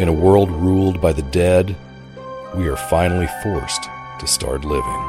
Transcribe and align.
In 0.00 0.08
a 0.08 0.12
world 0.14 0.50
ruled 0.50 0.98
by 0.98 1.12
the 1.12 1.20
dead, 1.20 1.76
we 2.56 2.66
are 2.68 2.76
finally 2.76 3.28
forced 3.42 3.82
to 4.18 4.26
start 4.26 4.64
living. 4.64 5.06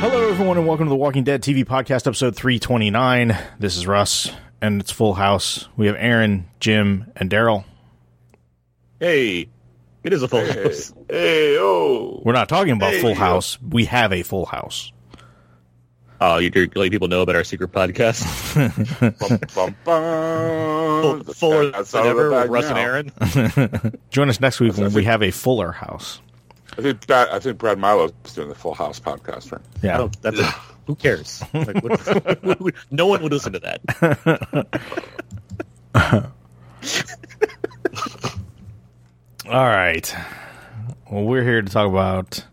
Hello, 0.00 0.28
everyone, 0.28 0.56
and 0.58 0.66
welcome 0.66 0.86
to 0.86 0.90
the 0.90 0.96
Walking 0.96 1.24
Dead 1.24 1.42
TV 1.42 1.64
podcast, 1.64 2.06
episode 2.06 2.34
329. 2.36 3.36
This 3.60 3.76
is 3.76 3.86
Russ, 3.86 4.30
and 4.60 4.80
it's 4.80 4.90
Full 4.92 5.14
House. 5.14 5.68
We 5.76 5.86
have 5.86 5.96
Aaron, 5.98 6.48
Jim, 6.60 7.10
and 7.16 7.28
Daryl. 7.28 7.64
Hey, 9.00 9.48
it 10.04 10.12
is 10.12 10.22
a 10.22 10.28
full 10.28 10.44
Hey. 10.44 10.62
house. 10.64 10.92
Hey, 11.08 11.56
oh. 11.58 12.22
We're 12.24 12.32
not 12.32 12.48
talking 12.48 12.72
about 12.72 12.92
Hey, 12.92 13.00
Full 13.00 13.10
yo. 13.10 13.16
House. 13.16 13.58
We 13.60 13.84
have 13.86 14.12
a 14.12 14.22
Full 14.22 14.46
House. 14.46 14.92
Uh, 16.20 16.34
oh, 16.34 16.38
you're 16.38 16.66
letting 16.74 16.90
people 16.90 17.06
know 17.06 17.22
about 17.22 17.36
our 17.36 17.44
secret 17.44 17.70
podcast. 17.70 18.24
Bum, 19.20 19.38
bum, 19.54 19.76
bum. 19.84 21.22
Full, 21.24 21.34
fuller 21.34 21.70
That's 21.70 21.92
than 21.92 22.00
of 22.00 22.06
ever 22.08 22.30
with 22.30 22.50
Russ 22.50 22.68
now. 22.68 22.76
and 22.76 23.12
Aaron. 23.20 23.98
Join 24.10 24.28
us 24.28 24.40
next 24.40 24.58
week 24.58 24.76
when 24.76 24.92
we 24.92 25.04
have 25.04 25.22
a 25.22 25.30
fuller 25.30 25.70
house. 25.70 26.20
I 26.76 26.82
think 26.82 27.06
Brad, 27.06 27.28
I 27.28 27.38
think 27.38 27.58
Brad 27.58 27.78
Milo 27.78 28.10
is 28.24 28.34
doing 28.34 28.48
the 28.48 28.54
Full 28.54 28.74
House 28.74 28.98
podcast, 28.98 29.52
right? 29.52 29.60
Yeah. 29.82 30.00
Oh, 30.00 30.10
that's 30.20 30.38
a, 30.38 30.44
who 30.86 30.94
cares? 30.96 31.42
Like, 31.54 31.82
what, 31.82 32.74
no 32.90 33.06
one 33.06 33.22
would 33.22 33.32
listen 33.32 33.52
to 33.52 33.60
that. 33.60 34.68
All 39.46 39.64
right. 39.66 40.14
Well, 41.10 41.24
we're 41.24 41.42
here 41.42 41.62
to 41.62 41.70
talk 41.70 41.88
about 41.88 42.44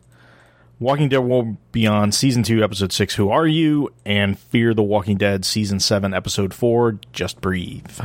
Walking 0.80 1.08
Dead 1.10 1.20
World 1.20 1.58
Beyond 1.72 2.14
Season 2.14 2.44
2, 2.44 2.64
Episode 2.64 2.92
6, 2.92 3.16
Who 3.16 3.30
Are 3.30 3.48
You? 3.48 3.94
and 4.06 4.38
Fear 4.38 4.74
the 4.74 4.84
Walking 4.84 5.18
Dead 5.18 5.46
Season 5.46 5.80
7, 5.80 6.14
Episode 6.14 6.54
4, 6.54 7.00
Just 7.14 7.40
Breathe. 7.40 8.00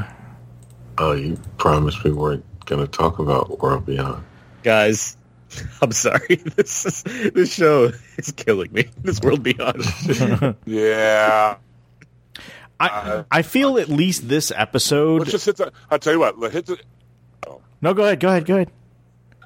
Oh, 0.99 1.13
you 1.13 1.37
promised 1.59 2.05
we 2.05 2.13
weren't 2.13 2.45
going 2.67 2.81
to 2.81 2.87
talk 2.91 3.19
about 3.19 3.59
World 3.61 3.87
Beyond. 3.87 4.23
Guys, 4.63 5.17
I'm 5.83 5.91
sorry. 5.93 6.37
This 6.57 6.87
is, 6.87 7.03
this 7.33 7.53
show 7.53 7.91
is 8.19 8.31
killing 8.33 8.73
me. 8.73 8.89
This 9.03 9.21
world 9.21 9.43
beyond. 9.43 9.83
Yeah. 10.67 11.57
I, 12.79 12.87
uh, 12.89 13.25
I 13.31 13.43
feel 13.43 13.79
at 13.79 13.89
least 13.89 14.29
this 14.29 14.51
episode. 14.55 15.19
Let's 15.21 15.33
just 15.33 15.45
hit 15.47 15.57
the. 15.57 15.71
I'll 15.91 15.99
tell 15.99 16.15
you 16.15 16.19
what. 16.21 16.39
let- 16.39 16.53
Hit 16.53 16.67
the. 16.67 16.79
No, 17.83 17.93
go 17.95 18.05
ahead, 18.05 18.21
go 18.21 18.29
ahead, 18.29 18.47
go 18.47 18.55
ahead. 18.57 18.71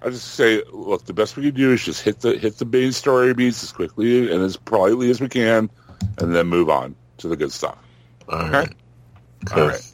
I 0.05 0.11
just 0.11 0.35
say, 0.35 0.63
look, 0.73 1.07
the 1.07 1.15
best 1.15 1.37
we 1.37 1.45
can 1.45 1.55
do 1.55 1.73
is 1.73 1.83
just 1.83 2.03
hit 2.03 2.21
the 2.21 2.37
hit 2.37 2.59
the 2.59 2.67
main 2.67 2.93
story 2.93 3.33
beats 3.33 3.63
as 3.63 3.73
quickly 3.73 4.31
and 4.31 4.43
as 4.43 4.57
politely 4.57 5.11
as 5.11 5.21
we 5.21 5.29
can, 5.29 5.71
and 6.19 6.35
then 6.35 6.47
move 6.47 6.69
on 6.69 6.95
to 7.19 7.29
the 7.29 7.37
good 7.37 7.53
stuff. 7.53 7.79
All 8.29 8.51
right. 8.51 8.73
All 9.55 9.69
right. 9.69 9.93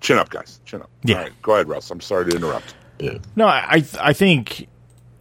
Chin 0.00 0.18
up, 0.18 0.30
guys. 0.30 0.60
Chin 0.64 0.80
up. 0.80 0.90
Yeah. 1.04 1.16
All 1.16 1.22
right. 1.24 1.42
Go 1.42 1.54
ahead, 1.54 1.68
Russ. 1.68 1.90
I'm 1.90 2.00
sorry 2.00 2.30
to 2.30 2.36
interrupt. 2.36 2.74
Yeah. 2.98 3.18
No, 3.36 3.46
I 3.46 3.66
I, 3.68 3.84
I 4.00 4.12
think 4.14 4.66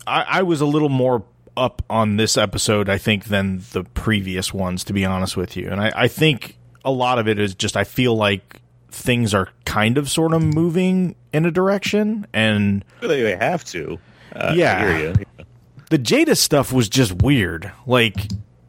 I, 0.07 0.23
I 0.23 0.43
was 0.43 0.61
a 0.61 0.65
little 0.65 0.89
more 0.89 1.23
up 1.57 1.81
on 1.89 2.15
this 2.15 2.37
episode, 2.37 2.87
I 2.87 2.97
think, 2.97 3.25
than 3.25 3.61
the 3.73 3.83
previous 3.83 4.53
ones, 4.53 4.85
to 4.85 4.93
be 4.93 5.03
honest 5.03 5.35
with 5.35 5.57
you. 5.57 5.67
And 5.69 5.81
I, 5.81 5.91
I 5.93 6.07
think 6.07 6.57
a 6.85 6.91
lot 6.91 7.19
of 7.19 7.27
it 7.27 7.39
is 7.39 7.55
just 7.55 7.75
I 7.75 7.83
feel 7.83 8.15
like 8.15 8.61
things 8.89 9.33
are 9.33 9.49
kind 9.65 9.97
of 9.97 10.09
sort 10.09 10.33
of 10.33 10.41
moving 10.41 11.15
in 11.33 11.45
a 11.45 11.51
direction, 11.51 12.25
and 12.33 12.85
they, 13.01 13.21
they 13.21 13.35
have 13.35 13.65
to. 13.65 13.99
Uh, 14.35 14.53
Yeah. 14.55 14.77
I 14.77 14.97
hear 14.97 15.07
you. 15.09 15.45
the 15.89 15.97
Jadis 15.97 16.39
stuff 16.39 16.71
was 16.73 16.87
just 16.89 17.21
weird. 17.21 17.71
Like 17.87 18.15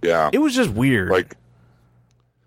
Yeah. 0.03 0.31
it 0.33 0.39
was 0.39 0.55
just 0.55 0.71
weird. 0.71 1.11
like 1.11 1.37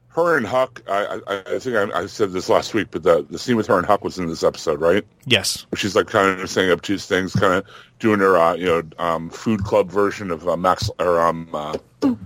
her 0.09 0.37
and 0.37 0.45
Huck. 0.45 0.81
I 0.87 1.19
I, 1.27 1.55
I 1.55 1.59
think 1.59 1.75
I, 1.75 2.01
I 2.01 2.05
said 2.05 2.31
this 2.33 2.47
last 2.49 2.73
week, 2.75 2.89
but 2.91 3.01
the 3.03 3.25
the 3.29 3.39
scene 3.39 3.55
with 3.55 3.65
her 3.67 3.77
and 3.77 3.85
Huck 3.85 4.03
was 4.03 4.19
in 4.19 4.27
this 4.27 4.43
episode, 4.43 4.79
right? 4.79 5.03
yes, 5.25 5.65
Where 5.71 5.77
she's 5.79 5.95
like 5.95 6.07
kind 6.07 6.39
of 6.39 6.49
saying 6.49 6.69
obtuse 6.71 7.05
things, 7.07 7.33
kind 7.33 7.53
of 7.53 7.65
doing 7.99 8.19
her 8.19 8.37
uh, 8.37 8.53
you 8.55 8.65
know 8.65 8.83
um, 8.99 9.29
food 9.31 9.63
club 9.63 9.89
version 9.89 10.29
of 10.29 10.47
uh, 10.47 10.55
Max 10.55 10.89
or 10.99 11.19
um, 11.19 11.49
uh, 11.53 11.77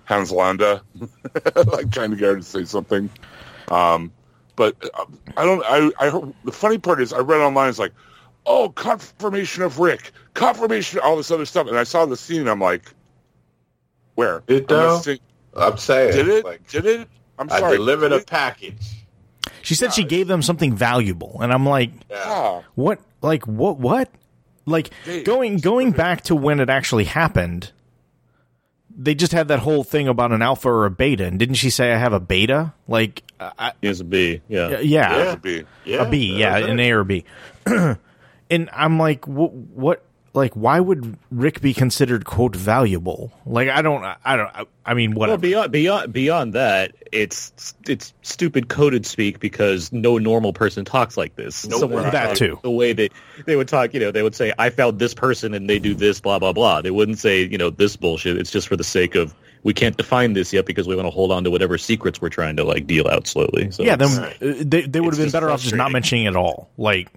Hans 0.05 0.31
Landa, 0.33 0.81
like 1.67 1.89
trying 1.91 2.11
to 2.11 2.17
get 2.17 2.25
her 2.27 2.35
to 2.37 2.43
say 2.43 2.65
something. 2.65 3.09
Um, 3.69 4.11
but 4.57 4.75
uh, 4.93 5.05
I 5.37 5.45
don't. 5.45 5.63
I 5.65 5.89
I 6.05 6.09
heard, 6.09 6.33
the 6.43 6.51
funny 6.51 6.77
part 6.79 6.99
is 7.01 7.13
I 7.13 7.19
read 7.19 7.39
online. 7.39 7.69
It's 7.69 7.79
like, 7.79 7.93
oh, 8.47 8.69
confirmation 8.69 9.62
of 9.63 9.78
Rick, 9.80 10.12
confirmation, 10.34 11.00
all 11.03 11.16
this 11.18 11.30
other 11.30 11.46
stuff, 11.46 11.68
and 11.68 11.78
I 11.78 11.84
saw 11.84 12.06
the 12.06 12.18
scene. 12.18 12.47
I'm 12.47 12.59
like, 12.62 12.91
where? 14.16 14.41
It 14.47 14.63
I'm 14.63 14.68
though? 14.68 15.02
I'm 15.56 15.78
saying. 15.78 16.13
Did 16.13 16.28
it? 16.28 16.46
Like, 16.46 16.68
Did 16.69 16.85
it? 16.85 17.08
I'm 17.38 17.50
sorry. 17.50 17.58
I 17.58 17.62
sorry. 17.62 17.78
delivered 17.78 18.12
a 18.13 18.22
package. 18.22 19.06
she 19.62 19.75
said 19.75 19.94
she 19.94 20.03
gave 20.03 20.28
them 20.28 20.41
something 20.41 20.75
valuable, 20.75 21.38
and 21.41 21.53
I'm 21.53 21.66
like, 21.66 21.91
Yeah. 22.09 22.24
Ah, 22.25 22.63
what? 22.75 23.00
Like 23.22 23.46
what? 23.47 23.78
What? 23.78 24.09
Like 24.66 24.91
Hey, 25.06 25.24
going 25.24 25.58
going 25.58 25.91
back 25.91 26.22
to 26.24 26.35
when 26.35 26.59
it 26.59 26.69
actually 26.69 27.03
happened. 27.06 27.72
They 29.00 29.14
just 29.14 29.31
had 29.31 29.47
that 29.50 29.59
whole 29.59 29.84
thing 29.84 30.08
about 30.08 30.31
an 30.31 30.41
alpha 30.41 30.68
or 30.72 30.85
a 30.88 30.90
beta, 30.91 31.25
and 31.25 31.38
didn't 31.38 31.56
she 31.56 31.69
say 31.69 31.94
I 31.94 31.97
have 31.97 32.14
a 32.14 32.19
beta? 32.19 32.74
Like, 32.88 33.22
I, 33.40 33.74
He 33.79 33.85
has 33.88 34.00
a 34.00 34.03
B. 34.03 34.41
Yeah. 34.50 34.68
I- 34.69 34.79
yeah, 34.79 35.16
that 35.16 35.29
would 35.34 35.41
be. 35.44 35.66
Yeah. 35.85 36.02
a 36.03 36.09
B, 36.09 36.35
yeah, 36.35 36.59
that's 36.59 36.72
an. 36.72 36.79
A 36.79 36.91
or 36.94 37.03
B. 37.03 37.24
and 38.50 38.69
I'm 38.74 39.00
like, 39.00 39.28
what? 39.28 39.53
What? 39.53 40.03
Like, 40.34 40.53
why 40.53 40.80
would 40.80 41.18
Rick 41.31 41.62
be 41.62 41.74
considered 41.74 42.25
quote 42.25 42.56
valuable? 42.56 43.31
Like, 43.47 43.69
I 43.69 43.81
don't, 43.81 44.03
I 44.03 44.35
don't, 44.35 44.56
I, 44.56 44.66
I 44.85 44.94
mean, 44.94 45.16
Well, 45.16 45.35
beyond 45.38 45.72
beyond 45.72 46.13
beyond 46.13 46.53
that, 46.53 46.94
it's 47.12 47.74
it's 47.88 48.13
stupid 48.22 48.69
coded 48.69 49.08
speak 49.08 49.40
because 49.40 49.91
no 49.91 50.19
normal 50.19 50.53
person 50.53 50.85
talks 50.85 51.18
like 51.18 51.35
this. 51.38 51.66
Nope. 51.66 51.80
Someone 51.80 52.03
That 52.12 52.38
too. 52.38 52.59
The 52.62 52.69
way 52.69 52.94
that 52.94 53.12
they 53.47 53.56
would 53.56 53.68
talk, 53.68 53.96
you 53.96 54.00
know, 54.00 54.12
they 54.12 54.22
would 54.22 54.35
say, 54.35 54.53
"I 54.59 54.69
found 54.69 55.00
this 55.00 55.16
person 55.16 55.56
and 55.56 55.68
they 55.68 55.79
do 55.79 55.96
this, 55.96 56.22
blah 56.22 56.38
blah 56.38 56.53
blah." 56.53 56.81
They 56.81 56.91
wouldn't 56.91 57.18
say, 57.18 57.41
you 57.44 57.58
know, 57.58 57.72
this 57.72 57.96
bullshit. 57.96 58.38
It's 58.38 58.52
just 58.52 58.68
for 58.68 58.75
the 58.75 58.84
sake 58.84 59.16
of 59.16 59.34
we 59.64 59.74
can't 59.74 59.97
define 59.97 60.34
this 60.34 60.53
yet 60.53 60.66
because 60.66 60.88
we 60.88 60.96
want 60.96 61.08
to 61.08 61.12
hold 61.12 61.31
on 61.31 61.44
to 61.44 61.52
whatever 61.52 61.78
secrets 61.78 62.22
we're 62.22 62.29
trying 62.29 62.56
to 62.58 62.64
like 62.64 62.88
deal 62.88 63.08
out 63.08 63.28
slowly. 63.28 63.72
So 63.72 63.84
yeah, 63.84 63.96
then 63.96 64.34
they 64.40 64.81
they 64.84 65.02
would 65.02 65.14
have 65.14 65.22
been 65.24 65.31
better 65.31 65.50
off 65.50 65.62
just 65.62 65.75
not 65.75 65.91
mentioning 65.91 66.25
it 66.25 66.29
at 66.29 66.35
all. 66.35 66.69
Like, 66.78 67.09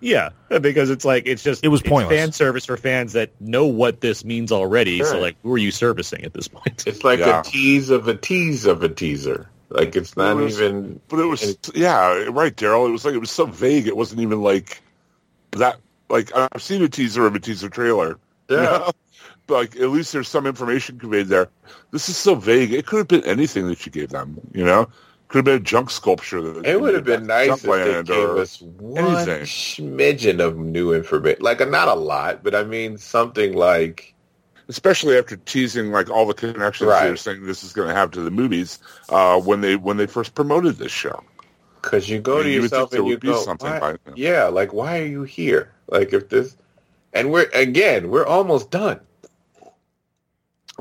yeah, 0.00 0.30
because 0.60 0.90
it's 0.90 1.04
like 1.04 1.24
it's 1.26 1.42
just 1.42 1.64
It 1.64 1.68
was 1.68 1.80
it's 1.80 1.88
pointless. 1.88 2.16
fan 2.18 2.32
service 2.32 2.64
for 2.66 2.76
fans 2.76 3.12
that 3.14 3.30
know 3.40 3.66
what 3.66 4.00
this 4.00 4.24
means 4.24 4.52
already. 4.52 5.02
So 5.02 5.18
like, 5.18 5.36
who 5.42 5.52
are 5.52 5.58
you 5.58 5.70
servicing 5.70 6.24
at 6.24 6.32
this 6.34 6.48
point? 6.48 6.84
It's 6.86 7.04
like 7.04 7.20
Yeah. 7.20 7.40
a 7.40 7.42
tease 7.42 7.90
of 7.90 8.08
a 8.08 8.14
tease 8.14 8.64
of 8.66 8.82
a 8.82 8.88
teaser. 8.88 9.48
Like 9.70 9.96
it's 9.96 10.16
not 10.16 10.32
It 10.38 10.44
was- 10.44 10.60
even. 10.60 11.00
But 11.08 11.20
it 11.20 11.24
was, 11.26 11.58
yeah, 11.74 12.24
right, 12.30 12.54
Daryl. 12.56 12.88
It 12.88 12.92
was 12.92 13.04
like 13.04 13.14
it 13.14 13.18
was 13.18 13.30
so 13.30 13.46
vague. 13.46 13.86
It 13.86 13.96
wasn't 13.96 14.20
even 14.22 14.40
like 14.42 14.80
that. 15.52 15.76
Like 16.08 16.30
I've 16.34 16.62
seen 16.62 16.82
a 16.82 16.88
teaser 16.88 17.26
of 17.26 17.34
a 17.34 17.40
teaser 17.40 17.68
trailer. 17.68 18.18
you 18.48 18.56
Yeah. 18.56 18.62
know? 18.62 18.90
But 19.46 19.54
like 19.54 19.76
at 19.76 19.90
least 19.90 20.12
there's 20.12 20.28
some 20.28 20.46
information 20.46 20.98
conveyed 20.98 21.26
there. 21.28 21.48
This 21.90 22.08
is 22.08 22.16
so 22.16 22.34
vague. 22.34 22.72
It 22.72 22.86
could 22.86 22.98
have 22.98 23.08
been 23.08 23.24
anything 23.24 23.66
that 23.68 23.84
you 23.86 23.92
gave 23.92 24.10
them. 24.10 24.40
You 24.52 24.64
know, 24.64 24.88
could 25.28 25.38
have 25.38 25.44
been 25.44 25.56
a 25.56 25.60
junk 25.60 25.90
sculpture. 25.90 26.40
That 26.40 26.66
It 26.66 26.80
would 26.80 26.94
have 26.94 27.04
been 27.04 27.26
nice 27.26 27.50
if 27.50 27.62
they 27.62 28.02
gave 28.02 28.28
us 28.30 28.60
one 28.62 29.04
anything. 29.16 29.42
smidgen 29.44 30.40
of 30.40 30.56
new 30.58 30.92
information. 30.92 31.42
Like, 31.42 31.60
not 31.68 31.88
a 31.88 31.94
lot, 31.94 32.42
but 32.42 32.54
I 32.54 32.64
mean 32.64 32.98
something 32.98 33.54
like. 33.54 34.14
especially 34.68 35.16
after 35.16 35.36
teasing 35.36 35.90
like 35.92 36.10
all 36.10 36.26
the 36.26 36.34
connections 36.34 36.88
Right. 36.88 37.06
they're 37.06 37.16
saying 37.16 37.46
this 37.46 37.62
is 37.64 37.72
going 37.72 37.88
to 37.88 37.94
have 37.94 38.10
to 38.12 38.20
the 38.20 38.30
movies 38.30 38.78
uh, 39.08 39.40
when 39.40 39.60
they 39.60 39.76
when 39.76 39.96
they 39.96 40.06
first 40.06 40.34
promoted 40.34 40.76
this 40.76 40.92
show. 40.92 41.22
Because 41.80 42.08
you 42.08 42.20
go 42.20 42.34
I 42.34 42.38
mean, 42.38 42.44
to 42.46 42.52
you 42.52 42.62
yourself 42.62 42.92
and 42.92 43.06
you 43.06 43.16
go, 43.18 43.42
something 43.42 43.70
"Why- 43.70 43.96
yeah, 44.14 44.44
like 44.48 44.72
why 44.72 44.98
are 45.00 45.06
you 45.06 45.22
here? 45.22 45.72
Like 45.88 46.12
if 46.12 46.28
this, 46.28 46.56
and 47.12 47.30
we're 47.32 47.48
again, 47.54 48.10
we're 48.10 48.26
almost 48.26 48.70
done. 48.70 49.00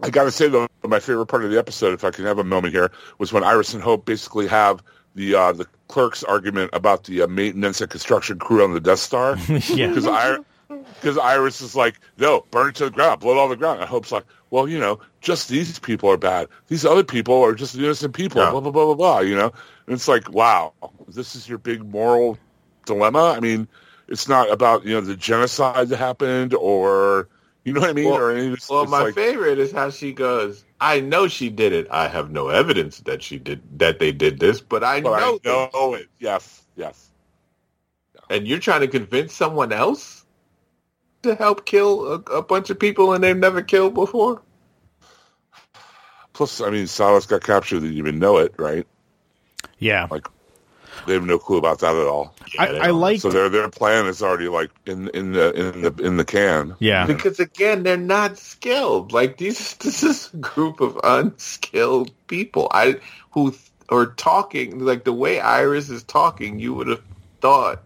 I 0.04 0.10
got 0.10 0.26
to 0.26 0.32
say 0.32 0.48
though, 0.48 0.68
my 0.84 1.00
favorite 1.00 1.26
part 1.28 1.44
of 1.44 1.52
the 1.52 1.58
episode, 1.58 1.94
if 1.94 2.04
I 2.04 2.12
can 2.12 2.26
have 2.26 2.40
a 2.40 2.44
moment 2.44 2.74
here, 2.74 2.92
was 3.18 3.34
when 3.34 3.44
Iris 3.44 3.74
and 3.74 3.82
Hope 3.82 4.06
basically 4.06 4.48
have 4.48 4.84
the 5.16 5.36
uh, 5.36 5.52
the 5.52 5.66
clerks 5.88 6.24
argument 6.24 6.70
about 6.74 7.06
the 7.06 7.24
uh, 7.24 7.28
maintenance 7.28 7.82
and 7.82 7.90
construction 7.90 8.38
crew 8.38 8.64
on 8.64 8.74
the 8.74 8.80
Death 8.80 9.00
Star. 9.00 9.38
yeah, 9.70 9.88
Because 9.88 10.40
because 10.68 11.18
Iris 11.18 11.62
is 11.62 11.76
like, 11.76 12.00
no, 12.18 12.46
burn 12.52 12.70
it 12.70 12.76
to 12.76 12.86
the 12.86 12.92
ground, 12.92 13.22
blow 13.22 13.34
it 13.34 13.38
all 13.38 13.48
the 13.48 13.56
ground. 13.56 13.80
And 13.80 13.90
Hope's 13.90 14.12
like, 14.12 14.26
well, 14.50 14.68
you 14.68 14.80
know, 14.80 15.00
just 15.22 15.50
these 15.50 15.80
people 15.80 16.10
are 16.10 16.18
bad. 16.18 16.48
These 16.68 16.86
other 16.86 17.04
people 17.04 17.42
are 17.44 17.54
just 17.54 17.76
innocent 17.76 18.14
people. 18.14 18.42
Yeah. 18.42 18.52
Blah 18.52 18.62
blah 18.62 18.72
blah 18.72 18.86
blah 18.86 18.96
blah. 18.96 19.20
You 19.20 19.36
know, 19.36 19.52
and 19.88 19.96
it's 19.96 20.08
like, 20.08 20.32
wow, 20.32 20.74
this 21.08 21.36
is 21.36 21.50
your 21.50 21.58
big 21.58 21.84
moral 21.84 22.38
dilemma. 22.86 23.34
I 23.36 23.40
mean, 23.40 23.68
it's 24.08 24.28
not 24.28 24.52
about 24.52 24.86
you 24.86 24.94
know 24.94 25.02
the 25.02 25.16
genocide 25.16 25.90
that 25.90 25.98
happened 25.98 26.54
or 26.54 27.28
you 27.68 27.74
know 27.74 27.82
what 27.82 27.90
I 27.90 27.94
mean, 27.94 28.06
Well- 28.06 28.18
or 28.18 28.32
any. 28.32 28.54
It's, 28.54 28.70
Well, 28.70 28.84
it's 28.84 28.92
my 28.92 29.04
like, 29.04 29.14
favorite 29.14 29.60
is 29.60 29.74
how 29.74 29.90
she 29.90 30.14
goes. 30.14 30.64
I 30.80 31.02
know 31.02 31.28
she 31.28 31.50
did 31.50 31.74
it. 31.74 31.86
I 31.92 32.08
have 32.08 32.32
no 32.32 32.48
evidence 32.48 33.02
that 33.02 33.22
she 33.22 33.38
did 33.38 33.62
that 33.78 34.00
they 34.00 34.14
did 34.14 34.40
this, 34.40 34.62
but 34.62 34.86
I 34.86 35.02
but 35.02 35.20
know. 35.20 35.40
I 35.46 35.70
know 35.74 35.94
it. 35.96 36.08
Yes, 36.18 36.64
yes. 36.78 37.10
And 38.30 38.48
you're 38.48 38.60
trying 38.60 38.82
to 38.82 38.88
convince 38.88 39.34
someone 39.34 39.74
else 39.74 40.26
to 41.24 41.36
help 41.36 41.66
kill 41.66 42.08
a, 42.08 42.16
a 42.38 42.42
bunch 42.42 42.70
of 42.70 42.80
people 42.80 43.12
and 43.12 43.22
they've 43.22 43.36
never 43.36 43.62
killed 43.62 43.94
before. 43.94 44.42
Plus, 46.32 46.62
I 46.62 46.70
mean, 46.70 46.88
Silas 46.88 47.26
got 47.26 47.44
captured. 47.44 47.82
They 47.82 47.88
didn't 47.88 47.98
even 47.98 48.20
know 48.20 48.38
it, 48.38 48.54
right? 48.58 48.88
Yeah. 49.80 50.08
They 51.06 51.14
have 51.14 51.24
no 51.24 51.38
clue 51.40 51.58
about 51.58 51.80
that 51.80 51.96
at 51.96 52.08
all. 52.08 52.36
I, 52.58 52.68
I 52.68 52.90
like. 52.92 53.22
So 53.22 53.30
their 53.30 53.50
their 53.50 53.70
plan 53.70 54.06
is 54.08 54.22
already 54.22 54.48
like 54.48 54.72
in 54.86 55.10
in 55.10 55.34
the 55.34 55.52
in 55.54 55.82
the 55.82 56.04
in 56.04 56.18
the 56.18 56.26
can. 56.26 56.76
yeah. 56.80 57.06
Because 57.06 57.40
again, 57.40 57.84
they're 57.84 57.98
not 57.98 58.38
skilled. 58.38 59.12
Like 59.12 59.38
these, 59.38 59.74
this 59.78 60.04
is 60.04 60.34
a 60.34 60.38
group 60.38 60.82
of 60.82 61.00
unskilled 61.04 62.12
people. 62.28 62.68
I 62.72 63.00
who 63.32 63.56
are 63.90 64.08
talking 64.08 64.80
like 64.80 65.04
the 65.04 65.14
way 65.14 65.40
Iris 65.40 65.90
is 65.90 66.04
talking. 66.04 66.60
You 66.60 66.74
would 66.74 66.88
have 66.88 67.02
thought 67.42 67.84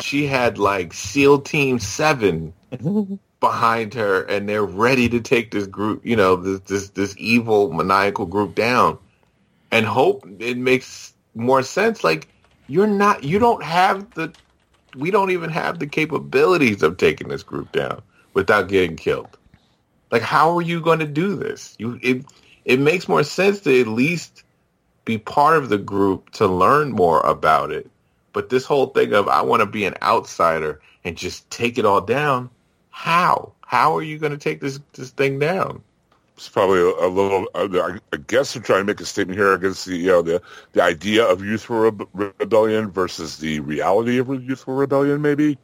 she 0.00 0.26
had 0.26 0.58
like 0.58 0.92
SEAL 0.92 1.42
Team 1.42 1.78
Seven 1.78 2.52
behind 3.40 3.94
her, 3.94 4.22
and 4.22 4.48
they're 4.48 4.64
ready 4.64 5.08
to 5.08 5.20
take 5.20 5.50
this 5.50 5.66
group. 5.66 6.04
You 6.04 6.16
know, 6.16 6.36
this 6.36 6.60
this 6.60 6.88
this 6.90 7.14
evil 7.18 7.72
maniacal 7.72 8.26
group 8.26 8.54
down. 8.54 8.98
And 9.72 9.86
hope 9.86 10.26
it 10.40 10.58
makes 10.58 11.14
more 11.34 11.62
sense. 11.62 12.02
Like 12.02 12.26
you're 12.70 12.86
not, 12.86 13.24
you 13.24 13.40
don't 13.40 13.64
have 13.64 14.14
the 14.14 14.32
we 14.96 15.10
don't 15.10 15.30
even 15.30 15.50
have 15.50 15.78
the 15.78 15.86
capabilities 15.86 16.82
of 16.82 16.96
taking 16.96 17.28
this 17.28 17.42
group 17.42 17.72
down 17.72 18.00
without 18.34 18.68
getting 18.68 18.96
killed. 18.96 19.36
Like, 20.10 20.22
how 20.22 20.56
are 20.56 20.62
you 20.62 20.80
going 20.80 21.00
to 21.00 21.06
do 21.06 21.34
this? 21.34 21.74
You 21.78 21.98
it 22.00 22.24
it 22.64 22.78
makes 22.78 23.08
more 23.08 23.24
sense 23.24 23.60
to 23.62 23.80
at 23.80 23.88
least 23.88 24.44
be 25.04 25.18
part 25.18 25.56
of 25.56 25.68
the 25.68 25.78
group 25.78 26.30
to 26.30 26.46
learn 26.46 26.92
more 26.92 27.20
about 27.20 27.72
it. 27.72 27.90
But 28.32 28.50
this 28.50 28.64
whole 28.64 28.86
thing 28.86 29.12
of 29.14 29.26
I 29.26 29.42
want 29.42 29.60
to 29.60 29.66
be 29.66 29.84
an 29.84 29.94
outsider 30.00 30.80
and 31.04 31.16
just 31.16 31.50
take 31.50 31.76
it 31.76 31.84
all 31.84 32.00
down, 32.00 32.50
how? 32.90 33.52
How 33.62 33.96
are 33.96 34.02
you 34.02 34.18
going 34.18 34.32
to 34.32 34.38
take 34.38 34.60
this 34.60 34.78
this 34.92 35.10
thing 35.10 35.40
down? 35.40 35.82
It's 36.40 36.48
probably 36.48 36.80
a, 36.80 37.06
a 37.06 37.08
little. 37.08 37.48
Uh, 37.54 37.68
I 37.74 37.98
I 38.14 38.16
guess 38.16 38.54
they're 38.54 38.62
trying 38.62 38.80
to 38.80 38.84
make 38.86 38.98
a 39.02 39.04
statement 39.04 39.38
here 39.38 39.52
against 39.52 39.84
the 39.84 39.94
you 39.94 40.06
know 40.06 40.22
the 40.22 40.40
the 40.72 40.82
idea 40.82 41.22
of 41.22 41.44
youthful 41.44 41.76
rebe- 41.76 42.32
rebellion 42.38 42.90
versus 42.90 43.36
the 43.36 43.60
reality 43.60 44.16
of 44.16 44.28
youthful 44.42 44.72
rebellion, 44.72 45.20
maybe. 45.20 45.58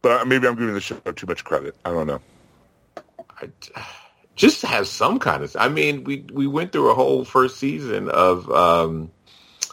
But 0.00 0.22
uh, 0.22 0.24
maybe 0.24 0.48
I'm 0.48 0.54
giving 0.56 0.72
the 0.72 0.80
show 0.80 0.96
too 0.96 1.26
much 1.26 1.44
credit. 1.44 1.76
I 1.84 1.90
don't 1.90 2.06
know. 2.06 2.22
I, 3.42 3.50
just 4.36 4.62
have 4.62 4.88
some 4.88 5.18
kind 5.18 5.44
of. 5.44 5.54
I 5.58 5.68
mean, 5.68 6.04
we 6.04 6.24
we 6.32 6.46
went 6.46 6.72
through 6.72 6.90
a 6.90 6.94
whole 6.94 7.26
first 7.26 7.58
season 7.58 8.08
of 8.08 8.50
um, 8.50 9.10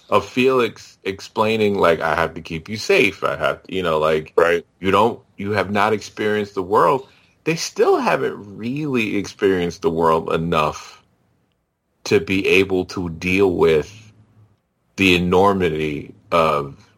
of 0.09 0.27
Felix 0.27 0.97
explaining 1.05 1.77
like 1.79 2.01
I 2.01 2.15
have 2.15 2.33
to 2.33 2.41
keep 2.41 2.67
you 2.67 2.77
safe. 2.77 3.23
I 3.23 3.37
have 3.37 3.61
you 3.69 3.81
know 3.81 3.97
like 3.97 4.33
Right? 4.35 4.65
you 4.81 4.91
don't 4.91 5.21
you 5.37 5.51
have 5.51 5.71
not 5.71 5.93
experienced 5.93 6.55
the 6.55 6.63
world. 6.63 7.07
They 7.43 7.55
still 7.55 7.97
haven't 7.99 8.57
really 8.57 9.17
experienced 9.17 9.81
the 9.81 9.89
world 9.89 10.31
enough 10.31 11.03
to 12.05 12.19
be 12.19 12.47
able 12.47 12.85
to 12.85 13.09
deal 13.09 13.55
with 13.55 14.11
the 14.95 15.15
enormity 15.15 16.13
of 16.31 16.89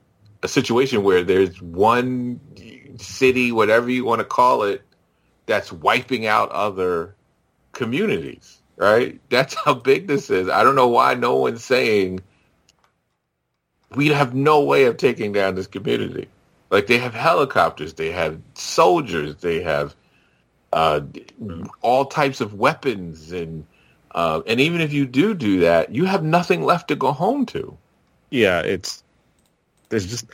a 0.44 0.48
situation 0.48 1.04
where 1.04 1.24
there's 1.24 1.62
one 1.62 2.40
city, 3.00 3.52
whatever 3.52 3.90
you 3.90 4.06
want 4.06 4.20
to 4.20 4.26
call 4.26 4.64
it, 4.64 4.82
that's 5.46 5.72
wiping 5.72 6.26
out 6.26 6.52
other 6.52 7.16
communities, 7.72 8.62
right? 8.78 9.20
That's 9.30 9.56
how 9.56 9.74
big 9.74 10.08
this 10.08 10.30
is. 10.30 10.50
I 10.50 10.64
don't 10.64 10.76
know 10.76 10.88
why 10.88 11.14
no 11.16 11.36
one's 11.36 11.64
saying 11.64 12.22
we 13.96 14.10
have 14.10 14.34
no 14.34 14.62
way 14.64 14.86
of 14.86 14.98
taking 14.98 15.32
down 15.32 15.56
this 15.56 15.68
community. 15.68 16.28
Like 16.70 16.88
they 16.88 16.98
have 16.98 17.14
helicopters, 17.14 17.94
they 17.94 18.12
have 18.12 18.42
soldiers, 18.56 19.36
they 19.38 19.62
have 19.62 19.96
uh, 20.76 21.02
all 21.82 22.06
types 22.06 22.42
of 22.42 22.54
weapons, 22.56 23.32
and 23.32 23.66
uh, 24.12 24.42
and 24.46 24.60
even 24.62 24.82
if 24.82 24.94
you 24.94 25.08
do 25.08 25.34
do 25.34 25.62
that, 25.62 25.96
you 25.96 26.06
have 26.06 26.24
nothing 26.24 26.64
left 26.64 26.90
to 26.90 26.96
go 26.96 27.12
home 27.14 27.46
to. 27.48 27.78
Yeah, 28.30 28.62
it's 28.62 29.04
there's 29.90 30.06
just 30.06 30.26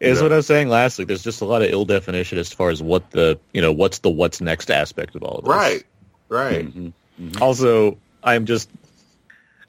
is 0.00 0.18
Yeah. 0.18 0.22
what 0.24 0.32
I 0.32 0.36
was 0.36 0.46
saying 0.46 0.68
last 0.68 0.98
week. 0.98 1.08
There's 1.08 1.22
just 1.22 1.40
a 1.42 1.44
lot 1.44 1.62
of 1.62 1.70
ill 1.70 1.84
definition 1.84 2.38
as 2.38 2.52
far 2.52 2.70
as 2.70 2.82
what 2.82 3.10
the 3.10 3.38
you 3.52 3.60
know 3.62 3.72
what's 3.72 3.98
the 4.00 4.10
what's 4.10 4.40
next 4.40 4.70
aspect 4.70 5.14
of 5.14 5.22
all 5.22 5.38
of 5.38 5.44
this. 5.44 5.54
Right, 5.54 5.84
right. 6.28 6.66
Mhm. 6.74 6.92
Also, 7.40 7.98
I'm 8.24 8.46
just 8.46 8.70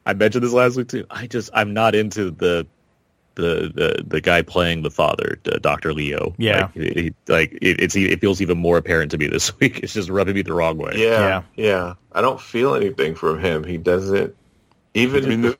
I 0.06 0.14
mentioned 0.14 0.44
this 0.44 0.54
last 0.54 0.78
week 0.78 0.88
too. 0.88 1.06
I 1.10 1.28
just 1.28 1.50
I'm 1.54 1.74
not 1.74 1.96
into 1.96 2.32
the 2.32 2.66
the 3.38 3.72
the, 3.74 4.04
the 4.06 4.20
guy 4.22 4.42
playing 4.42 4.82
the 4.84 4.92
father, 4.92 5.40
Doctor 5.62 5.94
Leo. 5.94 6.36
Yeah. 6.38 6.64
like, 6.64 6.74
he, 6.74 6.90
he- 7.02 7.14
like 7.30 7.52
it, 7.62 7.80
it's 7.82 7.96
it 7.96 8.20
feels 8.20 8.42
even 8.42 8.58
more 8.58 8.78
apparent 8.78 9.12
to 9.12 9.18
me 9.18 9.28
this 9.28 9.58
week. 9.60 9.80
It's 9.84 9.94
just 9.94 10.10
rubbing 10.10 10.36
me 10.36 10.42
the 10.42 10.54
wrong 10.54 10.78
way. 10.78 10.94
Yeah, 10.98 11.44
yeah, 11.56 11.94
I 12.12 12.22
don't 12.22 12.42
feel 12.42 12.76
anything 12.76 13.16
from 13.16 13.40
him. 13.40 13.64
He 13.64 13.78
doesn't 13.78 14.36
even. 14.94 15.24
I 15.24 15.28
mean, 15.28 15.42
the- 15.42 15.58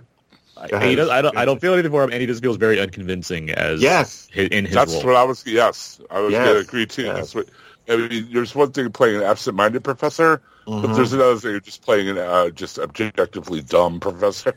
I, 0.60 0.68
Go 0.70 0.78
ahead. 0.78 0.90
he 0.90 0.96
does, 0.96 1.10
I 1.10 1.22
don't 1.22 1.38
I 1.38 1.46
don't 1.46 1.62
feel 1.62 1.74
anything 1.74 1.92
for 1.92 2.04
him, 2.04 2.10
and 2.12 2.20
he 2.20 2.26
just 2.26 2.42
feels 2.42 2.58
very 2.58 2.80
unconvincing 2.80 3.52
as 3.52 3.80
yes, 3.80 4.28
hi- 4.34 4.50
in 4.52 4.66
his 4.66 4.74
That's 4.74 4.92
role. 4.92 5.06
what 5.06 5.16
I 5.16 5.24
was. 5.24 5.46
Yes, 5.46 6.02
I 6.10 6.20
was 6.20 6.32
Yes, 6.32 6.46
going 6.48 6.56
to 6.64 6.68
agree 6.68 6.86
too. 6.88 7.04
yes. 7.04 7.16
That's 7.16 7.36
what. 7.36 7.50
I 7.88 7.96
mean, 7.96 8.30
there's 8.34 8.56
one 8.56 8.72
thing 8.72 8.92
playing 8.92 9.18
an 9.18 9.22
absent-minded 9.24 9.84
professor, 9.84 10.42
but 10.82 10.94
Mhm. 10.94 10.96
there's 10.96 11.14
another 11.14 11.38
thing 11.38 11.62
just 11.64 11.84
playing 11.84 12.10
an 12.10 12.18
uh, 12.18 12.50
just 12.52 12.80
objectively 12.80 13.62
dumb 13.62 14.00
professor. 14.02 14.54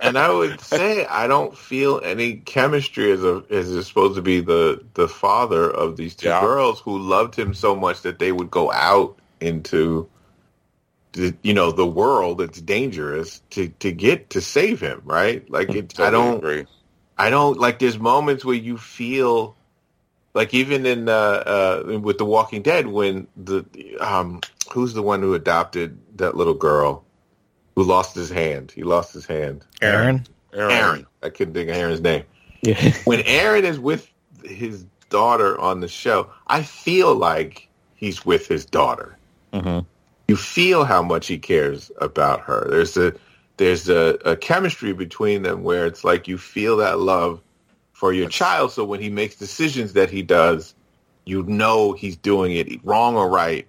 and 0.00 0.18
I 0.18 0.30
would 0.32 0.60
say 0.60 1.06
I 1.06 1.26
don't 1.28 1.56
feel 1.56 2.00
any 2.04 2.36
chemistry 2.36 3.12
as 3.12 3.24
a 3.24 3.44
as 3.50 3.70
is 3.70 3.86
supposed 3.86 4.16
to 4.16 4.22
be 4.22 4.40
the 4.40 4.84
the 4.94 5.08
father 5.08 5.70
of 5.70 5.96
these 5.96 6.16
two 6.16 6.28
Yeah. 6.28 6.40
girls 6.40 6.80
who 6.80 6.98
loved 6.98 7.36
him 7.36 7.54
so 7.54 7.76
much 7.76 8.02
that 8.02 8.18
they 8.18 8.32
would 8.32 8.50
go 8.50 8.72
out 8.72 9.18
into 9.40 10.08
the, 11.14 11.36
you 11.42 11.54
know 11.54 11.72
the 11.72 11.86
world 11.86 12.38
that's 12.38 12.60
dangerous 12.60 13.42
to 13.50 13.68
to 13.80 13.92
get 13.92 14.30
to 14.30 14.40
save 14.40 14.80
him 14.80 15.02
right 15.04 15.48
like 15.50 15.74
it 15.74 15.98
I 16.00 16.10
don't 16.10 16.38
agree. 16.38 16.66
I 17.18 17.30
don't 17.30 17.58
like. 17.58 17.78
There's 17.78 17.98
moments 17.98 18.44
where 18.44 18.56
you 18.56 18.78
feel 18.78 19.56
like 20.34 20.54
even 20.54 20.86
in 20.86 21.08
uh, 21.08 21.12
uh, 21.12 22.00
with 22.00 22.18
The 22.18 22.24
Walking 22.26 22.62
Dead 22.62 22.86
when 22.86 23.28
the 23.36 23.64
um 24.00 24.40
who's 24.72 24.94
the 24.94 25.02
one 25.02 25.20
who 25.20 25.34
adopted 25.34 25.98
that 26.16 26.36
little 26.36 26.54
girl 26.54 27.04
who 27.74 27.84
lost 27.84 28.14
his 28.14 28.30
hand. 28.30 28.72
He 28.72 28.82
lost 28.82 29.12
his 29.12 29.26
hand. 29.26 29.64
Aaron. 29.82 30.26
Aaron. 30.52 30.72
Aaron. 30.72 31.06
I 31.22 31.28
couldn't 31.28 31.54
think 31.54 31.68
of 31.68 31.76
Aaron's 31.76 32.00
name. 32.00 32.24
Yeah. 32.62 32.94
When 33.04 33.20
Aaron 33.26 33.64
is 33.64 33.78
with 33.78 34.10
his 34.42 34.84
daughter 35.10 35.58
on 35.60 35.80
the 35.80 35.88
show, 35.88 36.30
I 36.48 36.62
feel 36.62 37.14
like 37.14 37.68
he's 37.94 38.24
with 38.24 38.48
his 38.48 38.64
daughter. 38.64 39.16
Mhm. 39.52 39.84
You 40.28 40.36
feel 40.36 40.84
how 40.84 41.02
much 41.02 41.26
he 41.28 41.38
cares 41.38 41.92
about 42.00 42.40
her. 42.40 42.66
There's 42.68 42.96
a 42.96 43.12
there's 43.58 43.88
a, 43.88 44.18
a 44.24 44.36
chemistry 44.36 44.92
between 44.92 45.42
them 45.42 45.62
where 45.62 45.86
it's 45.86 46.04
like 46.04 46.28
you 46.28 46.36
feel 46.36 46.76
that 46.78 46.98
love 46.98 47.40
for 47.92 48.12
your 48.12 48.28
child. 48.28 48.72
So 48.72 48.84
when 48.84 49.00
he 49.00 49.08
makes 49.08 49.36
decisions 49.36 49.94
that 49.94 50.10
he 50.10 50.22
does, 50.22 50.74
you 51.24 51.42
know 51.44 51.92
he's 51.92 52.16
doing 52.16 52.52
it 52.52 52.68
wrong 52.84 53.16
or 53.16 53.28
right 53.28 53.66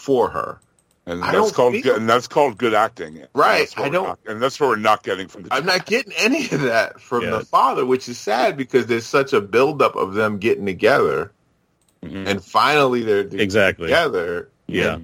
for 0.00 0.30
her. 0.30 0.60
and 1.06 1.24
I 1.24 1.32
that's 1.32 1.50
called 1.52 1.72
good, 1.82 1.96
and 1.96 2.08
that's 2.08 2.28
called 2.28 2.56
good 2.58 2.74
acting. 2.74 3.24
Right, 3.34 3.72
I 3.78 3.88
don't- 3.88 4.06
not- 4.06 4.18
and 4.26 4.40
that's 4.40 4.60
what 4.60 4.68
we're 4.68 4.76
not 4.76 5.02
getting 5.02 5.28
from 5.28 5.42
the. 5.44 5.52
I'm 5.54 5.66
not 5.66 5.84
getting 5.86 6.12
any 6.16 6.44
of 6.50 6.60
that 6.62 7.00
from 7.00 7.22
Yeah. 7.24 7.30
the 7.38 7.44
father, 7.44 7.84
which 7.86 8.08
is 8.08 8.18
sad 8.18 8.56
because 8.56 8.86
there's 8.86 9.06
such 9.06 9.32
a 9.32 9.40
buildup 9.40 9.96
of 9.96 10.14
them 10.14 10.38
getting 10.38 10.66
together, 10.66 11.32
Mhm. 12.04 12.26
and 12.28 12.44
finally 12.44 13.02
they're 13.02 13.20
Exactly. 13.20 13.86
together. 13.86 14.48
Yeah. 14.66 14.98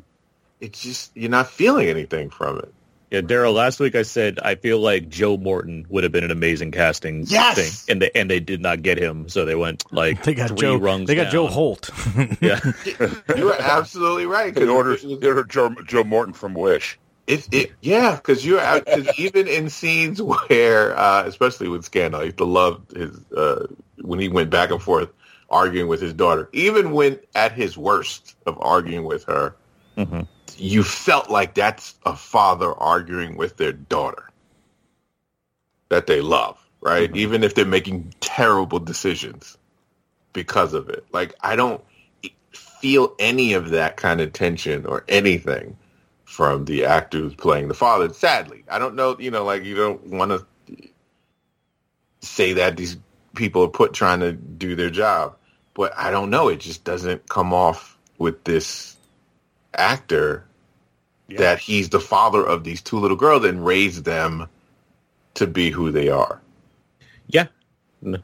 It's 0.61 0.81
just 0.81 1.11
you're 1.15 1.31
not 1.31 1.51
feeling 1.51 1.89
anything 1.89 2.31
from 2.31 2.59
it. 2.59 2.73
Yeah, 3.17 3.23
Daryl. 3.23 3.55
Last 3.55 3.81
week 3.81 3.95
I 3.95 4.03
said 4.03 4.39
I 4.43 4.55
feel 4.57 4.79
like 4.79 5.09
Joe 5.09 5.37
Morton 5.37 5.87
would 5.89 6.05
have 6.05 6.13
been 6.13 6.25
an 6.25 6.31
amazing 6.31 6.71
casting 6.71 7.25
Yes! 7.27 7.57
thing, 7.85 7.93
and 7.95 8.03
they 8.03 8.11
and 8.15 8.31
they 8.31 8.41
did 8.41 8.61
not 8.61 8.83
get 8.83 8.99
him, 8.99 9.29
so 9.29 9.45
they 9.45 9.55
went 9.55 9.91
like 9.93 10.23
They 10.23 10.35
got 10.35 10.49
three 10.51 10.59
Joe. 10.59 10.77
rungs. 10.77 11.07
They 11.09 11.15
got 11.15 11.25
down. 11.25 11.33
Joe 11.33 11.47
Holt. 11.47 11.91
Yeah, 12.41 12.61
You 13.37 13.53
are 13.53 13.61
absolutely 13.61 14.27
right. 14.27 14.57
in 14.57 14.69
order, 14.69 14.93
it 14.93 15.05
was- 15.05 15.47
Joe, 15.49 15.75
Joe 15.87 16.05
Morton 16.05 16.35
from 16.35 16.55
Wish. 16.55 16.99
It, 17.27 17.49
it 17.53 17.73
yeah, 17.81 18.15
because 18.15 18.45
you're 18.47 18.61
out. 18.61 18.87
Cause 18.87 19.09
even 19.19 19.49
in 19.49 19.69
scenes 19.71 20.21
where, 20.23 20.97
uh, 20.97 21.25
especially 21.27 21.69
with 21.69 21.85
Scandal, 21.85 22.21
I 22.21 22.25
used 22.25 22.39
to 22.39 22.45
love 22.45 22.83
his 22.95 23.19
uh, 23.33 23.67
when 24.01 24.19
he 24.21 24.29
went 24.29 24.51
back 24.51 24.71
and 24.71 24.81
forth 24.81 25.09
arguing 25.51 25.89
with 25.89 26.01
his 26.01 26.13
daughter. 26.13 26.49
Even 26.53 26.93
when 26.93 27.19
at 27.35 27.51
his 27.53 27.77
worst 27.77 28.37
of 28.47 28.59
arguing 28.61 29.05
with 29.05 29.25
her, 29.25 29.57
Mm-hmm. 29.97 30.21
You 30.59 30.83
felt 30.83 31.31
like 31.31 31.55
that's 31.55 31.95
a 32.05 32.17
father 32.17 32.73
arguing 32.73 33.37
with 33.37 33.57
their 33.57 33.73
daughter 33.73 34.31
that 35.89 36.07
they 36.07 36.21
love, 36.21 36.59
right? 36.81 37.09
Mm-hmm. 37.09 37.19
Even 37.19 37.45
if 37.45 37.55
they're 37.55 37.65
making 37.65 38.15
terrible 38.21 38.79
decisions 38.79 39.57
because 40.33 40.75
of 40.75 40.89
it. 40.89 41.05
Like 41.13 41.35
I 41.41 41.57
don't 41.57 41.83
feel 42.53 43.15
any 43.19 43.55
of 43.55 43.71
that 43.71 43.97
kind 43.97 44.21
of 44.21 44.33
tension 44.33 44.87
or 44.87 45.05
anything 45.09 45.77
from 46.25 46.65
the 46.67 46.85
actor 46.85 47.19
who's 47.19 47.35
playing 47.35 47.69
the 47.69 47.75
father. 47.75 48.13
Sadly, 48.13 48.65
I 48.69 48.79
don't 48.79 48.95
know. 48.95 49.17
You 49.19 49.31
know, 49.31 49.45
like 49.45 49.65
you 49.65 49.75
don't 49.75 50.05
want 50.09 50.33
to 50.33 50.89
say 52.21 52.55
that 52.55 52.77
these 52.77 52.97
people 53.35 53.63
are 53.65 53.69
put 53.69 53.93
trying 53.93 54.21
to 54.21 54.33
do 54.33 54.75
their 54.75 54.91
job, 54.91 55.37
but 55.75 55.93
I 55.97 56.11
don't 56.11 56.31
know. 56.31 56.49
It 56.49 56.61
just 56.61 56.85
doesn't 56.85 57.29
come 57.29 57.55
off 57.55 57.97
with 58.19 58.45
this 58.45 58.96
actor 59.77 60.45
Yeah. 61.29 61.39
that 61.39 61.59
he's 61.59 61.89
the 61.91 62.01
father 62.01 62.45
of 62.45 62.65
these 62.65 62.81
two 62.83 62.99
little 62.99 63.17
girls 63.17 63.45
and 63.45 63.65
raised 63.65 64.05
them 64.05 64.49
to 65.35 65.47
be 65.47 65.71
who 65.71 65.91
they 65.93 66.09
are. 66.09 66.41
Yeah. 67.29 67.47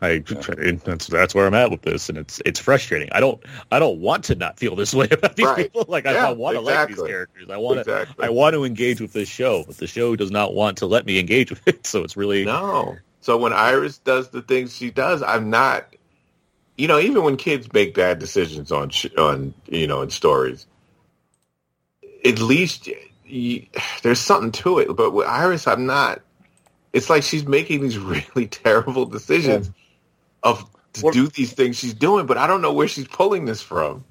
I 0.01 0.19
that's 0.19 1.07
that's 1.09 1.35
where 1.35 1.47
I'm 1.47 1.55
at 1.55 1.71
with 1.71 1.83
this, 1.83 2.09
and 2.09 2.17
it's 2.17 2.41
it's 2.45 2.61
frustrating. 2.61 3.09
I 3.11 3.21
don't 3.21 3.43
I 3.73 3.79
don't 3.81 3.99
want 4.01 4.23
to 4.25 4.35
not 4.37 4.59
feel 4.59 4.77
this 4.77 4.95
way 4.95 5.09
about 5.11 5.35
these 5.35 5.47
Right. 5.47 5.57
people. 5.73 5.87
Like 5.89 6.07
I, 6.07 6.13
Yeah, 6.13 6.29
I 6.29 6.33
want 6.33 6.55
to 6.57 6.61
like 6.61 6.89
these 6.89 7.03
characters. 7.03 7.51
I 7.51 7.57
want 7.57 7.77
to 7.77 7.81
Exactly. 7.81 8.27
I 8.27 8.31
want 8.31 8.55
to 8.55 8.65
engage 8.65 9.01
with 9.01 9.13
this 9.13 9.29
show, 9.29 9.65
but 9.67 9.79
the 9.79 9.87
show 9.89 10.15
does 10.15 10.31
not 10.31 10.55
want 10.55 10.79
to 10.79 10.87
let 10.87 11.05
me 11.07 11.19
engage 11.19 11.51
with 11.51 11.67
it. 11.67 11.87
So 11.93 12.05
it's 12.05 12.17
really 12.17 12.45
No. 12.45 12.97
So 13.23 13.37
when 13.37 13.53
Iris 13.53 13.99
does 13.99 14.29
the 14.31 14.43
things 14.43 14.77
she 14.77 14.91
does, 14.91 15.23
I'm 15.23 15.51
not. 15.51 15.87
You 16.77 16.87
know, 16.89 16.99
even 17.01 17.23
when 17.25 17.37
kids 17.37 17.73
make 17.73 17.95
bad 17.95 18.19
decisions 18.19 18.71
on 18.73 18.91
sh- 18.91 19.15
on 19.19 19.53
you 19.69 19.87
know 19.87 20.03
in 20.03 20.11
stories, 20.11 20.67
at 22.25 22.39
least 22.41 22.89
you, 23.27 23.67
there's 24.03 24.21
something 24.21 24.53
to 24.53 24.79
it. 24.79 24.95
But 24.97 25.13
with 25.13 25.27
Iris, 25.27 25.67
I'm 25.67 25.87
not. 25.87 26.21
It's 26.93 27.09
like 27.09 27.23
she's 27.23 27.47
making 27.47 27.81
these 27.83 27.99
really 28.37 28.47
terrible 28.47 29.07
decisions 29.07 29.71
of 30.43 30.65
to 30.95 31.01
What- 31.03 31.15
do 31.15 31.29
these 31.29 31.53
things 31.53 31.79
she's 31.79 31.95
doing, 31.95 32.27
but 32.27 32.37
I 32.37 32.47
don't 32.47 32.61
know 32.61 32.73
where 32.73 32.89
she's 32.89 33.09
pulling 33.09 33.45
this 33.47 33.63
from. 33.63 34.05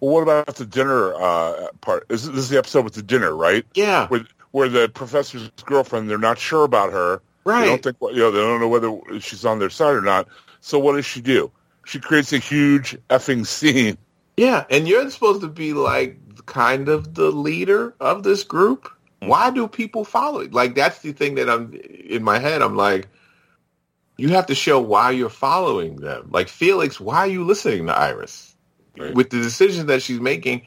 Well, 0.00 0.14
what 0.14 0.22
about 0.22 0.56
the 0.56 0.66
dinner 0.66 1.14
uh, 1.14 1.68
part? 1.80 2.08
This, 2.08 2.24
this 2.26 2.36
is 2.36 2.48
the 2.48 2.58
episode 2.58 2.84
with 2.84 2.94
the 2.94 3.02
dinner, 3.02 3.34
right? 3.36 3.64
Yeah, 3.74 4.08
Where, 4.08 4.24
where 4.50 4.68
the 4.68 4.88
professor's 4.88 5.48
girlfriend, 5.64 6.10
they're 6.10 6.18
not 6.18 6.38
sure 6.38 6.64
about 6.64 6.92
her. 6.92 7.22
Right. 7.44 7.60
They 7.60 7.66
don't 7.66 7.82
think, 7.82 7.96
you 8.00 8.16
know, 8.18 8.30
they 8.32 8.38
don't 8.40 8.60
know 8.60 8.68
whether 8.68 9.20
she's 9.20 9.44
on 9.44 9.58
their 9.60 9.70
side 9.70 9.94
or 9.94 10.00
not. 10.00 10.26
So 10.60 10.78
what 10.78 10.94
does 10.94 11.06
she 11.06 11.20
do? 11.20 11.52
She 11.84 12.00
creates 12.00 12.32
a 12.32 12.38
huge 12.38 12.96
effing 13.10 13.46
scene. 13.46 13.96
Yeah, 14.36 14.64
and 14.70 14.88
you're 14.88 15.08
supposed 15.10 15.42
to 15.42 15.48
be 15.48 15.72
like 15.72 16.18
kind 16.46 16.88
of 16.88 17.14
the 17.14 17.30
leader 17.32 17.94
of 18.00 18.22
this 18.24 18.44
group. 18.44 18.90
Why 19.24 19.50
do 19.50 19.68
people 19.68 20.04
follow 20.04 20.40
it? 20.40 20.54
Like 20.54 20.74
that's 20.74 21.00
the 21.00 21.12
thing 21.12 21.36
that 21.36 21.50
I'm 21.50 21.74
in 21.74 22.22
my 22.24 22.38
head. 22.38 22.62
I'm 22.62 22.76
like, 22.76 23.08
you 24.18 24.30
have 24.30 24.46
to 24.46 24.54
show 24.54 24.80
why 24.80 25.12
you're 25.12 25.30
following 25.30 25.96
them. 25.96 26.30
Like 26.32 26.48
Felix, 26.48 27.00
why 27.00 27.18
are 27.20 27.26
you 27.28 27.44
listening 27.44 27.86
to 27.88 27.96
Iris? 27.98 28.56
Right. 28.96 29.14
With 29.14 29.30
the 29.30 29.40
decisions 29.42 29.86
that 29.86 30.02
she's 30.02 30.20
making, 30.20 30.62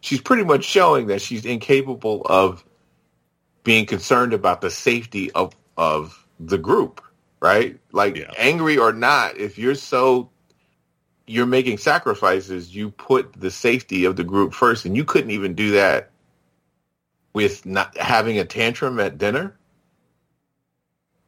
she's 0.00 0.20
pretty 0.20 0.44
much 0.44 0.64
showing 0.64 1.08
that 1.08 1.22
she's 1.22 1.46
incapable 1.46 2.22
of 2.26 2.64
being 3.64 3.86
concerned 3.86 4.34
about 4.34 4.60
the 4.62 4.70
safety 4.70 5.32
of 5.32 5.54
of 5.78 6.26
the 6.40 6.58
group, 6.58 7.02
right? 7.40 7.78
Like 7.92 8.18
Yeah. 8.18 8.32
angry 8.36 8.78
or 8.78 8.92
not, 8.92 9.38
if 9.38 9.58
you're 9.58 9.74
so 9.76 10.30
you're 11.28 11.46
making 11.46 11.78
sacrifices, 11.78 12.74
you 12.74 12.90
put 12.90 13.32
the 13.34 13.50
safety 13.50 14.04
of 14.04 14.16
the 14.16 14.24
group 14.24 14.54
first, 14.54 14.84
and 14.84 14.96
you 14.96 15.04
couldn't 15.04 15.30
even 15.30 15.54
do 15.54 15.72
that 15.72 16.10
with 17.34 17.64
not 17.66 17.96
having 17.96 18.38
a 18.38 18.44
tantrum 18.44 18.98
at 18.98 19.18
dinner, 19.18 19.56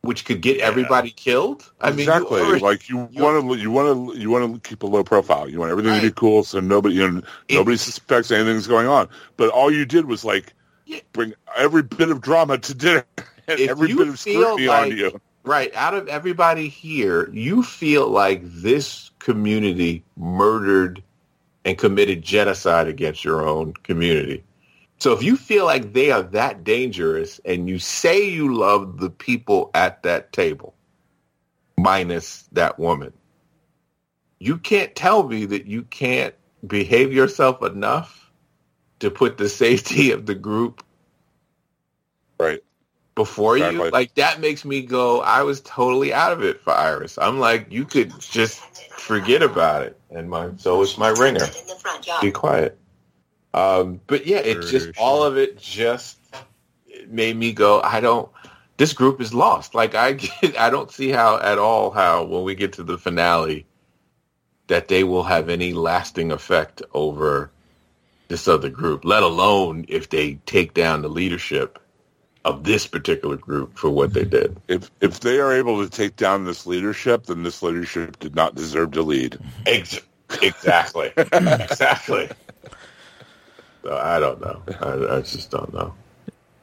which 0.02 0.24
could 0.24 0.40
get 0.40 0.58
everybody 0.60 1.10
killed. 1.10 1.70
I 1.80 1.90
mean, 1.90 2.00
exactly. 2.00 2.40
already- 2.40 2.60
like 2.60 2.88
you 2.88 2.96
want 3.12 3.46
to, 3.48 3.54
you 3.56 3.70
want 3.70 4.14
to, 4.14 4.18
you 4.18 4.30
want 4.30 4.54
to 4.62 4.68
keep 4.68 4.82
a 4.82 4.86
low 4.86 5.04
profile. 5.04 5.48
You 5.48 5.58
want 5.60 5.70
everything 5.70 5.94
to 5.94 6.00
be 6.06 6.12
cool, 6.12 6.42
so 6.42 6.58
nobody, 6.60 6.94
you 6.96 7.08
know, 7.10 7.22
It- 7.48 7.54
nobody 7.56 7.76
suspects 7.76 8.30
anything's 8.30 8.66
going 8.66 8.86
on. 8.86 9.08
But 9.36 9.50
all 9.50 9.70
you 9.70 9.84
did 9.84 10.06
was 10.06 10.24
like 10.24 10.54
Yeah. 10.86 11.00
bring 11.12 11.34
every 11.56 11.82
bit 11.82 12.08
of 12.10 12.20
drama 12.22 12.58
to 12.58 12.74
dinner 12.74 13.04
and 13.46 13.60
every 13.60 13.94
bit 13.94 14.08
of 14.08 14.18
scrutiny 14.18 14.66
like- 14.68 14.92
on 14.92 14.96
you. 14.96 15.20
Right 15.44 15.74
out 15.74 15.94
of 15.94 16.08
everybody 16.08 16.68
here, 16.68 17.30
you 17.30 17.62
feel 17.62 18.08
like 18.08 18.42
this 18.44 19.10
community 19.18 20.04
murdered 20.16 21.02
and 21.64 21.78
committed 21.78 22.22
genocide 22.22 22.88
against 22.88 23.24
your 23.24 23.46
own 23.46 23.74
community. 23.82 24.42
So 24.98 25.12
if 25.12 25.22
you 25.22 25.36
feel 25.36 25.64
like 25.64 25.92
they 25.92 26.10
are 26.10 26.22
that 26.22 26.64
dangerous 26.64 27.40
and 27.44 27.68
you 27.68 27.78
say 27.78 28.28
you 28.28 28.54
love 28.54 28.98
the 28.98 29.10
people 29.10 29.70
at 29.74 30.02
that 30.02 30.32
table, 30.32 30.74
minus 31.78 32.48
that 32.52 32.78
woman, 32.78 33.12
you 34.38 34.58
can't 34.58 34.94
tell 34.94 35.26
me 35.26 35.46
that 35.46 35.66
you 35.66 35.82
can't 35.82 36.34
behave 36.66 37.12
yourself 37.12 37.62
enough 37.62 38.30
to 39.00 39.10
put 39.10 39.38
the 39.38 39.48
safety 39.62 40.10
of 40.12 40.26
the 40.26 40.34
group 40.34 40.82
Right. 42.40 42.64
Before 43.14 43.56
Exactly. 43.56 43.86
you. 43.86 43.90
Like 43.90 44.14
that 44.14 44.40
makes 44.40 44.64
me 44.64 44.82
go, 44.82 45.20
I 45.20 45.42
was 45.42 45.60
totally 45.60 46.12
out 46.12 46.32
of 46.32 46.42
it 46.42 46.60
for 46.60 46.72
Iris. 46.72 47.18
I'm 47.18 47.38
like, 47.38 47.70
you 47.70 47.84
could 47.84 48.18
just 48.20 48.60
forget 48.92 49.42
about 49.42 49.82
it. 49.82 49.98
And 50.10 50.28
my 50.28 50.50
so 50.56 50.82
it's 50.82 50.98
my 50.98 51.10
ringer. 51.10 51.44
in 51.44 51.66
the 51.66 51.76
front 51.80 52.06
yard. 52.06 52.22
Be 52.22 52.30
quiet. 52.30 52.78
Um, 53.52 54.00
but 54.06 54.26
yeah, 54.26 54.38
it 54.38 54.62
just 54.62 54.90
all 54.98 55.24
of 55.24 55.36
it 55.36 55.58
just 55.58 56.18
made 57.08 57.36
me 57.36 57.52
go. 57.52 57.80
I 57.80 58.00
don't. 58.00 58.28
This 58.76 58.92
group 58.92 59.20
is 59.20 59.34
lost. 59.34 59.74
Like 59.74 59.94
I, 59.94 60.12
get, 60.14 60.58
I 60.58 60.70
don't 60.70 60.90
see 60.90 61.10
how 61.10 61.38
at 61.38 61.58
all 61.58 61.90
how 61.90 62.24
when 62.24 62.44
we 62.44 62.54
get 62.54 62.72
to 62.74 62.82
the 62.82 62.98
finale 62.98 63.66
that 64.68 64.88
they 64.88 65.02
will 65.02 65.24
have 65.24 65.48
any 65.48 65.72
lasting 65.72 66.30
effect 66.30 66.80
over 66.94 67.50
this 68.28 68.46
other 68.46 68.70
group. 68.70 69.04
Let 69.04 69.24
alone 69.24 69.84
if 69.88 70.08
they 70.08 70.34
take 70.46 70.74
down 70.74 71.02
the 71.02 71.08
leadership 71.08 71.80
of 72.44 72.64
this 72.64 72.86
particular 72.86 73.36
group 73.36 73.76
for 73.76 73.90
what 73.90 74.12
they 74.14 74.24
did. 74.24 74.56
If 74.68 74.90
if 75.00 75.20
they 75.20 75.38
are 75.40 75.52
able 75.52 75.84
to 75.84 75.90
take 75.90 76.16
down 76.16 76.44
this 76.44 76.66
leadership, 76.66 77.26
then 77.26 77.42
this 77.42 77.62
leadership 77.62 78.18
did 78.18 78.34
not 78.34 78.54
deserve 78.54 78.92
to 78.92 79.02
lead. 79.02 79.38
Ex- 79.66 80.00
exactly. 80.42 81.12
exactly. 81.16 82.30
So 83.82 83.96
I 83.96 84.18
don't 84.20 84.40
know. 84.40 84.62
I, 84.80 85.16
I 85.16 85.20
just 85.20 85.50
don't 85.50 85.72
know. 85.72 85.94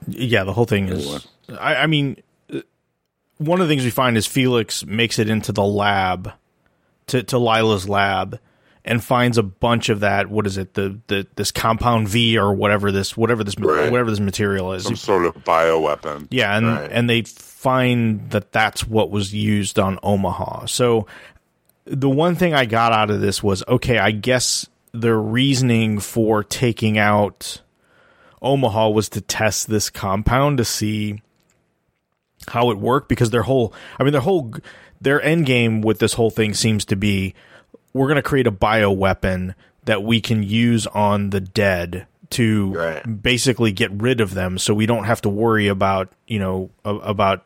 yeah, 0.08 0.44
the 0.44 0.54
whole 0.54 0.66
thing 0.66 0.90
is. 0.90 1.28
I, 1.60 1.76
I 1.76 1.88
mean, 1.88 2.18
uh, 2.52 2.62
one 3.38 3.62
of 3.62 3.68
the 3.68 3.72
things 3.72 3.84
we 3.84 3.92
find 3.92 4.18
is 4.18 4.26
Felix 4.26 4.86
makes 4.86 5.20
it 5.20 5.30
into 5.30 5.52
the 5.52 5.64
lab, 5.64 6.34
to 7.08 7.24
to 7.24 7.38
Lyla's 7.38 7.88
lab, 7.88 8.40
and 8.88 9.04
finds 9.04 9.38
a 9.38 9.44
bunch 9.44 9.90
of 9.90 10.00
that. 10.00 10.30
What 10.30 10.48
is 10.48 10.58
it? 10.58 10.74
The 10.74 11.00
the 11.08 11.28
this 11.36 11.52
compound 11.52 12.08
V 12.08 12.38
or 12.38 12.54
whatever 12.54 12.92
this 12.92 13.16
whatever 13.18 13.44
this 13.44 13.56
Right. 13.60 13.92
whatever 13.92 14.10
this 14.10 14.20
material 14.20 14.74
is. 14.74 14.84
Some 14.84 14.96
sort 14.96 15.26
of 15.26 15.36
bioweapon. 15.44 16.28
Yeah, 16.32 16.58
and 16.58 16.68
Right. 16.68 16.90
and 16.92 17.10
they 17.10 17.22
find 17.24 18.30
that 18.32 18.52
that's 18.52 18.88
what 18.88 19.12
was 19.12 19.34
used 19.34 19.78
on 19.80 20.00
Omaha. 20.04 20.66
So 20.68 21.06
the 21.86 22.10
one 22.10 22.36
thing 22.36 22.54
I 22.54 22.66
got 22.66 22.92
out 22.92 23.10
of 23.10 23.22
this 23.22 23.44
was 23.44 23.64
okay, 23.68 23.98
I 24.00 24.12
guess 24.12 24.66
their 24.94 25.18
reasoning 25.20 26.00
for 26.00 26.44
taking 26.44 26.98
out 26.98 27.62
Omaha 28.42 28.90
was 28.90 29.10
to 29.10 29.22
test 29.22 29.70
this 29.70 29.90
compound 29.90 30.58
to 30.60 30.66
see 30.66 31.22
how 32.50 32.72
it 32.72 32.78
worked 32.78 33.10
because 33.10 33.30
their 33.32 33.44
whole 33.44 33.74
I 34.00 34.04
mean 34.04 34.12
their 34.14 34.22
whole 34.22 34.54
their 35.02 35.22
end 35.22 35.46
game 35.46 35.82
with 35.82 36.00
this 36.00 36.14
whole 36.14 36.30
thing 36.30 36.54
seems 36.54 36.86
to 36.86 36.96
be 36.96 37.34
we're 37.98 38.08
going 38.08 38.16
to 38.16 38.22
create 38.24 38.48
a 38.48 38.52
bioweapon 38.52 39.56
that 39.86 40.04
we 40.04 40.22
can 40.22 40.44
use 40.44 40.86
on 40.88 41.30
the 41.32 41.40
dead 41.40 42.08
to 42.30 42.74
Right. 42.74 43.22
basically 43.24 43.72
get 43.72 43.90
rid 43.92 44.20
of 44.22 44.34
them 44.34 44.58
so 44.58 44.74
we 44.74 44.86
don't 44.86 45.06
have 45.06 45.22
to 45.22 45.30
worry 45.30 45.68
about 45.70 46.12
you 46.28 46.40
know 46.40 46.70
about 46.84 47.46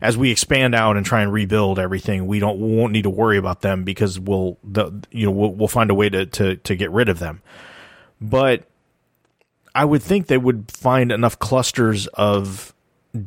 as 0.00 0.16
we 0.16 0.30
expand 0.30 0.74
out 0.74 0.96
and 0.96 1.04
try 1.04 1.20
and 1.20 1.30
rebuild 1.32 1.78
everything 1.78 2.26
we 2.26 2.38
don't 2.38 2.58
we 2.58 2.74
won't 2.74 2.92
need 2.92 3.02
to 3.02 3.10
worry 3.10 3.36
about 3.36 3.60
them 3.60 3.84
because 3.84 4.18
we'll 4.18 4.56
the, 4.64 4.90
you 5.10 5.26
know 5.26 5.32
we'll, 5.32 5.52
we'll 5.52 5.68
find 5.68 5.90
a 5.90 5.94
way 5.94 6.08
to, 6.08 6.24
to 6.24 6.56
to 6.56 6.74
get 6.74 6.90
rid 6.90 7.10
of 7.10 7.18
them 7.18 7.42
but 8.20 8.64
i 9.74 9.84
would 9.84 10.02
think 10.02 10.26
they 10.26 10.38
would 10.38 10.70
find 10.72 11.12
enough 11.12 11.38
clusters 11.38 12.06
of 12.08 12.72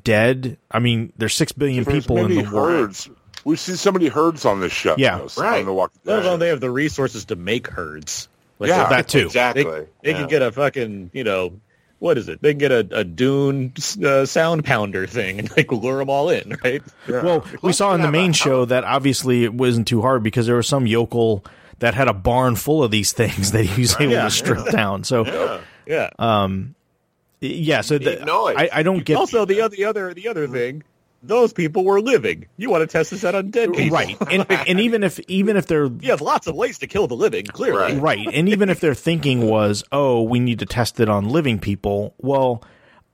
dead 0.04 0.58
i 0.72 0.80
mean 0.80 1.14
there's 1.18 1.36
6 1.36 1.52
billion 1.52 1.86
people 1.86 2.18
in 2.18 2.30
the 2.30 2.44
world 2.52 2.72
herds. 2.72 3.10
We've 3.46 3.60
seen 3.60 3.76
so 3.76 3.92
many 3.92 4.08
herds 4.08 4.46
on 4.46 4.60
this 4.60 4.72
show. 4.72 4.96
Yeah. 4.98 5.18
you 5.18 5.24
know, 5.24 5.30
Right. 5.38 5.60
On 5.60 5.66
the 5.66 5.74
Walking 5.74 6.00
Let 6.06 6.24
Dead. 6.24 6.40
they 6.40 6.48
have 6.50 6.60
the 6.62 6.70
resources 6.72 7.26
to 7.26 7.36
make 7.36 7.68
herds. 7.68 8.28
Like 8.60 8.70
Yeah. 8.70 8.88
that 8.90 9.08
too 9.08 9.26
Exactly. 9.26 9.64
They, 9.64 9.86
they 10.04 10.12
Yeah. 10.12 10.18
can 10.20 10.28
get 10.28 10.42
a 10.44 10.52
fucking, 10.52 11.10
you 11.14 11.24
know, 11.24 11.54
what 12.00 12.18
is 12.18 12.28
it? 12.30 12.42
They 12.42 12.52
can 12.52 12.60
get 12.60 12.72
a, 12.72 12.88
a 12.92 13.04
Dune 13.04 13.74
uh, 14.04 14.26
sound 14.26 14.66
pounder 14.66 15.06
thing 15.08 15.40
and 15.40 15.56
like 15.58 15.72
lure 15.72 15.98
them 16.00 16.10
all 16.10 16.30
in, 16.30 16.58
right? 16.64 16.82
Well, 17.08 17.46
we 17.62 17.74
saw 17.74 17.94
in 17.96 18.02
the 18.02 18.12
main 18.12 18.34
show 18.34 18.66
that 18.66 18.84
obviously 18.84 19.44
it 19.44 19.54
wasn't 19.54 19.88
too 19.88 20.02
hard 20.02 20.24
because 20.24 20.46
there 20.48 20.56
was 20.56 20.68
some 20.68 20.86
yokel 20.88 21.44
that 21.80 21.94
had 21.96 22.08
a 22.08 22.14
barn 22.14 22.56
full 22.56 22.84
of 22.84 22.92
these 22.92 23.12
things 23.14 23.52
that 23.54 23.64
he 23.66 23.82
was 23.82 23.96
able 24.00 24.14
Yeah. 24.14 24.24
to 24.26 24.32
strip 24.32 24.70
down. 24.72 25.04
So 25.04 25.26
Yeah. 25.26 26.10
yeah, 26.20 26.48
yeah. 27.40 27.82
so 27.82 27.98
the. 27.98 28.24
I, 28.56 28.70
I 28.72 28.84
don't 28.84 29.04
get 29.04 29.18
also, 29.18 29.46
the 29.46 29.62
other, 29.62 29.76
the 29.76 29.86
other, 29.86 30.14
the 30.14 30.28
other 30.28 30.48
thing, 30.48 30.84
those 31.24 31.54
people 31.54 31.84
were 31.86 32.02
living. 32.02 32.48
You 32.58 32.70
want 32.70 32.82
to 32.82 32.88
test 32.88 33.12
this 33.12 33.24
out 33.24 33.36
on 33.36 33.52
dead 33.52 33.74
people, 33.74 33.96
right, 33.96 34.18
and 34.32 34.46
and 34.50 34.80
even 34.80 35.04
if 35.04 35.20
even 35.22 35.56
if 35.58 35.68
they're 35.68 35.86
You 35.88 36.12
have 36.12 36.22
lots 36.22 36.48
of 36.48 36.56
ways 36.56 36.80
to 36.80 36.88
kill 36.88 37.08
the 37.08 37.16
living. 37.16 37.46
Clearly, 37.46 37.94
Right. 38.00 38.02
right, 38.02 38.28
and 38.34 38.50
even 38.50 38.70
if 38.70 38.80
their 38.80 38.94
thinking 38.96 39.48
was, 39.48 39.84
oh, 39.92 40.24
we 40.24 40.40
need 40.40 40.60
to 40.60 40.66
test 40.66 41.00
it 41.00 41.10
on 41.10 41.30
living 41.30 41.60
people, 41.60 42.16
well. 42.18 42.64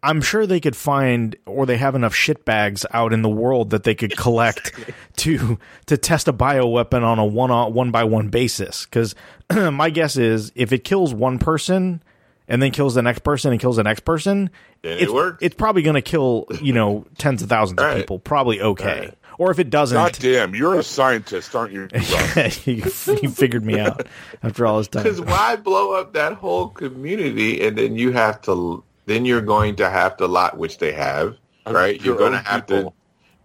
I'm 0.03 0.21
sure 0.21 0.45
they 0.45 0.59
could 0.59 0.75
find, 0.75 1.35
or 1.47 1.65
they 1.65 1.75
have 1.77 1.95
enough 1.95 2.13
shit 2.13 2.45
bags 2.45 2.85
out 2.93 3.13
in 3.13 3.23
the 3.23 3.29
world 3.29 3.71
that 3.71 3.83
they 3.83 3.95
could 3.95 4.15
collect 4.25 4.71
to 5.17 5.57
to 5.87 5.97
test 5.97 6.27
a 6.27 6.33
bioweapon 6.33 7.01
on 7.01 7.17
a 7.17 7.25
one 7.25 7.49
on 7.49 7.73
one 7.73 7.89
by 7.89 8.03
one 8.03 8.29
basis. 8.29 8.85
Because 8.85 9.15
my 9.51 9.89
guess 9.89 10.15
is, 10.15 10.51
if 10.53 10.71
it 10.71 10.83
kills 10.83 11.15
one 11.15 11.39
person 11.39 12.03
and 12.47 12.61
then 12.61 12.71
kills 12.71 12.95
the 12.95 13.01
next 13.01 13.19
person 13.23 13.51
and 13.51 13.59
kills 13.61 13.75
the 13.77 13.83
next 13.83 14.01
person, 14.01 14.49
Then 14.81 14.97
it 14.97 15.03
it's, 15.03 15.11
works. 15.11 15.37
it's 15.41 15.55
probably 15.55 15.81
going 15.81 15.95
to 15.95 16.01
kill 16.01 16.45
you 16.61 16.73
know 16.73 17.05
tens 17.17 17.41
of 17.41 17.49
thousands 17.49 17.79
of 17.79 17.85
Right. 17.85 17.97
people. 17.97 18.19
Probably 18.19 18.61
okay. 18.61 18.99
Right. 18.99 19.13
Or 19.39 19.51
if 19.51 19.59
it 19.59 19.69
doesn't, 19.69 19.95
God 19.95 20.13
damn, 20.19 20.55
you're 20.55 20.79
a 20.79 20.83
scientist, 20.83 21.55
aren't 21.55 21.71
you? 21.71 21.87
You, 22.65 22.83
you 23.21 23.29
figured 23.29 23.63
me 23.63 23.79
out 23.79 24.07
after 24.41 24.65
all 24.65 24.79
this 24.79 24.87
time. 24.87 25.03
Because 25.03 25.21
why 25.21 25.55
blow 25.57 25.93
up 25.93 26.13
that 26.13 26.33
whole 26.33 26.69
community 26.69 27.61
and 27.65 27.77
then 27.77 27.95
you 27.95 28.11
have 28.13 28.41
to, 28.43 28.83
then 29.05 29.25
you're 29.25 29.41
going 29.41 29.75
to 29.75 29.89
have 29.91 30.17
to 30.17 30.25
lot, 30.27 30.57
which 30.57 30.79
they 30.79 30.91
have, 30.93 31.35
right? 31.67 31.97
Your 32.01 32.05
You're 32.15 32.17
going 32.17 32.31
to 32.31 32.39
have 32.49 32.65
people. 32.65 32.95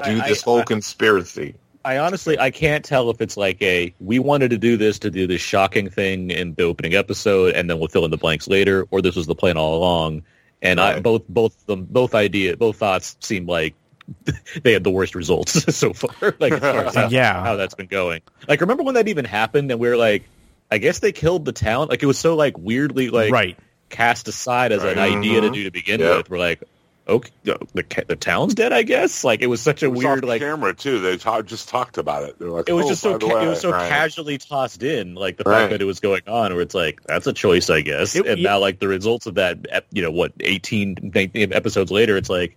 to 0.03 0.11
do 0.15 0.21
I- 0.23 0.29
this 0.29 0.41
I- 0.43 0.45
whole 0.45 0.61
I- 0.61 0.65
conspiracy. 0.65 1.57
I 1.85 1.99
honestly 1.99 2.39
I 2.39 2.51
can't 2.51 2.85
tell 2.85 3.11
if 3.11 3.21
it's 3.21 3.37
like 3.37 3.61
a 3.63 3.93
we 4.01 4.19
wanted 4.19 4.51
to 4.51 4.59
do 4.59 4.77
this 4.77 4.99
to 5.01 5.11
do 5.11 5.27
this 5.27 5.41
shocking 5.41 5.91
thing 5.91 6.31
in 6.31 6.55
the 6.55 6.63
opening 6.65 6.95
episode 6.95 7.55
and 7.55 7.69
then 7.69 7.79
we'll 7.79 7.89
fill 7.89 8.05
in 8.05 8.11
the 8.11 8.17
blanks 8.17 8.47
later, 8.49 8.87
or 8.91 9.03
this 9.03 9.17
was 9.17 9.27
the 9.27 9.35
plan 9.35 9.57
all 9.57 9.77
along. 9.77 10.23
And 10.61 10.81
I 10.81 11.01
both 11.01 11.27
both 11.29 11.67
them 11.67 11.85
both 11.91 12.15
idea 12.15 12.57
both 12.57 12.77
thoughts 12.77 13.17
seem 13.21 13.47
like 13.47 13.75
they 14.63 14.73
had 14.73 14.85
the 14.85 14.91
worst 14.91 15.15
results 15.15 15.75
so 15.77 15.93
far. 15.93 16.35
Like 16.41 16.53
as 16.53 16.61
far 16.61 16.85
as 16.87 16.95
how, 16.95 17.09
Yeah. 17.09 17.43
how 17.43 17.57
that's 17.57 17.75
been 17.75 17.87
going. 17.87 18.23
Like 18.49 18.61
remember 18.61 18.83
when 18.85 18.95
that 18.95 19.09
even 19.09 19.25
happened 19.25 19.71
and 19.71 19.81
we 19.81 19.89
were 19.89 19.97
like, 19.97 20.25
I 20.71 20.79
guess 20.79 21.01
they 21.01 21.13
killed 21.13 21.45
the 21.45 21.53
town. 21.53 21.89
Like 21.89 22.03
it 22.03 22.07
was 22.07 22.19
so 22.19 22.37
like 22.37 22.57
weirdly 22.59 23.11
like 23.11 23.33
right. 23.33 23.59
cast 23.89 24.29
aside 24.29 24.71
as 24.73 24.83
an 24.85 24.97
Right. 24.99 25.17
idea 25.17 25.41
to 25.41 25.49
Mhm. 25.51 25.55
do 25.55 25.65
to 25.65 25.71
begin 25.71 26.01
Yep. 26.01 26.17
with. 26.17 26.31
We're 26.31 26.39
like, 26.39 26.63
okay, 27.09 27.31
the 27.45 27.59
the, 27.75 28.05
the 28.09 28.17
town's 28.17 28.55
dead. 28.55 28.73
I 28.73 28.83
guess. 28.83 29.25
Like 29.25 29.41
it 29.43 29.47
was 29.49 29.61
such 29.61 29.83
a 29.83 29.87
It 29.87 29.89
was 29.93 30.05
weird 30.05 30.25
off 30.25 30.29
like 30.29 30.41
camera 30.41 30.75
too. 30.75 31.01
They 31.01 31.17
ta- 31.17 31.43
just 31.43 31.69
talked 31.69 31.99
about 31.99 32.25
it. 32.25 32.39
They're 32.39 32.51
like, 32.51 32.69
it 32.69 32.73
was 32.73 32.87
oh, 32.87 32.89
just 32.89 33.03
so 33.03 33.19
ca- 33.19 33.27
way, 33.27 33.45
it 33.47 33.49
was 33.49 33.61
so 33.61 33.71
right. 33.71 33.89
casually 33.89 34.39
tossed 34.39 34.83
in, 34.83 35.15
like 35.15 35.37
the 35.37 35.45
Right. 35.45 35.61
fact 35.63 35.71
that 35.73 35.83
it 35.83 35.87
was 35.87 36.01
going 36.01 36.23
on, 36.27 36.53
where 36.53 36.63
it's 36.63 36.75
like 36.75 37.03
that's 37.05 37.27
a 37.27 37.33
choice, 37.33 37.71
I 37.71 37.81
guess. 37.81 38.15
It- 38.17 38.27
and 38.27 38.39
yeah. 38.41 38.51
now, 38.51 38.59
like 38.61 38.79
the 38.79 38.89
results 38.89 39.27
of 39.27 39.35
that, 39.35 39.85
you 39.93 40.03
know, 40.03 40.11
what 40.11 40.33
18, 40.41 41.11
19 41.15 41.53
episodes 41.53 41.91
later, 41.91 42.17
it's 42.17 42.31
like, 42.31 42.57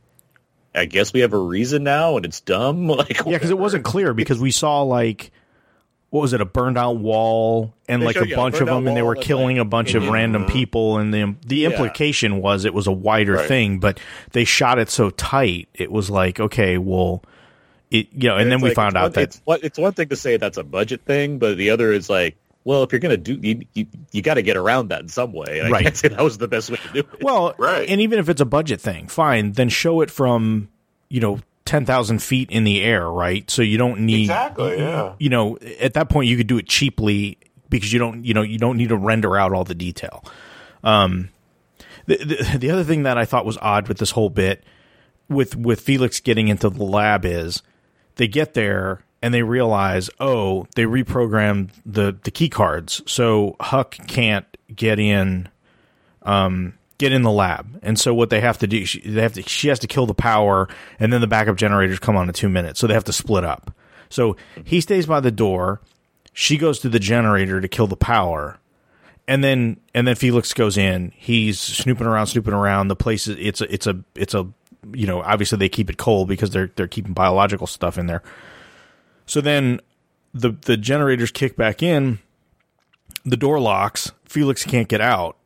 I 0.74 0.86
guess 0.86 1.14
we 1.14 1.22
have 1.22 1.34
a 1.34 1.38
reason 1.40 1.84
now, 1.84 2.18
and 2.18 2.26
it's 2.26 2.42
dumb. 2.42 2.88
Like, 2.96 3.18
Yeah, 3.20 3.24
because 3.34 3.50
it 3.50 3.58
wasn't 3.58 3.84
clear 3.86 4.14
because 4.14 4.40
we 4.40 4.52
saw 4.52 4.82
like 4.82 5.32
what 6.16 6.22
was 6.22 6.32
it 6.32 6.40
a 6.40 6.46
burned 6.46 6.78
out 6.78 6.98
wall 6.98 7.74
and 7.90 8.02
They 8.02 8.06
like 8.06 8.16
showed, 8.16 8.28
a 8.28 8.30
yeah, 8.30 8.36
bunch 8.38 8.62
of 8.62 8.68
them 8.68 8.88
and 8.88 8.96
they 8.96 9.02
were 9.02 9.16
killing 9.16 9.58
like, 9.58 9.66
a 9.66 9.70
bunch 9.70 9.90
of 9.90 9.96
Indian- 10.04 10.14
random 10.14 10.44
uh-huh. 10.44 10.54
people 10.54 10.98
and 10.98 11.14
the 11.14 11.36
the 11.46 11.58
Yeah. 11.58 11.70
implication 11.72 12.42
was 12.42 12.64
it 12.64 12.74
was 12.74 12.88
a 12.88 12.92
wider 12.94 13.34
Right. 13.34 13.48
thing 13.48 13.80
but 13.80 14.00
they 14.32 14.46
shot 14.46 14.80
it 14.80 14.90
so 14.90 15.10
tight 15.10 15.68
it 15.74 15.92
was 15.92 16.10
like 16.10 16.40
okay 16.40 16.78
well 16.78 17.22
it 17.92 18.08
you 18.14 18.30
know 18.30 18.38
and, 18.38 18.50
then 18.50 18.62
we 18.62 18.70
like, 18.70 18.76
found 18.76 18.96
out 18.96 19.04
one, 19.04 19.12
that 19.12 19.22
it's 19.24 19.42
what 19.44 19.64
it's 19.64 19.78
one 19.78 19.92
thing 19.92 20.08
to 20.08 20.16
say 20.16 20.38
that's 20.38 20.58
a 20.58 20.64
budget 20.64 21.02
thing, 21.06 21.38
but 21.38 21.58
the 21.58 21.70
other 21.72 21.92
is 21.92 22.10
like. 22.10 22.38
Well, 22.68 22.82
if 22.82 22.92
you're 22.92 23.00
gonna 23.00 23.16
do, 23.16 23.38
you 23.40 23.62
you, 23.76 23.86
you 24.12 24.24
got 24.24 24.34
to 24.36 24.42
get 24.42 24.58
around 24.58 24.88
that 24.88 25.02
in 25.02 25.08
some 25.08 25.34
way. 25.34 25.60
And 25.60 25.68
I 25.68 25.70
Right. 25.70 25.84
can't 25.84 25.96
say 25.96 26.08
that 26.08 26.24
was 26.24 26.40
the 26.40 26.48
best 26.48 26.72
way 26.72 26.78
to 26.78 26.94
do 26.94 27.00
it. 27.02 27.22
well 27.24 27.54
Right. 27.60 27.88
and 27.88 28.02
even 28.02 28.18
if 28.18 28.28
it's 28.28 28.42
a 28.42 28.46
budget 28.46 28.82
thing 28.82 29.06
fine 29.08 29.52
then 29.52 29.70
show 29.70 30.02
it 30.02 30.10
from 30.10 30.70
you 31.08 31.20
know 31.20 31.38
10,000 31.66 32.22
feet 32.22 32.50
in 32.52 32.64
the 32.64 32.82
air 32.84 33.10
right 33.10 33.50
so 33.50 33.62
you 33.62 33.78
don't 33.78 34.00
need 34.00 34.22
Exactly, 34.22 34.78
yeah. 34.78 35.14
you 35.20 35.30
know, 35.30 35.58
at 35.80 35.94
that 35.96 36.10
point 36.10 36.30
you 36.30 36.38
could 36.38 36.48
do 36.48 36.58
it 36.58 36.68
cheaply 36.68 37.38
because 37.70 37.92
you 37.92 38.00
don't, 38.00 38.24
you 38.24 38.34
know, 38.34 38.44
you 38.44 38.58
don't 38.58 38.78
need 38.78 38.90
to 38.90 38.98
render 38.98 39.36
out 39.36 39.52
all 39.52 39.64
the 39.64 39.76
detail. 39.76 40.24
Um, 40.84 41.30
the, 42.06 42.18
the 42.18 42.58
the 42.60 42.72
other 42.72 42.84
thing 42.84 43.04
that 43.04 43.18
I 43.18 43.26
thought 43.26 43.46
was 43.46 43.58
odd 43.62 43.88
with 43.88 43.98
this 43.98 44.12
whole 44.12 44.30
bit 44.30 44.64
with 45.28 45.56
with 45.56 45.82
Felix 45.82 46.20
getting 46.20 46.48
into 46.48 46.70
the 46.70 46.84
lab 46.84 47.26
is 47.26 47.64
they 48.16 48.28
get 48.28 48.54
there 48.54 49.04
and 49.22 49.34
they 49.34 49.42
realize, 49.42 50.10
oh, 50.20 50.68
they 50.76 50.84
reprogrammed 50.84 51.72
the 51.86 52.16
the 52.24 52.32
key 52.32 52.50
cards, 52.50 53.02
so 53.08 53.56
Huck 53.60 53.98
can't 54.08 54.46
get 54.76 55.00
in 55.00 55.50
get 56.98 57.12
in 57.12 57.24
the 57.24 57.32
lab. 57.32 57.80
And 57.84 58.00
so 58.00 58.14
what 58.14 58.30
they 58.30 58.42
have 58.42 58.58
to 58.60 58.68
do, 58.68 58.86
she, 58.86 59.00
they 59.02 59.22
have 59.22 59.34
to, 59.34 59.42
she 59.44 59.68
has 59.68 59.80
to 59.80 59.88
kill 59.88 60.06
the 60.06 60.14
power, 60.14 60.68
and 61.00 61.12
then 61.12 61.22
the 61.22 61.28
backup 61.28 61.58
generators 61.58 62.00
come 62.00 62.16
on 62.16 62.28
in 62.28 62.34
two 62.34 62.50
minutes. 62.50 62.80
So 62.80 62.88
they 62.88 62.94
have 62.94 63.04
to 63.06 63.14
split 63.14 63.44
up. 63.44 63.74
So 64.10 64.36
he 64.64 64.82
stays 64.82 65.06
by 65.06 65.20
the 65.20 65.32
door. 65.32 65.82
She 66.34 66.58
goes 66.58 66.80
to 66.80 66.90
the 66.90 67.00
generator 67.00 67.62
to 67.62 67.68
kill 67.68 67.88
the 67.88 67.96
power, 67.96 68.60
and 69.28 69.44
then 69.44 69.78
and 69.94 70.08
then 70.08 70.16
Felix 70.16 70.54
goes 70.54 70.78
in. 70.78 71.12
He's 71.16 71.60
snooping 71.60 72.06
around, 72.08 72.28
snooping 72.28 72.54
around. 72.54 72.90
The 72.90 72.96
place 72.96 73.28
is 73.28 73.38
it's 73.40 73.62
a 73.62 73.74
it's 73.74 73.88
a 73.88 74.04
it's 74.16 74.34
a 74.34 74.48
you 74.94 75.08
know 75.08 75.22
obviously 75.22 75.58
they 75.58 75.70
keep 75.70 75.90
it 75.90 75.98
cold 75.98 76.28
because 76.28 76.50
they're 76.50 76.72
they're 76.76 76.88
keeping 76.88 77.14
biological 77.14 77.68
stuff 77.68 77.98
in 77.98 78.08
there. 78.08 78.22
So 79.26 79.40
then 79.40 79.80
the 80.34 80.52
the 80.52 80.76
generators 80.76 81.32
kick 81.32 81.56
back 81.56 81.82
in. 81.82 82.20
The 83.24 83.38
door 83.38 83.60
locks. 83.60 84.12
Felix 84.26 84.66
can't 84.66 84.90
get 84.90 85.02
out 85.02 85.38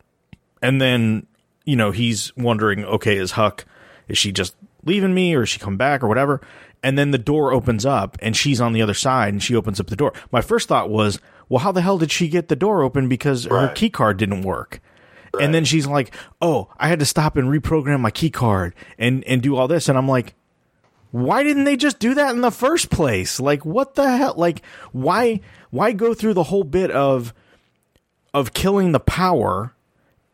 and 0.62 0.82
then 0.82 1.26
you 1.66 1.76
know 1.76 1.92
he's 1.92 2.36
wondering 2.36 2.86
okay 2.86 3.18
is 3.18 3.32
huck 3.32 3.66
is 4.08 4.18
she 4.18 4.32
just 4.32 4.56
leaving 4.84 5.14
me 5.14 5.34
or 5.36 5.44
is 5.44 5.50
she 5.50 5.60
come 5.60 5.78
back 5.78 6.04
or 6.04 6.08
whatever? 6.08 6.42
And 6.82 6.98
then 6.98 7.12
the 7.12 7.18
door 7.18 7.52
opens 7.54 7.86
up 7.86 8.18
and 8.22 8.36
she's 8.36 8.62
on 8.62 8.74
the 8.74 8.82
other 8.82 8.94
side 8.94 9.34
and 9.34 9.44
she 9.44 9.56
opens 9.56 9.80
up 9.80 9.88
the 9.88 9.96
door. 9.96 10.14
My 10.32 10.42
first 10.42 10.68
thought 10.68 10.90
was 10.90 11.20
well 11.48 11.60
how 11.60 11.72
the 11.72 11.82
hell 11.82 11.98
did 11.98 12.12
she 12.12 12.28
get 12.28 12.48
the 12.48 12.56
door 12.56 12.82
open 12.82 13.08
because 13.08 13.46
her 13.46 13.70
key 13.74 13.90
card 13.90 14.18
didn't 14.18 14.42
work? 14.42 14.82
And 15.40 15.54
then 15.54 15.64
she's 15.64 15.86
like 15.86 16.14
oh 16.42 16.70
i 16.78 16.88
had 16.88 17.00
to 17.00 17.06
stop 17.06 17.38
and 17.38 17.50
reprogram 17.50 18.00
my 18.00 18.12
key 18.12 18.30
card 18.30 18.74
and 18.98 19.24
and 19.26 19.42
do 19.42 19.56
all 19.56 19.68
this. 19.68 19.88
And 19.88 19.98
i'm 19.98 20.08
like 20.08 20.34
why 21.12 21.42
didn't 21.42 21.64
they 21.64 21.76
just 21.76 21.98
do 21.98 22.14
that 22.14 22.36
in 22.36 22.42
the 22.42 22.52
first 22.52 22.90
place? 22.92 23.40
Like 23.40 23.66
what 23.66 23.96
the 23.96 24.18
hell? 24.18 24.36
Like 24.38 24.64
why 24.92 25.42
why 25.70 25.92
go 25.92 26.14
through 26.14 26.34
the 26.36 26.44
whole 26.44 26.64
bit 26.64 26.92
of 26.92 27.34
of 28.34 28.54
killing 28.54 28.92
the 28.92 29.00
power 29.00 29.74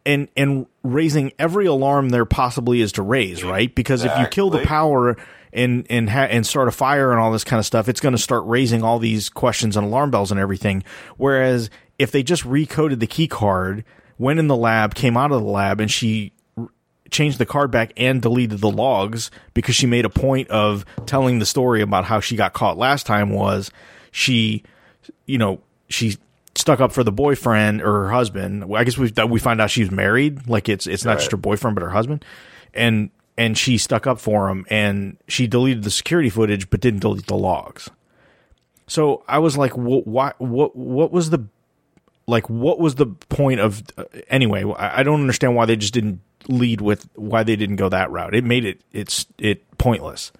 and 0.06 0.28
and 0.38 0.68
raising 0.86 1.32
every 1.40 1.66
alarm 1.66 2.10
there 2.10 2.26
possibly 2.26 2.82
is 2.82 2.92
to 2.94 3.02
raise, 3.02 3.44
right? 3.44 3.74
Because 3.74 4.04
if 4.04 4.18
you 4.18 4.28
kill 4.28 4.50
the 4.50 4.64
power 4.66 5.18
and 5.54 5.86
and 5.90 6.10
ha- 6.10 6.28
and 6.30 6.46
start 6.46 6.68
a 6.68 6.72
fire 6.72 7.12
and 7.12 7.20
all 7.20 7.32
this 7.32 7.44
kind 7.44 7.60
of 7.60 7.66
stuff, 7.66 7.90
it's 7.90 8.00
going 8.00 8.16
to 8.16 8.22
start 8.22 8.44
raising 8.46 8.84
all 8.84 9.00
these 9.00 9.30
questions 9.30 9.78
and 9.78 9.86
alarm 9.86 10.12
bells 10.12 10.32
and 10.32 10.40
everything. 10.40 10.84
Whereas 11.18 11.70
if 11.98 12.12
they 12.12 12.24
just 12.24 12.44
recoded 12.44 13.00
the 13.00 13.08
key 13.08 13.28
card, 13.28 13.84
went 14.18 14.40
in 14.40 14.48
the 14.48 14.56
lab, 14.56 14.96
came 14.96 15.18
out 15.18 15.32
of 15.32 15.42
the 15.42 15.48
lab, 15.48 15.80
and 15.80 15.90
she 15.90 16.34
changed 17.12 17.38
the 17.38 17.46
card 17.46 17.72
back 17.72 17.94
and 17.98 18.22
deleted 18.22 18.60
the 18.60 18.70
logs 18.70 19.32
because 19.54 19.76
she 19.76 19.86
made 19.86 20.06
a 20.06 20.10
point 20.10 20.50
of 20.50 20.86
telling 21.06 21.40
the 21.40 21.46
story 21.46 21.82
about 21.82 22.06
how 22.06 22.20
she 22.20 22.36
got 22.36 22.54
caught 22.54 22.78
last 22.78 23.06
time 23.06 23.30
was 23.30 23.72
she 24.12 24.64
you 25.26 25.38
know, 25.38 25.62
she 25.88 26.18
stuck 26.56 26.80
up 26.80 26.92
for 26.92 27.04
the 27.04 27.12
boyfriend 27.12 27.82
or 27.82 28.04
her 28.06 28.12
husband. 28.12 28.66
I 28.76 28.84
guess 28.84 28.98
we 28.98 29.12
we 29.28 29.40
find 29.40 29.62
out 29.62 29.70
she's 29.70 29.92
married. 29.92 30.48
Like 30.48 30.70
it's 30.70 30.88
it's 30.88 31.06
not 31.06 31.20
just 31.20 31.32
her 31.32 31.38
boyfriend 31.38 31.76
but 31.76 31.84
her 31.84 31.90
husband, 31.90 32.26
and 32.74 33.10
and 33.38 33.58
she 33.58 33.78
stuck 33.78 34.08
up 34.08 34.20
for 34.20 34.50
him 34.50 34.66
and 34.70 35.18
she 35.28 35.48
deleted 35.48 35.84
the 35.84 35.92
security 35.92 36.30
footage 36.30 36.70
but 36.70 36.80
didn't 36.80 37.02
delete 37.02 37.28
the 37.28 37.36
logs. 37.36 37.90
So 38.88 39.24
I 39.28 39.40
was 39.40 39.58
like, 39.58 39.76
what? 39.76 40.08
What? 40.08 40.40
What? 40.40 40.76
What 40.76 41.12
was 41.12 41.32
the 41.32 41.46
like? 42.28 42.50
What 42.50 42.80
was 42.80 42.96
the 42.96 43.08
point 43.08 43.60
of? 43.60 43.84
Uh, 43.98 44.06
anyway, 44.30 44.64
I, 44.64 45.00
I 45.00 45.04
don't 45.04 45.22
understand 45.22 45.56
why 45.56 45.66
they 45.66 45.76
just 45.76 45.94
didn't 45.94 46.22
lead 46.48 46.82
with 46.82 47.08
why 47.16 47.44
they 47.44 47.56
didn't 47.56 47.78
go 47.78 47.90
that 47.90 48.12
route. 48.12 48.36
It 48.36 48.44
made 48.44 48.66
it 48.66 48.82
it's 48.92 49.26
it 49.40 49.64
pointless 49.78 50.32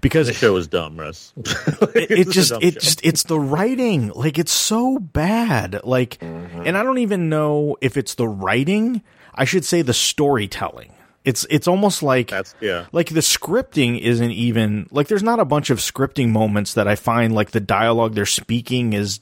because 0.00 0.26
The 0.26 0.32
show 0.32 0.52
was 0.54 0.66
dumb, 0.66 0.98
Russ. 0.98 1.32
it, 1.36 2.10
it 2.10 2.30
just 2.30 2.52
it 2.60 2.80
just 2.80 3.00
it's 3.04 3.24
the 3.24 3.38
writing 3.38 4.08
like 4.14 4.38
it's 4.38 4.52
so 4.52 4.98
bad 4.98 5.80
like 5.84 6.18
mm-hmm. 6.18 6.62
and 6.64 6.76
i 6.76 6.82
don't 6.82 6.98
even 6.98 7.28
know 7.28 7.76
if 7.80 7.96
it's 7.96 8.14
the 8.14 8.26
writing 8.28 9.02
i 9.34 9.44
should 9.44 9.64
say 9.64 9.82
the 9.82 9.94
storytelling 9.94 10.92
it's 11.24 11.46
it's 11.50 11.66
almost 11.66 12.02
like 12.02 12.28
That's 12.28 12.54
yeah. 12.60 12.86
like 12.92 13.08
the 13.08 13.20
scripting 13.20 13.98
isn't 14.00 14.30
even 14.30 14.88
like 14.90 15.08
there's 15.08 15.22
not 15.22 15.40
a 15.40 15.44
bunch 15.44 15.70
of 15.70 15.78
scripting 15.78 16.30
moments 16.30 16.74
that 16.74 16.88
i 16.88 16.94
find 16.94 17.34
like 17.34 17.50
the 17.52 17.60
dialogue 17.60 18.14
they're 18.14 18.26
speaking 18.26 18.92
is 18.92 19.20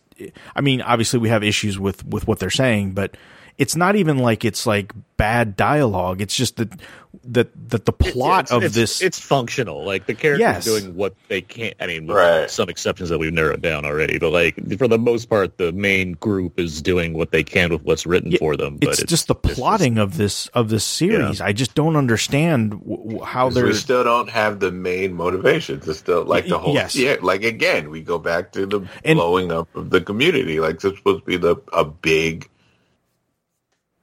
i 0.55 0.61
mean 0.61 0.81
obviously 0.83 1.19
we 1.19 1.29
have 1.29 1.43
issues 1.43 1.79
with 1.79 2.05
with 2.07 2.27
what 2.27 2.39
they're 2.39 2.51
saying 2.51 2.93
but 2.93 3.17
it's 3.59 3.77
not 3.77 3.97
even 3.97 4.19
like 4.19 4.45
it's 4.45 4.67
like 4.67 4.93
bad 5.17 5.57
dialogue. 5.57 6.21
It's 6.21 6.35
just 6.35 6.57
that 6.57 6.81
that 7.25 7.49
that 7.71 7.85
the 7.85 7.93
plot 7.93 8.45
It's- 8.47 8.51
of 8.53 8.63
it's- 8.65 8.75
this 8.75 9.01
it's 9.03 9.19
functional. 9.19 9.85
Like 9.85 10.07
the 10.07 10.15
characters 10.15 10.41
Yes. 10.41 10.65
doing 10.65 10.95
what 10.97 11.15
they 11.29 11.41
can. 11.41 11.73
I 11.81 11.87
mean, 11.87 12.07
with 12.07 12.17
Right. 12.17 12.51
some 12.51 12.69
exceptions 12.69 13.09
that 13.11 13.19
we've 13.19 13.33
narrowed 13.33 13.63
down 13.63 13.85
already, 13.85 14.19
but 14.19 14.31
like 14.33 14.55
for 14.79 14.89
the 14.89 14.99
most 14.99 15.27
part, 15.31 15.57
the 15.59 15.73
main 15.73 16.13
group 16.15 16.59
is 16.59 16.83
doing 16.83 17.13
what 17.15 17.31
they 17.31 17.43
can 17.45 17.71
with 17.71 17.83
what's 17.83 18.07
written 18.07 18.33
Yeah, 18.33 18.39
for 18.39 18.57
them. 18.57 18.79
But 18.79 18.91
it's, 18.99 19.05
just 19.05 19.29
the 19.29 19.35
plotting 19.35 19.99
of 19.99 20.17
this 20.17 20.49
of 20.49 20.69
this 20.69 20.85
series. 20.85 21.41
I 21.41 21.53
just 21.53 21.75
don't 21.75 21.97
understand 21.97 22.71
w- 22.73 22.97
w- 22.99 23.23
how 23.23 23.47
'Cause 23.47 23.55
they're 23.55 23.67
we 23.67 23.73
still 23.75 24.05
don't 24.05 24.31
have 24.31 24.61
the 24.61 24.73
main 24.73 25.13
motivations. 25.15 25.87
It's 25.89 25.99
still 25.99 26.25
like 26.25 26.49
the 26.49 26.59
whole 26.59 26.75
Yes. 26.75 26.97
yeah. 26.97 27.17
Like 27.23 27.45
again, 27.45 27.91
we 27.91 28.01
go 28.01 28.19
back 28.19 28.53
to 28.53 28.67
the 28.67 28.81
And- 29.05 29.17
blowing 29.19 29.53
up 29.53 29.69
of 29.75 29.91
the 29.91 30.01
community. 30.01 30.59
Like 30.61 30.83
it's 30.83 30.97
supposed 30.99 31.21
to 31.21 31.25
be 31.27 31.37
the 31.37 31.57
a 31.73 31.85
big 31.85 32.49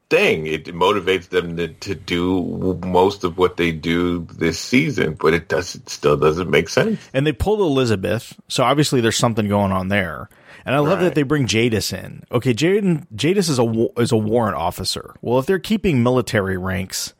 thing. 0.09 0.47
It 0.47 0.65
motivates 0.65 1.29
them 1.29 1.57
to, 1.57 1.67
to 1.67 1.95
do 1.95 2.79
most 2.83 3.23
of 3.23 3.37
what 3.37 3.57
they 3.57 3.71
do 3.71 4.25
this 4.33 4.59
season, 4.59 5.15
but 5.19 5.33
it 5.33 5.47
does 5.47 5.75
it 5.75 5.89
still 5.89 6.17
doesn't 6.17 6.49
make 6.49 6.69
sense. 6.69 6.99
and 7.13 7.25
they 7.25 7.31
pulled 7.31 7.59
Elizabeth, 7.59 8.39
so 8.47 8.63
obviously 8.63 9.01
there's 9.01 9.17
something 9.17 9.47
going 9.47 9.71
on 9.71 9.87
there. 9.89 10.29
And 10.65 10.75
I 10.75 10.79
love 10.79 10.99
that 10.99 11.15
they 11.15 11.23
bring 11.23 11.47
Jadis 11.47 11.93
in. 11.93 12.23
Okay, 12.31 12.53
Jaden 12.53 13.07
Jadis 13.15 13.49
is 13.49 13.59
a 13.59 13.87
is 13.97 14.11
a 14.11 14.17
warrant 14.17 14.57
officer. 14.57 15.15
Well, 15.21 15.39
if 15.39 15.45
they're 15.45 15.57
keeping 15.57 16.03
military 16.03 16.57
ranks, 16.57 17.13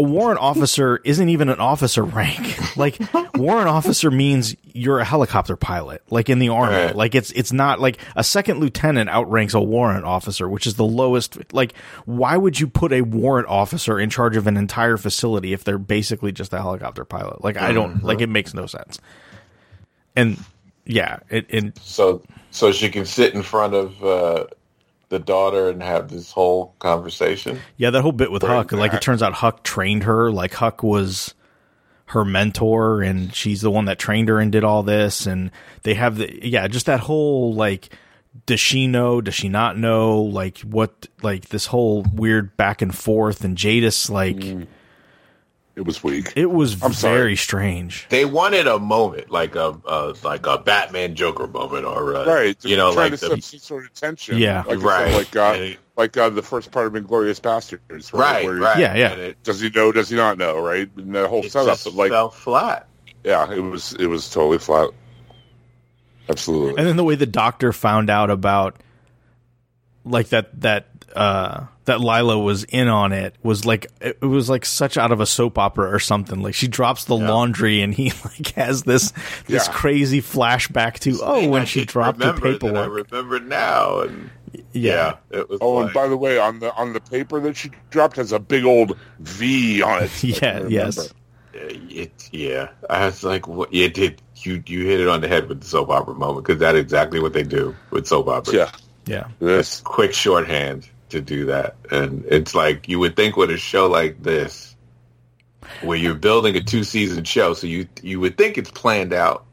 a 0.00 0.02
warrant 0.02 0.40
officer 0.40 0.98
isn't 1.04 1.28
even 1.28 1.50
an 1.50 1.60
officer 1.60 2.02
rank. 2.02 2.58
like 2.76 2.98
warrant 3.34 3.68
officer 3.68 4.10
means 4.10 4.56
you're 4.72 4.98
a 4.98 5.04
helicopter 5.04 5.56
pilot, 5.56 6.02
like 6.10 6.30
in 6.30 6.38
the 6.38 6.48
army. 6.48 6.74
Right. 6.74 6.96
Like 6.96 7.14
it's 7.14 7.30
it's 7.32 7.52
not 7.52 7.80
like 7.80 7.98
a 8.16 8.24
second 8.24 8.60
lieutenant 8.60 9.10
outranks 9.10 9.52
a 9.52 9.60
warrant 9.60 10.06
officer, 10.06 10.48
which 10.48 10.66
is 10.66 10.76
the 10.76 10.86
lowest. 10.86 11.52
Like, 11.52 11.74
why 12.06 12.38
would 12.38 12.58
you 12.58 12.66
put 12.66 12.94
a 12.94 13.02
warrant 13.02 13.48
officer 13.48 14.00
in 14.00 14.08
charge 14.08 14.36
of 14.36 14.46
an 14.46 14.56
entire 14.56 14.96
facility 14.96 15.52
if 15.52 15.64
they're 15.64 15.76
basically 15.76 16.32
just 16.32 16.54
a 16.54 16.58
helicopter 16.58 17.04
pilot? 17.04 17.44
Like, 17.44 17.58
I 17.58 17.72
don't 17.72 18.02
like 18.02 18.22
it 18.22 18.28
makes 18.28 18.54
no 18.54 18.64
sense. 18.64 18.98
And 20.16 20.42
yeah, 20.86 21.18
it 21.28 21.46
and 21.50 21.78
So 21.78 22.22
so 22.50 22.72
she 22.72 22.88
can 22.88 23.04
sit 23.04 23.34
in 23.34 23.42
front 23.42 23.74
of 23.74 24.02
uh, 24.02 24.46
the 25.10 25.18
daughter 25.18 25.68
and 25.68 25.82
have 25.82 26.08
this 26.08 26.30
whole 26.30 26.74
conversation. 26.78 27.60
Yeah, 27.76 27.90
that 27.90 28.00
whole 28.00 28.12
bit 28.12 28.32
with 28.32 28.40
Bring 28.40 28.52
Huck, 28.52 28.72
like 28.72 28.94
it 28.94 29.02
turns 29.02 29.22
out 29.22 29.34
Huck 29.34 29.62
trained 29.62 30.04
her. 30.04 30.30
Like 30.30 30.54
Huck 30.54 30.82
was 30.82 31.34
her 32.06 32.24
mentor, 32.24 33.02
and 33.02 33.34
she's 33.34 33.60
the 33.60 33.70
one 33.70 33.84
that 33.84 33.98
trained 33.98 34.28
her 34.28 34.38
and 34.38 34.50
did 34.50 34.64
all 34.64 34.82
this. 34.82 35.26
And 35.26 35.50
they 35.82 35.94
have 35.94 36.16
the 36.16 36.48
yeah, 36.48 36.66
just 36.68 36.86
that 36.86 37.00
whole 37.00 37.52
like, 37.54 37.90
does 38.46 38.60
she 38.60 38.86
know? 38.86 39.20
Does 39.20 39.34
she 39.34 39.48
not 39.48 39.76
know? 39.76 40.22
Like 40.22 40.58
what? 40.60 41.08
Like 41.22 41.48
this 41.48 41.66
whole 41.66 42.06
weird 42.14 42.56
back 42.56 42.80
and 42.80 42.96
forth. 42.96 43.44
And 43.44 43.56
Jadis, 43.58 44.10
like 44.10 44.36
mm. 44.36 44.68
It 45.80 45.86
was 45.86 46.04
weak. 46.04 46.34
it 46.36 46.50
was 46.50 46.82
I'm 46.82 46.92
sorry. 46.92 47.16
very 47.16 47.36
strange. 47.36 48.06
They 48.10 48.26
wanted 48.26 48.66
a 48.66 48.78
moment, 48.78 49.30
like 49.30 49.54
a, 49.56 49.80
a 49.86 50.14
like 50.22 50.44
a 50.46 50.58
Batman 50.58 51.14
Joker 51.14 51.46
moment, 51.46 51.86
or 51.86 52.12
a, 52.12 52.26
Right. 52.26 52.62
You 52.62 52.76
know, 52.76 52.92
trying 52.92 53.12
like 53.12 53.20
to 53.20 53.28
the, 53.30 53.34
set 53.36 53.44
some 53.44 53.58
sort 53.60 53.84
of 53.86 53.94
tension. 53.94 54.36
Yeah. 54.36 54.62
Like, 54.66 54.82
Right. 54.82 55.12
Like, 55.14 55.34
uh, 55.34 55.54
it- 55.56 55.78
like 55.96 56.16
uh, 56.18 56.28
the 56.30 56.42
first 56.42 56.70
part 56.70 56.86
of 56.86 56.92
Inglourious 56.92 57.40
Basterds. 57.40 58.12
right, 58.12 58.44
Where- 58.44 58.56
right, 58.56 58.78
Yeah, 58.78 58.94
yeah. 58.94 59.12
It, 59.14 59.42
Does 59.42 59.60
he 59.60 59.70
know? 59.70 59.90
Does 59.90 60.10
he 60.10 60.16
not 60.16 60.36
know? 60.38 60.58
Right. 60.60 60.88
And 60.96 61.14
the 61.14 61.26
whole 61.28 61.44
it 61.44 61.50
setup. 61.52 61.78
just 61.78 61.86
like, 61.94 62.10
fell 62.10 62.28
flat. 62.30 62.86
yeah, 63.24 63.50
it 63.50 63.60
was. 63.60 63.94
It 63.94 64.06
was 64.06 64.28
totally 64.30 64.58
flat. 64.58 64.90
Absolutely. 66.28 66.76
And 66.78 66.86
then 66.86 66.96
the 66.96 67.04
way 67.04 67.14
the 67.16 67.26
doctor 67.26 67.72
found 67.72 68.08
out 68.10 68.30
about 68.30 68.76
like 70.04 70.28
that 70.28 70.60
that 70.60 70.86
uh 71.14 71.66
that 71.90 72.00
Lyla 72.00 72.38
was 72.38 72.64
in 72.64 72.88
on 72.88 73.12
it 73.12 73.34
was 73.42 73.64
like 73.64 73.86
it 74.00 74.18
it 74.22 74.26
was 74.26 74.48
like 74.48 74.64
such 74.64 74.96
out 74.96 75.12
of 75.12 75.20
a 75.20 75.26
soap 75.26 75.58
opera 75.58 75.92
or 75.92 75.98
something. 75.98 76.40
Like 76.42 76.54
she 76.54 76.68
drops 76.68 77.04
the 77.04 77.16
laundry 77.16 77.82
and 77.82 77.92
he 77.92 78.12
like 78.24 78.48
has 78.54 78.82
this 78.84 79.12
this 79.46 79.66
Yeah. 79.66 79.72
crazy 79.72 80.22
flashback 80.22 80.98
to 81.00 81.18
oh 81.22 81.48
when 81.48 81.62
I 81.62 81.64
she 81.64 81.84
dropped 81.84 82.18
the 82.18 82.26
remember 82.32 82.48
it, 82.48 82.62
and 82.62 82.78
I 82.78 82.86
remember 82.86 83.40
now, 83.40 84.00
and 84.00 84.30
Yeah. 84.72 85.16
yeah, 85.30 85.38
it 85.40 85.48
was. 85.50 85.58
Oh, 85.60 85.80
and 85.80 85.92
by 85.92 86.08
the 86.08 86.16
way, 86.16 86.38
on 86.38 86.60
the 86.60 86.72
on 86.74 86.92
the 86.92 87.00
paper 87.00 87.40
that 87.40 87.56
she 87.56 87.70
dropped 87.90 88.16
has 88.16 88.32
a 88.32 88.38
big 88.38 88.64
old 88.64 88.96
V 89.20 89.82
on 89.82 90.04
it. 90.04 90.10
I 90.24 90.26
Yeah, 90.26 90.58
can 90.60 90.70
yes. 90.70 91.12
It, 91.52 92.28
yeah, 92.32 92.68
I 92.88 93.06
was 93.06 93.24
like, 93.24 93.48
what? 93.48 93.74
It 93.74 93.94
did. 93.94 94.22
You 94.36 94.62
you 94.66 94.86
hit 94.86 95.00
it 95.00 95.08
on 95.08 95.20
the 95.20 95.28
head 95.28 95.48
with 95.48 95.60
the 95.60 95.66
soap 95.66 95.90
opera 95.90 96.14
moment 96.14 96.46
because 96.46 96.60
that's 96.60 96.78
exactly 96.78 97.20
what 97.20 97.32
they 97.32 97.42
do 97.42 97.74
with 97.90 98.06
soap 98.06 98.28
operas. 98.28 98.54
Yeah. 98.54 98.70
Yeah. 99.06 99.28
This. 99.40 99.80
quick 99.80 100.14
shorthand 100.14 100.88
to 101.10 101.20
do 101.20 101.46
that, 101.46 101.76
and 101.90 102.24
it's 102.26 102.54
like 102.54 102.88
you 102.88 102.98
would 102.98 103.16
think 103.16 103.36
with 103.36 103.50
a 103.50 103.56
show 103.56 103.86
like 103.88 104.22
this, 104.22 104.74
where 105.82 105.96
you're 105.96 106.14
building 106.14 106.56
a 106.56 106.62
two 106.62 106.84
season 106.84 107.24
show, 107.24 107.54
so 107.54 107.66
you 107.66 107.88
you 108.02 108.20
would 108.20 108.36
think 108.36 108.58
it's 108.58 108.70
planned 108.70 109.12
out 109.12 109.44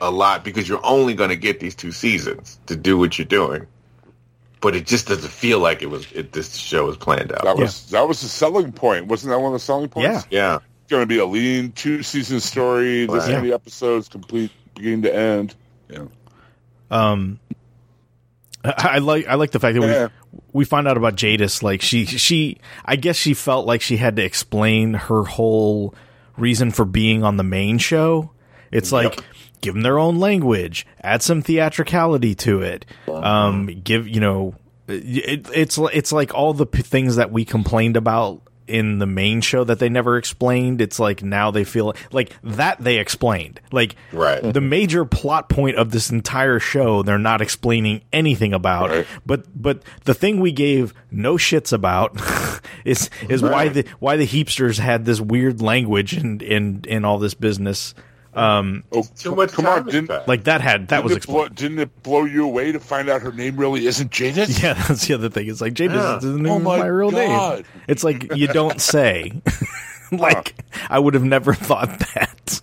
a 0.00 0.10
lot 0.10 0.44
because 0.44 0.68
you're 0.68 0.84
only 0.84 1.14
going 1.14 1.30
to 1.30 1.36
get 1.36 1.60
these 1.60 1.74
two 1.74 1.92
seasons 1.92 2.58
to 2.66 2.76
do 2.76 2.98
what 2.98 3.18
you're 3.18 3.24
doing. 3.26 3.66
But 4.60 4.74
it 4.74 4.86
just 4.86 5.08
doesn't 5.08 5.30
feel 5.30 5.58
like 5.58 5.82
it 5.82 5.90
was. 5.90 6.10
It, 6.12 6.32
this 6.32 6.54
show 6.56 6.86
was 6.86 6.96
planned 6.96 7.32
out. 7.32 7.44
That 7.44 7.56
was 7.56 7.90
that 7.90 8.08
was 8.08 8.22
the 8.22 8.28
selling 8.28 8.72
point. 8.72 9.06
Wasn't 9.06 9.30
that 9.30 9.38
one 9.38 9.48
of 9.48 9.52
the 9.52 9.64
selling 9.64 9.88
points? 9.88 10.26
Yeah. 10.30 10.52
yeah. 10.52 10.58
going 10.88 11.02
to 11.02 11.06
be 11.06 11.18
a 11.18 11.26
lean 11.26 11.72
two 11.72 12.02
season 12.02 12.40
story. 12.40 13.06
This 13.06 13.26
Right. 13.26 13.32
many 13.32 13.52
episodes, 13.52 14.08
complete 14.08 14.50
beginning 14.74 15.02
to 15.02 15.14
end. 15.14 15.54
Yeah. 15.90 16.04
Um 16.90 17.40
I, 18.78 18.98
like 18.98 19.26
I 19.26 19.34
like 19.34 19.50
the 19.50 19.60
fact 19.60 19.78
that 19.78 19.86
Yeah. 19.86 20.08
we 20.32 20.40
we 20.52 20.64
find 20.64 20.88
out 20.88 20.96
about 20.96 21.16
Jadis 21.16 21.62
like 21.62 21.82
she 21.82 22.06
she 22.06 22.58
I 22.84 22.96
guess 22.96 23.16
she 23.16 23.34
felt 23.34 23.66
like 23.66 23.82
she 23.82 23.96
had 23.98 24.16
to 24.16 24.24
explain 24.24 24.94
her 24.94 25.24
whole 25.24 25.94
reason 26.36 26.70
for 26.70 26.84
being 26.84 27.22
on 27.24 27.36
the 27.36 27.42
main 27.44 27.78
show. 27.78 28.30
It's 28.72 28.90
like 28.90 29.20
give 29.60 29.74
them 29.74 29.82
their 29.82 29.98
own 29.98 30.18
language, 30.18 30.86
add 31.02 31.22
some 31.22 31.42
theatricality 31.42 32.34
to 32.36 32.62
it. 32.62 32.86
Um 33.06 33.66
give, 33.66 34.08
you 34.08 34.20
know, 34.20 34.54
it, 34.88 35.46
it's 35.54 35.78
it's 35.92 36.12
like 36.12 36.34
all 36.34 36.54
the 36.54 36.66
p- 36.66 36.82
things 36.82 37.16
that 37.16 37.30
we 37.30 37.44
complained 37.44 37.96
about 37.96 38.40
in 38.66 38.98
the 38.98 39.06
main 39.06 39.40
show 39.40 39.62
that 39.64 39.78
they 39.78 39.88
never 39.88 40.16
explained. 40.16 40.80
It's 40.80 40.98
like 40.98 41.22
now 41.22 41.50
they 41.50 41.64
feel 41.64 41.94
like 42.12 42.32
that 42.42 42.82
they 42.82 42.98
explained. 42.98 43.60
Like 43.72 43.96
Right. 44.12 44.42
the 44.42 44.60
major 44.60 45.04
plot 45.04 45.48
point 45.48 45.76
of 45.76 45.90
this 45.90 46.10
entire 46.10 46.58
show 46.58 47.02
they're 47.02 47.18
not 47.18 47.40
explaining 47.42 48.02
anything 48.12 48.52
about 48.54 48.90
Right. 48.90 49.06
but 49.26 49.44
but 49.54 49.82
the 50.04 50.14
thing 50.14 50.40
we 50.40 50.52
gave 50.52 50.94
no 51.10 51.34
shits 51.36 51.72
about 51.72 52.18
is 52.84 53.10
is 53.28 53.42
why 53.42 53.68
the 53.68 53.84
why 53.98 54.16
the 54.16 54.26
heapsters 54.26 54.78
had 54.78 55.04
this 55.04 55.20
weird 55.20 55.60
language 55.60 56.14
and 56.14 56.42
and 56.42 56.86
and 56.86 57.04
all 57.04 57.18
this 57.18 57.34
business 57.34 57.94
um 58.36 58.84
Oh, 58.92 59.02
Too 59.02 59.30
come- 59.30 59.36
much 59.36 59.52
Come 59.52 59.64
time 59.64 59.82
on, 59.84 59.86
didn't 59.86 60.08
passed. 60.08 60.28
like 60.28 60.44
that 60.44 60.60
had 60.60 60.88
that 60.88 60.96
didn't 61.02 61.04
was 61.04 61.16
it 61.16 61.26
blow, 61.26 61.48
didn't 61.48 61.78
it 61.78 62.02
blow 62.02 62.24
you 62.24 62.44
away 62.44 62.72
to 62.72 62.80
find 62.80 63.08
out 63.08 63.22
her 63.22 63.32
name 63.32 63.56
really 63.56 63.86
isn't 63.86 64.10
Jadis? 64.10 64.58
yeah 64.62 64.74
that's 64.74 65.06
the 65.06 65.14
other 65.14 65.28
thing 65.30 65.48
it's 65.48 65.60
like 65.60 65.74
Jadis 65.74 65.96
Yeah. 65.96 66.16
is 66.16 66.22
the 66.24 66.30
name 66.38 66.52
Oh 66.52 66.56
of 66.56 66.62
my 66.62 66.78
my 66.78 66.86
real 66.86 67.10
name 67.10 67.64
it's 67.88 68.02
like 68.04 68.34
you 68.34 68.46
don't 68.48 68.80
say 68.80 69.32
like 70.12 70.54
i 70.90 70.98
would 70.98 71.14
have 71.14 71.24
never 71.24 71.54
thought 71.54 71.98
that 72.14 72.60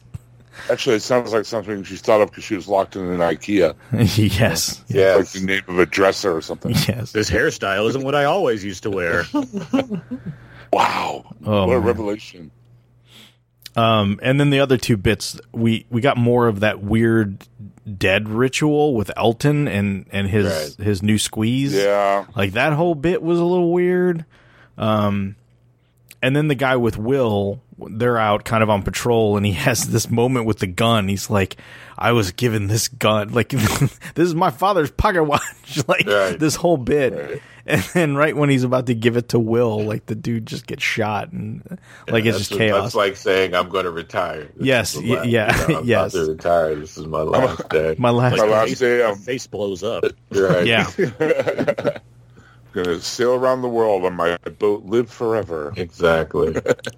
Actually, 0.69 0.95
it 0.97 1.01
sounds 1.01 1.34
like 1.34 1.43
something 1.43 1.84
she 1.84 1.97
thought 1.97 2.21
of 2.21 2.29
because 2.29 2.43
she 2.45 2.55
was 2.55 2.65
locked 2.67 2.95
in 2.95 3.01
an 3.03 3.17
IKEA, 3.17 3.75
yes 4.39 4.81
yeah, 4.88 5.15
like 5.15 5.27
the 5.29 5.41
name 5.41 5.63
of 5.67 5.79
a 5.79 5.86
dresser 5.86 6.34
or 6.34 6.41
something. 6.41 6.71
yes 6.88 7.12
this 7.12 7.29
hairstyle 7.29 7.89
isn't 7.89 8.03
what 8.03 8.15
I 8.15 8.23
always 8.25 8.63
used 8.63 8.84
to 8.84 8.89
wear. 8.91 9.23
Wow, 10.71 11.25
Oh, 11.45 11.67
what 11.67 11.73
a 11.75 11.79
man. 11.79 11.84
revelation! 11.84 12.51
Um, 13.75 14.19
and 14.21 14.39
then 14.39 14.49
the 14.49 14.60
other 14.60 14.77
two 14.77 14.97
bits, 14.97 15.39
we 15.53 15.86
we 15.89 16.01
got 16.01 16.17
more 16.17 16.47
of 16.47 16.60
that 16.60 16.81
weird 16.84 17.47
dead 17.97 18.27
ritual 18.29 18.93
with 18.95 19.10
Elton 19.15 19.67
and 19.67 20.05
and 20.12 20.27
his 20.27 20.45
Right. 20.77 20.86
his 20.86 21.01
new 21.01 21.17
squeeze. 21.17 21.73
Yeah, 21.73 22.25
like 22.36 22.51
that 22.53 22.73
whole 22.73 22.95
bit 22.95 23.21
was 23.23 23.39
a 23.39 23.45
little 23.45 23.71
weird. 23.71 24.25
Um, 24.77 25.36
and 26.21 26.36
then 26.36 26.47
the 26.49 26.55
guy 26.55 26.75
with 26.75 26.97
Will, 26.97 27.62
they're 27.77 28.17
out 28.17 28.43
kind 28.43 28.62
of 28.62 28.69
on 28.69 28.84
patrol, 28.84 29.38
and 29.38 29.45
he 29.45 29.51
has 29.67 29.88
this 29.88 30.10
moment 30.10 30.45
with 30.45 30.60
the 30.60 30.67
gun. 30.67 31.07
He's 31.07 31.29
like, 31.29 31.55
"I 31.97 32.12
was 32.12 32.31
given 32.31 32.67
this 32.67 32.89
gun, 32.89 33.29
like 33.29 33.49
this 33.49 33.99
is 34.17 34.36
my 34.36 34.51
father's 34.51 34.91
pocket 34.91 35.23
watch." 35.23 35.41
like 35.88 36.05
Right. 36.07 36.38
this 36.38 36.55
whole 36.55 36.77
bit. 36.77 37.13
Right. 37.13 37.41
And 37.65 37.82
then 37.93 38.15
right 38.15 38.36
when 38.36 38.50
he's 38.50 38.63
about 38.63 38.88
to 38.88 38.95
give 38.95 39.17
it 39.17 39.30
to 39.30 39.39
Will, 39.39 39.84
like 39.84 40.08
the 40.08 40.15
dude 40.15 40.45
just 40.47 40.65
gets 40.65 40.82
shot, 40.84 41.32
and 41.32 41.62
like 42.08 42.26
it's 42.26 42.38
That's 42.38 42.50
just 42.50 42.60
chaos. 42.60 42.84
That's 42.84 42.95
like 42.95 43.15
saying 43.15 43.54
I'm 43.54 43.69
going 43.69 43.86
to 43.86 43.91
retire. 43.91 44.45
This 44.56 44.65
Yes, 44.65 44.95
is 44.95 45.02
the 45.02 45.10
y- 45.10 45.15
last- 45.17 45.28
yeah, 45.30 45.62
you 45.62 45.67
know, 45.74 45.80
I'm 45.82 45.86
yes. 45.88 46.13
About 46.15 46.26
to 46.26 46.32
retire. 46.32 46.76
This 46.76 46.97
is 46.97 47.06
my 47.08 47.21
last 47.21 47.69
day. 47.69 47.95
My 48.00 48.10
last, 48.10 48.38
My 48.38 48.45
last 48.45 48.80
day, 48.80 48.97
the 48.97 49.06
I'm- 49.06 49.15
face 49.17 49.45
blows 49.47 49.84
up. 49.84 50.04
Right. 50.32 50.65
yeah, 50.65 50.89
gonna 52.74 53.00
sail 53.00 53.34
around 53.34 53.62
the 53.62 53.67
world 53.69 54.06
on 54.06 54.13
my 54.15 54.38
boat, 54.60 54.86
live 54.86 55.10
forever. 55.10 55.74
Exactly. 55.78 56.56
It- 56.56 56.91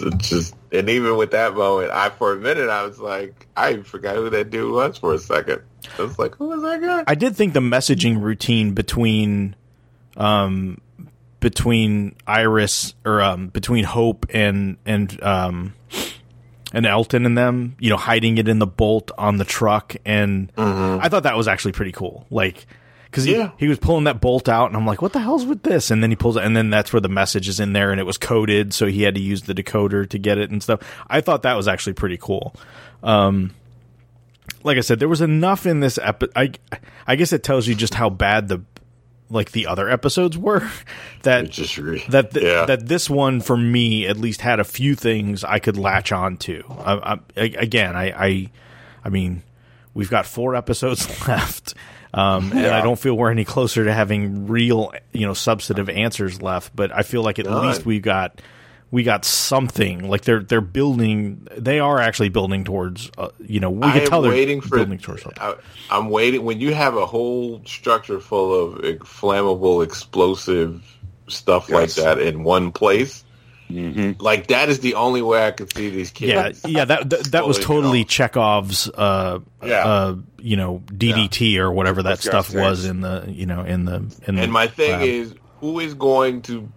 it 0.00 0.18
just 0.18 0.56
and 0.72 0.90
even 0.90 1.16
with 1.16 1.30
that 1.30 1.54
moment, 1.54 1.92
I 1.92 2.10
for 2.10 2.32
a 2.32 2.36
minute 2.36 2.68
I 2.68 2.82
was 2.84 2.98
like, 2.98 3.46
I 3.56 3.76
forgot 3.82 4.16
who 4.16 4.28
that 4.30 4.50
dude 4.50 4.72
was 4.72 4.98
for 4.98 5.14
a 5.14 5.18
second. 5.18 5.62
I 5.96 6.02
was 6.02 6.18
like, 6.18 6.34
who 6.34 6.48
was 6.48 6.60
that 6.62 6.80
guy? 6.80 7.04
I 7.06 7.14
did 7.14 7.36
think 7.36 7.54
the 7.54 7.60
messaging 7.60 8.20
routine 8.20 8.74
between 8.74 9.54
um, 10.16 10.80
between 11.40 12.14
Iris 12.26 12.94
or 13.04 13.20
um, 13.22 13.48
between 13.48 13.84
Hope 13.84 14.26
and 14.30 14.76
and 14.84 15.22
um, 15.22 15.74
and 16.72 16.86
Elton 16.86 17.26
and 17.26 17.36
them, 17.36 17.76
you 17.80 17.90
know, 17.90 17.96
hiding 17.96 18.38
it 18.38 18.46
in 18.48 18.58
the 18.58 18.66
bolt 18.66 19.10
on 19.18 19.38
the 19.38 19.44
truck, 19.44 19.96
and 20.04 20.52
I 20.56 21.08
thought 21.08 21.24
that 21.24 21.36
was 21.36 21.48
actually 21.48 21.72
pretty 21.72 21.92
cool. 21.92 22.26
Like, 22.30 22.66
because 23.06 23.24
he, 23.24 23.32
Yeah. 23.36 23.50
he 23.56 23.66
was 23.66 23.78
pulling 23.80 24.04
that 24.04 24.20
bolt 24.20 24.48
out, 24.48 24.66
and 24.66 24.76
I'm 24.76 24.86
like, 24.86 25.02
what 25.02 25.12
the 25.12 25.18
hell's 25.18 25.44
with 25.44 25.64
this? 25.64 25.90
And 25.90 26.00
then 26.00 26.10
he 26.10 26.16
pulls 26.16 26.36
it, 26.36 26.44
and 26.44 26.56
then 26.56 26.70
that's 26.70 26.92
where 26.92 27.00
the 27.00 27.08
message 27.08 27.48
is 27.48 27.58
in 27.58 27.72
there, 27.72 27.90
and 27.90 27.98
it 27.98 28.04
was 28.04 28.18
coded, 28.18 28.72
so 28.72 28.86
he 28.86 29.02
had 29.02 29.16
to 29.16 29.20
use 29.20 29.42
the 29.42 29.54
decoder 29.54 30.08
to 30.10 30.18
get 30.18 30.38
it 30.38 30.50
and 30.50 30.62
stuff. 30.62 30.80
I 31.08 31.20
thought 31.20 31.42
that 31.42 31.56
was 31.56 31.66
actually 31.66 31.94
pretty 31.94 32.18
cool. 32.18 32.54
Um, 33.02 33.50
like 34.62 34.76
I 34.76 34.80
said, 34.82 35.00
there 35.00 35.08
was 35.08 35.22
enough 35.22 35.66
in 35.66 35.80
this 35.80 35.98
episode. 36.00 36.32
I, 36.36 36.52
I 37.06 37.16
guess 37.16 37.32
it 37.32 37.42
tells 37.42 37.66
you 37.66 37.74
just 37.74 37.94
how 37.94 38.10
bad 38.10 38.46
the 38.48 38.62
like 39.30 39.52
the 39.52 39.66
other 39.66 39.88
episodes 39.88 40.36
were 40.36 40.68
that 41.22 41.38
I 41.38 41.46
disagree. 41.46 42.04
that 42.08 42.32
th- 42.32 42.44
yeah. 42.44 42.66
that 42.66 42.86
this 42.88 43.08
one 43.08 43.40
for 43.40 43.56
me 43.56 44.06
at 44.06 44.16
least 44.16 44.40
had 44.40 44.60
a 44.60 44.64
few 44.64 44.94
things 44.94 45.44
I 45.44 45.58
could 45.60 45.76
latch 45.76 46.12
on 46.12 46.36
to. 46.38 46.64
I, 46.68 47.12
I, 47.36 47.42
again, 47.42 47.96
I, 47.96 48.10
I 48.10 48.50
I 49.04 49.08
mean, 49.08 49.42
we've 49.94 50.10
got 50.10 50.26
four 50.26 50.54
episodes 50.56 51.06
left, 51.28 51.74
um, 52.12 52.52
and 52.52 52.66
I 52.66 52.82
don't 52.82 52.98
feel 52.98 53.16
we're 53.16 53.30
any 53.30 53.44
closer 53.44 53.84
to 53.84 53.92
having 53.92 54.48
real, 54.48 54.92
you 55.12 55.26
know, 55.26 55.34
substantive 55.34 55.88
answers 55.88 56.42
left. 56.42 56.74
But 56.74 56.92
I 56.92 57.02
feel 57.02 57.22
like 57.22 57.38
at 57.38 57.46
None. 57.46 57.66
least 57.68 57.86
we've 57.86 58.02
got 58.02 58.40
we 58.90 59.02
got 59.02 59.24
something. 59.24 60.08
Like 60.08 60.22
they're 60.22 60.40
they're 60.42 60.60
building. 60.60 61.46
They 61.56 61.78
are 61.80 61.98
actually 62.00 62.28
building 62.30 62.64
towards. 62.64 63.10
Uh, 63.16 63.28
you 63.38 63.60
know, 63.60 63.70
we 63.70 63.82
I 63.86 63.92
can 63.92 64.00
am 64.02 64.06
tell 64.08 64.22
they're 64.22 64.32
waiting 64.32 64.60
for. 64.60 64.76
building 64.78 64.98
towards 64.98 65.22
something. 65.22 65.42
I, 65.42 65.54
I'm 65.90 66.10
waiting 66.10 66.44
when 66.44 66.60
you 66.60 66.74
have 66.74 66.96
a 66.96 67.06
whole 67.06 67.62
structure 67.64 68.20
full 68.20 68.54
of 68.54 68.74
flammable, 69.00 69.84
explosive 69.84 70.82
stuff 71.28 71.68
Yes. 71.68 71.96
like 71.96 72.04
that 72.04 72.18
in 72.20 72.42
one 72.42 72.72
place. 72.72 73.24
Mm-hmm. 73.70 74.20
Like 74.20 74.48
that 74.48 74.68
is 74.68 74.80
the 74.80 74.94
only 74.96 75.22
way 75.22 75.46
I 75.46 75.52
could 75.52 75.72
see 75.72 75.90
these 75.90 76.10
kids. 76.10 76.62
yeah, 76.66 76.84
that 76.86 77.08
that, 77.10 77.24
that 77.30 77.46
was 77.46 77.56
totally 77.60 78.02
off. 78.02 78.08
Chekhov's, 78.08 78.88
uh, 78.88 79.38
Yeah. 79.62 79.86
uh, 79.86 80.16
you 80.40 80.56
know, 80.56 80.82
DDT 80.86 81.56
or 81.58 81.70
whatever 81.70 82.02
that 82.02 82.18
Those 82.18 82.20
stuff 82.24 82.52
was 82.52 82.84
in 82.84 83.00
the, 83.00 83.26
you 83.28 83.46
know, 83.46 83.60
in 83.62 83.84
the 83.84 84.12
in 84.26 84.34
the. 84.34 84.42
And 84.42 84.52
my 84.52 84.66
thing 84.66 84.90
lab. 84.90 85.02
is, 85.02 85.34
who 85.60 85.78
is 85.78 85.94
going 85.94 86.42
to 86.42 86.62
go, 86.62 86.68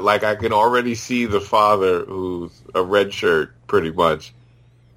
like? 0.00 0.24
I 0.24 0.34
can 0.36 0.52
already 0.52 0.94
see 0.94 1.26
the 1.26 1.40
father, 1.40 2.04
who's 2.04 2.50
a 2.74 2.82
red 2.82 3.12
shirt, 3.12 3.54
pretty 3.66 3.90
much, 3.90 4.32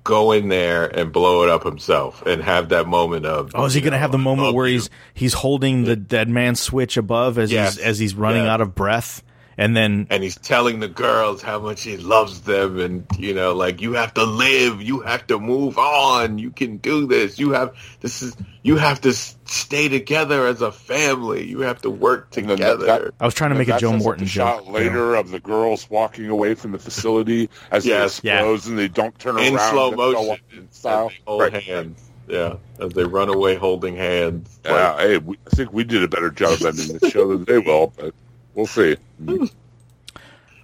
go 0.04 0.32
in 0.32 0.50
there 0.50 0.86
and 0.86 1.12
blow 1.12 1.44
it 1.44 1.50
up 1.50 1.64
himself, 1.64 2.22
and 2.26 2.42
have 2.44 2.70
that 2.70 2.88
moment 2.88 3.26
of. 3.26 3.52
Oh, 3.56 3.66
is 3.66 3.74
he 3.74 3.82
going 3.82 3.94
to 3.94 3.98
have 3.98 4.12
the 4.12 4.18
moment 4.18 4.54
where 4.54 4.68
you. 4.68 4.74
he's 4.74 4.90
he's 5.14 5.34
holding 5.34 5.84
the 5.86 5.96
dead 5.96 6.30
man 6.30 6.56
switch 6.56 6.98
above 6.98 7.38
as 7.40 7.52
Yes. 7.52 7.76
he's 7.78 7.84
as 7.86 8.00
he's 8.00 8.16
running 8.16 8.44
Yeah. 8.46 8.54
out 8.54 8.62
of 8.62 8.76
breath, 8.76 9.24
and 9.58 9.76
then 9.76 10.08
and 10.10 10.22
he's 10.24 10.36
telling 10.38 10.80
the 10.80 10.88
girls 10.88 11.42
how 11.42 11.60
much 11.60 11.84
he 11.84 11.98
loves 11.98 12.42
them 12.42 12.80
and 12.80 13.06
you 13.18 13.34
know 13.34 13.54
like 13.54 13.82
you 13.82 13.94
have 13.94 14.14
to 14.14 14.24
live 14.24 14.82
you 14.82 15.00
have 15.02 15.26
to 15.28 15.40
move 15.40 15.78
on 15.78 16.38
you 16.38 16.50
can 16.52 16.78
do 16.78 17.08
this 17.08 17.40
you 17.40 17.52
have 17.52 17.74
this 18.02 18.22
is 18.22 18.36
you 18.64 18.78
have 18.78 19.00
to 19.02 19.14
stay 19.14 19.88
together 19.88 20.48
as 20.48 20.62
a 20.62 20.72
family 20.72 21.44
you 21.46 21.62
have 21.62 21.82
to 21.82 21.90
work 21.90 22.36
And 22.38 22.50
that- 22.50 22.58
together 22.58 22.86
that- 22.86 23.12
I 23.20 23.26
was 23.26 23.34
trying 23.34 23.52
to 23.52 23.58
make 23.58 23.70
a 23.70 23.78
Joe 23.80 23.94
Morton 23.94 24.26
shot 24.26 24.58
joke. 24.58 24.66
you 24.68 24.72
know. 24.74 24.78
later 24.80 25.16
of 25.16 25.32
the 25.32 25.40
girls 25.40 25.90
walking 25.90 26.28
away 26.30 26.56
from 26.56 26.72
the 26.72 26.80
facility 26.80 27.50
as 27.72 27.86
Yes. 27.86 28.20
it 28.20 28.26
explodes 28.28 28.68
and 28.68 28.78
they 28.78 28.88
don't 28.88 29.18
turn 29.20 29.36
around. 29.38 29.46
in 29.46 29.56
around 29.56 29.72
slow 29.72 29.92
motion 29.92 30.32
up 30.32 30.40
in 30.58 30.72
style. 30.72 31.10
they 31.10 31.16
hold 31.26 31.42
Right. 31.42 31.54
hands 31.64 32.02
yeah 32.28 32.56
as 32.80 32.92
they 32.94 33.04
run 33.04 33.30
away 33.30 33.56
holding 33.56 33.96
hands 33.96 34.60
Yeah, 34.66 34.72
Like, 34.92 35.00
hey, 35.00 35.18
we, 35.20 35.38
I 35.46 35.56
think 35.56 35.72
we 35.74 35.84
did 35.84 36.02
a 36.04 36.08
better 36.08 36.32
job 36.32 36.54
of 36.54 36.66
ending 36.66 36.98
the 36.98 37.10
show 37.12 37.28
than 37.30 37.46
they 37.46 37.60
will, 37.60 37.94
but 37.96 38.14
we'll 38.56 38.66
see. 38.66 38.96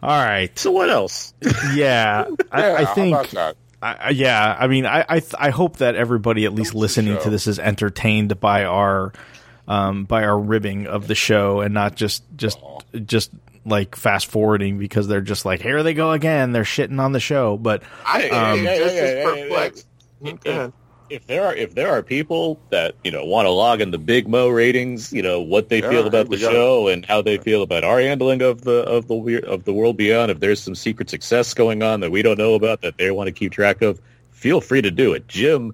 All 0.04 0.10
right, 0.10 0.58
So 0.58 0.72
what 0.72 0.90
else? 0.90 1.34
yeah, 1.76 2.26
I, 2.52 2.60
Yeah, 2.62 2.76
I 2.80 2.84
how 2.86 2.94
think 2.96 3.14
about 3.16 3.30
that? 3.32 3.56
I, 3.84 3.94
I- 3.94 4.10
yeah, 4.10 4.58
I 4.60 4.68
mean, 4.68 4.86
I 4.88 5.06
I, 5.08 5.20
th- 5.20 5.36
I 5.38 5.50
hope 5.52 5.78
that 5.78 5.96
everybody 5.96 6.46
at 6.46 6.54
least 6.54 6.72
That 6.72 6.80
was 6.80 6.96
the 6.96 7.02
listening 7.02 7.22
to 7.24 7.30
this 7.30 7.46
is 7.48 7.60
entertained 7.60 8.40
by 8.40 8.66
our 8.66 9.14
um, 9.68 10.06
by 10.06 10.24
our 10.24 10.40
ribbing 10.40 10.88
of 10.88 11.08
the 11.08 11.14
show 11.16 11.62
and 11.62 11.74
not 11.76 11.96
just 11.96 12.24
just 12.36 12.58
just 13.06 13.30
like 13.64 13.96
fast 13.96 14.26
forwarding 14.26 14.80
because 14.80 15.08
they're 15.08 15.22
just 15.22 15.46
like 15.46 15.62
here 15.62 15.84
they 15.84 15.94
go 15.94 16.12
again 16.12 16.52
they're 16.52 16.64
shitting 16.64 17.00
on 17.00 17.12
the 17.12 17.20
show 17.20 17.58
but 17.58 17.84
I 18.04 18.24
am 18.24 18.58
Hey, 18.58 18.66
hey, 18.66 18.78
just 18.80 18.96
hey, 18.96 19.00
as 19.00 19.10
hey, 19.14 19.16
hey, 19.36 19.44
perplexed 19.44 19.88
hey, 20.24 20.34
Go 20.44 20.52
ahead. 20.52 20.74
If 21.12 21.28
there 21.28 21.46
are 21.46 21.54
if 21.54 21.76
there 21.76 21.92
are 21.92 22.02
people 22.02 22.58
that 22.70 22.96
you 23.04 23.12
know 23.12 23.26
want 23.26 23.46
to 23.46 23.50
log 23.50 23.82
in 23.82 23.92
the 23.92 23.98
Big 23.98 24.28
Mo 24.30 24.48
ratings, 24.48 25.12
you 25.12 25.22
know 25.22 25.42
what 25.42 25.68
they 25.68 25.82
Yeah, 25.82 25.90
feel 25.90 26.08
about 26.08 26.30
the 26.30 26.38
show 26.38 26.88
and 26.88 27.06
how 27.06 27.22
they 27.22 27.38
feel 27.38 27.64
about 27.64 27.84
our 27.84 28.00
handling 28.00 28.42
of 28.42 28.62
the 28.62 28.84
of 28.84 29.08
the 29.08 29.46
of 29.46 29.66
the 29.66 29.74
world 29.74 29.98
beyond. 29.98 30.32
If 30.32 30.40
there's 30.40 30.62
some 30.62 30.74
secret 30.74 31.10
success 31.10 31.54
going 31.54 31.84
on 31.84 32.00
that 32.00 32.12
we 32.12 32.22
don't 32.22 32.38
know 32.38 32.54
about 32.54 32.82
that 32.82 32.98
they 32.98 33.12
want 33.12 33.28
to 33.28 33.34
keep 33.34 33.52
track 33.52 33.82
of, 33.82 34.00
feel 34.32 34.62
free 34.62 34.82
to 34.82 34.92
do 34.92 35.14
it. 35.14 35.28
Jim, 35.28 35.74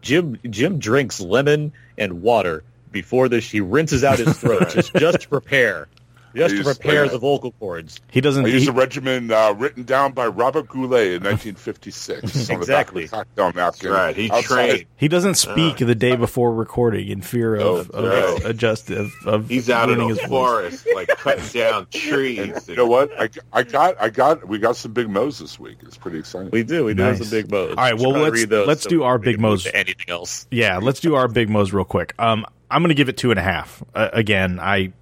Jim, 0.00 0.38
Jim 0.48 0.78
drinks 0.78 1.20
lemon 1.20 1.72
and 1.98 2.22
water 2.22 2.64
before 2.90 3.28
this. 3.28 3.50
He 3.50 3.60
rinses 3.60 4.02
out 4.02 4.18
his 4.18 4.38
throat 4.38 4.68
just 4.70 4.94
just 4.94 5.20
to 5.20 5.28
prepare, 5.28 5.88
just 6.34 6.56
to 6.56 6.62
He's- 6.62 6.76
prepare 6.78 7.04
yeah. 7.04 7.10
the 7.12 7.18
vocal 7.18 7.52
cords. 7.52 8.00
he 8.10 8.20
doesn't 8.20 8.44
I 8.44 8.48
he, 8.48 8.54
used 8.54 8.68
a 8.68 8.72
regimen 8.72 9.30
uh, 9.30 9.52
written 9.52 9.84
down 9.84 10.12
by 10.12 10.26
Robert 10.26 10.68
Goulet 10.68 11.12
in 11.14 11.22
1956. 11.22 12.50
on 12.50 12.60
the 12.60 12.66
back 12.66 12.90
of 12.90 12.96
Exactly. 12.96 13.02
the 13.04 13.08
cocktail 13.10 13.52
napkin. 13.52 13.90
right 13.90 14.16
he 14.16 14.30
outside- 14.30 14.44
trained 14.68 14.84
he 14.96 15.08
doesn't 15.08 15.34
speak 15.34 15.76
the 15.78 15.94
day 15.94 16.16
before 16.16 16.52
recording 16.54 17.08
in 17.08 17.20
fear 17.22 17.56
of, 17.56 17.90
Oh, 17.94 17.98
of 17.98 18.04
right. 18.38 18.44
adjust 18.50 18.90
of, 18.90 19.12
of 19.26 19.48
he's 19.48 19.68
out 19.70 19.90
in 19.90 19.98
ruining 19.98 20.14
the 20.14 20.20
his 20.22 20.28
voice. 20.30 20.82
forest 20.82 20.86
like 20.94 21.08
cutting 21.18 21.44
down 21.60 21.86
trees 21.90 22.38
And 22.38 22.68
you 22.68 22.76
know 22.76 22.86
what? 22.86 23.10
I, 23.20 23.28
I 23.52 23.62
got, 23.62 23.96
I 24.00 24.08
got, 24.10 24.46
we 24.48 24.58
got 24.58 24.76
some 24.76 24.92
big 24.92 25.08
mo's 25.08 25.38
this 25.38 25.58
week. 25.58 25.78
It's 25.82 25.96
pretty 25.96 26.18
exciting. 26.18 26.50
We 26.52 26.62
do. 26.62 26.84
We 26.84 26.94
do 26.94 27.02
have 27.02 27.18
Nice. 27.18 27.28
some 27.28 27.36
big 27.38 27.50
modes. 27.50 27.70
All 27.76 27.84
right, 27.84 27.98
well, 27.98 28.10
let's- 28.10 28.46
let's 28.46 28.82
so 28.84 28.90
do 28.90 29.02
our 29.02 29.18
big 29.18 29.36
can 29.36 29.42
move 29.42 29.50
modes. 29.52 29.64
to 29.64 29.76
Anything 29.76 30.06
else? 30.08 30.46
Yeah, 30.50 30.78
let's 30.78 31.00
do 31.00 31.14
our 31.14 31.28
big 31.28 31.48
mo's 31.48 31.72
real 31.72 31.84
quick. 31.84 32.14
Um, 32.18 32.46
I'm 32.70 32.82
going 32.82 32.88
to 32.88 32.94
give 32.94 33.08
it 33.08 33.16
two 33.16 33.30
and 33.30 33.38
a 33.38 33.42
half. 33.42 33.82
Uh, 33.94 34.08
again, 34.12 34.58
I, 34.60 34.92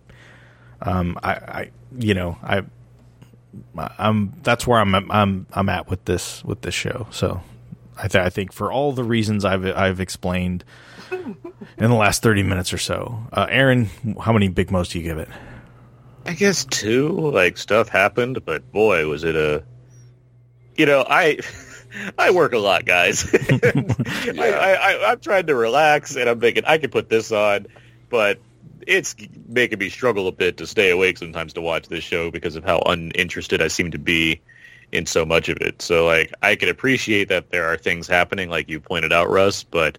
um, 0.83 1.19
I, 1.23 1.33
I, 1.33 1.71
you 1.99 2.15
know, 2.15 2.37
I, 2.43 2.63
I'm 3.99 4.33
that's 4.43 4.67
where 4.67 4.79
I'm 4.79 4.95
I'm 5.11 5.47
I'm 5.53 5.69
at 5.69 5.89
with 5.89 6.05
this 6.05 6.45
with 6.45 6.63
this 6.63 6.75
show. 6.75 7.07
So, 7.11 7.43
I, 7.97 8.09
th- 8.09 8.25
I 8.25 8.31
think 8.31 8.53
for 8.53 8.73
all 8.73 8.93
the 8.93 9.05
reasons 9.05 9.45
I've 9.45 9.65
I've 9.65 10.01
explained 10.01 10.65
in 11.11 11.37
the 11.77 11.95
last 11.95 12.23
30 12.23 12.43
minutes 12.43 12.73
or 12.73 12.79
so, 12.79 13.23
uh, 13.33 13.47
Aaron, 13.49 13.91
how 14.21 14.33
many 14.33 14.49
big 14.49 14.71
mo's 14.71 14.89
do 14.89 14.99
you 14.99 15.05
give 15.05 15.19
it? 15.19 15.29
I 16.25 16.35
guess 16.35 16.65
two. 16.65 17.09
Like 17.09 17.59
stuff 17.59 17.89
happened, 17.89 18.45
but 18.45 18.71
boy, 18.73 19.07
was 19.07 19.25
it 19.25 19.37
a. 19.37 19.65
You 20.77 20.87
know, 20.87 21.05
I. 21.09 21.39
I 22.19 22.31
work 22.31 22.55
a 22.55 22.59
lot, 22.59 22.87
guys. 22.87 23.29
I, 23.35 23.61
I, 24.39 24.73
I, 24.73 25.11
I'm 25.11 25.21
trying 25.21 25.47
to 25.49 25.55
relax, 25.55 26.17
and 26.17 26.27
I'm 26.27 26.41
thinking 26.41 26.65
I 26.65 26.79
could 26.79 26.91
put 26.91 27.11
this 27.11 27.31
on, 27.31 27.67
but 28.09 28.39
it's 28.87 29.15
making 29.49 29.79
me 29.79 29.89
struggle 29.89 30.29
a 30.29 30.33
bit 30.33 30.57
to 30.59 30.67
stay 30.67 30.91
awake 30.91 31.19
sometimes 31.19 31.53
to 31.55 31.61
watch 31.61 31.89
this 31.89 32.05
show 32.05 32.31
because 32.31 32.57
of 32.57 32.65
how 32.65 32.81
uninterested 32.87 33.63
I 33.63 33.69
seem 33.69 33.91
to 33.91 33.99
be 33.99 34.41
in 34.93 35.07
so 35.07 35.25
much 35.25 35.49
of 35.49 35.57
it. 35.61 35.81
So, 35.81 36.07
like, 36.07 36.33
I 36.43 36.55
can 36.55 36.69
appreciate 36.69 37.29
that 37.29 37.51
there 37.51 37.65
are 37.65 37.77
things 37.77 38.07
happening, 38.07 38.51
like 38.51 38.69
you 38.69 38.79
pointed 38.79 39.13
out, 39.13 39.31
Russ, 39.31 39.65
but 39.65 39.99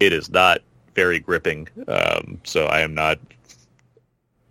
it 0.00 0.12
is 0.12 0.30
not 0.30 0.60
very 0.94 1.18
gripping. 1.18 1.68
Um, 1.86 2.40
so 2.44 2.66
I 2.66 2.80
am 2.80 2.94
not 2.94 3.18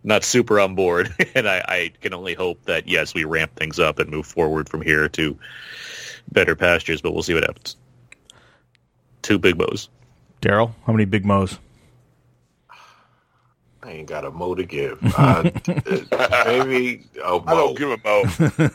not 0.03 0.23
super 0.23 0.59
on 0.59 0.75
board, 0.75 1.13
and 1.35 1.47
I, 1.47 1.63
I 1.67 1.91
can 2.01 2.13
only 2.13 2.33
hope 2.33 2.63
that 2.65 2.87
yes, 2.87 3.13
we 3.13 3.23
ramp 3.23 3.55
things 3.55 3.79
up 3.79 3.99
and 3.99 4.09
move 4.09 4.25
forward 4.25 4.69
from 4.69 4.81
here 4.81 5.09
to 5.09 5.37
better 6.31 6.55
pastures. 6.55 7.01
But 7.01 7.13
we'll 7.13 7.23
see 7.23 7.33
what 7.33 7.43
happens. 7.43 7.75
Two 9.21 9.37
big 9.37 9.57
bows. 9.57 9.89
Daryl, 10.41 10.73
how 10.85 10.93
many 10.93 11.05
big 11.05 11.25
mo's? 11.25 11.57
I 13.87 13.91
ain't 13.91 14.09
got 14.09 14.25
a 14.25 14.31
mo 14.31 14.53
to 14.53 14.65
give. 14.65 14.99
Uh, 15.17 15.49
maybe 16.45 17.05
a 17.23 17.29
mo. 17.31 17.43
I 17.47 17.53
don't 17.53 17.77
give 17.77 17.89
a 17.89 17.97
mo. 18.03 18.23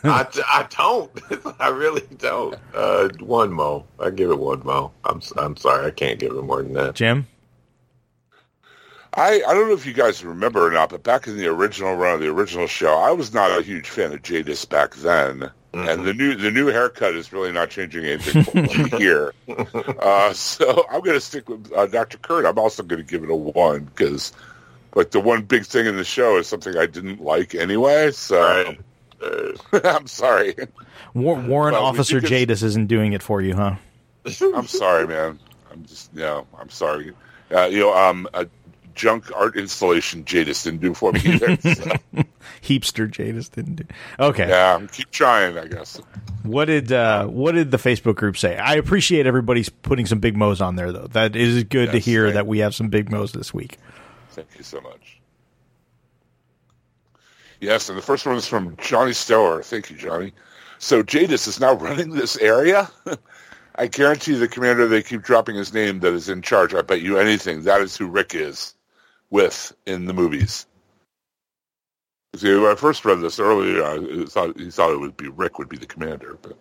I, 0.11 0.27
I 0.47 0.67
don't. 0.71 1.11
I 1.59 1.67
really 1.67 2.01
don't. 2.17 2.57
Uh, 2.73 3.09
one 3.19 3.53
mo. 3.53 3.85
I 3.99 4.09
give 4.09 4.31
it 4.31 4.39
one 4.39 4.65
mo. 4.65 4.91
I'm 5.05 5.21
I'm 5.37 5.55
sorry. 5.55 5.85
I 5.85 5.91
can't 5.91 6.17
give 6.17 6.31
it 6.33 6.41
more 6.41 6.63
than 6.63 6.73
that. 6.73 6.95
Jim? 6.95 7.27
I, 9.15 9.43
I 9.47 9.53
don't 9.53 9.67
know 9.67 9.75
if 9.75 9.85
you 9.85 9.93
guys 9.93 10.25
remember 10.25 10.65
or 10.65 10.71
not, 10.71 10.89
but 10.89 11.03
back 11.03 11.27
in 11.27 11.37
the 11.37 11.45
original 11.45 11.95
run 11.95 12.15
of 12.15 12.19
the 12.19 12.29
original 12.29 12.65
show, 12.65 12.97
I 12.97 13.11
was 13.11 13.31
not 13.31 13.55
a 13.55 13.61
huge 13.61 13.87
fan 13.87 14.11
of 14.11 14.23
Jadis 14.23 14.65
back 14.65 14.95
then. 14.95 15.51
And 15.73 16.05
the 16.05 16.13
new 16.13 16.35
the 16.35 16.49
new 16.49 16.67
haircut 16.67 17.15
is 17.15 17.31
really 17.33 17.51
not 17.51 17.69
changing 17.69 18.05
anything 18.05 18.43
for 18.43 18.57
me 18.57 18.89
here. 18.97 19.33
Uh, 19.99 20.33
so 20.33 20.85
I'm 20.91 21.01
going 21.01 21.15
to 21.17 21.21
stick 21.21 21.49
with 21.49 21.71
uh, 21.75 21.87
Dr. 21.87 22.17
Kurt. 22.19 22.45
I'm 22.45 22.59
also 22.59 22.81
going 22.83 23.03
to 23.03 23.07
give 23.07 23.23
it 23.23 23.29
a 23.31 23.35
one 23.35 23.85
because, 23.85 24.33
like, 24.95 25.11
the 25.11 25.19
one 25.19 25.43
big 25.43 25.65
thing 25.65 25.85
in 25.85 25.95
the 25.97 26.03
show 26.03 26.37
is 26.37 26.47
something 26.47 26.77
I 26.77 26.85
didn't 26.85 27.21
like 27.21 27.55
anyway. 27.55 28.11
So 28.11 28.41
Right. 28.41 28.79
Uh, 29.21 29.79
I'm 29.85 30.07
sorry. 30.07 30.55
War- 31.13 31.35
Warrant 31.39 31.75
Well, 31.75 31.85
Officer 31.85 32.19
think 32.19 32.29
Jadis 32.29 32.61
isn't 32.63 32.87
doing 32.87 33.13
it 33.13 33.23
for 33.23 33.41
you, 33.41 33.55
huh? 33.55 33.75
I'm 34.55 34.67
sorry, 34.67 35.07
man. 35.07 35.39
I'm 35.71 35.85
just, 35.85 36.13
you 36.13 36.21
know, 36.21 36.45
I'm 36.59 36.69
sorry. 36.69 37.13
Uh, 37.53 37.65
you 37.65 37.79
know, 37.79 37.95
um, 37.95 38.27
uh, 38.33 38.45
junk 38.95 39.31
art 39.35 39.55
installation 39.55 40.23
Jadis 40.25 40.63
didn't 40.63 40.81
do 40.81 40.93
for 40.93 41.11
me 41.11 41.21
either. 41.23 41.57
So, 41.73 42.23
Heapster 42.61 43.09
Jadis 43.09 43.49
didn't 43.49 43.75
do. 43.75 43.85
Okay. 44.19 44.47
yeah, 44.47 44.79
keep 44.91 45.09
trying, 45.11 45.57
I 45.57 45.67
guess. 45.67 46.01
What 46.43 46.65
did 46.65 46.91
uh, 46.91 47.25
what 47.27 47.53
did 47.53 47.71
the 47.71 47.77
Facebook 47.77 48.15
group 48.15 48.37
say? 48.37 48.57
I 48.57 48.75
appreciate 48.75 49.25
everybody's 49.25 49.69
putting 49.69 50.05
some 50.05 50.19
big 50.19 50.35
mo's 50.35 50.59
on 50.61 50.75
there 50.75 50.91
though. 50.91 51.07
That 51.07 51.35
is 51.37 51.63
good 51.63 51.91
to 51.93 51.99
hear 51.99 52.25
thank- 52.25 52.33
that 52.35 52.47
we 52.47 52.59
have 52.59 52.75
some 52.75 52.89
big 52.89 53.09
mo's 53.09 53.31
this 53.31 53.53
week. 53.53 53.77
Thank 54.33 54.57
you 54.57 54.63
so 54.63 54.81
much. 54.81 55.21
Yes, 57.59 57.87
and 57.87 57.97
the 57.97 58.01
first 58.01 58.25
one 58.25 58.35
is 58.35 58.47
from 58.47 58.75
Johnny 58.77 59.13
Stower. 59.13 59.63
Thank 59.63 59.89
you, 59.89 59.95
Johnny. 59.95 60.33
So 60.79 61.03
Jadis 61.03 61.47
is 61.47 61.59
now 61.59 61.73
running 61.87 62.09
this 62.09 62.35
area. 62.37 62.89
I 63.75 63.87
guarantee 63.87 64.33
the 64.33 64.47
commander 64.47 64.87
they 64.87 65.01
keep 65.01 65.21
dropping 65.21 65.55
his 65.55 65.73
name 65.73 65.99
that 66.01 66.13
is 66.13 66.29
in 66.29 66.41
charge. 66.41 66.73
I 66.73 66.81
bet 66.81 67.01
you 67.01 67.17
anything 67.17 67.63
that 67.63 67.81
is 67.81 67.95
who 67.95 68.07
Rick 68.07 68.35
is 68.35 68.75
with 69.29 69.73
in 69.85 70.05
the 70.05 70.13
movies. 70.13 70.65
See, 72.35 72.53
when 72.53 72.71
I 72.71 72.75
first 72.75 73.05
read 73.05 73.21
this 73.21 73.39
earlier, 73.39 73.83
I 73.83 74.25
thought 74.25 74.59
he 74.59 74.71
thought 74.71 74.91
it 74.91 74.99
would 74.99 75.15
be 75.17 75.27
Rick 75.29 75.59
would 75.59 75.69
be 75.69 75.77
the 75.77 75.85
commander, 75.85 76.37
but 76.41 76.57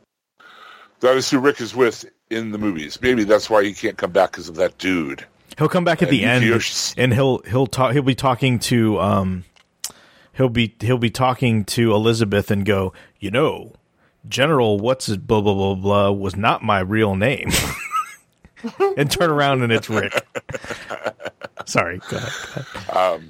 that 1.01 1.17
is 1.17 1.31
who 1.31 1.39
Rick 1.39 1.61
is 1.61 1.75
with 1.75 2.05
in 2.31 2.53
the 2.53 2.59
movies. 2.59 3.01
Maybe 3.01 3.25
that's 3.25 3.49
why 3.49 3.65
he 3.65 3.73
can't 3.73 3.97
come 3.97 4.13
back 4.13 4.33
because 4.33 4.49
of 4.49 4.57
that 4.57 4.79
dude. 4.79 5.25
He'll 5.59 5.69
come 5.69 5.85
back 5.85 6.03
at 6.03 6.09
the 6.11 6.23
And 6.25 6.43
end 6.43 6.45
Yoshi's- 6.45 6.95
and 6.97 7.13
he'll 7.15 7.39
he'll 7.43 7.67
talk 7.67 7.93
he'll 7.93 8.03
be 8.03 8.15
talking 8.15 8.59
to 8.61 8.99
um 9.01 9.45
he'll 10.33 10.49
be 10.49 10.75
he'll 10.81 10.99
be 10.99 11.11
talking 11.11 11.65
to 11.67 11.93
Elizabeth 11.95 12.51
and 12.51 12.65
go, 12.65 12.93
"You 13.21 13.31
know, 13.31 13.73
General 14.29 14.79
what's 14.79 15.09
it 15.09 15.27
blah 15.27 15.41
blah 15.41 15.55
blah 15.55 15.75
blah 15.75 16.11
was 16.11 16.37
not 16.37 16.63
my 16.63 16.81
real 16.81 17.15
name." 17.15 17.51
and 18.97 19.11
turn 19.11 19.31
around 19.31 19.63
and 19.63 19.73
it's 19.73 19.91
Rick. 19.91 20.25
Sorry, 21.67 22.01
go 22.09 22.17
ahead. 22.17 23.23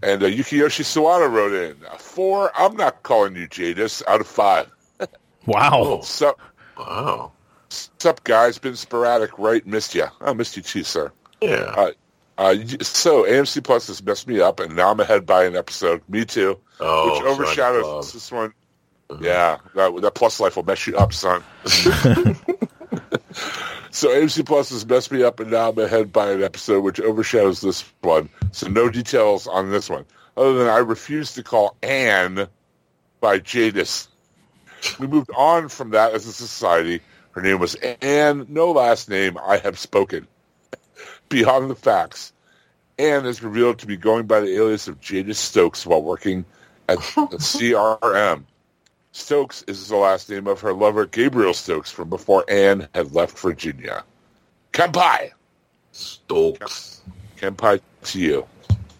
And 0.00 0.22
uh, 0.22 0.26
Yukiyoshi 0.26 0.84
Sawada 0.84 1.28
wrote 1.30 1.52
in 1.52 1.76
four. 1.98 2.52
I'm 2.56 2.76
not 2.76 3.02
calling 3.02 3.34
you 3.34 3.48
Jadis 3.48 4.00
out 4.06 4.20
of 4.20 4.26
five. 4.28 4.68
Wow. 5.46 6.00
So, 6.04 6.36
Wow. 6.78 7.32
what's 7.66 8.06
up, 8.06 8.22
guys? 8.22 8.58
Been 8.58 8.76
sporadic, 8.76 9.36
right? 9.38 9.66
Missed 9.66 9.94
you. 9.96 10.06
I 10.20 10.32
missed 10.34 10.56
you 10.56 10.62
too, 10.62 10.84
sir. 10.84 11.10
Yeah. 11.40 11.74
Uh, 11.76 11.90
uh, 12.38 12.54
so 12.82 13.24
AMC 13.24 13.64
Plus 13.64 13.88
has 13.88 14.02
messed 14.02 14.28
me 14.28 14.40
up, 14.40 14.60
and 14.60 14.76
now 14.76 14.92
I'm 14.92 15.00
ahead 15.00 15.26
by 15.26 15.44
an 15.44 15.56
episode. 15.56 16.02
Me 16.08 16.24
too, 16.24 16.58
oh, 16.78 17.10
which 17.10 17.18
Son 17.18 17.26
overshadows 17.28 18.12
this 18.12 18.30
one. 18.30 18.54
Yeah, 19.20 19.58
that, 19.74 20.00
that 20.02 20.14
Plus 20.14 20.38
life 20.38 20.54
will 20.54 20.62
mess 20.62 20.86
you 20.86 20.96
up, 20.96 21.12
son. 21.12 21.42
so 23.90 24.08
AMC 24.08 24.46
Plus 24.46 24.70
has 24.70 24.86
messed 24.86 25.10
me 25.10 25.24
up, 25.24 25.40
and 25.40 25.50
now 25.50 25.70
I'm 25.70 25.78
ahead 25.78 26.12
by 26.12 26.30
an 26.30 26.44
episode, 26.44 26.84
which 26.84 27.00
overshadows 27.00 27.60
this 27.60 27.82
one. 28.02 28.28
So 28.52 28.68
no 28.68 28.88
details 28.88 29.48
on 29.48 29.72
this 29.72 29.90
one, 29.90 30.04
other 30.36 30.54
than 30.54 30.68
I 30.68 30.78
refuse 30.78 31.34
to 31.34 31.42
call 31.42 31.76
Anne 31.82 32.46
by 33.20 33.40
Jadis. 33.40 34.06
We 35.00 35.08
moved 35.08 35.30
on 35.36 35.68
from 35.68 35.90
that 35.90 36.12
as 36.12 36.26
a 36.26 36.32
society. 36.32 37.00
Her 37.32 37.42
name 37.42 37.58
was 37.58 37.74
Anne, 37.74 38.46
no 38.48 38.70
last 38.70 39.10
name. 39.10 39.36
I 39.38 39.56
have 39.58 39.76
spoken. 39.78 40.28
Beyond 41.28 41.70
the 41.70 41.74
facts, 41.74 42.32
Anne 42.98 43.26
is 43.26 43.42
revealed 43.42 43.78
to 43.80 43.86
be 43.86 43.96
going 43.96 44.26
by 44.26 44.40
the 44.40 44.54
alias 44.56 44.88
of 44.88 45.00
Jadis 45.00 45.38
Stokes 45.38 45.86
while 45.86 46.02
working 46.02 46.44
at 46.88 46.98
the 47.14 47.38
CRM. 47.38 48.44
Stokes 49.12 49.62
is 49.66 49.88
the 49.88 49.96
last 49.96 50.30
name 50.30 50.46
of 50.46 50.60
her 50.60 50.72
lover, 50.72 51.06
Gabriel 51.06 51.54
Stokes, 51.54 51.90
from 51.90 52.08
before 52.08 52.44
Anne 52.48 52.88
had 52.94 53.14
left 53.14 53.38
Virginia. 53.38 54.04
Kampai! 54.72 55.30
Stokes. 55.92 57.02
Kampai 57.36 57.80
to 58.04 58.20
you 58.20 58.46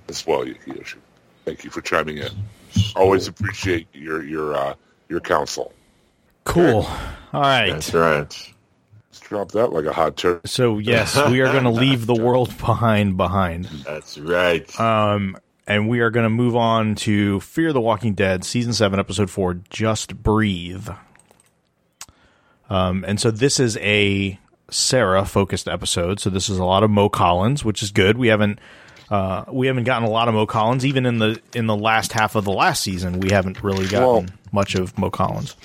as 0.08 0.26
well, 0.26 0.44
Yukiyoshi. 0.44 0.96
Thank 1.44 1.64
you 1.64 1.70
for 1.70 1.80
chiming 1.80 2.18
in. 2.18 2.30
Always 2.96 3.28
appreciate 3.28 3.88
your 3.92 4.22
your 4.22 4.54
uh, 4.54 4.74
your 5.08 5.20
counsel. 5.20 5.72
Cool. 6.44 6.86
All 7.32 7.40
right. 7.40 7.70
That's 7.70 7.94
right. 7.94 8.52
Let's 9.18 9.28
drop 9.28 9.50
that 9.52 9.72
like 9.72 9.84
a 9.84 9.92
hot 9.92 10.16
turkey. 10.16 10.46
So 10.48 10.78
yes, 10.78 11.16
we 11.28 11.40
are 11.40 11.50
going 11.50 11.64
to 11.64 11.70
leave 11.70 12.06
the 12.06 12.14
world 12.14 12.56
behind 12.58 13.16
behind. 13.16 13.64
That's 13.64 14.16
right. 14.16 14.78
Um, 14.80 15.36
and 15.66 15.88
we 15.88 16.00
are 16.00 16.10
going 16.10 16.24
to 16.24 16.30
move 16.30 16.54
on 16.54 16.94
to 16.96 17.40
Fear 17.40 17.72
the 17.72 17.80
Walking 17.80 18.14
Dead, 18.14 18.44
season 18.44 18.72
seven, 18.72 19.00
episode 19.00 19.28
four. 19.28 19.54
Just 19.70 20.22
breathe. 20.22 20.88
Um, 22.70 23.04
and 23.08 23.20
so 23.20 23.30
this 23.32 23.58
is 23.58 23.76
a 23.78 24.38
Sarah 24.70 25.24
focused 25.24 25.66
episode. 25.68 26.20
So 26.20 26.30
this 26.30 26.48
is 26.48 26.58
a 26.58 26.64
lot 26.64 26.84
of 26.84 26.90
Mo 26.90 27.08
Collins, 27.08 27.64
which 27.64 27.82
is 27.82 27.90
good. 27.90 28.18
We 28.18 28.28
haven't 28.28 28.60
uh, 29.10 29.46
we 29.50 29.66
haven't 29.66 29.84
gotten 29.84 30.06
a 30.06 30.10
lot 30.10 30.28
of 30.28 30.34
Mo 30.34 30.46
Collins 30.46 30.86
even 30.86 31.06
in 31.06 31.18
the 31.18 31.40
in 31.54 31.66
the 31.66 31.76
last 31.76 32.12
half 32.12 32.36
of 32.36 32.44
the 32.44 32.52
last 32.52 32.82
season. 32.82 33.18
We 33.18 33.30
haven't 33.30 33.64
really 33.64 33.88
gotten 33.88 34.06
Well- 34.08 34.26
much 34.52 34.76
of 34.76 34.96
Mo 34.96 35.10
Collins. 35.10 35.56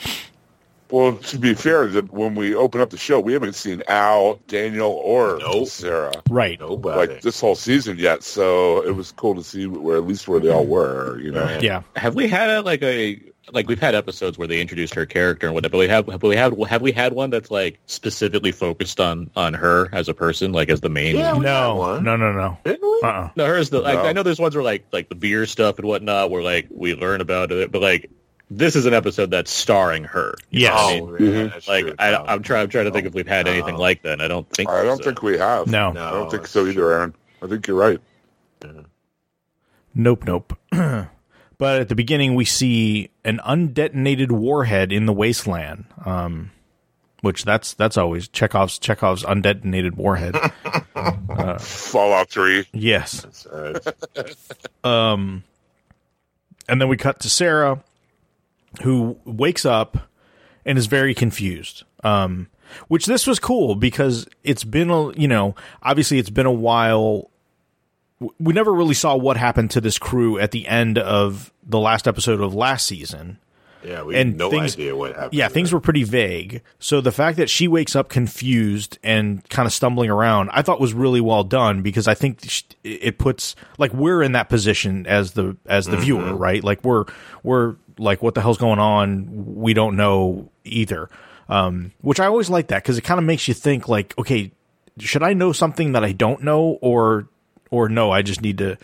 Well, 0.94 1.18
to 1.18 1.40
be 1.40 1.56
fair, 1.56 1.88
that 1.88 2.14
when 2.14 2.36
we 2.36 2.54
open 2.54 2.80
up 2.80 2.92
the 2.92 2.98
show, 2.98 3.20
we 3.20 3.34
haven't 3.34 3.56
seen 3.56 3.82
Al, 3.88 4.36
Daniel, 4.48 4.92
or 4.92 5.40
Nope. 5.40 5.68
Sarah 5.68 6.14
Right. 6.30 6.60
Nobody. 6.60 7.14
like 7.14 7.22
this 7.24 7.42
whole 7.42 7.56
season 7.56 7.98
yet. 7.98 8.22
So 8.22 8.86
it 8.86 8.92
was 8.92 9.12
cool 9.12 9.34
to 9.34 9.44
see 9.44 9.66
where 9.66 9.98
at 9.98 10.06
least 10.06 10.28
where 10.28 10.40
they 10.40 10.52
all 10.52 10.62
mm-hmm. 10.62 10.70
were. 10.70 11.20
You 11.20 11.32
know, 11.32 11.58
Yeah. 11.60 11.82
Have 11.96 12.14
we 12.14 12.28
had 12.28 12.48
a, 12.48 12.62
like 12.62 12.84
a 12.84 13.20
like 13.52 13.68
we've 13.68 13.80
had 13.80 13.96
episodes 13.96 14.38
where 14.38 14.48
they 14.48 14.62
introduced 14.62 14.94
her 14.94 15.08
character 15.08 15.48
and 15.48 15.56
whatever, 15.56 15.72
but 15.72 15.78
we 15.80 15.88
have 15.88 16.08
have 16.10 16.22
we 16.22 16.36
had 16.36 16.54
have 16.70 16.82
we 16.84 16.92
had 16.92 17.14
one 17.14 17.32
that's 17.32 17.50
like 17.50 17.80
specifically 17.88 18.52
focused 18.52 19.00
on 19.00 19.32
on 19.36 19.56
her 19.56 19.90
as 19.94 20.08
a 20.08 20.14
person, 20.14 20.52
like 20.52 20.70
as 20.70 20.82
the 20.82 20.90
main? 20.90 21.16
Yeah, 21.16 21.34
we 21.34 21.40
No, 21.40 22.00
no, 22.02 22.16
no, 22.16 22.32
no. 22.32 22.56
Didn't 22.64 22.84
we? 22.84 23.02
Uh-uh. 23.04 23.30
No, 23.36 23.48
hers 23.48 23.72
the 23.72 23.82
like, 23.82 23.96
No. 23.96 24.04
I 24.04 24.14
know 24.14 24.22
there's 24.22 24.40
ones 24.40 24.54
where 24.54 24.64
like 24.64 24.86
like 24.94 25.10
the 25.10 25.16
beer 25.16 25.48
stuff 25.48 25.80
and 25.80 25.88
whatnot 25.88 26.30
where 26.30 26.44
like 26.44 26.68
we 26.70 26.94
learn 26.94 27.20
about 27.20 27.52
it, 27.52 27.72
but 27.72 27.82
like 27.82 28.12
this 28.52 28.76
is 28.76 28.86
an 28.86 28.94
episode 28.94 29.32
that's 29.32 29.50
starring 29.52 30.04
her. 30.04 30.36
Yes. 30.52 30.74
Oh, 30.76 31.16
I 31.16 31.24
yeah, 31.24 31.44
that's 31.48 31.68
Like 31.68 31.86
true. 31.86 31.96
I, 32.00 32.16
I'm 32.34 32.44
trying 32.44 32.64
I'm 32.64 32.70
trying 32.70 32.86
to 32.86 32.92
think 32.92 33.08
if 33.08 33.14
we've 33.14 33.28
had 33.28 33.48
anything 33.48 33.76
No. 33.76 33.80
like 33.82 34.04
that. 34.04 34.22
I 34.22 34.28
don't 34.28 34.48
think 34.50 34.70
I 34.70 34.84
don't 34.84 34.98
so. 34.98 35.04
think 35.06 35.22
we 35.24 35.38
have. 35.38 35.68
No. 35.68 35.92
No. 35.92 36.06
I 36.06 36.12
don't 36.12 36.30
think 36.32 36.48
so 36.48 36.66
either. 36.68 36.92
Aaron. 36.92 37.16
I 37.42 37.48
think 37.48 37.68
you're 37.68 37.78
right. 37.78 38.00
Nope, 39.96 40.24
nope. 40.26 40.58
but 40.72 41.10
at 41.82 41.90
the 41.90 41.96
beginning, 41.96 42.36
we 42.36 42.46
see 42.46 43.10
an 43.24 43.40
undetonated 43.46 44.32
warhead 44.32 44.92
in 44.92 45.06
the 45.06 45.14
wasteland, 45.14 45.86
um, 46.06 46.52
which 47.22 47.44
that's 47.46 47.74
that's 47.74 47.96
always 47.98 48.28
Chekhov's 48.28 48.80
Chekhov's 48.80 49.24
undetonated 49.24 49.94
warhead. 49.96 50.36
Fallout 51.60 52.30
Three. 52.30 52.66
yes, 52.74 53.22
That's 53.22 53.48
right. 53.52 54.34
and 54.84 55.44
then 56.82 56.88
we 56.88 56.98
cut 56.98 57.20
to 57.22 57.30
Sarah, 57.30 57.84
who 58.82 59.18
wakes 59.26 59.66
up 59.66 60.10
and 60.66 60.78
is 60.78 60.88
very 60.88 61.14
confused. 61.14 61.84
Um, 62.04 62.48
which 62.88 63.06
this 63.06 63.28
was 63.28 63.40
cool 63.40 63.76
because 63.76 64.28
it's 64.44 64.64
been 64.64 64.90
a 64.90 65.12
you 65.14 65.28
know 65.28 65.56
obviously 65.84 66.18
it's 66.20 66.30
been 66.32 66.46
a 66.48 66.52
while. 66.52 67.30
We 68.40 68.54
never 68.54 68.74
really 68.74 68.94
saw 68.94 69.16
what 69.16 69.38
happened 69.38 69.72
to 69.72 69.82
this 69.82 70.00
crew 70.00 70.40
at 70.40 70.52
the 70.52 70.68
end 70.68 70.98
of 70.98 71.52
the 71.66 71.80
last 71.80 72.08
episode 72.08 72.40
of 72.40 72.56
last 72.56 72.86
season. 72.88 73.38
Yeah, 73.86 74.04
we 74.04 74.16
And 74.16 74.30
had 74.30 74.38
no 74.38 74.50
things- 74.50 74.76
idea 74.76 74.96
what 74.96 75.12
happened. 75.14 75.34
Yeah, 75.34 75.50
things 75.50 75.74
were 75.74 75.82
pretty 75.82 76.04
vague. 76.06 76.62
So 76.80 77.02
the 77.02 77.12
fact 77.12 77.36
that 77.36 77.50
she 77.50 77.68
wakes 77.68 77.98
up 77.98 78.08
confused 78.08 78.98
and 79.04 79.48
kind 79.50 79.66
of 79.66 79.74
stumbling 79.74 80.10
around, 80.10 80.52
I 80.54 80.62
thought 80.62 80.80
was 80.80 80.94
really 80.94 81.20
well 81.20 81.44
done 81.44 81.82
because 81.82 82.08
I 82.08 82.14
think 82.14 82.40
it 82.86 83.18
puts 83.18 83.58
like 83.78 83.94
we're 83.94 84.24
in 84.24 84.32
that 84.32 84.48
position 84.48 85.06
as 85.06 85.34
the 85.34 85.58
as 85.66 85.88
the 85.88 85.98
viewer, 85.98 86.34
right? 86.34 86.64
Like 86.64 86.82
we're 86.86 87.04
we're 87.44 87.76
like 87.98 88.22
what 88.22 88.36
the 88.36 88.42
hell's 88.42 88.58
going 88.58 88.80
on? 88.80 89.56
We 89.56 89.74
don't 89.74 89.96
know 89.96 90.50
either. 90.64 91.10
Um, 91.50 91.92
which 92.02 92.20
I 92.20 92.26
always 92.26 92.50
like 92.50 92.70
that 92.70 92.84
because 92.84 92.98
it 92.98 93.04
kind 93.04 93.20
of 93.20 93.26
makes 93.26 93.48
you 93.48 93.54
think 93.54 93.88
like, 93.90 94.18
okay, 94.18 94.52
should 95.00 95.24
I 95.24 95.34
know 95.34 95.52
something 95.52 95.92
that 95.92 96.04
I 96.04 96.14
don't 96.14 96.44
know 96.44 96.78
or 96.82 97.28
or 97.70 97.90
no, 97.90 98.12
I 98.12 98.22
just 98.22 98.42
need 98.42 98.60
to 98.60 98.78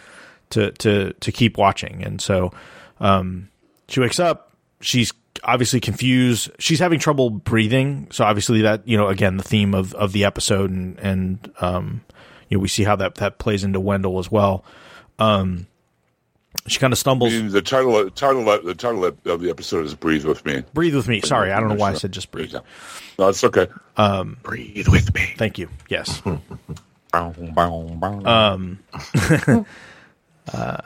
to 0.52 0.72
to 0.72 1.14
to 1.14 1.32
keep 1.32 1.58
watching. 1.58 2.04
And 2.04 2.22
so 2.22 2.52
um 3.00 3.50
she 3.88 4.00
wakes 4.00 4.20
up 4.20 4.50
she's 4.82 5.14
obviously 5.44 5.80
confused 5.80 6.52
she's 6.60 6.80
having 6.80 7.00
trouble 7.00 7.30
breathing 7.30 8.08
so 8.12 8.26
obviously 8.26 8.62
that 8.62 8.86
you 8.88 8.98
know 8.98 9.08
again 9.08 9.38
the 9.38 9.44
theme 9.44 9.74
of 9.74 9.94
of 9.96 10.12
the 10.12 10.26
episode 10.26 10.70
and 10.70 11.00
and 11.00 11.52
um 11.62 12.02
you 12.50 12.58
know 12.58 12.62
we 12.62 12.68
see 12.68 12.84
how 12.84 12.96
that 12.96 13.16
that 13.16 13.38
plays 13.38 13.64
into 13.64 13.80
wendell 13.80 14.20
as 14.20 14.30
well 14.32 14.64
um 15.18 15.66
she 16.68 16.80
kind 16.80 16.94
of 16.94 16.98
I 16.98 17.02
stumbles 17.02 17.34
mean, 17.34 17.50
the 17.50 17.62
title, 17.62 18.10
title, 18.12 18.44
the 18.44 18.76
title 18.76 19.06
of 19.06 19.42
the 19.42 19.50
episode 19.50 19.86
is 19.86 19.96
"Breathe 19.96 20.26
with 20.26 20.46
Me." 20.46 20.64
breathe 20.74 20.96
with 20.96 21.08
me 21.08 21.22
sorry 21.22 21.52
i 21.52 21.60
don't 21.60 21.70
know 21.70 21.76
why 21.76 21.92
i 21.92 21.94
said 21.94 22.12
just 22.12 22.32
breathe. 22.32 22.54
No, 23.18 23.28
it's 23.30 23.44
okay. 23.44 23.68
Breathe 24.44 24.88
with 24.88 25.14
me. 25.14 25.34
thank 25.38 25.58
you 25.58 25.70
yes. 25.90 26.22
Um, 27.12 28.80
uh, 30.54 30.78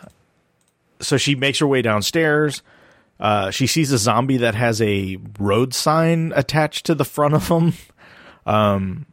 so 1.01 1.17
she 1.17 1.35
makes 1.35 1.59
her 1.59 1.67
way 1.67 1.81
downstairs. 1.81 2.61
Uh, 3.19 3.51
she 3.51 3.67
sees 3.67 3.91
a 3.91 3.97
zombie 3.97 4.37
that 4.37 4.55
has 4.55 4.81
a 4.81 5.17
road 5.37 5.73
sign 5.73 6.31
attached 6.35 6.85
to 6.85 6.95
the 6.95 7.05
front 7.05 7.33
of 7.33 7.47
him 7.49 7.73
um, 8.45 9.05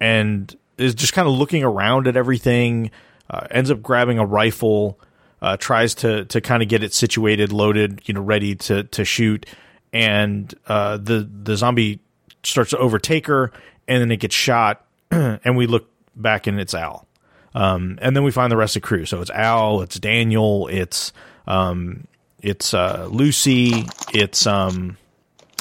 and 0.00 0.56
is 0.76 0.94
just 0.94 1.12
kind 1.12 1.28
of 1.28 1.34
looking 1.34 1.64
around 1.64 2.06
at 2.06 2.16
everything 2.16 2.90
uh, 3.30 3.46
ends 3.50 3.70
up 3.70 3.82
grabbing 3.82 4.18
a 4.18 4.24
rifle, 4.24 4.98
uh, 5.40 5.56
tries 5.56 5.94
to 5.96 6.24
to 6.26 6.40
kind 6.40 6.62
of 6.62 6.68
get 6.68 6.82
it 6.82 6.92
situated, 6.92 7.52
loaded, 7.52 8.02
you 8.06 8.14
know, 8.14 8.20
ready 8.20 8.54
to 8.54 8.84
to 8.84 9.04
shoot, 9.04 9.46
and 9.92 10.54
uh, 10.66 10.96
the 10.96 11.28
the 11.42 11.56
zombie 11.56 12.00
starts 12.42 12.70
to 12.70 12.78
overtake 12.78 13.26
her, 13.26 13.52
and 13.86 14.00
then 14.00 14.10
it 14.10 14.18
gets 14.18 14.34
shot, 14.34 14.84
and 15.10 15.56
we 15.56 15.66
look 15.66 15.88
back 16.14 16.46
and 16.46 16.60
it's 16.60 16.74
Al. 16.74 17.06
Um, 17.54 17.98
and 18.02 18.14
then 18.14 18.24
we 18.24 18.30
find 18.30 18.52
the 18.52 18.56
rest 18.56 18.76
of 18.76 18.82
the 18.82 18.86
crew. 18.86 19.04
So 19.04 19.20
it's 19.20 19.30
Al, 19.30 19.80
it's 19.80 19.98
Daniel, 19.98 20.68
it's 20.68 21.12
um, 21.46 22.06
it's 22.40 22.74
uh, 22.74 23.08
Lucy, 23.10 23.86
it's 24.12 24.46
um, 24.46 24.96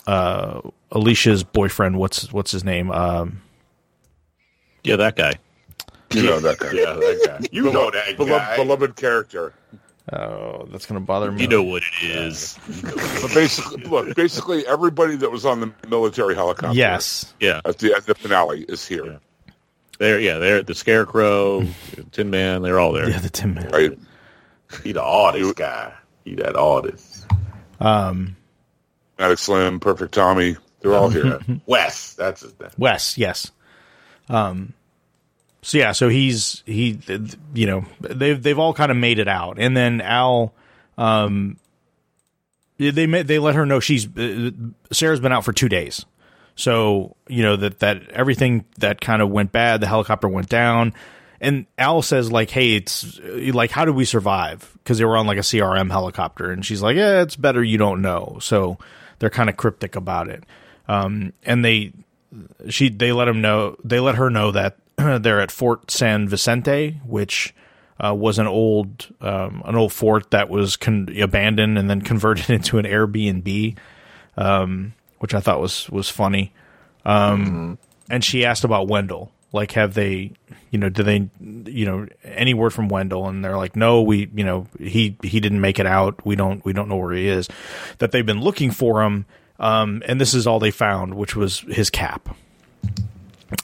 uh, 0.06 0.62
Alicia's 0.92 1.44
boyfriend. 1.44 1.98
What's 1.98 2.32
what's 2.32 2.52
his 2.52 2.64
name? 2.64 2.92
Um, 2.92 3.42
Yeah, 4.84 4.98
that 4.98 5.16
guy. 5.16 5.34
You 6.12 6.24
know 6.24 6.40
that 6.40 6.58
guy. 6.60 6.72
Yeah, 6.72 6.94
that 6.94 7.22
guy. 7.42 7.48
You 7.52 7.64
know 7.72 7.92
that 7.92 8.16
Beloved, 8.18 8.32
guy. 8.46 8.56
beloved 8.58 8.96
character. 8.96 9.54
oh, 10.14 10.66
that's 10.72 10.86
gonna 10.86 11.02
bother 11.02 11.32
me. 11.32 11.42
You 11.42 11.48
know 11.48 11.64
what 11.64 11.84
it 12.02 12.06
is. 12.10 12.58
But 13.22 13.34
basically, 13.34 13.84
look, 13.84 14.16
basically 14.16 14.66
everybody 14.68 15.16
that 15.18 15.32
was 15.32 15.46
on 15.46 15.60
the 15.60 15.74
military 15.88 16.36
helicopter 16.36 16.78
Yes. 16.78 17.34
Yeah, 17.40 17.62
at 17.66 17.78
the, 17.80 17.94
at 17.94 18.06
the 18.06 18.16
finale 18.16 18.64
is 18.64 18.86
here. 18.88 19.06
Yeah. 19.06 19.18
they're 20.00 20.20
yeah 20.20 20.38
they're 20.38 20.64
the 20.64 20.76
Scarecrow, 20.76 21.66
Tin 22.12 22.30
Man. 22.30 22.62
They're 22.62 22.80
all 22.80 22.94
there. 22.94 23.10
Yeah, 23.10 23.20
the 23.20 23.30
Tin 23.30 23.54
Man. 23.54 23.70
Right? 23.70 24.00
He 24.84 24.92
the 24.94 25.04
artist 25.04 25.56
guy. 25.56 25.94
He 26.26 26.36
that 26.36 26.56
artist. 26.56 27.26
Um, 27.80 28.36
Maddox 29.20 29.42
Slim, 29.42 29.80
Perfect 29.80 30.14
Tommy, 30.14 30.56
they're 30.82 30.94
all 30.96 31.10
here. 31.10 31.40
Wes. 31.66 32.14
That's 32.14 32.42
his 32.42 32.60
name. 32.60 32.70
Wes, 32.78 33.18
yes. 33.18 33.52
Um, 34.30 34.74
so 35.68 35.78
yeah, 35.78 35.92
so 35.92 36.08
he's 36.08 36.64
he, 36.66 36.98
you 37.54 37.66
know, 37.68 37.84
they've 38.00 38.42
they've 38.42 38.58
all 38.58 38.74
kind 38.74 38.90
of 38.90 38.96
made 38.96 39.20
it 39.20 39.28
out, 39.28 39.58
and 39.60 39.76
then 39.76 40.00
Al, 40.00 40.54
um, 40.98 41.58
they 42.78 42.90
they 42.92 43.38
let 43.38 43.56
her 43.56 43.66
know 43.66 43.82
she's 43.82 44.08
uh, 44.18 44.52
Sarah's 44.94 45.20
been 45.20 45.34
out 45.34 45.44
for 45.44 45.52
two 45.52 45.68
days, 45.68 46.06
so 46.56 47.18
you 47.28 47.44
know 47.44 47.58
that 47.58 47.80
that 47.80 48.10
everything 48.12 48.64
that 48.78 49.02
kind 49.02 49.22
of 49.22 49.30
went 49.30 49.52
bad, 49.52 49.82
the 49.82 49.88
helicopter 49.88 50.30
went 50.30 50.48
down, 50.48 50.94
and 51.42 51.66
Al 51.78 52.02
says 52.02 52.32
like, 52.32 52.50
hey, 52.50 52.78
it's 52.78 53.20
like 53.20 53.70
how 53.70 53.84
did 53.84 53.96
we 53.96 54.06
survive? 54.06 54.72
Because 54.82 55.00
they 55.00 55.04
were 55.04 55.18
on 55.18 55.28
like 55.28 55.38
a 55.38 55.42
CRM 55.42 55.92
helicopter, 55.92 56.50
and 56.50 56.66
she's 56.66 56.82
like, 56.82 56.96
yeah, 56.96 57.24
it's 57.24 57.36
better 57.36 57.62
you 57.62 57.78
don't 57.78 58.02
know. 58.02 58.38
So 58.40 58.78
they're 59.20 59.30
kind 59.30 59.50
of 59.50 59.58
cryptic 59.58 59.98
about 59.98 60.30
it, 60.30 60.46
um, 60.88 61.34
and 61.44 61.66
they 61.66 61.92
she 62.70 62.88
they 62.88 63.12
let 63.12 63.28
him 63.28 63.42
know 63.42 63.76
they 63.84 64.00
let 64.00 64.16
her 64.16 64.30
know 64.30 64.52
that 64.52 64.78
they're 65.20 65.42
at 65.42 65.52
Fort 65.52 65.92
San 65.92 66.28
Vicente, 66.28 67.00
which 67.06 67.54
uh, 68.04 68.14
was 68.14 68.40
an 68.40 68.48
old 68.48 69.08
um, 69.22 69.62
an 69.66 69.76
old 69.76 69.94
fort 69.94 70.32
that 70.32 70.50
was 70.50 70.76
con- 70.76 71.10
abandoned 71.20 71.78
and 71.78 71.90
then 71.90 72.02
converted 72.02 72.50
into 72.52 72.78
an 72.78 72.86
Airbnb, 72.86 73.78
um, 74.38 74.94
which 75.20 75.34
I 75.34 75.40
thought 75.40 75.60
was 75.62 75.90
was 75.90 76.10
funny. 76.10 76.52
Um, 77.06 77.78
And 78.10 78.24
she 78.24 78.46
asked 78.46 78.64
about 78.64 78.88
Wendell, 78.88 79.32
like, 79.54 79.72
have 79.74 79.94
they, 79.94 80.32
you 80.72 80.80
know, 80.80 80.90
do 80.90 81.04
they, 81.04 81.30
you 81.40 81.86
know, 81.86 82.08
any 82.24 82.54
word 82.54 82.72
from 82.72 82.88
Wendell? 82.90 83.28
And 83.28 83.44
they're 83.44 83.58
like, 83.58 83.76
no, 83.76 84.02
we, 84.02 84.30
you 84.34 84.44
know, 84.44 84.68
he 84.80 85.16
he 85.24 85.40
didn't 85.40 85.62
make 85.62 85.80
it 85.80 85.86
out. 85.86 86.26
We 86.26 86.36
don't 86.36 86.64
we 86.66 86.74
don't 86.74 86.90
know 86.90 86.98
where 86.98 87.14
he 87.14 87.28
is. 87.28 87.48
That 88.00 88.12
they've 88.12 88.26
been 88.26 88.42
looking 88.42 88.72
for 88.72 89.04
him. 89.04 89.26
Um, 89.60 90.04
and 90.06 90.22
this 90.22 90.34
is 90.34 90.46
all 90.46 90.60
they 90.60 90.72
found, 90.72 91.16
which 91.16 91.36
was 91.36 91.62
his 91.62 91.90
cap. 91.90 92.36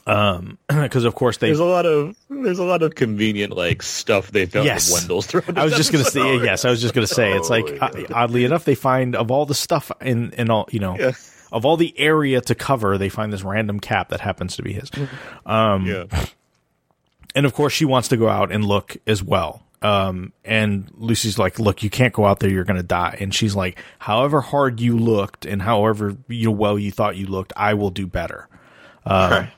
Um, 0.06 0.58
because 0.68 1.04
of 1.04 1.14
course 1.14 1.36
they 1.38 1.48
There's 1.48 1.58
a 1.58 1.64
lot 1.64 1.84
of 1.86 2.16
there's 2.30 2.58
a 2.58 2.64
lot 2.64 2.82
of 2.82 2.94
convenient 2.94 3.54
like 3.56 3.82
stuff 3.82 4.30
they 4.30 4.46
found 4.46 4.66
Yes. 4.66 4.92
Wendell's 4.92 5.26
throat. 5.26 5.58
I 5.58 5.64
was 5.64 5.74
just 5.74 5.92
gonna 5.92 6.04
say 6.04 6.36
yes. 6.38 6.64
I 6.64 6.70
was 6.70 6.80
just 6.80 6.94
gonna 6.94 7.06
say 7.06 7.32
it's 7.32 7.50
like 7.50 7.66
Oh, 7.82 7.86
uh, 7.86 8.04
oddly 8.14 8.44
enough 8.44 8.64
they 8.64 8.74
find 8.74 9.14
of 9.16 9.30
all 9.30 9.46
the 9.46 9.54
stuff 9.54 9.90
in 10.00 10.32
in 10.32 10.50
all 10.50 10.68
you 10.70 10.80
know 10.80 10.96
Yeah. 10.98 11.12
of 11.52 11.64
all 11.66 11.76
the 11.76 11.92
area 11.98 12.40
to 12.42 12.54
cover 12.54 12.96
they 12.98 13.08
find 13.08 13.32
this 13.32 13.42
random 13.42 13.78
cap 13.80 14.08
that 14.08 14.20
happens 14.20 14.56
to 14.56 14.62
be 14.62 14.72
his. 14.72 14.90
Um, 15.46 15.86
yeah. 15.86 16.04
and 17.34 17.44
of 17.46 17.52
course 17.54 17.72
she 17.72 17.84
wants 17.84 18.08
to 18.08 18.16
go 18.16 18.28
out 18.28 18.52
and 18.52 18.64
look 18.64 18.96
as 19.06 19.22
well. 19.22 19.62
Um, 19.82 20.32
and 20.46 20.90
Lucy's 20.96 21.38
like, 21.38 21.58
"Look, 21.58 21.82
you 21.82 21.90
can't 21.90 22.14
go 22.14 22.24
out 22.24 22.40
there; 22.40 22.48
you're 22.48 22.64
gonna 22.64 22.82
die." 22.82 23.18
And 23.20 23.34
she's 23.34 23.54
like, 23.54 23.78
"However 23.98 24.40
hard 24.40 24.80
you 24.80 24.96
looked, 24.96 25.44
and 25.44 25.60
however 25.60 26.16
you 26.26 26.50
well 26.50 26.78
you 26.78 26.90
thought 26.90 27.16
you 27.16 27.26
looked, 27.26 27.52
I 27.54 27.74
will 27.74 27.90
do 27.90 28.06
better." 28.06 28.48
Right. 29.06 29.50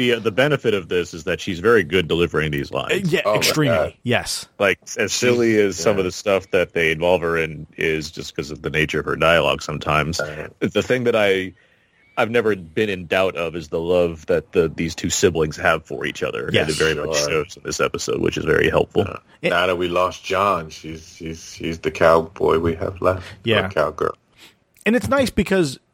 The 0.00 0.14
uh, 0.14 0.18
the 0.20 0.32
benefit 0.32 0.72
of 0.72 0.88
this 0.88 1.12
is 1.12 1.24
that 1.24 1.40
she's 1.42 1.58
very 1.60 1.84
good 1.84 2.08
delivering 2.08 2.52
these 2.52 2.72
Uh, 2.72 2.76
lines. 2.88 3.12
Yeah, 3.12 3.20
Oh 3.26 3.34
extremely. 3.36 3.76
God. 3.76 3.94
Yes. 4.02 4.48
Like 4.58 4.78
as 4.96 5.12
silly 5.12 5.60
as 5.60 5.76
some 5.76 5.98
of 5.98 6.04
the 6.04 6.10
stuff 6.12 6.50
that 6.52 6.72
they 6.72 6.90
involve 6.90 7.20
her 7.20 7.36
in 7.36 7.66
is 7.76 8.10
just 8.10 8.34
because 8.34 8.50
of 8.50 8.62
the 8.62 8.70
nature 8.70 9.00
of 9.00 9.04
her 9.06 9.16
dialogue. 9.16 9.60
Sometimes 9.60 10.18
Right. 10.18 10.48
the 10.60 10.82
thing 10.82 11.04
that 11.04 11.14
I 11.14 11.52
I've 12.16 12.30
never 12.30 12.56
been 12.56 12.88
in 12.88 13.06
doubt 13.06 13.36
of 13.36 13.54
is 13.54 13.68
the 13.68 13.78
love 13.80 14.24
that 14.26 14.52
the 14.52 14.68
these 14.74 14.94
two 14.94 15.10
siblings 15.10 15.56
have 15.58 15.84
for 15.84 16.06
each 16.06 16.22
other. 16.22 16.48
Yes. 16.52 16.62
and 16.62 16.70
it 16.70 16.76
very 16.76 16.94
much 16.94 17.18
Sure. 17.18 17.28
shows 17.44 17.56
in 17.58 17.62
this 17.64 17.78
episode, 17.80 18.20
which 18.22 18.38
is 18.38 18.44
very 18.46 18.70
helpful. 18.70 19.06
It- 19.42 19.50
now 19.50 19.66
that 19.66 19.76
we 19.76 19.88
lost 19.88 20.24
John, 20.24 20.70
she's 20.70 21.14
she's 21.16 21.52
she's 21.54 21.78
the 21.80 21.90
cowboy 21.90 22.58
we 22.58 22.74
have 22.76 23.02
left. 23.02 23.26
Yeah. 23.44 23.68
Cowgirl. 23.68 24.16
and 24.86 24.96
it's 24.96 25.08
nice 25.08 25.28
because 25.30 25.76
uh, 25.76 25.89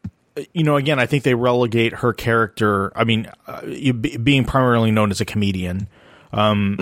you 0.53 0.63
know 0.63 0.75
again 0.75 0.99
i 0.99 1.05
think 1.05 1.23
they 1.23 1.35
relegate 1.35 1.93
her 1.93 2.13
character 2.13 2.91
i 2.95 3.03
mean 3.03 3.29
uh, 3.47 3.61
be, 3.61 4.17
being 4.17 4.45
primarily 4.45 4.91
known 4.91 5.11
as 5.11 5.21
a 5.21 5.25
comedian 5.25 5.87
um 6.33 6.75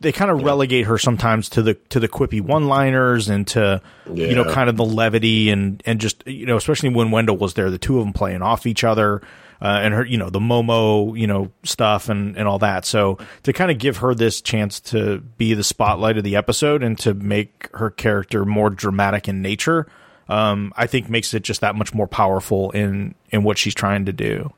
they 0.00 0.10
kind 0.10 0.30
of 0.30 0.42
relegate 0.42 0.86
her 0.86 0.98
sometimes 0.98 1.48
to 1.48 1.62
the 1.62 1.74
to 1.74 2.00
the 2.00 2.08
quippy 2.08 2.40
one 2.40 2.66
liners 2.66 3.28
and 3.28 3.46
to 3.46 3.80
you 4.12 4.34
know 4.34 4.44
kind 4.44 4.68
of 4.68 4.76
the 4.76 4.84
levity 4.84 5.50
and 5.50 5.82
and 5.86 6.00
just 6.00 6.26
you 6.26 6.46
know 6.46 6.56
especially 6.56 6.88
when 6.88 7.10
wendell 7.10 7.36
was 7.36 7.54
there 7.54 7.70
the 7.70 7.78
two 7.78 7.98
of 7.98 8.04
them 8.04 8.12
playing 8.12 8.42
off 8.42 8.66
each 8.66 8.84
other 8.84 9.22
uh, 9.60 9.80
and 9.82 9.94
her, 9.94 10.04
you 10.04 10.16
know, 10.16 10.30
the 10.30 10.38
Momo, 10.38 11.18
you 11.18 11.26
know, 11.26 11.50
stuff 11.64 12.08
and, 12.08 12.36
and 12.36 12.46
all 12.46 12.60
that. 12.60 12.84
So 12.84 13.18
to 13.42 13.52
kind 13.52 13.70
of 13.70 13.78
give 13.78 13.98
her 13.98 14.14
this 14.14 14.40
chance 14.40 14.80
to 14.80 15.18
be 15.18 15.54
the 15.54 15.64
spotlight 15.64 16.16
of 16.16 16.24
the 16.24 16.36
episode 16.36 16.82
and 16.82 16.98
to 17.00 17.14
make 17.14 17.68
her 17.74 17.90
character 17.90 18.44
more 18.44 18.70
dramatic 18.70 19.28
in 19.28 19.42
nature, 19.42 19.88
um, 20.28 20.72
I 20.76 20.86
think 20.86 21.08
makes 21.08 21.32
it 21.34 21.42
just 21.42 21.60
that 21.60 21.74
much 21.74 21.94
more 21.94 22.06
powerful 22.06 22.70
in 22.72 23.14
in 23.30 23.42
what 23.42 23.58
she's 23.58 23.74
trying 23.74 24.06
to 24.06 24.12
do. 24.12 24.52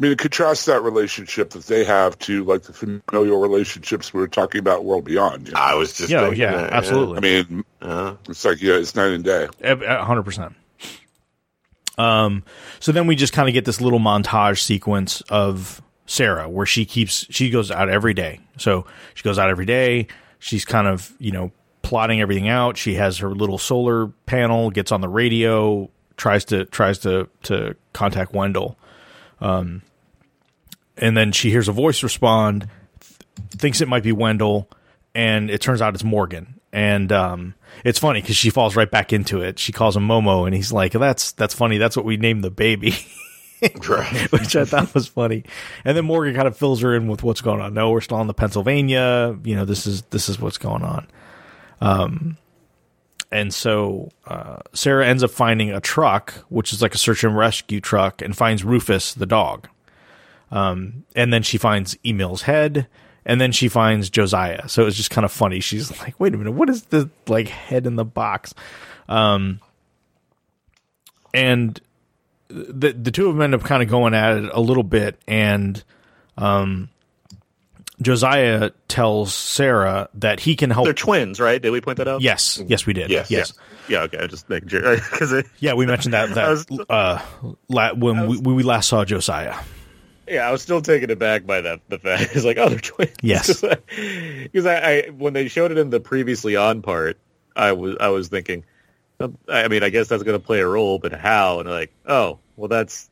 I 0.00 0.02
mean, 0.02 0.16
contrast 0.16 0.66
that 0.66 0.82
relationship 0.82 1.50
that 1.50 1.66
they 1.66 1.84
have 1.84 2.18
to 2.20 2.42
like 2.44 2.62
the 2.62 2.72
familial 2.72 3.40
relationships 3.40 4.12
we 4.12 4.20
were 4.20 4.28
talking 4.28 4.58
about 4.58 4.84
World 4.84 5.04
Beyond. 5.04 5.46
You 5.48 5.54
know? 5.54 5.60
I 5.60 5.74
was 5.74 5.96
just 5.96 6.10
Yeah, 6.10 6.22
thinking 6.22 6.40
yeah, 6.40 6.56
that, 6.56 6.72
absolutely. 6.72 7.16
I 7.18 7.20
mean, 7.20 7.64
Uh, 7.80 8.14
it's 8.28 8.44
like 8.44 8.60
yeah, 8.60 8.74
it's 8.74 8.96
night 8.96 9.12
and 9.12 9.24
day. 9.24 9.48
A 9.62 10.04
hundred 10.04 10.24
percent. 10.24 10.54
Um, 11.96 12.42
so 12.80 12.90
then 12.90 13.06
we 13.06 13.14
just 13.14 13.32
kind 13.32 13.48
of 13.48 13.52
get 13.52 13.64
this 13.64 13.80
little 13.80 14.00
montage 14.00 14.60
sequence 14.60 15.20
of 15.22 15.80
Sarah 16.06 16.48
where 16.48 16.66
she 16.66 16.84
keeps 16.84 17.26
she 17.30 17.50
goes 17.50 17.70
out 17.70 17.88
every 17.88 18.14
day. 18.14 18.40
So 18.58 18.86
she 19.14 19.22
goes 19.22 19.38
out 19.38 19.48
every 19.48 19.66
day. 19.66 20.08
She's 20.40 20.64
kind 20.64 20.88
of 20.88 21.12
you 21.20 21.30
know 21.30 21.52
plotting 21.84 22.20
everything 22.20 22.48
out. 22.48 22.76
She 22.76 22.94
has 22.94 23.18
her 23.18 23.30
little 23.30 23.58
solar 23.58 24.08
panel, 24.26 24.70
gets 24.70 24.90
on 24.90 25.00
the 25.00 25.08
radio, 25.08 25.88
tries 26.16 26.44
to 26.46 26.64
tries 26.64 26.98
to 27.00 27.28
to 27.44 27.76
contact 27.92 28.32
Wendell. 28.32 28.76
Um, 29.40 29.82
and 30.96 31.16
then 31.16 31.32
she 31.32 31.50
hears 31.50 31.68
a 31.68 31.72
voice 31.72 32.02
respond, 32.02 32.68
th- 33.00 33.50
thinks 33.50 33.80
it 33.80 33.88
might 33.88 34.02
be 34.02 34.12
Wendell, 34.12 34.68
and 35.14 35.50
it 35.50 35.60
turns 35.60 35.82
out 35.82 35.94
it's 35.94 36.04
Morgan. 36.04 36.60
And 36.72 37.12
um, 37.12 37.54
it's 37.84 38.00
funny 38.00 38.20
because 38.20 38.36
she 38.36 38.50
falls 38.50 38.74
right 38.74 38.90
back 38.90 39.12
into 39.12 39.42
it. 39.42 39.60
She 39.60 39.70
calls 39.70 39.96
him 39.96 40.08
Momo, 40.08 40.46
and 40.46 40.54
he's 40.54 40.72
like, 40.72 40.92
"That's 40.92 41.32
that's 41.32 41.54
funny. 41.54 41.78
That's 41.78 41.96
what 41.96 42.04
we 42.04 42.16
named 42.16 42.42
the 42.42 42.50
baby," 42.50 42.94
which 44.30 44.56
I 44.56 44.64
thought 44.64 44.92
was 44.94 45.06
funny. 45.06 45.44
And 45.84 45.96
then 45.96 46.04
Morgan 46.04 46.34
kind 46.34 46.48
of 46.48 46.56
fills 46.56 46.80
her 46.80 46.94
in 46.96 47.06
with 47.06 47.22
what's 47.22 47.42
going 47.42 47.60
on. 47.60 47.74
No, 47.74 47.90
we're 47.90 48.00
still 48.00 48.16
on 48.16 48.26
the 48.26 48.34
Pennsylvania. 48.34 49.38
You 49.44 49.54
know, 49.54 49.64
this 49.64 49.86
is 49.86 50.02
this 50.10 50.28
is 50.28 50.40
what's 50.40 50.58
going 50.58 50.82
on. 50.82 51.06
Um, 51.80 52.36
and 53.30 53.52
so 53.52 54.10
uh, 54.26 54.58
Sarah 54.72 55.06
ends 55.06 55.24
up 55.24 55.30
finding 55.30 55.72
a 55.72 55.80
truck, 55.80 56.32
which 56.48 56.72
is 56.72 56.80
like 56.80 56.94
a 56.94 56.98
search 56.98 57.24
and 57.24 57.36
rescue 57.36 57.80
truck, 57.80 58.22
and 58.22 58.36
finds 58.36 58.62
Rufus 58.62 59.14
the 59.14 59.26
dog. 59.26 59.68
Um, 60.50 61.04
and 61.16 61.32
then 61.32 61.42
she 61.42 61.58
finds 61.58 61.96
Emil's 62.04 62.42
head, 62.42 62.86
and 63.26 63.40
then 63.40 63.50
she 63.50 63.68
finds 63.68 64.08
Josiah. 64.08 64.68
So 64.68 64.86
it's 64.86 64.96
just 64.96 65.10
kind 65.10 65.24
of 65.24 65.32
funny. 65.32 65.58
She's 65.58 65.90
like, 66.00 66.18
"Wait 66.20 66.32
a 66.32 66.36
minute, 66.36 66.52
what 66.52 66.70
is 66.70 66.84
the 66.84 67.10
like 67.26 67.48
head 67.48 67.86
in 67.86 67.96
the 67.96 68.04
box?" 68.04 68.54
Um, 69.08 69.60
and 71.32 71.80
the 72.48 72.92
the 72.92 73.10
two 73.10 73.28
of 73.28 73.34
them 73.34 73.42
end 73.42 73.54
up 73.54 73.64
kind 73.64 73.82
of 73.82 73.88
going 73.88 74.14
at 74.14 74.36
it 74.38 74.50
a 74.52 74.60
little 74.60 74.84
bit, 74.84 75.18
and 75.26 75.82
um, 76.38 76.88
Josiah 78.02 78.70
tells 78.88 79.32
Sarah 79.34 80.08
that 80.14 80.40
he 80.40 80.56
can 80.56 80.70
help. 80.70 80.84
They're 80.84 80.94
twins, 80.94 81.38
right? 81.40 81.60
Did 81.62 81.70
we 81.70 81.80
point 81.80 81.98
that 81.98 82.08
out? 82.08 82.20
Yes, 82.22 82.60
yes, 82.66 82.86
we 82.86 82.92
did. 82.92 83.10
Yes. 83.10 83.30
yes. 83.30 83.52
Yeah. 83.88 84.02
Okay. 84.02 84.18
I 84.18 84.26
just 84.26 84.48
making 84.48 84.68
sure 84.70 84.96
because 85.10 85.44
Yeah, 85.60 85.74
we 85.74 85.86
mentioned 85.86 86.14
that 86.14 86.34
that 86.34 86.48
was- 86.70 86.86
uh, 86.88 87.22
la- 87.68 87.94
when 87.94 88.26
we, 88.26 88.38
we 88.38 88.62
last 88.62 88.88
saw 88.88 89.04
Josiah. 89.04 89.56
Yeah, 90.26 90.48
I 90.48 90.52
was 90.52 90.62
still 90.62 90.80
taken 90.80 91.10
aback 91.10 91.44
by 91.46 91.60
that. 91.60 91.80
The 91.88 91.98
fact 91.98 92.22
it's 92.34 92.44
like, 92.44 92.56
oh, 92.56 92.68
they're 92.70 92.78
twins. 92.78 93.12
Yes. 93.22 93.60
because 93.60 94.66
I, 94.66 94.76
I 94.76 95.10
when 95.10 95.32
they 95.34 95.48
showed 95.48 95.70
it 95.70 95.78
in 95.78 95.90
the 95.90 96.00
previously 96.00 96.56
on 96.56 96.82
part, 96.82 97.18
I 97.54 97.72
was 97.72 97.96
I 98.00 98.08
was 98.08 98.28
thinking, 98.28 98.64
um, 99.20 99.36
I 99.48 99.68
mean, 99.68 99.82
I 99.84 99.90
guess 99.90 100.08
that's 100.08 100.22
going 100.22 100.38
to 100.38 100.44
play 100.44 100.60
a 100.60 100.66
role, 100.66 100.98
but 100.98 101.12
how? 101.12 101.60
And 101.60 101.68
like, 101.68 101.92
oh, 102.06 102.38
well, 102.56 102.68
that's 102.68 103.10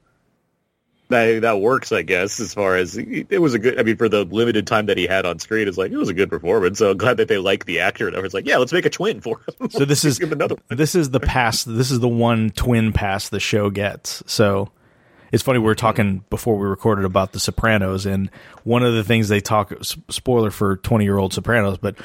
that 1.12 1.42
that 1.42 1.60
works, 1.60 1.92
I 1.92 2.02
guess. 2.02 2.40
As 2.40 2.52
far 2.52 2.76
as 2.76 2.96
it 2.98 3.40
was 3.40 3.54
a 3.54 3.58
good, 3.58 3.78
I 3.78 3.82
mean, 3.82 3.96
for 3.96 4.08
the 4.08 4.24
limited 4.24 4.66
time 4.66 4.86
that 4.86 4.98
he 4.98 5.06
had 5.06 5.24
on 5.24 5.38
screen, 5.38 5.68
it's 5.68 5.78
like 5.78 5.92
it 5.92 5.96
was 5.96 6.08
a 6.08 6.14
good 6.14 6.28
performance. 6.28 6.78
So 6.78 6.90
I'm 6.90 6.96
glad 6.96 7.16
that 7.18 7.28
they 7.28 7.38
like 7.38 7.64
the 7.64 7.80
actor. 7.80 8.08
And 8.08 8.16
it's 8.16 8.34
like, 8.34 8.46
yeah, 8.46 8.56
let's 8.58 8.72
make 8.72 8.84
a 8.86 8.90
twin 8.90 9.20
for 9.20 9.40
him. 9.60 9.70
So 9.70 9.84
this 9.84 10.04
is 10.06 10.18
another. 10.20 10.56
one. 10.56 10.78
this 10.78 10.94
is 10.94 11.10
the 11.10 11.20
pass. 11.20 11.64
This 11.64 11.90
is 11.90 12.00
the 12.00 12.08
one 12.08 12.50
twin 12.50 12.92
pass 12.92 13.28
the 13.28 13.40
show 13.40 13.70
gets. 13.70 14.22
So 14.26 14.70
it's 15.32 15.42
funny 15.42 15.58
we 15.58 15.64
were 15.64 15.74
talking 15.74 16.24
before 16.28 16.58
we 16.58 16.66
recorded 16.66 17.04
about 17.04 17.32
the 17.32 17.40
Sopranos, 17.40 18.04
and 18.04 18.30
one 18.64 18.82
of 18.82 18.94
the 18.94 19.04
things 19.04 19.28
they 19.28 19.40
talk 19.40 19.72
spoiler 20.10 20.50
for 20.50 20.76
twenty 20.76 21.04
year 21.04 21.16
old 21.16 21.32
Sopranos, 21.32 21.78
but 21.78 21.96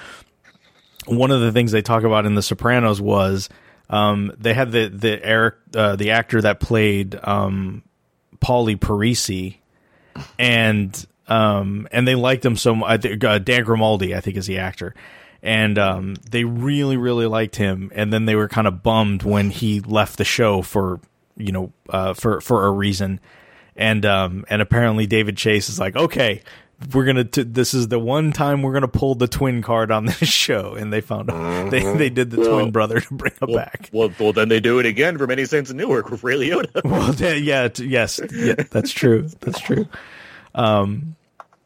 one 1.07 1.31
of 1.31 1.41
the 1.41 1.51
things 1.51 1.71
they 1.71 1.81
talk 1.81 2.03
about 2.03 2.25
in 2.25 2.35
the 2.35 2.41
Sopranos 2.41 3.01
was 3.01 3.49
um, 3.89 4.31
they 4.37 4.53
had 4.53 4.71
the 4.71 4.87
the 4.87 5.23
Eric 5.23 5.55
uh, 5.75 5.95
the 5.95 6.11
actor 6.11 6.41
that 6.41 6.59
played 6.59 7.19
um, 7.21 7.83
Paulie 8.39 8.77
Parisi, 8.77 9.57
and 10.39 11.05
um, 11.27 11.87
and 11.91 12.07
they 12.07 12.15
liked 12.15 12.45
him 12.45 12.55
so 12.55 12.75
much. 12.75 13.05
Uh, 13.05 13.39
Dan 13.39 13.63
Grimaldi, 13.63 14.15
I 14.15 14.21
think, 14.21 14.37
is 14.37 14.47
the 14.47 14.59
actor, 14.59 14.93
and 15.41 15.77
um, 15.77 16.15
they 16.29 16.43
really 16.43 16.97
really 16.97 17.25
liked 17.25 17.55
him. 17.55 17.91
And 17.93 18.11
then 18.11 18.25
they 18.25 18.35
were 18.35 18.47
kind 18.47 18.67
of 18.67 18.83
bummed 18.83 19.23
when 19.23 19.49
he 19.49 19.79
left 19.81 20.17
the 20.17 20.25
show 20.25 20.61
for 20.61 20.99
you 21.35 21.51
know 21.51 21.73
uh, 21.89 22.13
for 22.13 22.41
for 22.41 22.65
a 22.65 22.71
reason. 22.71 23.19
And 23.75 24.05
um, 24.05 24.45
and 24.49 24.61
apparently 24.61 25.05
David 25.05 25.37
Chase 25.37 25.69
is 25.69 25.79
like, 25.79 25.95
okay, 25.95 26.41
we're 26.93 27.05
gonna. 27.05 27.23
T- 27.23 27.43
this 27.43 27.73
is 27.73 27.87
the 27.87 27.97
one 27.99 28.31
time 28.31 28.61
we're 28.61 28.73
gonna 28.73 28.87
pull 28.87 29.15
the 29.15 29.27
twin 29.27 29.61
card 29.61 29.91
on 29.91 30.05
this 30.05 30.17
show. 30.29 30.75
And 30.75 30.93
they 30.93 31.01
found 31.01 31.29
out 31.31 31.71
they 31.71 31.81
they 31.95 32.09
did 32.09 32.29
the 32.29 32.37
twin 32.37 32.71
brother 32.71 32.99
to 32.99 33.13
bring 33.13 33.33
him 33.41 33.55
back. 33.55 33.89
Well, 33.91 34.11
well, 34.19 34.33
then 34.33 34.49
they 34.49 34.59
do 34.59 34.79
it 34.79 34.85
again 34.85 35.17
for 35.17 35.25
Many 35.27 35.45
Saints 35.45 35.71
in 35.71 35.77
Newark 35.77 36.09
with 36.09 36.23
Ray 36.23 36.35
Liotta. 36.35 36.81
Well, 36.87 37.13
yeah, 37.15 37.67
t- 37.67 37.85
yes, 37.85 38.19
yeah, 38.31 38.55
that's 38.69 38.91
true. 38.91 39.27
That's 39.39 39.59
true. 39.59 39.87
Um, 40.55 41.15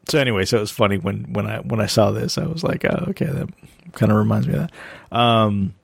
so 0.08 0.18
anyway, 0.18 0.44
so 0.44 0.56
it 0.56 0.60
was 0.60 0.70
funny 0.70 0.98
when 0.98 1.32
when 1.32 1.46
I 1.46 1.58
when 1.60 1.80
I 1.80 1.86
saw 1.86 2.10
this, 2.10 2.38
I 2.38 2.46
was 2.46 2.64
like, 2.64 2.84
oh, 2.84 3.06
okay, 3.10 3.26
that 3.26 3.48
kind 3.92 4.10
of 4.10 4.18
reminds 4.18 4.48
me 4.48 4.54
of 4.54 4.60
that. 5.10 5.16
Um, 5.16 5.74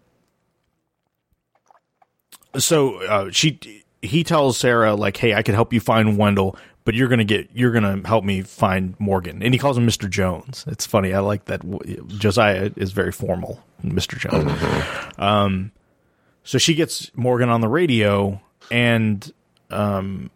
so 2.56 2.96
uh, 3.04 3.30
she 3.30 3.84
he 4.02 4.24
tells 4.24 4.56
Sarah 4.58 4.94
like, 4.94 5.16
hey, 5.16 5.34
I 5.34 5.42
could 5.42 5.54
help 5.54 5.72
you 5.72 5.80
find 5.80 6.18
Wendell, 6.18 6.56
but 6.88 6.94
you're 6.94 7.08
gonna 7.08 7.22
get 7.22 7.50
you're 7.52 7.70
gonna 7.70 8.00
help 8.08 8.24
me 8.24 8.40
find 8.40 8.98
Morgan, 8.98 9.42
and 9.42 9.52
he 9.52 9.58
calls 9.58 9.76
him 9.76 9.84
Mister 9.84 10.08
Jones. 10.08 10.64
It's 10.68 10.86
funny. 10.86 11.12
I 11.12 11.18
like 11.18 11.44
that 11.44 11.60
Josiah 12.08 12.70
is 12.76 12.92
very 12.92 13.12
formal, 13.12 13.62
Mister 13.82 14.16
Jones. 14.16 14.50
Um, 15.18 15.70
so 16.44 16.56
she 16.56 16.74
gets 16.74 17.10
Morgan 17.14 17.50
on 17.50 17.60
the 17.60 17.68
radio, 17.68 18.40
and 18.70 19.30
um, 19.68 20.30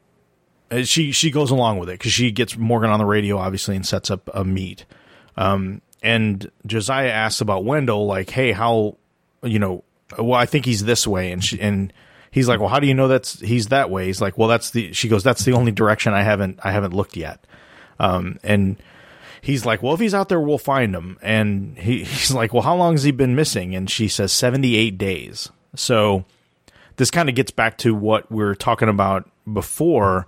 she 0.82 1.12
she 1.12 1.30
goes 1.30 1.50
along 1.50 1.78
with 1.78 1.88
it 1.88 1.92
because 1.92 2.12
she 2.12 2.30
gets 2.30 2.54
Morgan 2.58 2.90
on 2.90 2.98
the 2.98 3.06
radio, 3.06 3.38
obviously, 3.38 3.74
and 3.74 3.86
sets 3.86 4.10
up 4.10 4.28
a 4.34 4.44
meet. 4.44 4.84
Um, 5.38 5.80
and 6.02 6.50
Josiah 6.66 7.08
asks 7.08 7.40
about 7.40 7.64
Wendell, 7.64 8.04
like, 8.04 8.28
"Hey, 8.28 8.52
how, 8.52 8.98
you 9.42 9.58
know, 9.58 9.84
well, 10.18 10.34
I 10.38 10.44
think 10.44 10.66
he's 10.66 10.84
this 10.84 11.06
way," 11.06 11.32
and 11.32 11.42
she 11.42 11.58
and 11.58 11.94
he's 12.32 12.48
like, 12.48 12.58
"Well, 12.58 12.68
how 12.68 12.80
do 12.80 12.88
you 12.88 12.94
know 12.94 13.06
that's 13.06 13.38
he's 13.38 13.68
that 13.68 13.90
way?" 13.90 14.06
He's 14.06 14.20
like, 14.20 14.36
"Well, 14.36 14.48
that's 14.48 14.70
the." 14.70 14.92
She 14.92 15.08
goes, 15.08 15.22
"That's 15.22 15.44
the 15.44 15.52
only 15.52 15.70
direction 15.70 16.12
I 16.12 16.22
haven't 16.22 16.58
I 16.64 16.72
haven't 16.72 16.92
looked 16.92 17.16
yet." 17.16 17.46
Um, 18.00 18.40
and 18.42 18.76
he's 19.40 19.64
like, 19.64 19.82
"Well, 19.82 19.94
if 19.94 20.00
he's 20.00 20.14
out 20.14 20.28
there, 20.28 20.40
we'll 20.40 20.58
find 20.58 20.92
him." 20.92 21.18
And 21.22 21.78
he, 21.78 21.98
he's 22.04 22.32
like, 22.32 22.52
"Well, 22.52 22.62
how 22.62 22.74
long 22.74 22.94
has 22.94 23.04
he 23.04 23.12
been 23.12 23.36
missing?" 23.36 23.76
And 23.76 23.88
she 23.88 24.08
says, 24.08 24.32
78 24.32 24.98
days." 24.98 25.50
So 25.76 26.24
this 26.96 27.10
kind 27.10 27.28
of 27.28 27.34
gets 27.34 27.52
back 27.52 27.78
to 27.78 27.94
what 27.94 28.30
we 28.30 28.42
were 28.42 28.54
talking 28.54 28.88
about 28.88 29.30
before 29.50 30.26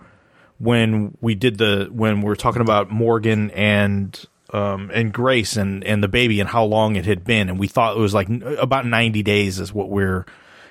when 0.59 1.17
we 1.21 1.35
did 1.35 1.59
the 1.59 1.89
when 1.91 2.21
we 2.21 2.27
were 2.27 2.37
talking 2.37 2.63
about 2.63 2.91
Morgan 2.91 3.51
and 3.51 4.25
um 4.53 4.91
and 4.95 5.13
Grace 5.13 5.57
and 5.57 5.85
and 5.85 6.03
the 6.03 6.09
baby 6.09 6.41
and 6.41 6.49
how 6.49 6.65
long 6.65 6.97
it 6.97 7.07
had 7.07 7.25
been 7.25 7.49
and 7.49 7.59
we 7.59 7.67
thought 7.67 7.97
it 7.97 8.01
was 8.01 8.15
like 8.15 8.29
about 8.59 8.87
90 8.87 9.23
days 9.23 9.59
is 9.59 9.73
what 9.73 9.91
we're 9.91 10.25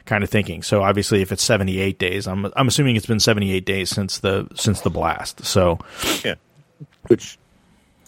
kind 0.06 0.24
of 0.24 0.30
thinking. 0.30 0.62
So 0.64 0.82
obviously 0.84 1.22
if 1.22 1.32
it's 1.32 1.44
78 1.44 1.98
days, 2.00 2.28
I'm 2.28 2.46
I'm 2.56 2.68
assuming 2.68 2.96
it's 2.96 3.06
been 3.06 3.20
78 3.20 3.66
days 3.66 3.90
since 3.90 4.20
the 4.20 4.48
since 4.56 4.82
the 4.82 4.90
blast. 4.90 5.46
So 5.46 5.80
Yeah, 6.24 6.36
which 7.08 7.38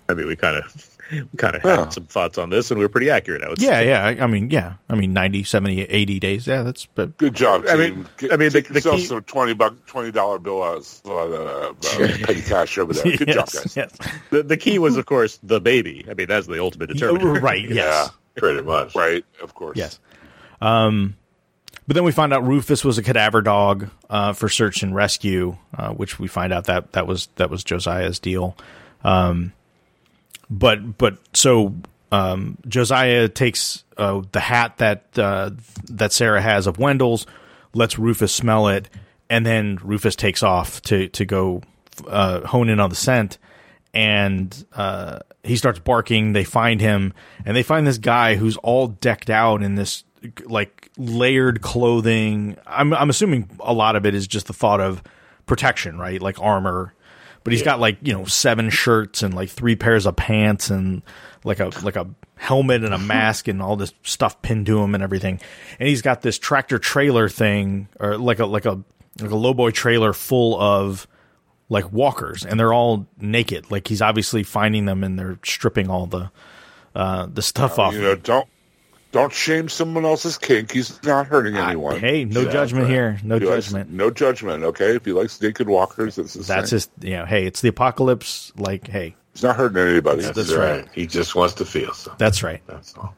I 0.10 0.14
mean, 0.14 0.28
we 0.28 0.36
kind 0.36 0.58
of 0.58 0.89
we 1.12 1.24
kind 1.38 1.56
of 1.56 1.64
Yeah. 1.64 1.78
had 1.82 1.93
some 1.93 2.06
thoughts 2.06 2.38
on 2.39 2.50
this, 2.50 2.72
and 2.72 2.80
we 2.80 2.86
were 2.86 2.89
pretty 2.89 3.12
accurate. 3.12 3.43
I 3.43 3.50
would 3.50 3.62
yeah, 3.62 3.80
say. 3.80 3.88
yeah, 3.89 4.04
I, 4.04 4.24
I 4.24 4.28
mean, 4.28 4.50
yeah. 4.50 4.74
I 4.89 4.96
mean 4.96 5.14
90, 5.14 5.43
70, 5.43 5.82
80 5.84 6.20
days. 6.20 6.48
Yeah, 6.48 6.64
that's 6.64 6.88
but 6.88 7.16
Good 7.18 7.36
job, 7.36 7.62
team. 7.64 7.72
I 7.72 7.76
mean- 7.78 8.06
Get- 8.18 8.34
I 8.34 8.38
mean, 8.38 8.50
the- 8.50 8.62
take 8.62 8.68
the 8.70 8.74
yourself 8.76 8.96
key- 8.98 9.06
some 9.06 9.22
twenty 9.24 9.54
buck, 9.54 9.74
twenty 9.86 10.12
dollar 10.12 10.39
bill 10.39 10.64
uh, 10.64 10.82
uh, 11.06 11.12
uh, 11.12 11.74
petty 11.82 12.41
cash 12.41 12.78
over 12.80 12.91
there. 12.93 13.18
Good 13.18 13.28
job, 13.30 13.48
yes, 13.54 13.56
guys. 13.56 13.78
yes. 13.78 13.91
The, 14.32 14.41
the 14.43 14.58
key 14.58 14.80
was, 14.80 14.98
of 14.98 15.06
course, 15.06 15.39
the 15.43 15.62
baby. 15.62 16.06
I 16.10 16.16
mean, 16.16 16.28
that's 16.28 16.48
the 16.48 16.60
ultimate 16.60 16.88
determinant. 16.88 17.41
right, 17.41 17.62
yes. 17.70 17.76
Yeah, 17.76 18.08
Pretty 18.38 18.64
much. 18.64 18.96
right. 18.96 19.24
Of 19.43 19.54
course. 19.54 19.78
Yes. 19.78 20.00
Um, 20.60 21.16
but 21.88 21.96
then 21.96 22.04
we 22.04 22.12
find 22.12 22.34
out 22.34 22.46
Rufus 22.46 22.84
was 22.84 22.98
a 22.98 23.04
cadaver 23.04 23.42
dog 23.42 23.90
uh, 24.10 24.34
for 24.34 24.50
search 24.50 24.84
and 24.84 24.96
rescue, 24.96 25.58
uh, 25.78 25.90
which 25.90 26.20
we 26.20 26.28
find 26.28 26.52
out 26.52 26.66
that 26.66 26.94
that 26.94 27.08
was 27.08 27.28
that 27.36 27.50
was 27.50 27.64
Josiah's 27.64 28.20
deal. 28.20 28.56
Um, 29.04 29.54
but 30.50 30.98
but 30.98 31.18
so 31.34 31.76
um, 32.12 32.58
Josiah 32.68 33.30
takes 33.30 33.84
uh, 33.98 34.22
the 34.32 34.40
hat 34.40 34.78
that 34.78 35.06
uh, 35.18 35.52
that 35.86 36.12
Sarah 36.12 36.42
has 36.42 36.68
of 36.68 36.80
Wendell's, 36.80 37.28
lets 37.74 38.00
Rufus 38.00 38.34
smell 38.34 38.68
it, 38.68 38.90
and 39.30 39.46
then 39.46 39.78
Rufus 39.84 40.16
takes 40.16 40.42
off 40.44 40.82
to 40.84 41.08
to 41.10 41.26
go 41.26 41.62
uh, 42.08 42.42
hone 42.48 42.70
in 42.70 42.80
on 42.80 42.90
the 42.90 42.96
scent 42.96 43.38
and 43.96 44.66
uh, 44.74 45.20
he 45.42 45.56
starts 45.56 45.80
barking. 45.80 46.34
They 46.34 46.44
find 46.44 46.82
him, 46.82 47.14
and 47.46 47.56
they 47.56 47.64
find 47.64 47.88
this 47.88 47.98
guy 47.98 48.36
who's 48.36 48.58
all 48.58 48.88
decked 48.88 49.30
out 49.30 49.64
in 49.64 49.76
this 49.76 50.04
like 50.46 50.85
layered 50.98 51.62
clothing. 51.62 52.58
I'm 52.66 52.93
I'm 52.93 53.10
assuming 53.10 53.50
a 53.60 53.74
lot 53.74 53.96
of 53.96 54.06
it 54.06 54.16
is 54.16 54.28
just 54.28 54.48
the 54.48 54.54
thought 54.54 54.82
of 54.82 55.04
protection, 55.46 55.98
right? 55.98 56.22
Like 56.22 56.39
armor. 56.41 56.93
But 57.43 57.54
he's 57.54 57.62
got 57.62 57.80
like 57.80 57.98
you 58.02 58.14
know 58.14 58.26
seven 58.26 58.70
shirts 58.72 59.22
and 59.22 59.34
like 59.34 59.50
three 59.50 59.76
pairs 59.76 60.08
of 60.08 60.16
pants 60.16 60.72
and 60.72 61.04
like 61.43 61.60
a 61.60 61.70
like 61.84 61.96
a 61.96 62.08
helmet 62.38 62.84
and 62.84 62.93
a 62.93 62.98
mask 63.14 63.48
and 63.48 63.62
all 63.62 63.76
this 63.76 63.93
stuff 64.04 64.41
pinned 64.41 64.66
to 64.66 64.82
him 64.82 64.96
and 64.96 65.04
everything. 65.04 65.39
And 65.80 65.88
he's 65.88 66.02
got 66.02 66.22
this 66.22 66.39
tractor 66.39 66.80
trailer 66.80 67.30
thing 67.30 67.88
or 68.00 68.18
like 68.18 68.39
a 68.39 68.46
like 68.46 68.66
a 68.66 68.82
like 69.22 69.32
a 69.32 69.36
lowboy 69.36 69.74
trailer 69.74 70.12
full 70.12 70.60
of 70.60 71.08
like 71.70 71.91
walkers 71.91 72.46
and 72.46 72.60
they're 72.60 72.74
all 72.74 73.08
naked 73.20 73.72
like 73.72 73.88
he's 73.88 74.02
obviously 74.02 74.43
finding 74.43 74.86
them 74.86 75.04
and 75.04 75.18
they're 75.18 75.39
stripping 75.43 75.89
all 75.89 76.06
the 76.06 76.30
uh 76.93 77.26
the 77.34 77.41
stuff 77.41 77.80
off 77.80 77.93
You 77.93 78.02
know, 78.02 78.16
don't 78.16 78.48
don't 79.16 79.34
shame 79.34 79.70
someone 79.70 80.03
else's 80.05 80.38
kink. 80.38 80.72
He's 80.74 81.01
not 81.03 81.26
hurting 81.28 81.55
anyone. 81.55 81.99
hey 81.99 82.26
no 82.26 82.43
judgment 82.51 82.88
here 82.89 83.18
no 83.24 83.39
He 83.39 83.45
likes- 83.45 83.66
judgment 83.68 83.89
no 83.89 84.11
judgment. 84.11 84.63
Okay, 84.63 84.95
if 84.97 85.05
he 85.05 85.11
likes 85.13 85.41
naked 85.41 85.68
walkers, 85.68 86.18
that's 86.18 86.34
his 86.34 86.45
that's 86.47 86.70
thing. 86.70 86.78
just 86.78 86.91
you 87.01 87.11
know 87.18 87.26
hey 87.26 87.45
it's 87.45 87.61
the 87.61 87.70
apocalypse 87.70 88.51
like 88.57 88.88
hey 88.88 89.16
He's 89.34 89.43
not 89.43 89.55
hurting 89.57 89.78
anybody. 89.78 90.22
That's, 90.22 90.36
That's 90.38 90.53
right. 90.53 90.82
right. 90.82 90.88
He 90.93 91.07
just 91.07 91.36
wants 91.36 91.55
to 91.55 91.66
feel 91.66 91.93
something. 91.93 92.18
that's 92.20 92.43
right 92.43 92.61
That's 92.68 92.93
all. 92.97 93.16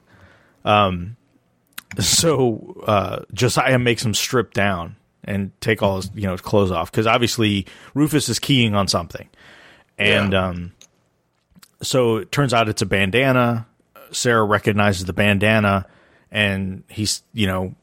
Um, 0.65 1.15
so 1.99 2.83
uh 2.85 3.19
josiah 3.33 3.79
makes 3.79 4.05
him 4.05 4.13
strip 4.13 4.53
down 4.53 4.95
and 5.23 5.51
take 5.61 5.81
all 5.81 5.97
his 5.97 6.11
you 6.15 6.23
know 6.23 6.31
his 6.33 6.41
clothes 6.41 6.71
off 6.71 6.91
because 6.91 7.07
obviously 7.07 7.65
rufus 7.93 8.29
is 8.29 8.39
keying 8.39 8.75
on 8.75 8.87
something 8.87 9.27
and 9.97 10.33
Yeah. 10.33 10.47
um 10.49 10.73
so 11.81 12.17
it 12.17 12.31
turns 12.31 12.53
out 12.53 12.69
it's 12.69 12.81
a 12.81 12.85
bandana 12.85 13.65
sarah 14.11 14.43
recognizes 14.43 15.05
the 15.05 15.13
bandana 15.13 15.85
and 16.31 16.83
he's 16.87 17.23
you 17.33 17.47
know 17.47 17.75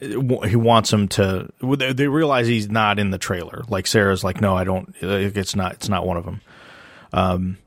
he 0.00 0.56
wants 0.56 0.92
him 0.92 1.08
to 1.08 1.50
they 1.60 2.08
realize 2.08 2.46
he's 2.46 2.70
not 2.70 2.98
in 2.98 3.10
the 3.10 3.18
trailer. 3.18 3.64
Like 3.68 3.86
sarah's 3.86 4.24
like 4.24 4.40
no 4.40 4.56
i 4.56 4.64
don't 4.64 4.94
it's 5.00 5.54
not 5.54 5.74
it's 5.74 5.88
not 5.88 6.06
one 6.06 6.16
of 6.16 6.24
them 6.24 6.40
um 7.12 7.58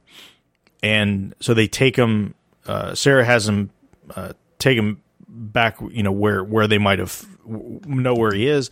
and 0.82 1.36
so 1.39 1.54
they 1.54 1.68
take 1.68 1.96
him 1.96 2.34
uh 2.66 2.96
sarah 2.96 3.24
has 3.24 3.48
him 3.48 3.70
uh 4.16 4.34
take 4.58 4.78
him 4.78 5.02
back 5.28 5.78
you 5.91 6.04
know 6.04 6.12
where 6.12 6.44
where 6.44 6.68
they 6.68 6.78
might 6.78 7.00
have 7.00 7.26
know 7.46 8.16
where 8.16 8.34
he 8.34 8.48
is. 8.48 8.70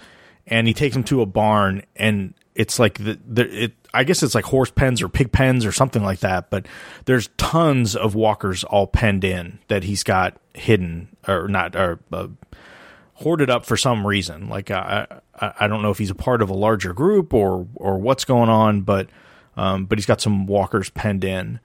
And 0.48 0.68
he 0.68 0.74
takes 0.74 0.96
him 0.96 1.04
to 1.06 1.22
a 1.22 1.26
barn 1.26 1.84
and 1.96 2.34
it's 2.56 2.80
like 2.80 2.98
the, 2.98 3.20
the 3.26 3.64
it 3.66 3.74
I 3.94 4.04
guess 4.04 4.24
it's 4.24 4.36
like 4.36 4.46
horse 4.46 4.72
pens 4.72 5.02
or 5.02 5.10
pig 5.10 5.32
pens 5.32 5.66
or 5.66 5.72
something 5.72 6.04
like 6.04 6.20
that 6.20 6.50
but 6.50 6.66
there's 7.06 7.30
tons 7.38 7.96
of 7.96 8.16
walkers 8.16 8.64
all 8.64 8.88
penned 8.88 9.24
in 9.24 9.60
that 9.68 9.84
he's 9.84 10.04
got 10.04 10.38
hidden 10.54 11.16
or 11.28 11.48
not 11.48 11.76
or 11.76 12.00
uh, 12.12 12.28
hoarded 13.16 13.50
up 13.50 13.66
for 13.66 13.78
some 13.78 14.06
reason 14.06 14.50
like 14.50 14.72
I, 14.72 15.08
I 15.39 15.54
I 15.62 15.68
don't 15.68 15.82
know 15.82 15.92
if 15.92 15.98
he's 15.98 16.10
a 16.10 16.16
part 16.16 16.42
of 16.42 16.50
a 16.50 16.54
larger 16.54 16.94
group 16.94 17.34
or 17.34 17.68
or 17.76 17.98
what's 17.98 18.26
going 18.26 18.50
on 18.50 18.82
but 18.82 19.10
um, 19.58 19.86
but 19.86 19.98
he's 19.98 20.06
got 20.06 20.22
some 20.22 20.48
walkers 20.48 20.89
penned 20.89 21.24
in. 21.24 21.60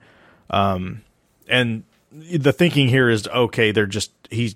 Um, 0.49 1.03
and 1.47 1.83
the 2.11 2.53
thinking 2.53 2.87
here 2.87 3.09
is 3.09 3.27
okay, 3.27 3.71
they're 3.71 3.85
just 3.85 4.11
he's 4.29 4.55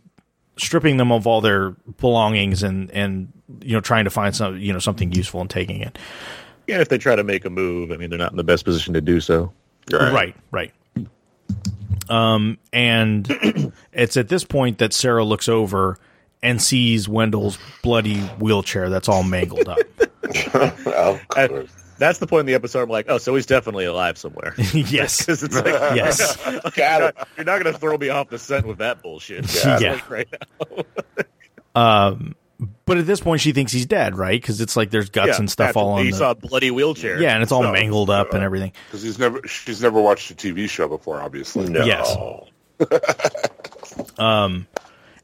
stripping 0.57 0.97
them 0.97 1.11
of 1.11 1.25
all 1.25 1.41
their 1.41 1.71
belongings 1.99 2.61
and 2.61 2.91
and 2.91 3.31
you 3.61 3.73
know 3.73 3.81
trying 3.81 4.03
to 4.03 4.09
find 4.09 4.35
some 4.35 4.57
you 4.57 4.73
know 4.73 4.79
something 4.79 5.11
useful 5.11 5.41
and 5.41 5.49
taking 5.49 5.81
it. 5.81 5.97
Yeah, 6.67 6.79
if 6.79 6.89
they 6.89 6.97
try 6.97 7.15
to 7.15 7.23
make 7.23 7.45
a 7.45 7.49
move, 7.49 7.91
I 7.91 7.97
mean, 7.97 8.09
they're 8.09 8.19
not 8.19 8.31
in 8.31 8.37
the 8.37 8.43
best 8.43 8.65
position 8.65 8.93
to 8.93 9.01
do 9.01 9.19
so. 9.19 9.51
Right, 9.91 10.35
right. 10.51 10.71
Um, 12.09 12.57
and 12.73 13.73
it's 13.93 14.17
at 14.17 14.27
this 14.29 14.43
point 14.43 14.77
that 14.79 14.93
Sarah 14.93 15.23
looks 15.23 15.47
over 15.49 15.97
and 16.43 16.61
sees 16.61 17.07
Wendell's 17.07 17.57
bloody 17.83 18.19
wheelchair 18.19 18.89
that's 18.89 19.07
all 19.09 19.23
mangled 19.23 19.67
up. 19.67 19.79
of 20.53 21.27
course. 21.29 21.69
That's 21.97 22.17
the 22.17 22.25
point 22.25 22.41
in 22.41 22.45
the 22.47 22.55
episode. 22.55 22.81
I'm 22.81 22.89
like, 22.89 23.05
oh, 23.09 23.19
so 23.19 23.35
he's 23.35 23.45
definitely 23.45 23.85
alive 23.85 24.17
somewhere. 24.17 24.55
yes, 24.73 25.23
'Cause 25.25 25.43
it's 25.43 25.53
like, 25.55 25.65
yes, 25.95 26.35
Got 26.75 27.01
it. 27.03 27.15
you're 27.37 27.45
not 27.45 27.61
going 27.61 27.71
to 27.71 27.79
throw 27.79 27.95
me 27.97 28.09
off 28.09 28.29
the 28.29 28.39
scent 28.39 28.65
with 28.65 28.79
that 28.79 29.03
bullshit. 29.03 29.45
Got 29.63 29.81
it. 29.83 29.91
Like, 29.91 30.09
right 30.09 30.27
now. 31.75 32.17
But 32.85 32.97
at 32.97 33.05
this 33.07 33.19
point 33.19 33.41
she 33.41 33.51
thinks 33.53 33.71
he's 33.71 33.85
dead, 33.85 34.15
right? 34.17 34.39
Because 34.39 34.61
it's 34.61 34.75
like 34.75 34.91
there's 34.91 35.09
guts 35.09 35.29
Yeah, 35.29 35.37
and 35.37 35.49
stuff 35.49 35.75
all 35.75 35.89
on 35.93 36.05
He 36.05 36.11
the 36.11 36.17
saw 36.17 36.31
a 36.31 36.35
bloody 36.35 36.69
wheelchair. 36.71 37.19
yeah, 37.21 37.33
and 37.33 37.41
it's 37.43 37.51
all 37.51 37.63
So- 37.63 37.71
mangled 37.71 38.09
up 38.09 38.33
and 38.33 38.41
uh, 38.41 38.45
everything. 38.45 38.71
Because 38.87 39.01
he's 39.01 39.17
never, 39.17 39.41
she's 39.47 39.81
never 39.81 39.99
watched 40.01 40.29
a 40.31 40.35
TV 40.35 40.69
show 40.69 40.87
before, 40.87 41.21
obviously. 41.21 41.67
No. 41.69 41.83
Yes. 41.85 42.15
Um, 44.17 44.67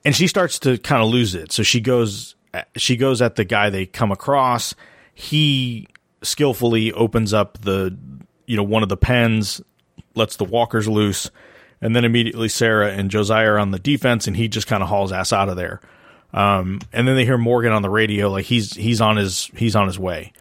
and 0.03 0.15
she 0.15 0.27
starts 0.27 0.59
to 0.59 0.77
kind 0.77 1.01
of 1.01 1.09
lose 1.09 1.35
it. 1.35 1.51
So 1.51 1.63
she 1.63 1.79
goes, 1.79 2.35
she 2.75 2.97
goes 2.97 3.21
at 3.21 3.35
the 3.35 3.43
guy 3.45 3.69
they 3.69 3.85
come 3.85 4.11
across. 4.11 4.75
He 5.13 5.87
skillfully 6.21 6.91
opens 6.93 7.33
up 7.33 7.59
the, 7.61 7.97
you 8.45 8.57
know, 8.57 8.63
one 8.63 8.83
of 8.83 8.89
the 8.89 8.97
pens, 8.97 9.61
lets 10.15 10.35
the 10.37 10.43
walkers 10.45 10.87
loose, 10.87 11.29
and 11.81 11.95
then 11.95 12.05
immediately 12.05 12.49
Sarah 12.49 12.91
and 12.91 13.09
Josiah 13.11 13.51
are 13.51 13.59
on 13.59 13.71
the 13.71 13.79
defense, 13.79 14.27
and 14.27 14.35
he 14.35 14.47
just 14.47 14.67
kind 14.67 14.81
of 14.83 14.89
hauls 14.89 15.11
ass 15.11 15.31
out 15.31 15.49
of 15.49 15.55
there. 15.55 15.79
Um, 16.37 16.81
and 16.93 17.07
then 17.07 17.15
they 17.15 17.25
hear 17.25 17.39
Morgan 17.39 17.71
on 17.71 17.81
the 17.81 17.89
radio, 17.89 18.29
like 18.29 18.45
he's 18.45 18.75
he's 18.75 19.01
on 19.01 19.17
his 19.17 19.49
he's 19.55 19.75
on 19.75 19.87
his 19.87 19.97
way. 19.97 20.33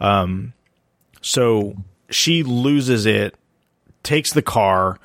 Um, 0.00 0.54
so 1.20 1.74
she 2.08 2.42
loses 2.42 3.04
it, 3.04 3.34
takes 4.02 4.32
the 4.32 4.40
car, 4.40 4.98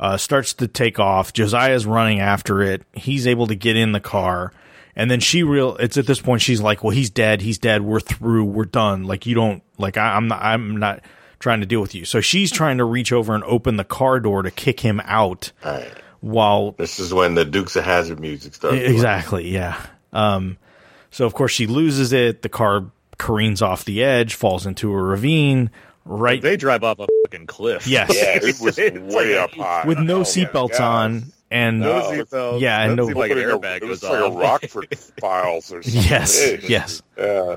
uh, 0.00 0.16
starts 0.16 0.52
to 0.54 0.66
take 0.66 0.98
off. 0.98 1.32
Josiah's 1.32 1.86
running 1.86 2.18
after 2.18 2.60
it. 2.60 2.82
He's 2.92 3.24
able 3.28 3.46
to 3.46 3.54
get 3.54 3.76
in 3.76 3.92
the 3.92 4.00
car. 4.00 4.52
And 4.96 5.08
then 5.08 5.20
she 5.20 5.44
real 5.44 5.76
it's 5.76 5.96
at 5.96 6.08
this 6.08 6.20
point 6.20 6.42
she's 6.42 6.60
like, 6.60 6.82
Well, 6.82 6.90
he's 6.90 7.10
dead, 7.10 7.40
he's 7.40 7.58
dead, 7.58 7.82
we're 7.82 8.00
through, 8.00 8.46
we're 8.46 8.64
done. 8.64 9.04
Like 9.04 9.26
you 9.26 9.36
don't 9.36 9.62
like 9.78 9.96
I, 9.96 10.16
I'm 10.16 10.26
not 10.26 10.42
I'm 10.42 10.76
not 10.76 11.02
trying 11.38 11.60
to 11.60 11.66
deal 11.66 11.80
with 11.80 11.94
you. 11.94 12.04
So 12.04 12.20
she's 12.20 12.50
trying 12.50 12.78
to 12.78 12.84
reach 12.84 13.12
over 13.12 13.32
and 13.32 13.44
open 13.44 13.76
the 13.76 13.84
car 13.84 14.18
door 14.18 14.42
to 14.42 14.50
kick 14.50 14.80
him 14.80 15.00
out. 15.04 15.52
While 16.24 16.72
This 16.72 16.98
is 16.98 17.12
when 17.12 17.34
the 17.34 17.44
Dukes 17.44 17.76
of 17.76 17.84
Hazzard 17.84 18.18
music 18.18 18.54
starts. 18.54 18.76
playing. 18.76 18.90
Exactly, 18.92 19.50
yeah. 19.50 19.76
Um 20.12 20.56
so 21.10 21.26
of 21.26 21.34
course 21.34 21.52
she 21.52 21.66
loses 21.66 22.12
it, 22.14 22.40
the 22.40 22.48
car 22.48 22.86
careens 23.18 23.60
off 23.60 23.84
the 23.84 24.02
edge, 24.02 24.34
falls 24.34 24.64
into 24.64 24.90
a 24.90 24.96
ravine, 24.96 25.70
right 26.06 26.40
They 26.40 26.56
drive 26.56 26.82
off 26.82 26.98
a 26.98 27.06
fucking 27.24 27.46
cliff. 27.46 27.86
Yes. 27.86 28.10
Yeah, 28.16 28.38
It 28.42 28.58
was 28.60 28.76
way 29.14 29.38
like 29.38 29.44
up 29.44 29.50
high. 29.56 29.86
with 29.86 29.98
no 29.98 30.20
Oh, 30.20 30.22
seatbelts 30.22 30.70
yes. 30.70 30.80
on 30.80 31.24
and 31.50 31.80
No 31.80 31.98
No. 31.98 32.10
seatbelts. 32.24 32.60
Yeah, 32.60 32.82
and 32.82 32.96
Doesn't 32.96 33.12
no- 33.14 33.20
like 33.20 33.30
an 33.30 33.38
Opening 33.38 33.54
a- 33.54 33.58
airbag 33.58 33.76
it 33.82 33.84
was 33.84 34.00
goes 34.00 34.10
like 34.10 34.20
a 34.20 34.24
off. 34.24 34.40
Rockford 34.40 34.98
Files 35.20 35.72
or 35.74 35.82
something. 35.82 36.02
yes, 36.10 36.52
yes. 36.68 37.02
Yeah. 37.18 37.56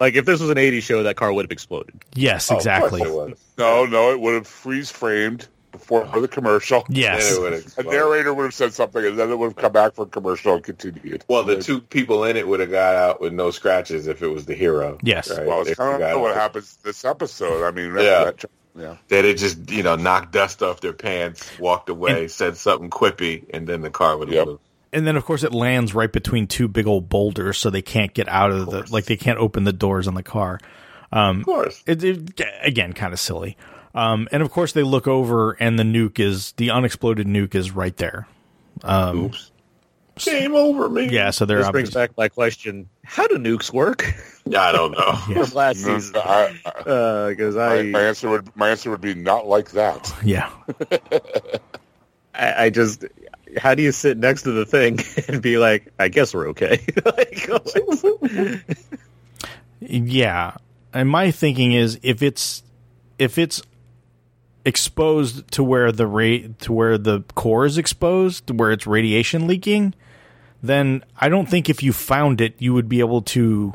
Like 0.00 0.14
if 0.14 0.24
this 0.24 0.40
was 0.40 0.50
an 0.50 0.56
'80s 0.58 0.82
show, 0.82 1.02
that 1.02 1.16
car 1.16 1.32
would 1.32 1.44
have 1.46 1.50
exploded. 1.50 1.94
Yes, 2.14 2.50
Oh, 2.52 2.56
exactly. 2.56 3.00
course 3.00 3.10
it 3.10 3.14
was. 3.30 3.38
No, 3.58 3.84
no, 3.86 4.12
it 4.12 4.20
would 4.20 4.34
have 4.34 4.46
freeze 4.46 4.90
framed 4.92 5.48
before 5.78 6.06
the 6.20 6.28
commercial. 6.28 6.84
Yes. 6.88 7.38
Then 7.38 7.52
it 7.54 7.74
A 7.78 7.82
narrator 7.82 8.34
would 8.34 8.44
have 8.44 8.54
said 8.54 8.72
something, 8.74 9.04
and 9.04 9.18
then 9.18 9.30
it 9.30 9.38
would 9.38 9.46
have 9.48 9.56
come 9.56 9.72
back 9.72 9.94
for 9.94 10.06
commercial 10.06 10.54
and 10.54 10.62
continued. 10.64 11.24
Well, 11.28 11.44
the 11.44 11.62
two 11.62 11.80
people 11.80 12.24
in 12.24 12.36
it 12.36 12.46
would 12.46 12.60
have 12.60 12.70
got 12.70 12.94
out 12.96 13.20
with 13.20 13.32
no 13.32 13.50
scratches 13.50 14.06
if 14.06 14.22
it 14.22 14.28
was 14.28 14.46
the 14.46 14.54
hero. 14.54 14.98
Yes. 15.02 15.30
right? 15.30 15.46
Well, 15.46 15.64
They 15.64 15.70
it's 15.70 15.78
kind 15.78 16.02
of 16.02 16.20
what 16.20 16.32
out. 16.32 16.36
happens 16.36 16.76
this 16.84 17.04
episode. 17.04 17.66
I 17.66 17.70
mean, 17.70 17.94
Yeah. 17.94 18.24
that, 18.24 18.44
yeah. 18.76 18.96
They'd 19.08 19.24
have 19.24 19.36
just, 19.36 19.70
you 19.70 19.82
know, 19.82 19.96
knocked 19.96 20.32
dust 20.32 20.62
off 20.62 20.80
their 20.80 20.92
pants, 20.92 21.50
walked 21.58 21.88
away, 21.88 22.28
said 22.28 22.56
something 22.56 22.90
quippy, 22.90 23.44
and 23.52 23.66
then 23.66 23.80
the 23.80 23.90
car 23.90 24.16
would 24.16 24.28
have 24.28 24.34
Yep. 24.36 24.46
moved. 24.46 24.60
And 24.92 25.06
then 25.06 25.16
of 25.16 25.24
course 25.24 25.42
it 25.42 25.52
lands 25.52 25.94
right 25.94 26.10
between 26.10 26.46
two 26.46 26.66
big 26.66 26.86
old 26.86 27.08
boulders 27.10 27.58
so 27.58 27.68
they 27.68 27.82
can't 27.82 28.14
get 28.14 28.26
out 28.28 28.50
of, 28.52 28.70
the 28.70 28.86
like 28.90 29.04
they 29.04 29.16
can't 29.16 29.38
open 29.38 29.64
the 29.64 29.72
doors 29.72 30.08
on 30.08 30.14
the 30.14 30.22
car. 30.22 30.60
Um, 31.12 31.40
of 31.40 31.44
course. 31.44 31.82
It, 31.86 32.02
it 32.04 32.40
again 32.62 32.92
kind 32.94 33.12
of 33.12 33.20
silly. 33.20 33.56
Um, 33.98 34.28
and 34.30 34.44
of 34.44 34.52
course 34.52 34.72
they 34.72 34.84
look 34.84 35.08
over 35.08 35.52
and 35.52 35.76
the 35.76 35.82
nuke 35.82 36.20
is 36.20 36.52
the 36.52 36.70
unexploded 36.70 37.26
nuke 37.26 37.56
is 37.56 37.72
right 37.72 37.96
there. 37.96 38.28
Um, 38.84 39.24
Oops. 39.24 39.50
Game 40.18 40.54
over, 40.54 40.88
me. 40.88 41.08
Yeah, 41.08 41.30
so 41.30 41.46
they're 41.46 41.58
This 41.58 41.70
brings 41.70 41.94
back 41.94 42.16
my 42.16 42.28
question: 42.28 42.88
How 43.04 43.26
do 43.26 43.36
nukes 43.36 43.72
work? 43.72 44.14
Yeah, 44.46 44.62
I 44.62 44.72
don't 44.72 44.92
know. 44.92 45.12
From 45.44 45.54
last 45.54 45.78
mm, 45.78 45.96
season, 45.96 46.16
I, 46.16 46.60
uh, 46.64 47.26
I, 47.26 47.30
because 47.30 47.56
my, 47.56 47.78
I, 47.78 47.82
my 47.82 48.02
answer 48.02 48.30
would 48.30 48.56
my 48.56 48.70
answer 48.70 48.90
would 48.90 49.00
be 49.00 49.14
not 49.14 49.46
like 49.46 49.72
that. 49.72 50.12
Yeah. 50.24 50.50
I, 52.34 52.66
I 52.66 52.70
just, 52.70 53.04
how 53.56 53.74
do 53.74 53.82
you 53.82 53.90
sit 53.90 54.16
next 54.16 54.42
to 54.42 54.52
the 54.52 54.64
thing 54.64 55.00
and 55.26 55.42
be 55.42 55.58
like, 55.58 55.92
I 55.98 56.08
guess 56.08 56.32
we're 56.32 56.50
okay? 56.50 56.80
like, 57.04 57.48
what? 57.48 58.60
Yeah. 59.80 60.56
And 60.94 61.08
my 61.08 61.32
thinking 61.32 61.72
is 61.72 61.98
if 62.02 62.22
it's 62.22 62.62
if 63.18 63.38
it's 63.38 63.62
exposed 64.64 65.50
to 65.52 65.64
where 65.64 65.90
the 65.92 66.06
rate 66.06 66.58
to 66.60 66.72
where 66.72 66.98
the 66.98 67.22
core 67.34 67.64
is 67.64 67.78
exposed, 67.78 68.50
where 68.58 68.70
it's 68.70 68.86
radiation 68.86 69.46
leaking, 69.46 69.94
then 70.62 71.04
I 71.16 71.28
don't 71.28 71.48
think 71.48 71.68
if 71.68 71.82
you 71.82 71.92
found 71.92 72.40
it 72.40 72.54
you 72.58 72.74
would 72.74 72.88
be 72.88 73.00
able 73.00 73.22
to 73.22 73.74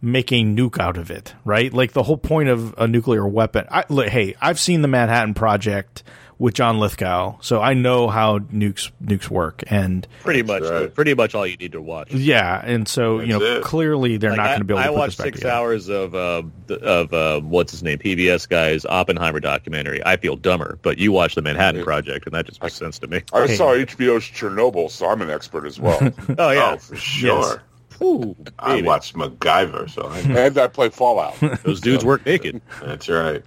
make 0.00 0.30
a 0.32 0.42
nuke 0.42 0.78
out 0.78 0.98
of 0.98 1.10
it, 1.10 1.34
right? 1.44 1.72
Like 1.72 1.92
the 1.92 2.02
whole 2.02 2.18
point 2.18 2.50
of 2.50 2.74
a 2.76 2.86
nuclear 2.86 3.26
weapon. 3.26 3.66
I, 3.70 3.84
hey, 4.08 4.36
I've 4.40 4.60
seen 4.60 4.82
the 4.82 4.88
Manhattan 4.88 5.34
Project 5.34 6.02
with 6.38 6.54
John 6.54 6.78
Lithgow, 6.80 7.36
so 7.40 7.60
I 7.60 7.74
know 7.74 8.08
how 8.08 8.38
nukes 8.40 8.90
nukes 9.02 9.28
work, 9.30 9.62
and 9.68 10.06
pretty 10.22 10.42
much, 10.42 10.62
right. 10.64 10.92
pretty 10.94 11.14
much 11.14 11.34
all 11.34 11.46
you 11.46 11.56
need 11.56 11.72
to 11.72 11.80
watch. 11.80 12.12
yeah, 12.12 12.60
and 12.64 12.88
so 12.88 13.20
you 13.20 13.28
know 13.28 13.40
it. 13.42 13.62
clearly 13.62 14.16
they're 14.16 14.30
Like, 14.30 14.36
not 14.38 14.46
I- 14.46 14.50
going 14.50 14.58
to 14.60 14.64
be 14.64 14.72
able 14.74 14.80
I 14.80 14.84
to 14.86 14.88
put 14.90 14.98
watched 14.98 15.16
this 15.18 15.24
back 15.24 15.24
six 15.26 15.38
together. 15.40 15.54
hours 15.54 15.88
of 15.88 16.14
uh, 16.14 16.42
of 16.82 17.12
uh, 17.14 17.40
what's 17.40 17.70
his 17.72 17.82
name 17.82 17.98
PBS 17.98 18.48
guy's 18.48 18.84
Oppenheimer 18.84 19.40
documentary. 19.40 20.04
I 20.04 20.16
feel 20.16 20.36
dumber, 20.36 20.78
but 20.82 20.98
you 20.98 21.12
watch 21.12 21.34
the 21.34 21.42
Manhattan 21.42 21.84
Project, 21.84 22.26
and 22.26 22.34
that 22.34 22.46
just 22.46 22.62
makes 22.62 22.74
sense 22.74 22.98
to 23.00 23.06
me. 23.06 23.22
I 23.32 23.46
Hey. 23.46 23.56
saw 23.56 23.72
HBO's 23.74 24.24
Chernobyl, 24.24 24.90
so 24.90 25.08
I'm 25.08 25.22
an 25.22 25.30
expert 25.30 25.66
as 25.66 25.78
well. 25.78 25.98
Oh 26.38 26.50
yeah, 26.50 26.72
Oh, 26.74 26.78
for 26.78 26.96
sure. 26.96 27.62
Ooh, 28.02 28.34
I 28.58 28.74
baby. 28.76 28.88
watched 28.88 29.14
MacGyver, 29.14 29.88
so 29.88 30.08
I 30.08 30.22
know. 30.22 30.36
and 30.46 30.58
I 30.58 30.66
play 30.66 30.88
Fallout. 30.90 31.36
those 31.62 31.80
dudes 31.80 32.04
work 32.04 32.26
naked. 32.26 32.60
That's 32.82 33.08
right. 33.08 33.42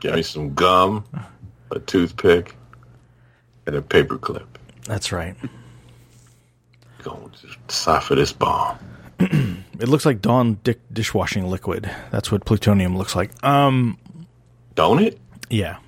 Give 0.00 0.16
me 0.16 0.22
some 0.22 0.54
gum, 0.54 1.04
a 1.72 1.80
toothpick, 1.80 2.56
and 3.66 3.76
a 3.76 3.82
paperclip. 3.82 4.46
That's 4.86 5.12
right. 5.12 5.36
Going 7.02 7.30
to 7.30 7.46
decipher 7.68 8.14
this 8.14 8.32
bomb. 8.32 8.78
It 9.80 9.88
looks 9.88 10.06
like 10.06 10.22
Dawn 10.22 10.60
dick 10.62 10.78
dishwashing 10.92 11.44
liquid. 11.50 11.90
That's 12.12 12.30
what 12.30 12.44
plutonium 12.44 12.96
looks 12.96 13.16
like. 13.16 13.30
Um, 13.44 13.98
Don't 14.76 15.02
it? 15.02 15.18
yeah. 15.50 15.78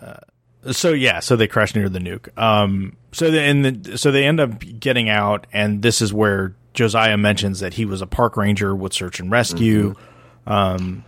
Uh, 0.00 0.72
so 0.72 0.92
yeah, 0.94 1.20
so 1.20 1.36
they 1.36 1.48
crash 1.48 1.74
near 1.74 1.90
the 1.90 1.98
nuke. 1.98 2.28
Um, 2.38 2.96
so 3.12 3.30
they, 3.30 3.46
and 3.46 3.64
the, 3.64 3.98
so 3.98 4.10
they 4.10 4.24
end 4.24 4.40
up 4.40 4.58
getting 4.58 5.10
out, 5.10 5.46
and 5.52 5.82
this 5.82 6.00
is 6.00 6.14
where 6.14 6.54
Josiah 6.72 7.18
mentions 7.18 7.60
that 7.60 7.74
he 7.74 7.84
was 7.84 8.00
a 8.00 8.06
park 8.06 8.38
ranger 8.38 8.74
with 8.74 8.94
search 8.94 9.20
and 9.20 9.30
rescue. 9.30 9.94
Um, 10.46 11.04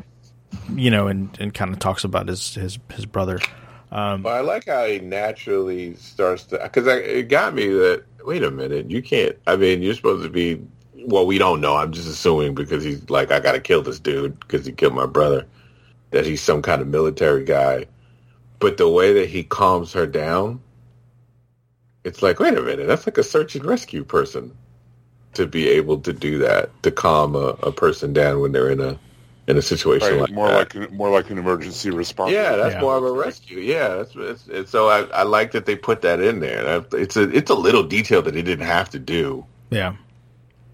you 0.75 0.91
know, 0.91 1.09
and 1.09 1.37
and 1.41 1.53
kind 1.53 1.73
of 1.73 1.79
talks 1.79 2.05
about 2.05 2.29
his 2.29 2.55
his 2.55 2.79
his 2.93 3.07
brother. 3.07 3.39
Um, 3.91 4.23
but 4.23 4.35
I 4.35 4.41
like 4.41 4.67
how 4.67 4.85
he 4.85 4.99
naturally 4.99 5.95
starts 5.97 6.45
to 6.45 6.59
because 6.63 6.87
it 6.87 7.29
got 7.29 7.55
me 7.55 7.69
that 7.69 8.05
wait 8.25 8.43
a 8.43 8.51
minute, 8.51 8.91
you 8.91 9.03
can't. 9.03 9.37
I 9.47 9.57
mean, 9.57 9.83
you're 9.83 9.95
supposed 9.95 10.23
to 10.23 10.31
be. 10.31 10.63
Well, 10.95 11.27
we 11.27 11.39
don't 11.39 11.61
know. 11.61 11.77
I'm 11.77 11.93
just 11.93 12.09
assuming 12.09 12.55
because 12.55 12.85
he's 12.85 13.09
like, 13.09 13.31
I 13.31 13.41
got 13.41 13.53
to 13.53 13.61
kill 13.61 13.83
this 13.83 14.01
dude 14.01 14.39
because 14.41 14.67
he 14.67 14.73
killed 14.73 14.95
my 14.95 15.07
brother. 15.07 15.47
That 16.11 16.27
he's 16.27 16.43
some 16.43 16.63
kind 16.63 16.83
of 16.83 16.89
military 16.89 17.45
guy. 17.45 17.87
But 18.59 18.77
the 18.77 18.89
way 18.89 19.13
that 19.15 19.29
he 19.29 19.45
calms 19.45 19.93
her 19.93 20.07
down, 20.07 20.61
it's 22.05 22.23
like, 22.23 22.41
wait 22.41 22.57
a 22.57 22.63
minute, 22.63 22.87
that's 22.87 23.07
like 23.07 23.19
a 23.19 23.23
search 23.23 23.55
and 23.55 23.65
rescue 23.65 24.05
person 24.05 24.57
to 25.35 25.47
be 25.47 25.69
able 25.69 25.99
to 26.01 26.13
do 26.13 26.39
that 26.39 26.71
to 26.83 26.91
calm 26.91 27.37
a, 27.37 27.55
a 27.63 27.73
person 27.73 28.13
down 28.13 28.41
when 28.41 28.53
they're 28.53 28.71
in 28.71 28.81
a 28.81 28.99
in 29.49 29.57
a 29.57 29.63
situation 29.63 30.11
Right, 30.11 30.21
like 30.21 30.31
more 30.31 30.49
that. 30.49 30.59
like 30.59 30.75
an, 30.75 30.97
more 30.97 31.11
like 31.11 31.31
an 31.31 31.39
emergency 31.39 31.91
response. 31.91 32.33
Yeah, 32.33 32.55
that's 32.57 32.75
Yeah. 32.75 32.81
more 32.83 32.97
of 32.99 33.03
a 33.05 33.11
rescue. 33.13 33.59
Yeah, 33.59 33.89
that's, 33.97 34.15
it's, 34.15 34.47
it's, 34.49 34.71
so 34.71 34.89
I, 34.89 35.01
I 35.07 35.23
like 35.23 35.53
that 35.53 35.65
they 35.65 35.75
put 35.75 36.03
that 36.03 36.21
in 36.21 36.41
there. 36.41 36.85
It's 36.93 37.17
a 37.17 37.23
it's 37.35 37.51
a 37.51 37.55
little 37.55 37.83
detail 37.83 38.21
that 38.23 38.35
he 38.35 38.43
didn't 38.43 38.67
have 38.67 38.91
to 38.91 38.99
do, 38.99 39.45
Yeah, 39.71 39.97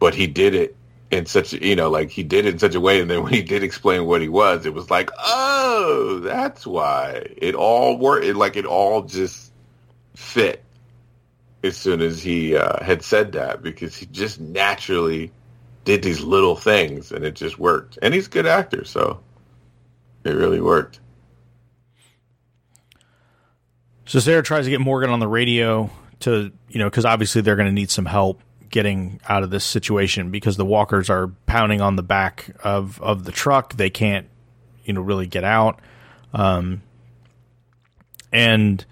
but 0.00 0.14
he 0.14 0.26
did 0.26 0.54
it 0.54 0.76
in 1.12 1.24
such 1.26 1.52
a, 1.54 1.64
you 1.64 1.76
know 1.76 1.88
like 1.88 2.10
he 2.10 2.24
did 2.24 2.46
it 2.46 2.54
in 2.54 2.58
such 2.58 2.74
a 2.74 2.80
way, 2.80 3.00
and 3.00 3.08
then 3.08 3.22
when 3.22 3.32
he 3.32 3.42
did 3.42 3.62
explain 3.62 4.06
what 4.06 4.20
he 4.20 4.28
was, 4.28 4.66
it 4.66 4.74
was 4.74 4.90
like, 4.90 5.08
oh, 5.24 6.18
that's 6.24 6.66
why 6.66 7.24
it 7.38 7.54
all 7.54 7.96
worked. 7.96 8.26
It 8.26 8.34
like 8.34 8.56
it 8.56 8.66
all 8.66 9.02
just 9.02 9.52
fit 10.16 10.64
as 11.62 11.76
soon 11.76 12.02
as 12.02 12.22
he 12.22 12.56
uh, 12.56 12.82
had 12.84 13.02
said 13.04 13.32
that 13.32 13.62
because 13.62 13.96
he 13.96 14.06
just 14.06 14.40
naturally 14.40 15.30
did 15.84 16.02
these 16.02 16.22
little 16.22 16.56
things 16.56 17.12
and 17.12 17.24
it 17.24 17.34
just 17.34 17.58
worked. 17.58 17.98
And 18.02 18.14
he's 18.14 18.26
a 18.26 18.30
good 18.30 18.46
actor, 18.46 18.84
so 18.84 19.20
it 20.24 20.30
really 20.30 20.60
worked. 20.60 21.00
So 24.06 24.20
Sarah 24.20 24.42
tries 24.42 24.64
to 24.64 24.70
get 24.70 24.80
Morgan 24.80 25.10
on 25.10 25.20
the 25.20 25.28
radio 25.28 25.90
to, 26.20 26.52
you 26.68 26.78
know, 26.78 26.90
because 26.90 27.04
obviously 27.04 27.40
they're 27.42 27.56
going 27.56 27.68
to 27.68 27.72
need 27.72 27.90
some 27.90 28.06
help 28.06 28.40
getting 28.68 29.20
out 29.28 29.42
of 29.42 29.50
this 29.50 29.64
situation 29.64 30.30
because 30.30 30.56
the 30.56 30.64
walkers 30.64 31.08
are 31.08 31.28
pounding 31.46 31.80
on 31.80 31.96
the 31.96 32.02
back 32.02 32.50
of 32.64 33.00
of 33.00 33.24
the 33.24 33.32
truck. 33.32 33.74
They 33.74 33.90
can't, 33.90 34.26
you 34.84 34.92
know, 34.92 35.00
really 35.00 35.26
get 35.26 35.44
out. 35.44 35.80
Um, 36.32 36.82
and 38.32 38.84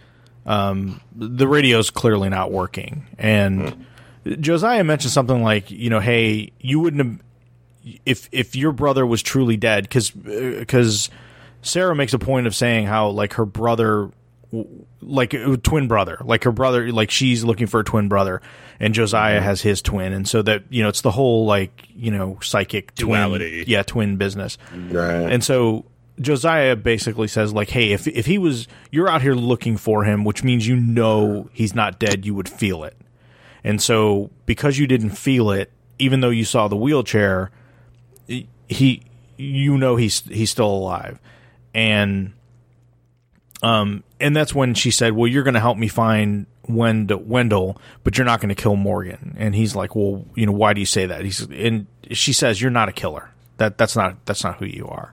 um, 0.47 1.01
the 1.15 1.49
radio's 1.49 1.91
clearly 1.91 2.29
not 2.29 2.53
working. 2.53 3.07
And 3.19 3.87
Josiah 4.27 4.85
mentioned 4.85 5.13
something 5.13 5.43
like, 5.43 5.71
you 5.71 5.91
know, 5.91 6.01
hey, 6.01 6.53
you 6.61 6.81
wouldn't 6.81 7.05
have 7.05 7.21
if 8.07 8.29
if 8.33 8.55
your 8.55 8.73
brother 8.73 9.05
was 9.05 9.23
truly 9.23 9.57
dead 9.57 9.85
because 9.85 10.11
because 10.11 11.09
uh, 11.09 11.13
Sarah 11.63 11.95
makes 11.95 12.13
a 12.15 12.19
point 12.19 12.47
of 12.47 12.55
saying 12.55 12.87
how 12.87 13.09
like 13.09 13.35
her 13.35 13.45
brother 13.45 14.11
like 15.01 15.33
a 15.33 15.57
twin 15.57 15.89
brother 15.89 16.19
like 16.23 16.45
her 16.45 16.53
brother 16.53 16.93
like 16.93 17.11
she's 17.11 17.43
looking 17.43 17.67
for 17.67 17.81
a 17.81 17.85
twin 17.85 18.09
brother 18.09 18.43
and 18.79 18.93
Josiah 18.95 19.37
mm-hmm. 19.37 19.45
has 19.45 19.63
his 19.63 19.81
twin 19.81 20.13
and 20.13 20.29
so 20.29 20.43
that 20.43 20.65
you 20.69 20.83
know 20.83 20.91
it's 20.91 21.01
the 21.01 21.11
whole 21.11 21.47
like 21.47 21.89
you 21.97 22.11
know 22.11 22.39
psychic 22.43 22.95
twin 22.95 23.29
Duality. 23.29 23.65
yeah 23.67 23.83
twin 23.83 24.17
business 24.19 24.59
Right. 24.73 25.33
and 25.33 25.43
so 25.43 25.87
Josiah 26.21 26.77
basically 26.77 27.27
says 27.27 27.55
like, 27.55 27.71
"Hey, 27.71 27.93
if 27.93 28.07
if 28.07 28.27
he 28.27 28.37
was 28.39 28.69
you're 28.91 29.09
out 29.09 29.23
here 29.23 29.35
looking 29.35 29.79
for 29.79 30.05
him, 30.05 30.25
which 30.25 30.45
means 30.45 30.67
you 30.67 30.77
know 30.77 31.49
he's 31.53 31.75
not 31.75 31.99
dead, 31.99 32.27
you 32.27 32.35
would 32.35 32.51
feel 32.51 32.85
it." 32.85 32.97
And 33.65 33.81
so 33.81 34.31
because 34.47 34.79
you 34.79 34.87
didn't 34.87 35.11
feel 35.11 35.51
it, 35.51 35.71
even 35.99 36.21
though 36.21 36.31
you 36.31 36.45
saw 36.45 36.69
the 36.69 36.77
wheelchair, 36.77 37.51
he 38.69 39.03
you 39.37 39.77
know 39.79 39.97
he's 39.97 40.21
he's 40.21 40.51
still 40.51 40.67
alive. 40.71 41.21
And 41.75 42.33
um 43.63 44.03
and 44.21 44.35
that's 44.37 44.55
when 44.55 44.75
she 44.75 44.91
said, 44.91 45.13
"Well, 45.13 45.27
you're 45.27 45.43
going 45.43 45.55
to 45.55 45.61
help 45.61 45.77
me 45.79 45.89
find 45.89 46.47
Wend- 46.69 47.11
Wendell, 47.29 47.77
but 48.05 48.17
you're 48.17 48.25
not 48.25 48.41
going 48.41 48.55
to 48.55 48.61
kill 48.61 48.77
Morgan." 48.77 49.35
And 49.39 49.55
he's 49.55 49.75
like, 49.75 49.97
"Well, 49.97 50.25
you 50.35 50.47
know, 50.47 50.53
why 50.53 50.73
do 50.75 50.81
you 50.81 50.87
say 50.87 51.07
that?" 51.07 51.25
He's 51.25 51.41
and 51.51 51.87
she 52.11 52.33
says, 52.33 52.61
"You're 52.61 52.71
not 52.71 52.89
a 52.89 52.93
killer. 52.93 53.31
That 53.57 53.79
that's 53.79 53.97
not 53.97 54.25
that's 54.27 54.45
not 54.45 54.59
who 54.59 54.67
you 54.67 54.87
are." 54.87 55.13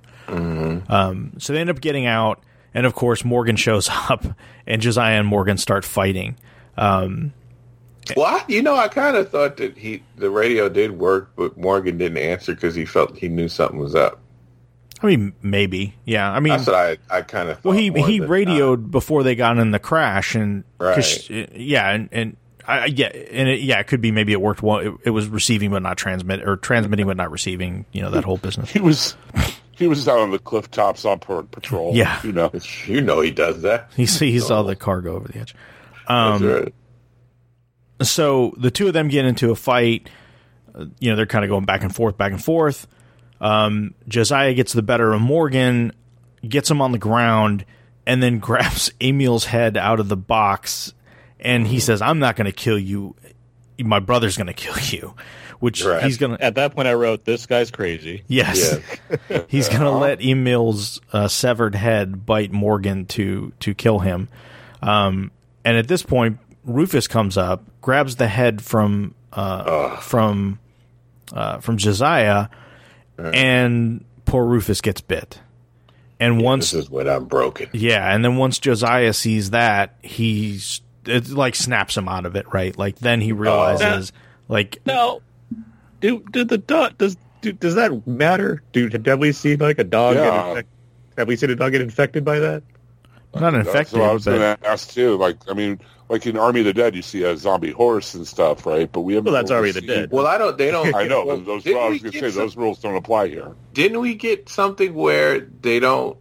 Um, 0.89 1.33
so 1.39 1.53
they 1.53 1.59
end 1.59 1.71
up 1.71 1.81
getting 1.81 2.05
out, 2.05 2.43
and 2.73 2.85
of 2.85 2.93
course 2.93 3.25
Morgan 3.25 3.55
shows 3.55 3.89
up, 4.09 4.25
and 4.67 4.81
Josiah 4.81 5.17
and 5.19 5.27
Morgan 5.27 5.57
start 5.57 5.83
fighting. 5.83 6.37
Um, 6.77 7.33
Well, 8.15 8.25
I, 8.25 8.43
you 8.47 8.61
know, 8.61 8.75
I 8.75 8.87
kind 8.87 9.15
of 9.17 9.29
thought 9.29 9.57
that 9.57 9.77
he 9.77 10.03
the 10.17 10.29
radio 10.29 10.69
did 10.69 10.91
work, 10.99 11.31
but 11.35 11.57
Morgan 11.57 11.97
didn't 11.97 12.17
answer 12.17 12.53
because 12.53 12.75
he 12.75 12.85
felt 12.85 13.17
he 13.17 13.27
knew 13.29 13.47
something 13.47 13.79
was 13.79 13.95
up. 13.95 14.19
I 15.01 15.05
mean, 15.07 15.33
maybe, 15.41 15.95
yeah. 16.03 16.29
I 16.29 16.39
mean, 16.41 16.51
That's 16.51 16.67
what 16.67 16.75
I 16.75 16.97
I 17.09 17.21
kind 17.21 17.49
of 17.49 17.63
well, 17.63 17.73
he 17.73 17.89
he 17.91 18.19
than 18.19 18.29
radioed 18.29 18.91
before 18.91 19.23
they 19.23 19.35
got 19.35 19.57
in 19.57 19.71
the 19.71 19.79
crash, 19.79 20.35
and 20.35 20.63
'cause, 20.77 21.29
Right. 21.29 21.49
uh, 21.49 21.53
yeah, 21.55 21.89
and 21.91 22.09
and 22.11 22.37
I, 22.67 22.79
I- 22.79 22.85
yeah, 22.87 23.07
and 23.07 23.47
it, 23.47 23.61
yeah, 23.61 23.79
it 23.79 23.87
could 23.87 24.01
be 24.01 24.11
maybe 24.11 24.33
it 24.33 24.41
worked 24.41 24.61
well. 24.61 24.79
It, 24.79 24.93
it 25.05 25.09
was 25.11 25.27
receiving 25.27 25.71
but 25.71 25.81
not 25.83 25.97
transmit, 25.97 26.45
or 26.45 26.57
transmitting 26.57 27.05
but 27.07 27.15
not 27.15 27.31
receiving. 27.31 27.85
You 27.93 28.01
know 28.01 28.11
that 28.11 28.25
whole 28.25 28.37
business. 28.37 28.69
He 28.73 28.81
was 28.81 29.15
he 29.71 29.87
was 29.87 30.05
out 30.09 30.19
on 30.19 30.31
the 30.31 30.39
cliff 30.39 30.69
tops 30.69 31.05
on 31.05 31.19
par- 31.19 31.43
patrol. 31.43 31.95
Yeah. 31.95 32.19
you 32.21 32.33
know. 32.33 32.49
not. 32.53 32.87
You 32.89 32.99
know, 32.99 33.21
he 33.21 33.31
does 33.31 33.61
that. 33.61 33.89
He 33.95 34.03
he 34.03 34.37
saw 34.41 34.63
the 34.63 34.75
cargo 34.75 35.15
over 35.15 35.29
the 35.29 35.39
edge. 35.39 35.55
That's 36.09 36.41
right. 36.41 36.73
So 38.01 38.53
the 38.57 38.71
two 38.71 38.87
of 38.87 38.93
them 38.93 39.07
get 39.07 39.25
into 39.25 39.51
a 39.51 39.55
fight. 39.55 40.09
Uh, 40.73 40.85
You 40.99 41.09
know, 41.11 41.15
they're 41.15 41.25
kind 41.25 41.43
of 41.43 41.49
going 41.49 41.65
back 41.65 41.83
and 41.83 41.93
forth, 41.93 42.17
back 42.17 42.31
and 42.31 42.43
forth. 42.43 42.87
Um, 43.41 43.93
Josiah 44.07 44.53
gets 44.53 44.73
the 44.73 44.81
better 44.81 45.13
of 45.13 45.21
Morgan, 45.21 45.93
gets 46.47 46.69
him 46.69 46.81
on 46.81 46.91
the 46.91 46.97
ground, 46.97 47.65
and 48.05 48.21
then 48.21 48.39
grabs 48.47 48.91
Emil's 49.01 49.45
head 49.45 49.77
out 49.77 49.99
of 49.99 50.09
the 50.09 50.17
box. 50.17 50.93
And 51.39 51.65
he 51.67 51.79
says, 51.79 52.01
I'm 52.01 52.19
not 52.19 52.35
going 52.35 52.45
to 52.45 52.51
kill 52.51 52.77
you. 52.77 53.15
My 53.79 53.99
brother's 53.99 54.35
going 54.35 54.47
to 54.47 54.53
kill 54.53 54.77
you. 54.79 55.13
Which 55.59 55.83
Right. 55.83 56.03
he's 56.03 56.17
going 56.17 56.37
to. 56.37 56.41
At 56.43 56.55
that 56.55 56.73
point, 56.73 56.87
I 56.87 56.93
wrote, 56.93 57.25
"This 57.25 57.45
guy's 57.45 57.69
crazy." 57.69 58.23
Yes. 58.29 58.79
Yeah. 59.29 59.41
he's 59.49 59.67
going 59.67 59.81
to 59.81 59.91
let 59.91 60.21
Emil's 60.23 61.01
uh, 61.11 61.27
severed 61.27 61.75
head 61.75 62.25
bite 62.25 62.53
Morgan 62.53 63.05
to 63.07 63.51
to 63.59 63.73
kill 63.73 63.99
him. 63.99 64.29
Um, 64.81 65.31
and 65.65 65.75
at 65.75 65.89
this 65.89 66.01
point, 66.01 66.39
Rufus 66.63 67.07
comes 67.07 67.37
up, 67.37 67.63
grabs 67.81 68.15
the 68.17 68.27
head 68.27 68.61
from 68.61 69.15
uh, 69.33 69.97
from 69.97 70.59
uh, 71.33 71.59
from 71.59 71.77
Josiah, 71.77 72.47
and 73.17 74.03
poor 74.25 74.45
Rufus 74.45 74.81
gets 74.81 75.01
bit. 75.01 75.39
And 76.19 76.41
once, 76.41 76.71
This 76.71 76.83
is 76.85 76.89
when 76.89 77.07
I'm 77.07 77.25
broken. 77.25 77.69
yeah, 77.71 78.13
and 78.13 78.23
then 78.25 78.35
once 78.35 78.59
Josiah 78.59 79.13
sees 79.13 79.51
that, 79.51 79.95
he's 80.01 80.81
it 81.05 81.29
like 81.29 81.55
snaps 81.55 81.95
him 81.95 82.09
out 82.09 82.25
of 82.25 82.35
it, 82.35 82.51
right? 82.53 82.77
Like 82.77 82.99
then 82.99 83.21
he 83.21 83.31
realizes, 83.31 84.11
like, 84.49 84.79
No, 84.85 85.21
do 86.01 86.19
did 86.31 86.49
the 86.49 86.57
dog 86.57 86.97
does 86.97 87.15
do, 87.41 87.53
does 87.53 87.75
that 87.75 88.05
matter? 88.05 88.61
Dude, 88.73 89.05
have 89.07 89.19
we 89.19 89.31
seen 89.31 89.59
like 89.59 89.79
a 89.79 89.83
dog? 89.85 90.15
Yeah. 90.17 90.23
Get 90.25 90.49
infect, 90.49 90.69
have 91.17 91.27
we 91.29 91.35
seen 91.37 91.49
a 91.51 91.55
dog 91.55 91.71
get 91.71 91.81
infected 91.81 92.25
by 92.25 92.39
that? 92.39 92.63
not 93.33 93.51
That's 93.53 93.67
infected, 93.67 93.99
what 93.99 94.09
I 94.09 94.13
was 94.13 94.25
going 94.25 94.39
to 94.39 94.57
ask 94.67 94.89
too. 94.91 95.15
Like, 95.15 95.37
I 95.47 95.53
mean, 95.53 95.79
like 96.09 96.25
in 96.25 96.35
Army 96.37 96.61
of 96.61 96.65
the 96.65 96.73
Dead, 96.73 96.95
you 96.95 97.01
see 97.01 97.23
a 97.23 97.37
zombie 97.37 97.71
horse 97.71 98.13
and 98.15 98.27
stuff, 98.27 98.65
right? 98.65 98.91
But 98.91 99.01
we 99.01 99.13
haven't. 99.13 99.31
Well, 99.31 99.41
that's 99.41 99.51
Army 99.51 99.69
of 99.69 99.75
the 99.75 99.81
Dead. 99.81 100.11
Well, 100.11 100.25
I 100.27 100.37
don't. 100.37 100.57
They 100.57 100.71
don't. 100.71 100.93
I 100.95 101.07
know, 101.07 101.25
well, 101.25 101.37
those. 101.39 101.63
didn't 101.63 101.81
I 101.83 101.89
was 101.89 102.01
going 102.01 102.11
to 102.13 102.19
say 102.19 102.29
some- 102.31 102.41
those 102.41 102.57
rules 102.57 102.79
don't 102.79 102.95
apply 102.95 103.27
here. 103.29 103.55
Didn't 103.73 103.99
we 104.01 104.15
get 104.15 104.49
something 104.49 104.93
where 104.93 105.39
they 105.39 105.79
don't 105.79 106.17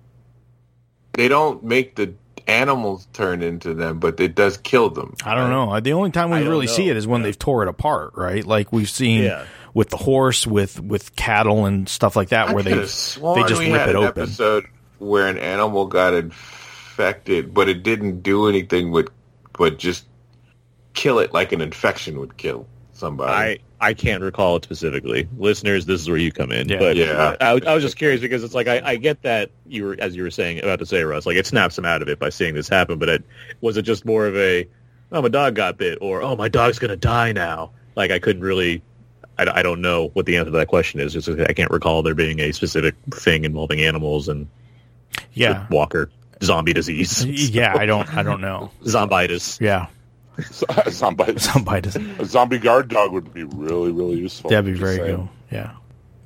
they 1.14 1.26
don't 1.28 1.64
make 1.64 1.96
the 1.96 2.14
animals 2.46 3.06
turn 3.12 3.42
into 3.42 3.74
them, 3.74 3.98
but 3.98 4.20
it 4.20 4.34
does 4.34 4.56
kill 4.58 4.90
them? 4.90 5.14
I 5.24 5.34
don't 5.34 5.50
know. 5.50 5.78
The 5.80 5.92
only 5.92 6.10
time 6.10 6.30
we 6.30 6.36
I 6.36 6.40
don't 6.40 6.50
really 6.50 6.66
see 6.66 6.88
it 6.88 6.96
is 6.96 7.06
when 7.06 7.22
they've 7.22 7.38
tore 7.38 7.62
it 7.62 7.68
apart, 7.68 8.12
right? 8.16 8.44
Like 8.44 8.72
we've 8.72 8.88
seen 8.90 9.24
Yeah. 9.24 9.44
with 9.74 9.88
the 9.90 9.96
horse, 9.96 10.46
with 10.46 10.80
with 10.80 11.14
cattle 11.16 11.64
and 11.66 11.88
stuff 11.88 12.14
like 12.16 12.28
that, 12.30 12.48
I 12.48 12.54
where 12.54 12.62
they 12.62 12.70
could've 12.72 12.90
sworn 12.90 13.40
they 13.42 13.48
just 13.48 13.60
we 13.60 13.70
rip 13.72 13.80
had 13.80 13.88
it 13.90 13.96
an 13.96 14.04
open. 14.04 14.22
Episode 14.24 14.66
where 14.98 15.28
an 15.28 15.38
animal 15.38 15.86
got 15.86 16.12
infected, 16.14 17.52
but 17.54 17.68
it 17.68 17.82
didn't 17.82 18.22
do 18.22 18.48
anything 18.48 18.92
but 18.92 19.08
but 19.58 19.78
just 19.78 20.06
kill 20.94 21.18
it 21.18 21.32
like 21.34 21.52
an 21.52 21.60
infection 21.60 22.18
would 22.18 22.36
kill 22.36 22.66
somebody. 22.92 23.32
I 23.32 23.58
I 23.80 23.94
can't 23.94 24.22
recall 24.22 24.56
it 24.56 24.64
specifically. 24.64 25.28
Listeners, 25.38 25.86
this 25.86 26.00
is 26.00 26.08
where 26.08 26.18
you 26.18 26.32
come 26.32 26.50
in. 26.50 26.68
Yeah. 26.68 26.78
but 26.78 26.96
Yeah. 26.96 27.36
I, 27.40 27.54
was- 27.54 27.64
I 27.64 27.74
was 27.74 27.82
just 27.84 27.96
curious 27.96 28.20
because 28.20 28.42
it's 28.42 28.54
like 28.54 28.66
I, 28.66 28.80
I 28.84 28.96
get 28.96 29.22
that 29.22 29.50
you 29.66 29.84
were 29.84 29.96
as 30.00 30.16
you 30.16 30.22
were 30.22 30.30
saying 30.30 30.58
about 30.58 30.78
to 30.80 30.86
say 30.86 31.02
Russ, 31.02 31.26
like 31.26 31.36
it 31.36 31.46
snaps 31.46 31.78
him 31.78 31.84
out 31.84 32.02
of 32.02 32.08
it 32.08 32.18
by 32.18 32.30
seeing 32.30 32.54
this 32.54 32.68
happen. 32.68 32.98
But 32.98 33.08
it, 33.08 33.24
was 33.60 33.76
it 33.76 33.82
just 33.82 34.04
more 34.04 34.26
of 34.26 34.36
a 34.36 34.66
oh 35.12 35.22
my 35.22 35.28
dog 35.28 35.54
got 35.54 35.76
bit 35.78 35.98
or 36.00 36.22
oh 36.22 36.34
my 36.36 36.48
dog's 36.48 36.78
gonna 36.78 36.96
die 36.96 37.32
now? 37.32 37.70
Like 37.96 38.10
I 38.10 38.18
couldn't 38.18 38.42
really. 38.42 38.82
I, 39.38 39.60
I 39.60 39.62
don't 39.62 39.80
know 39.80 40.08
what 40.14 40.26
the 40.26 40.36
answer 40.36 40.50
to 40.50 40.56
that 40.58 40.66
question 40.66 40.98
is. 40.98 41.12
Just 41.12 41.28
I 41.28 41.52
can't 41.52 41.70
recall 41.70 42.02
there 42.02 42.14
being 42.16 42.40
a 42.40 42.50
specific 42.50 42.96
thing 43.12 43.44
involving 43.44 43.80
animals 43.80 44.28
and 44.28 44.48
yeah, 45.34 45.66
Walker 45.70 46.10
zombie 46.42 46.72
disease, 46.72 47.24
yeah. 47.50 47.74
I 47.76 47.86
don't 47.86 48.12
I 48.14 48.22
don't 48.22 48.40
know. 48.40 48.70
zombitis. 48.84 49.60
Yeah, 49.60 49.86
zombie, 50.90 51.38
somebody 51.38 51.82
does. 51.82 51.96
a 51.96 52.24
zombie 52.24 52.58
guard 52.58 52.88
dog 52.88 53.12
would 53.12 53.32
be 53.32 53.44
really, 53.44 53.92
really 53.92 54.16
useful. 54.18 54.50
That'd 54.50 54.66
be 54.66 54.78
very 54.78 54.96
saying. 54.96 55.16
good. 55.16 55.28
Yeah. 55.50 55.72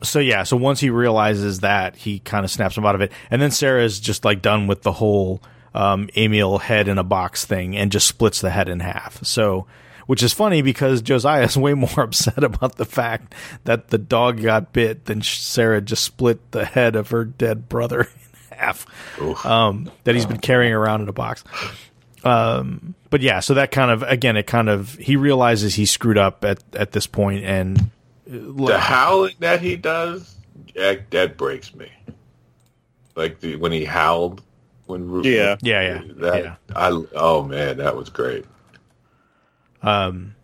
So 0.03 0.19
yeah, 0.19 0.43
so 0.43 0.57
once 0.57 0.81
he 0.81 0.91
realizes 0.91 1.61
that, 1.61 1.97
he 1.97 2.19
kind 2.19 2.45
of 2.45 2.51
snaps 2.51 2.77
him 2.77 2.85
out 2.85 2.95
of 2.95 3.01
it, 3.01 3.13
and 3.31 3.41
then 3.41 3.51
Sarah 3.51 3.85
is 3.85 4.01
just 4.01 4.25
like 4.25 4.43
done 4.43 4.67
with 4.67 4.83
the 4.83 4.93
whole 4.93 5.41
um, 5.75 6.09
Emil 6.17 6.59
head 6.59 6.89
in 6.89 6.99
a 6.99 7.05
box 7.05 7.45
thing, 7.45 7.77
and 7.77 7.93
just 7.93 8.07
splits 8.09 8.41
the 8.41 8.51
head 8.51 8.69
in 8.69 8.81
half. 8.81 9.25
So, 9.25 9.67
which 10.07 10.23
is 10.23 10.33
funny 10.33 10.61
because 10.61 11.03
Josiah 11.03 11.45
is 11.45 11.57
way 11.57 11.75
more 11.75 12.01
upset 12.01 12.43
about 12.43 12.77
the 12.77 12.85
fact 12.85 13.35
that 13.65 13.89
the 13.89 13.99
dog 13.99 14.43
got 14.43 14.73
bit 14.73 15.05
than 15.05 15.23
Sarah 15.23 15.81
just 15.81 16.03
split 16.03 16.51
the 16.51 16.65
head 16.65 16.97
of 16.97 17.11
her 17.11 17.25
dead 17.25 17.69
brother 17.69 18.01
in 18.03 18.32
half. 18.55 18.87
Um, 19.47 19.91
that 20.05 20.15
he's 20.15 20.27
been 20.27 20.39
carrying 20.41 20.73
around 20.73 21.03
in 21.03 21.09
a 21.09 21.13
box. 21.13 21.45
Um, 22.25 22.95
but 23.11 23.21
yeah, 23.21 23.41
so 23.41 23.55
that 23.55 23.71
kind 23.71 23.91
of 23.91 24.03
again, 24.03 24.37
it 24.37 24.47
kind 24.47 24.69
of 24.69 24.95
he 24.95 25.17
realizes 25.17 25.75
he 25.75 25.87
screwed 25.87 26.19
up 26.19 26.45
at 26.45 26.63
at 26.75 26.93
this 26.93 27.07
point, 27.07 27.45
and 27.45 27.91
the 28.27 28.79
howling 28.79 29.35
that 29.41 29.61
he 29.61 29.77
does, 29.77 30.37
that, 30.75 31.11
that 31.11 31.37
breaks 31.37 31.75
me. 31.75 31.91
Like 33.15 33.41
the, 33.41 33.57
when 33.57 33.73
he 33.73 33.85
howled 33.85 34.43
when 34.87 35.09
Ru- 35.09 35.23
Yeah. 35.25 35.57
Yeah, 35.63 35.83
yeah, 35.83 36.03
that 36.17 36.45
yeah. 36.45 36.55
I 36.75 37.05
oh 37.15 37.43
man, 37.45 37.79
that 37.79 37.97
was 37.97 38.09
great. 38.09 38.45
Um, 39.83 40.35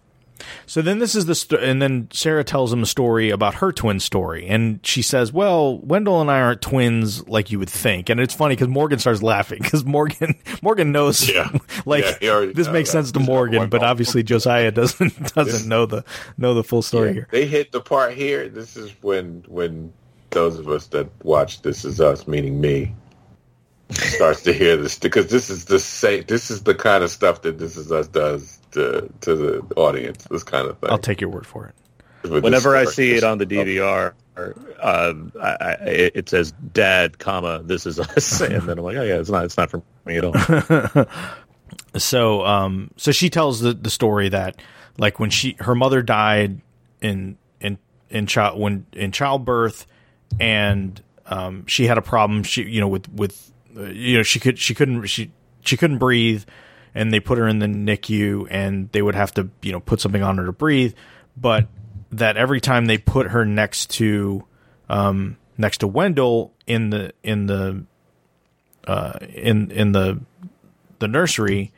So 0.67 0.83
then 0.83 0.99
this 0.99 1.15
is 1.15 1.27
the 1.27 1.35
sto- 1.35 1.59
and 1.59 1.81
then 1.81 2.09
Sarah 2.13 2.45
tells 2.45 2.73
him 2.73 2.83
a 2.83 2.87
story 2.87 3.31
about 3.31 3.55
her 3.57 3.73
twin 3.73 4.01
story, 4.01 4.47
and 4.47 4.81
she 4.85 5.03
says, 5.03 5.33
"Well, 5.33 5.79
Wendell 5.79 6.21
and 6.21 6.31
I 6.31 6.41
aren't 6.41 6.63
twins 6.63 7.27
like 7.29 7.51
you 7.51 7.59
would 7.59 7.71
think." 7.71 8.09
And 8.09 8.21
it's 8.21 8.35
funny 8.35 8.55
because 8.55 8.69
Morgan 8.69 8.99
starts 8.99 9.23
laughing 9.23 9.61
because 9.63 9.85
Morgan 9.85 10.35
Morgan 10.63 10.93
knows, 10.93 11.29
Yeah. 11.29 11.51
like 11.87 12.05
Yeah, 12.21 12.31
already 12.31 12.53
this 12.53 12.67
knows 12.67 12.73
makes 12.73 12.91
sense 12.91 13.13
to 13.13 13.21
Morgan, 13.21 13.69
but 13.69 13.83
obviously 13.83 14.23
Josiah 14.23 14.71
doesn't 14.71 15.35
doesn't 15.35 15.69
know 15.69 15.87
the 15.87 16.05
know 16.37 16.55
the 16.55 16.65
full 16.65 16.83
story 16.83 17.13
here. 17.13 17.29
They 17.31 17.47
hit 17.47 17.73
the 17.73 17.81
part 17.81 18.15
here. 18.15 18.49
This 18.49 18.77
is 18.77 18.93
when 19.03 19.45
when 19.49 19.93
those 20.31 20.59
of 20.59 20.69
us 20.69 20.87
that 20.89 21.09
watch 21.25 21.63
This 21.63 21.85
Is 21.85 22.01
Us, 22.01 22.29
meaning 22.29 22.61
me, 22.61 22.95
starts 23.91 24.43
to 24.43 24.53
hear 24.53 24.77
this 24.77 24.99
because 24.99 25.29
this 25.29 25.51
is 25.51 25.65
the 25.65 25.79
same. 25.79 26.25
This 26.29 26.51
is 26.51 26.63
the 26.65 26.75
kind 26.75 27.03
of 27.03 27.11
stuff 27.11 27.43
that 27.43 27.59
This 27.59 27.77
Is 27.77 27.91
Us 27.91 28.09
does 28.09 28.58
to 28.73 29.13
to 29.23 29.35
the 29.35 29.67
audience. 29.77 30.25
This 30.25 30.43
kind 30.43 30.69
of 30.69 30.79
thing. 30.79 30.91
I'll 30.91 30.99
take 30.99 31.21
your 31.21 31.31
word 31.31 31.47
for 31.47 31.67
it. 31.67 31.75
With 32.29 32.43
Whenever 32.45 32.77
I 32.77 32.85
see 32.85 33.13
it 33.13 33.23
on 33.23 33.39
the 33.39 33.47
DVR, 33.47 34.13
um, 34.81 35.33
I, 35.41 35.49
I, 35.49 35.73
it 35.87 36.17
it 36.17 36.29
says 36.29 36.53
"Dad, 36.73 37.19
comma 37.19 37.63
This 37.65 37.87
is 37.87 37.99
us," 38.01 38.41
and 38.41 38.63
then 38.63 38.79
I'm 38.79 38.85
like, 38.85 38.97
"Oh 38.97 39.03
yeah, 39.03 39.19
it's 39.19 39.31
not. 39.31 39.45
It's 39.45 39.57
not 39.57 39.71
for 39.71 39.83
me 40.05 40.19
at 40.19 40.25
all." 40.25 41.07
so 41.97 42.45
um 42.45 42.91
so 42.97 43.13
she 43.13 43.31
tells 43.31 43.61
the 43.61 43.73
the 43.73 43.91
story 43.91 44.29
that 44.29 44.61
like 44.99 45.19
when 45.19 45.31
she 45.31 45.57
her 45.61 45.75
mother 45.75 46.03
died 46.03 46.61
in 47.01 47.37
in 47.61 47.79
in 48.11 48.27
child 48.27 48.59
when 48.59 48.87
in 48.93 49.13
childbirth 49.13 49.87
and 50.41 51.03
um 51.27 51.67
she 51.67 51.87
had 51.87 51.99
a 51.99 52.03
problem 52.03 52.43
she 52.43 52.63
you 52.63 52.81
know 52.81 52.89
with 52.89 53.09
with 53.13 53.53
uh, 53.77 53.85
you 53.85 54.17
know 54.17 54.23
she 54.23 54.41
could 54.41 54.59
she 54.59 54.75
couldn't 54.75 55.07
she 55.07 55.31
she 55.63 55.77
couldn't 55.77 55.99
breathe 55.99 56.45
and 56.99 57.13
they 57.13 57.21
put 57.21 57.39
her 57.39 57.47
in 57.47 57.59
the 57.61 57.67
NICU 57.67 58.49
and 58.51 58.91
they 58.93 59.03
would 59.03 59.15
have 59.15 59.33
to 59.35 59.49
you 59.63 59.73
know 59.73 59.81
put 59.81 60.01
something 60.01 60.23
on 60.23 60.39
her 60.39 60.47
to 60.47 60.53
breathe 60.53 60.95
but 61.37 61.69
that 62.11 62.37
every 62.37 62.61
time 62.61 62.87
they 62.87 62.99
put 62.99 63.29
her 63.29 63.45
next 63.45 63.91
to 63.91 64.45
um 64.89 65.37
next 65.57 65.79
to 65.79 65.87
Wendell 65.87 66.53
in 66.67 66.91
the 66.91 67.13
in 67.23 67.47
the 67.47 67.85
uh 68.87 69.19
in 69.21 69.71
in 69.71 69.93
the 69.93 70.21
the 70.99 71.09
nursery, 71.09 71.73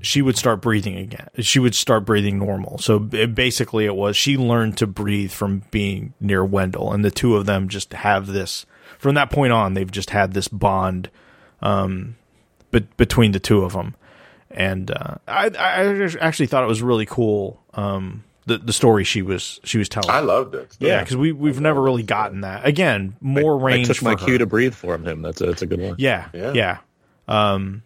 she 0.00 0.22
would 0.22 0.36
start 0.36 0.60
breathing 0.60 0.96
again. 0.96 1.28
She 1.38 1.58
would 1.58 1.74
start 1.74 2.04
breathing 2.04 2.38
normal. 2.38 2.78
So 2.78 3.08
it, 3.12 3.34
basically, 3.34 3.84
it 3.84 3.94
was 3.94 4.16
she 4.16 4.36
learned 4.36 4.76
to 4.78 4.86
breathe 4.86 5.30
from 5.30 5.62
being 5.70 6.14
near 6.20 6.44
Wendell, 6.44 6.92
and 6.92 7.04
the 7.04 7.10
two 7.10 7.36
of 7.36 7.46
them 7.46 7.68
just 7.68 7.92
have 7.92 8.26
this. 8.26 8.66
From 8.98 9.14
that 9.14 9.30
point 9.30 9.52
on, 9.52 9.74
they've 9.74 9.90
just 9.90 10.10
had 10.10 10.32
this 10.32 10.48
bond, 10.48 11.10
um, 11.60 12.16
but 12.70 12.96
between 12.96 13.32
the 13.32 13.40
two 13.40 13.64
of 13.64 13.72
them, 13.72 13.94
and 14.54 14.90
uh, 14.90 15.16
I, 15.26 15.46
I 15.48 16.08
actually 16.20 16.46
thought 16.46 16.64
it 16.64 16.68
was 16.68 16.82
really 16.82 17.06
cool. 17.06 17.60
Um, 17.74 18.24
the 18.46 18.58
the 18.58 18.72
story 18.72 19.04
she 19.04 19.22
was 19.22 19.60
she 19.64 19.78
was 19.78 19.88
telling. 19.88 20.10
I 20.10 20.20
loved 20.20 20.54
it. 20.54 20.76
yeah, 20.80 21.00
because 21.00 21.16
we 21.16 21.32
we've 21.32 21.60
never 21.60 21.80
really 21.80 22.02
gotten 22.02 22.40
that. 22.42 22.66
Again, 22.66 23.16
more 23.20 23.58
I 23.60 23.74
range. 23.74 23.86
took 23.88 24.02
my 24.02 24.16
for 24.16 24.24
cue 24.24 24.32
her. 24.34 24.38
to 24.38 24.46
breathe 24.46 24.74
for 24.74 24.94
him. 24.96 25.22
That's 25.22 25.40
a, 25.40 25.46
that's 25.46 25.62
a 25.62 25.66
good 25.66 25.80
one. 25.80 25.94
Yeah, 25.98 26.28
Yeah. 26.32 26.52
yeah. 26.52 26.78
Um, 27.28 27.82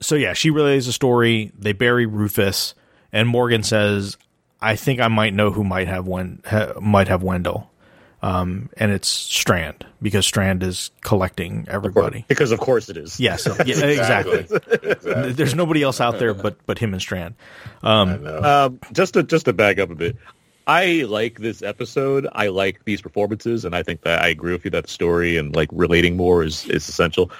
so 0.00 0.14
yeah, 0.14 0.32
she 0.32 0.50
relays 0.50 0.86
the 0.86 0.92
story. 0.92 1.52
They 1.58 1.72
bury 1.72 2.06
Rufus, 2.06 2.74
and 3.12 3.28
Morgan 3.28 3.62
says, 3.62 4.16
"I 4.60 4.76
think 4.76 5.00
I 5.00 5.08
might 5.08 5.34
know 5.34 5.50
who 5.50 5.64
might 5.64 5.88
have 5.88 6.06
Wen- 6.06 6.40
ha- 6.46 6.72
might 6.80 7.08
have 7.08 7.22
Wendell." 7.22 7.70
Um, 8.22 8.70
and 8.76 8.90
it's 8.90 9.08
Strand 9.08 9.86
because 10.00 10.26
Strand 10.26 10.62
is 10.62 10.90
collecting 11.02 11.66
everybody. 11.68 12.24
Because 12.28 12.50
of 12.50 12.58
course 12.58 12.88
it 12.88 12.96
is. 12.96 13.20
Yes, 13.20 13.46
yeah, 13.46 13.54
exactly. 13.84 14.40
exactly. 14.40 15.32
There's 15.32 15.54
nobody 15.54 15.82
else 15.82 16.00
out 16.00 16.18
there 16.18 16.34
but 16.34 16.56
but 16.66 16.78
him 16.78 16.92
and 16.92 17.02
Strand. 17.02 17.34
Know. 17.82 18.40
Um, 18.42 18.80
just 18.92 19.14
to 19.14 19.22
just 19.22 19.44
to 19.44 19.52
back 19.52 19.78
up 19.78 19.90
a 19.90 19.94
bit, 19.94 20.16
I 20.66 21.04
like 21.08 21.38
this 21.38 21.62
episode. 21.62 22.26
I 22.32 22.48
like 22.48 22.84
these 22.84 23.00
performances, 23.00 23.64
and 23.64 23.74
I 23.74 23.82
think 23.82 24.02
that 24.02 24.22
I 24.22 24.28
agree 24.28 24.52
with 24.52 24.64
you 24.64 24.70
that 24.72 24.84
the 24.84 24.90
story 24.90 25.36
and 25.36 25.54
like 25.54 25.68
relating 25.72 26.16
more 26.16 26.42
is 26.42 26.66
is 26.68 26.88
essential. 26.88 27.30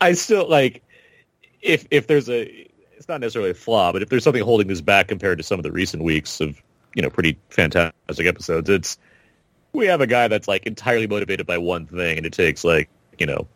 I 0.00 0.12
still 0.14 0.48
like 0.48 0.82
if 1.62 1.86
if 1.90 2.06
there's 2.06 2.28
a 2.28 2.68
it's 2.96 3.08
not 3.08 3.20
necessarily 3.20 3.50
a 3.50 3.54
flaw, 3.54 3.92
but 3.92 4.02
if 4.02 4.08
there's 4.08 4.24
something 4.24 4.42
holding 4.42 4.66
this 4.66 4.80
back 4.80 5.08
compared 5.08 5.38
to 5.38 5.44
some 5.44 5.58
of 5.58 5.62
the 5.62 5.70
recent 5.70 6.02
weeks 6.02 6.40
of 6.40 6.60
you 6.94 7.02
know 7.02 7.10
pretty 7.10 7.38
fantastic 7.50 8.26
episodes, 8.26 8.68
it's 8.68 8.98
we 9.74 9.86
have 9.86 10.00
a 10.00 10.06
guy 10.06 10.28
that's 10.28 10.48
like 10.48 10.66
entirely 10.66 11.06
motivated 11.06 11.46
by 11.46 11.58
one 11.58 11.86
thing, 11.86 12.16
and 12.16 12.26
it 12.26 12.32
takes 12.32 12.64
like 12.64 12.88
you 13.18 13.26
know. 13.26 13.46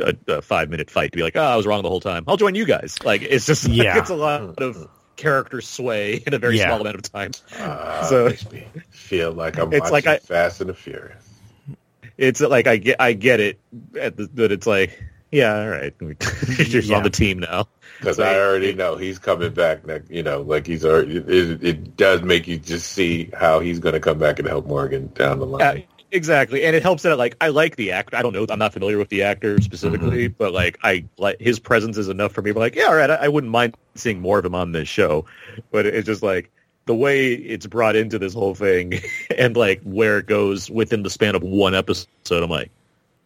A, 0.00 0.14
a 0.28 0.42
five 0.42 0.70
minute 0.70 0.90
fight 0.90 1.10
to 1.10 1.16
be 1.16 1.24
like, 1.24 1.34
oh, 1.34 1.42
I 1.42 1.56
was 1.56 1.66
wrong 1.66 1.82
the 1.82 1.88
whole 1.88 1.98
time. 1.98 2.22
I'll 2.28 2.36
join 2.36 2.54
you 2.54 2.64
guys. 2.64 2.94
Like, 3.04 3.22
it's 3.22 3.46
just, 3.46 3.66
like, 3.66 3.76
Yeah. 3.78 3.98
it's 3.98 4.10
a 4.10 4.14
lot 4.14 4.42
of 4.62 4.88
character 5.16 5.60
sway 5.60 6.22
in 6.24 6.34
a 6.34 6.38
very 6.38 6.56
Yeah. 6.56 6.66
small 6.68 6.82
amount 6.82 6.94
of 6.94 7.02
time. 7.02 7.32
Uh, 7.58 8.04
so- 8.04 8.28
makes 8.28 8.48
me 8.52 8.64
feel 8.90 9.32
like 9.32 9.58
I'm 9.58 9.72
It's 9.72 9.90
watching 9.90 9.92
like 9.92 10.06
I- 10.06 10.18
Fast 10.18 10.60
and 10.60 10.70
the 10.70 10.74
Furious. 10.74 11.28
It's 12.16 12.40
like 12.40 12.68
I 12.68 12.76
get 12.76 12.96
I 13.00 13.12
get 13.14 13.40
it, 13.40 13.58
at 13.98 14.16
the, 14.16 14.28
but 14.32 14.52
it's 14.52 14.68
like 14.68 15.02
yeah, 15.30 15.60
all 15.60 15.68
right, 15.68 15.94
you're 16.00 16.82
Yeah. 16.82 16.96
on 16.96 17.02
the 17.02 17.10
team 17.10 17.38
now. 17.38 17.68
Because 17.98 18.20
I 18.20 18.38
already 18.38 18.72
know 18.74 18.96
he's 18.96 19.18
coming 19.18 19.52
back. 19.52 19.84
Next, 19.84 20.08
you 20.10 20.22
know, 20.22 20.42
like 20.42 20.66
he's 20.66 20.84
already. 20.84 21.16
It, 21.16 21.64
it 21.64 21.96
does 21.96 22.22
make 22.22 22.46
you 22.46 22.56
just 22.58 22.92
see 22.92 23.28
how 23.34 23.58
he's 23.58 23.80
going 23.80 23.94
to 23.94 24.00
come 24.00 24.18
back 24.18 24.38
and 24.38 24.46
help 24.46 24.66
Morgan 24.66 25.10
down 25.14 25.40
the 25.40 25.46
line. 25.46 25.78
Yeah, 25.78 25.82
exactly, 26.12 26.64
and 26.64 26.76
it 26.76 26.82
helps 26.82 27.02
that 27.02 27.18
like 27.18 27.36
I 27.40 27.48
like 27.48 27.74
the 27.76 27.90
actor. 27.92 28.16
I 28.16 28.22
don't 28.22 28.32
know, 28.32 28.46
I'm 28.48 28.58
not 28.58 28.72
familiar 28.72 28.98
with 28.98 29.08
the 29.08 29.24
actor 29.24 29.60
specifically, 29.60 30.28
mm-hmm. 30.28 30.34
but 30.38 30.52
like 30.52 30.78
I 30.84 31.04
like 31.18 31.40
his 31.40 31.58
presence 31.58 31.96
is 31.98 32.08
enough 32.08 32.32
for 32.32 32.40
me. 32.42 32.52
But 32.52 32.60
like, 32.60 32.74
yeah, 32.76 32.84
all 32.84 32.94
right, 32.94 33.10
I, 33.10 33.14
I 33.16 33.28
wouldn't 33.28 33.52
mind 33.52 33.76
seeing 33.96 34.20
more 34.20 34.38
of 34.38 34.44
him 34.44 34.54
on 34.54 34.72
this 34.72 34.88
show. 34.88 35.26
But 35.72 35.84
it's 35.86 36.06
just 36.06 36.22
like 36.22 36.52
the 36.86 36.94
way 36.94 37.32
it's 37.32 37.66
brought 37.66 37.96
into 37.96 38.18
this 38.18 38.32
whole 38.32 38.54
thing, 38.54 39.00
and 39.36 39.56
like 39.56 39.82
where 39.82 40.18
it 40.18 40.26
goes 40.26 40.70
within 40.70 41.02
the 41.02 41.10
span 41.10 41.34
of 41.34 41.42
one 41.42 41.74
episode. 41.74 42.06
I'm 42.30 42.48
like, 42.48 42.70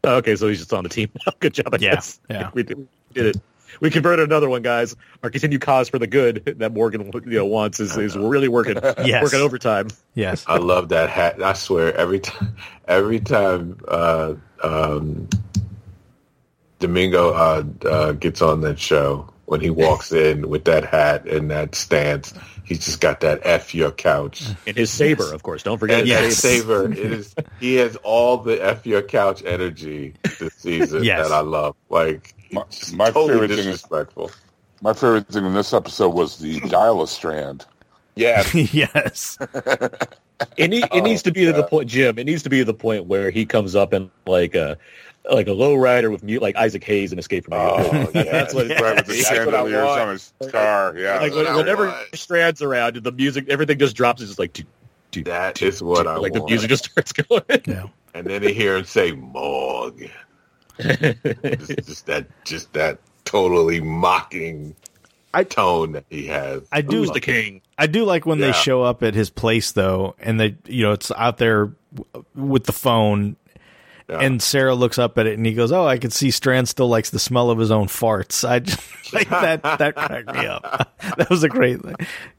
okay, 0.04 0.36
so 0.36 0.48
he's 0.48 0.58
just 0.58 0.72
on 0.72 0.84
the 0.84 0.88
team 0.90 1.10
now. 1.26 1.32
Good 1.40 1.54
job, 1.54 1.68
I 1.72 1.78
Yeah, 1.78 1.94
guess. 1.94 2.20
yeah. 2.30 2.50
we 2.54 2.62
did, 2.62 2.76
we 2.78 2.86
did 3.14 3.26
it. 3.36 3.42
We 3.80 3.90
converted 3.90 4.28
another 4.28 4.50
one, 4.50 4.60
guys. 4.62 4.94
Our 5.22 5.30
continued 5.30 5.62
cause 5.62 5.88
for 5.88 5.98
the 5.98 6.06
good 6.06 6.44
that 6.58 6.72
Morgan 6.72 7.10
you 7.24 7.38
know 7.38 7.46
wants 7.46 7.80
is, 7.80 7.96
is 7.96 8.16
really 8.18 8.48
working 8.48 8.78
Yes. 9.04 9.22
working 9.22 9.40
overtime. 9.40 9.88
Yes, 10.14 10.44
I 10.46 10.58
love 10.58 10.90
that 10.90 11.08
hat. 11.08 11.42
I 11.42 11.54
swear, 11.54 11.96
every 11.96 12.20
time, 12.20 12.54
every 12.86 13.18
time 13.20 13.78
uh, 13.88 14.34
um, 14.62 15.26
Domingo 16.80 17.32
uh, 17.32 17.64
uh, 17.86 18.12
gets 18.12 18.42
on 18.42 18.60
that 18.60 18.78
show, 18.78 19.32
when 19.46 19.60
he 19.62 19.70
walks 19.70 20.12
in 20.12 20.48
with 20.50 20.64
that 20.64 20.84
hat 20.84 21.26
and 21.26 21.50
that 21.50 21.74
stance, 21.74 22.34
he's 22.64 22.84
just 22.84 23.00
got 23.00 23.20
that 23.20 23.40
"f 23.44 23.74
your 23.74 23.90
couch" 23.90 24.44
And 24.66 24.76
his 24.76 24.90
saber, 24.90 25.32
of 25.34 25.42
course. 25.42 25.62
Don't 25.62 25.78
forget 25.78 26.00
and 26.00 26.08
his 26.08 26.40
that 26.42 26.48
saber. 26.48 26.92
It 26.92 26.98
is. 27.12 27.34
He 27.60 27.76
has 27.76 27.96
all 27.96 28.38
the 28.38 28.62
"f 28.64 28.86
your 28.86 29.02
couch" 29.02 29.42
energy 29.44 30.14
this 30.38 30.54
season 30.54 31.04
Yes. 31.04 31.28
that 31.28 31.34
I 31.34 31.40
love. 31.40 31.76
Like 31.90 32.34
My- 32.52 32.64
my 32.94 33.06
totally 33.10 33.28
favorite 33.34 33.48
thing 33.48 33.58
is- 33.60 33.64
disrespectful. 33.66 34.30
My 34.80 34.92
favorite 34.92 35.28
thing 35.28 35.44
in 35.46 35.54
this 35.54 35.72
episode 35.72 36.08
was 36.10 36.38
the 36.38 36.58
dial 36.68 37.06
strand. 37.06 37.64
Yeah, 38.16 38.42
yes, 38.52 39.38
It, 40.56 40.68
need, 40.68 40.82
it 40.84 40.88
oh, 40.90 40.98
needs 41.00 41.22
to 41.22 41.30
be 41.30 41.44
to 41.46 41.52
the 41.52 41.62
point, 41.62 41.88
Jim. 41.88 42.18
It 42.18 42.24
needs 42.24 42.42
to 42.42 42.50
be 42.50 42.58
to 42.58 42.64
the 42.64 42.74
point 42.74 43.06
where 43.06 43.30
he 43.30 43.46
comes 43.46 43.76
up 43.76 43.92
and 43.92 44.10
like 44.26 44.54
a 44.56 44.76
like 45.30 45.46
a 45.48 45.52
low 45.52 45.74
rider 45.74 46.10
with 46.10 46.22
mute, 46.22 46.42
like 46.42 46.56
Isaac 46.56 46.82
Hayes 46.84 47.12
in 47.12 47.18
Escape 47.18 47.44
from 47.44 47.54
Oh, 47.54 48.10
yeah. 48.14 48.22
That's 48.24 48.54
what. 48.54 48.68
Right 48.68 48.96
with 48.96 49.06
the 49.06 49.12
It's, 49.14 49.28
That's 49.30 49.46
what 49.46 49.54
I 49.54 49.62
want. 49.62 49.74
on 50.00 50.08
his 50.10 50.32
car. 50.50 50.94
Yeah. 50.96 51.20
like 51.20 51.32
That's 51.32 51.56
whenever 51.56 51.86
want. 51.88 52.14
Strand's 52.16 52.62
around, 52.62 52.96
the 52.96 53.12
music, 53.12 53.46
everything 53.48 53.78
just 53.78 53.94
drops. 53.96 54.20
It's 54.20 54.30
just 54.30 54.38
like, 54.38 54.52
do, 54.52 54.64
do, 55.12 55.24
That 55.24 55.54
do, 55.56 55.68
is 55.68 55.82
what 55.82 56.04
do. 56.04 56.08
I 56.10 56.16
like 56.16 56.32
the 56.32 56.44
music 56.44 56.68
just 56.70 56.84
starts 56.90 57.12
going. 57.12 57.42
yeah. 57.66 57.86
and 58.14 58.26
then 58.26 58.42
they 58.42 58.52
hear 58.52 58.76
him 58.76 58.84
say 58.84 59.12
"Morg." 59.12 60.10
just, 60.80 61.86
just 61.86 62.06
that, 62.06 62.26
just 62.44 62.72
that 62.72 62.98
totally 63.24 63.80
mocking 63.80 64.74
I- 65.34 65.44
tone 65.44 65.92
that 65.92 66.04
he 66.10 66.26
has. 66.26 66.62
I 66.72 66.82
do. 66.82 66.98
Who's 66.98 67.10
the 67.10 67.20
king? 67.20 67.62
I 67.78 67.86
do 67.86 68.04
like 68.04 68.26
when 68.26 68.38
they 68.38 68.52
show 68.52 68.82
up 68.82 69.02
at 69.02 69.14
his 69.14 69.30
place 69.30 69.72
though, 69.72 70.14
and 70.20 70.38
they, 70.38 70.56
you 70.66 70.84
know, 70.84 70.92
it's 70.92 71.10
out 71.12 71.38
there 71.38 71.72
w- 71.94 72.24
with 72.34 72.64
the 72.64 72.72
phone, 72.72 73.36
Yeah. 74.08 74.18
and 74.20 74.42
Sarah 74.42 74.74
looks 74.74 74.98
up 74.98 75.16
at 75.18 75.26
it 75.26 75.34
and 75.36 75.46
he 75.46 75.54
goes, 75.54 75.72
"Oh, 75.72 75.86
I 75.86 75.98
can 75.98 76.10
see 76.10 76.30
Strand 76.30 76.68
still 76.68 76.88
likes 76.88 77.10
the 77.10 77.18
smell 77.18 77.50
of 77.50 77.58
his 77.58 77.70
own 77.70 77.86
farts." 77.86 78.48
I 78.48 78.58
just 78.60 78.80
like 79.14 79.28
that. 79.30 79.62
That 79.62 79.94
cracked 79.94 80.32
me 80.34 80.46
up. 80.46 80.92
that 81.16 81.30
was 81.30 81.42
a 81.44 81.48
great 81.48 81.80
thing 81.82 81.94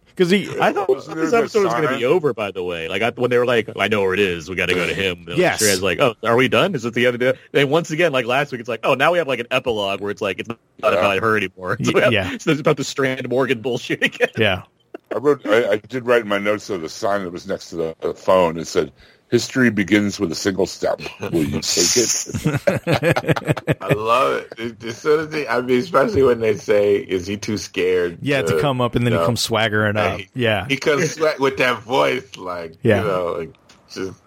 because 0.07 0.29
he. 0.29 0.49
I 0.59 0.71
thought 0.73 0.87
this 0.87 1.33
episode 1.33 1.63
was 1.63 1.73
going 1.73 1.87
to 1.87 1.97
be 1.97 2.05
over. 2.05 2.33
By 2.33 2.51
the 2.51 2.63
way, 2.63 2.87
like 2.89 3.01
I, 3.01 3.09
when 3.11 3.29
they 3.31 3.37
were 3.37 3.45
like, 3.45 3.69
"I 3.77 3.87
know 3.87 4.01
where 4.01 4.13
it 4.13 4.19
is. 4.19 4.49
We 4.49 4.55
got 4.55 4.67
to 4.67 4.75
go 4.75 4.85
to 4.85 4.93
him." 4.93 5.25
And 5.27 5.37
Yes. 5.37 5.59
Strand's 5.59 5.81
like, 5.81 5.99
"Oh, 5.99 6.15
are 6.23 6.35
we 6.35 6.47
done? 6.47 6.75
Is 6.75 6.85
it 6.85 6.93
the 6.93 7.07
end 7.07 7.15
other 7.15 7.33
day?" 7.33 7.39
And 7.53 7.69
once 7.71 7.89
again, 7.91 8.11
like 8.11 8.25
last 8.25 8.51
week, 8.51 8.59
it's 8.61 8.69
like, 8.69 8.81
"Oh, 8.83 8.93
now 8.93 9.11
we 9.11 9.17
have 9.17 9.27
like 9.27 9.39
an 9.39 9.47
epilogue 9.51 10.01
where 10.01 10.11
it's 10.11 10.21
like 10.21 10.39
it's 10.39 10.49
not 10.49 10.93
about 10.93 11.19
her 11.19 11.37
anymore. 11.37 11.77
It's, 11.79 11.91
Y- 11.91 11.99
about, 11.99 12.11
yeah. 12.11 12.31
it's 12.33 12.45
about 12.47 12.77
the 12.77 12.83
Strand 12.83 13.27
Morgan 13.29 13.61
bullshit 13.61 14.03
again." 14.03 14.29
Yeah, 14.37 14.63
I 15.13 15.17
wrote. 15.17 15.45
I, 15.47 15.71
I 15.71 15.75
did 15.77 16.05
write 16.05 16.21
in 16.23 16.27
my 16.27 16.39
notes 16.39 16.69
of 16.69 16.81
the 16.81 16.89
sign 16.89 17.23
that 17.23 17.31
was 17.31 17.47
next 17.47 17.69
to 17.69 17.75
the, 17.77 17.95
the 18.01 18.13
phone. 18.13 18.57
It 18.57 18.65
said, 18.67 18.91
History 19.33 19.71
begins 19.71 20.19
with 20.19 20.31
a 20.31 20.35
single 20.35 20.67
step. 20.67 21.01
Will 21.19 21.43
you 21.43 21.59
take 21.59 21.97
it? 21.97 23.77
I 23.81 23.87
love 23.95 24.45
it. 24.59 24.83
As 24.83 24.97
soon 24.99 25.21
as 25.21 25.29
they, 25.29 25.47
I 25.47 25.59
mean, 25.59 25.79
especially 25.79 26.21
when 26.21 26.39
they 26.39 26.55
say, 26.55 26.97
"Is 26.97 27.25
he 27.25 27.35
too 27.35 27.57
scared?" 27.57 28.19
Yeah, 28.21 28.43
to 28.43 28.61
come 28.61 28.79
up 28.79 28.93
and 28.93 29.07
then 29.07 29.13
he 29.13 29.17
comes 29.17 29.41
swaggering 29.41 29.97
up. 29.97 30.19
Hey, 30.19 30.29
Yeah. 30.35 30.67
he 30.69 30.77
comes 30.77 31.15
sweat 31.15 31.39
with 31.39 31.57
that 31.57 31.81
voice, 31.81 32.35
like 32.37 32.75
Yeah. 32.83 33.01
you 33.01 33.07
know, 33.07 33.31
like 33.39 33.55
just 33.89 34.21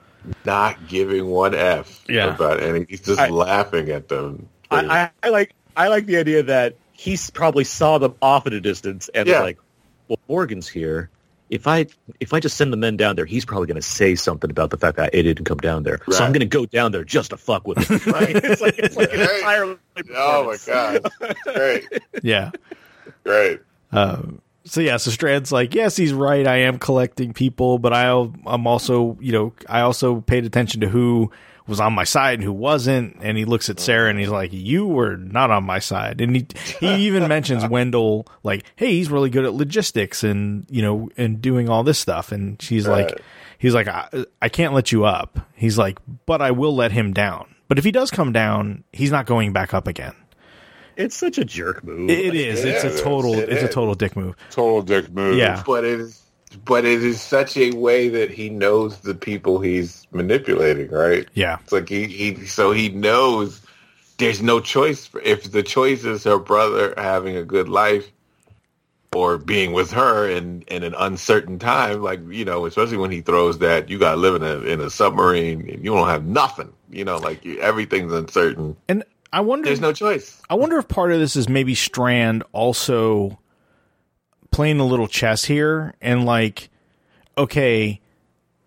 not 0.45 0.89
giving 0.89 1.27
one 1.29 1.55
f 1.55 2.03
Yeah. 2.09 2.35
about 2.35 2.61
any. 2.61 2.85
He's 2.89 3.01
just 3.03 3.21
I- 3.21 3.29
laughing 3.29 3.89
at 3.91 4.09
them. 4.09 4.49
I, 4.73 4.87
I, 5.03 5.11
I 5.23 5.29
like 5.29 5.53
I 5.77 5.87
like 5.87 6.07
the 6.07 6.17
idea 6.17 6.43
that 6.43 6.75
he 6.95 7.17
probably 7.33 7.63
saw 7.63 7.99
them 7.99 8.17
off 8.21 8.49
at 8.49 8.55
a 8.55 8.61
distance 8.61 9.09
and 9.15 9.29
Yeah. 9.29 9.35
was 9.35 9.43
like, 9.45 9.59
"Well, 10.09 10.19
Morgan's 10.27 10.67
here. 10.67 11.11
If 11.49 11.67
I 11.67 11.87
if 12.21 12.33
I 12.35 12.41
just 12.41 12.57
send 12.57 12.73
the 12.73 12.77
men 12.77 12.97
down 12.97 13.15
there, 13.17 13.25
he's 13.25 13.45
probably 13.45 13.67
going 13.69 13.77
to 13.77 13.83
say 13.83 14.15
something 14.17 14.51
about 14.51 14.71
the 14.71 14.77
fact 14.77 14.97
that 14.97 15.11
I 15.15 15.23
didn't 15.23 15.45
come 15.45 15.59
down 15.59 15.85
there. 15.85 16.01
So 16.11 16.25
I'm 16.25 16.33
going 16.33 16.41
to 16.41 16.47
go 16.47 16.67
down 16.67 16.91
there 16.93 17.05
just 17.05 17.31
to 17.31 17.37
fuck 17.37 17.67
with 17.69 17.79
him. 17.79 18.01
Right? 18.13 18.35
it's 18.35 18.61
like 18.61 18.79
it's 18.79 18.97
like 18.97 19.13
an 19.13 19.21
Right. 19.21 19.37
entirely 19.39 19.77
oh 20.17 20.45
my 20.47 20.57
god! 20.67 21.11
great, 21.55 21.85
Yeah. 22.23 22.51
great. 23.25 23.61
Um, 23.93 24.41
so 24.65 24.81
yeah, 24.81 24.97
so 24.97 25.11
Strand's 25.13 25.53
like, 25.53 25.75
yes, 25.75 25.97
he's 25.97 26.13
right. 26.13 26.47
I 26.47 26.57
am 26.59 26.79
collecting 26.81 27.33
people, 27.33 27.79
but 27.79 27.93
I, 27.93 28.09
I'm 28.47 28.67
also, 28.67 29.17
you 29.21 29.31
know, 29.31 29.53
I 29.69 29.83
also 29.83 30.23
paid 30.23 30.45
attention 30.45 30.81
to 30.81 30.89
who 30.89 31.31
was 31.67 31.81
on 31.81 31.93
my 31.93 32.05
side 32.05 32.35
and 32.35 32.43
who 32.45 32.53
wasn't. 32.53 33.17
And 33.21 33.37
he 33.37 33.45
looks 33.45 33.69
at 33.69 33.81
Sarah 33.81 34.09
and 34.11 34.19
he's 34.19 34.29
like, 34.29 34.51
you 34.53 34.87
were 34.87 35.17
not 35.17 35.51
on 35.51 35.65
my 35.65 35.79
side. 35.79 36.21
And 36.21 36.37
he, 36.37 36.47
he 36.81 36.95
even 37.07 37.27
mentions 37.29 37.67
Wendell, 37.67 38.27
like, 38.43 38.65
hey, 38.77 38.93
he's 38.93 39.11
really 39.11 39.31
good 39.31 39.45
at 39.45 39.55
logistics 39.55 40.23
and, 40.25 40.67
you 40.71 40.83
know, 40.83 41.09
and 41.17 41.41
doing 41.43 41.69
all 41.69 41.83
this 41.85 41.99
stuff. 41.99 42.33
And 42.33 42.61
she's 42.63 42.87
Right. 42.87 43.07
like, 43.11 43.21
he's 43.59 43.75
like, 43.75 43.89
I, 43.89 44.09
I 44.41 44.49
can't 44.49 44.75
let 44.75 44.93
you 44.93 45.05
up. 45.05 45.39
He's 45.55 45.77
like, 45.79 45.99
but 46.27 46.41
I 46.41 46.51
will 46.53 46.75
let 46.75 46.93
him 46.93 47.13
down. 47.13 47.55
But 47.69 47.79
if 47.79 47.85
he 47.85 47.91
does 47.91 48.11
come 48.13 48.33
down, 48.33 48.85
he's 48.93 49.11
not 49.11 49.27
going 49.27 49.53
back 49.53 49.75
up 49.75 49.89
again. 49.89 50.15
It's 50.97 51.17
such 51.17 51.37
a 51.37 51.45
jerk 51.45 51.85
move. 51.85 52.09
It, 52.09 52.27
it 52.27 52.35
is. 52.35 52.65
it 52.65 52.69
It's 52.77 52.85
a 53.01 53.03
total. 53.03 53.35
It 53.35 53.49
it's 53.51 53.63
a 53.63 53.69
total 53.69 53.95
dick 53.95 54.17
move. 54.17 54.35
Total 54.51 54.81
dick 54.83 55.11
move. 55.11 55.37
Yeah. 55.37 55.63
But 55.67 55.85
it 55.85 56.01
is, 56.01 56.23
but 56.65 56.85
it 56.85 57.03
is 57.03 57.21
such 57.21 57.57
a 57.57 57.73
way 57.73 58.09
that 58.09 58.31
he 58.31 58.49
knows 58.49 59.01
the 59.01 59.15
people 59.15 59.61
he's 59.61 60.07
manipulating, 60.13 60.91
right? 60.91 61.29
Yeah. 61.35 61.59
It's 61.63 61.73
like 61.73 61.89
he, 61.89 62.07
he 62.07 62.47
so 62.47 62.73
he 62.73 62.89
knows 62.89 63.63
there's 64.19 64.43
no 64.43 64.61
choice. 64.61 65.11
If 65.25 65.51
the 65.51 65.63
choice 65.63 66.05
is 66.05 66.25
her 66.25 66.39
brother 66.39 66.95
having 66.97 67.37
a 67.37 67.45
good 67.45 67.69
life 67.69 68.11
or 69.13 69.39
being 69.39 69.73
with 69.73 69.91
her 69.93 70.29
in, 70.29 70.63
in 70.69 70.83
an 70.83 70.95
uncertain 70.99 71.59
time, 71.59 72.03
like, 72.03 72.21
you 72.29 72.45
know, 72.45 72.67
especially 72.67 72.97
when 72.97 73.11
he 73.11 73.21
throws 73.21 73.59
that, 73.59 73.89
you 73.89 73.99
got 73.99 74.13
to 74.13 74.17
live 74.17 74.35
in 74.37 74.43
a, 74.43 74.59
in 74.61 74.81
a 74.81 74.91
submarine 74.91 75.69
and 75.69 75.85
you 75.85 75.93
don't 75.95 76.09
have 76.09 76.25
nothing, 76.25 76.73
you 76.91 77.05
know, 77.05 77.19
like 77.19 77.45
you, 77.45 77.59
everything's 77.61 78.13
uncertain. 78.13 78.77
And 78.89 79.05
I 79.33 79.41
wonder. 79.41 79.67
There's 79.67 79.81
no 79.81 79.93
choice. 79.93 80.41
I 80.49 80.55
wonder 80.55 80.79
if 80.79 80.89
part 80.89 81.13
of 81.13 81.19
this 81.19 81.37
is 81.37 81.49
maybe 81.49 81.75
Strand 81.75 82.45
also 82.53 83.39
playing 84.57 84.81
a 84.81 84.87
little 84.87 85.07
chess 85.07 85.45
here 85.45 85.95
and 86.01 86.25
like, 86.25 86.71
okay, 87.37 88.01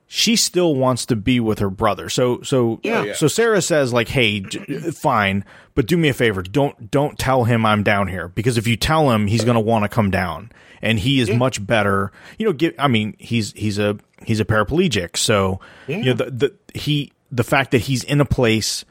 she 0.06 0.36
still 0.36 0.76
wants 0.76 1.08
to 1.08 1.16
be 1.16 1.40
with 1.40 1.58
her 1.60 1.70
brother. 1.70 2.10
So 2.10 2.42
so 2.44 2.80
Yeah. 2.84 3.04
Yeah. 3.04 3.14
so 3.14 3.28
Sarah 3.28 3.62
says 3.62 3.92
like, 3.92 4.08
"Hey, 4.08 4.40
j- 4.40 4.60
fine, 4.92 5.44
but 5.76 5.88
do 5.88 5.98
me 5.98 6.10
a 6.10 6.14
favor. 6.14 6.42
Don't 6.44 6.90
don't 6.92 7.18
tell 7.18 7.44
him 7.44 7.66
I'm 7.66 7.82
down 7.84 8.08
here 8.08 8.28
because 8.28 8.58
if 8.58 8.68
you 8.68 8.76
tell 8.76 9.12
him, 9.12 9.28
he's 9.28 9.44
going 9.44 9.56
to 9.56 9.60
want 9.62 9.84
to 9.84 9.90
come 9.90 10.12
down." 10.12 10.52
And 10.82 10.98
he 10.98 11.20
is 11.20 11.30
much 11.30 11.66
better. 11.66 12.12
You 12.38 12.46
know, 12.46 12.54
give, 12.54 12.74
I 12.80 12.88
mean, 12.88 13.16
he's 13.20 13.52
he's 13.54 13.78
a 13.78 13.98
he's 14.26 14.40
a 14.40 14.46
paraplegic, 14.46 15.18
so 15.18 15.60
you 15.88 16.06
know 16.06 16.14
the, 16.14 16.32
the 16.32 16.54
he 16.74 17.12
the 17.32 17.44
fact 17.44 17.72
that 17.72 17.80
he's 17.82 18.04
in 18.04 18.22
a 18.22 18.26
place 18.26 18.86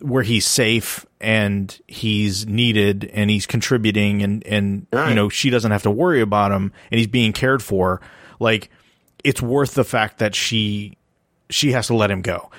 where 0.00 0.22
he's 0.22 0.46
safe 0.46 1.06
and 1.20 1.80
he's 1.86 2.46
needed 2.46 3.10
and 3.12 3.30
he's 3.30 3.46
contributing 3.46 4.22
and 4.22 4.46
and 4.46 4.86
you 4.92 5.14
know 5.14 5.28
she 5.28 5.50
doesn't 5.50 5.70
have 5.70 5.82
to 5.82 5.90
worry 5.90 6.20
about 6.20 6.52
him 6.52 6.72
and 6.90 6.98
he's 6.98 7.06
being 7.08 7.32
cared 7.32 7.62
for. 7.62 8.00
Like 8.40 8.70
it's 9.24 9.42
worth 9.42 9.74
the 9.74 9.84
fact 9.84 10.18
that 10.18 10.34
she 10.34 10.96
she 11.50 11.72
has 11.72 11.88
to 11.88 11.94
let 11.94 12.10
him 12.10 12.22
go. 12.22 12.50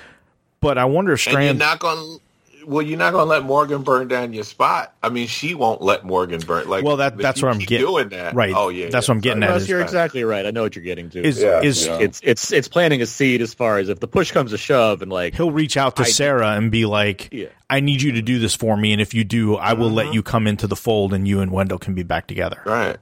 But 0.62 0.78
i 0.78 0.86
wonder 0.86 1.14
if 1.14 1.26
And 1.28 1.32
strand 1.34 1.60
you're 1.60 1.68
not 1.68 1.80
going 1.80 2.20
well, 2.66 2.82
you're 2.82 2.98
not 2.98 3.12
going 3.14 3.26
to 3.26 3.30
let 3.30 3.44
Morgan 3.44 3.84
burn 3.84 4.08
down 4.08 4.34
your 4.34 4.44
spot. 4.44 4.94
I 5.02 5.10
mean, 5.10 5.28
she 5.28 5.56
won't 5.56 5.82
let 5.82 6.04
Morgan 6.06 6.40
burn. 6.42 6.68
Like, 6.70 6.84
Well, 6.84 6.98
that- 6.98 7.18
that's 7.18 7.42
you 7.42 7.48
what 7.48 7.54
I'm 7.56 7.60
getting- 7.60 7.86
Doing 7.88 8.10
that, 8.10 8.34
right. 8.36 8.54
Oh 8.56 8.70
yeah, 8.70 8.90
That's 8.90 9.08
yeah. 9.08 9.12
what 9.12 9.16
I'm 9.18 9.22
getting 9.22 9.42
Sorry. 9.42 9.52
at 9.52 9.56
Russ, 9.56 9.70
you're 9.70 9.82
exactly 9.82 10.24
right. 10.24 10.46
I 10.46 10.52
know 10.52 10.64
what 10.64 10.76
you're 10.76 10.84
getting 10.86 11.10
to. 11.12 11.24
is 11.24 11.42
Yeah, 11.42 11.62
is 11.62 11.86
yeah. 11.88 11.98
it's 12.00 12.20
it's 12.24 12.52
it's 12.52 12.68
planting 12.68 13.02
a 13.02 13.06
seed 13.06 13.42
as 13.42 13.54
far 13.54 13.78
as 13.78 13.90
if 13.90 14.00
the 14.00 14.08
push 14.08 14.32
comes 14.32 14.52
to 14.52 14.58
shove 14.58 15.02
and 15.02 15.12
like 15.12 15.36
he'll 15.36 15.52
reach 15.52 15.78
out 15.78 15.96
to 15.98 16.06
sarah 16.06 16.52
and 16.52 16.72
be 16.72 16.86
like 16.86 17.30
Yeah. 17.32 17.48
i 17.70 17.80
need 17.80 18.02
you 18.02 18.12
to 18.14 18.22
do 18.22 18.40
this 18.40 18.56
for 18.56 18.76
me 18.78 18.92
and 18.94 19.02
if 19.02 19.14
you 19.14 19.24
do 19.24 19.56
i 19.56 19.74
will 19.74 19.88
Uh-huh. 19.88 19.96
let 19.96 20.14
you 20.14 20.22
come 20.24 20.48
into 20.48 20.68
the 20.68 20.76
fold 20.76 21.14
and 21.14 21.28
you 21.28 21.40
and 21.42 21.52
wendell 21.52 21.78
can 21.80 21.94
be 21.94 22.04
back 22.04 22.28
together 22.28 22.62
Right. 22.66 22.98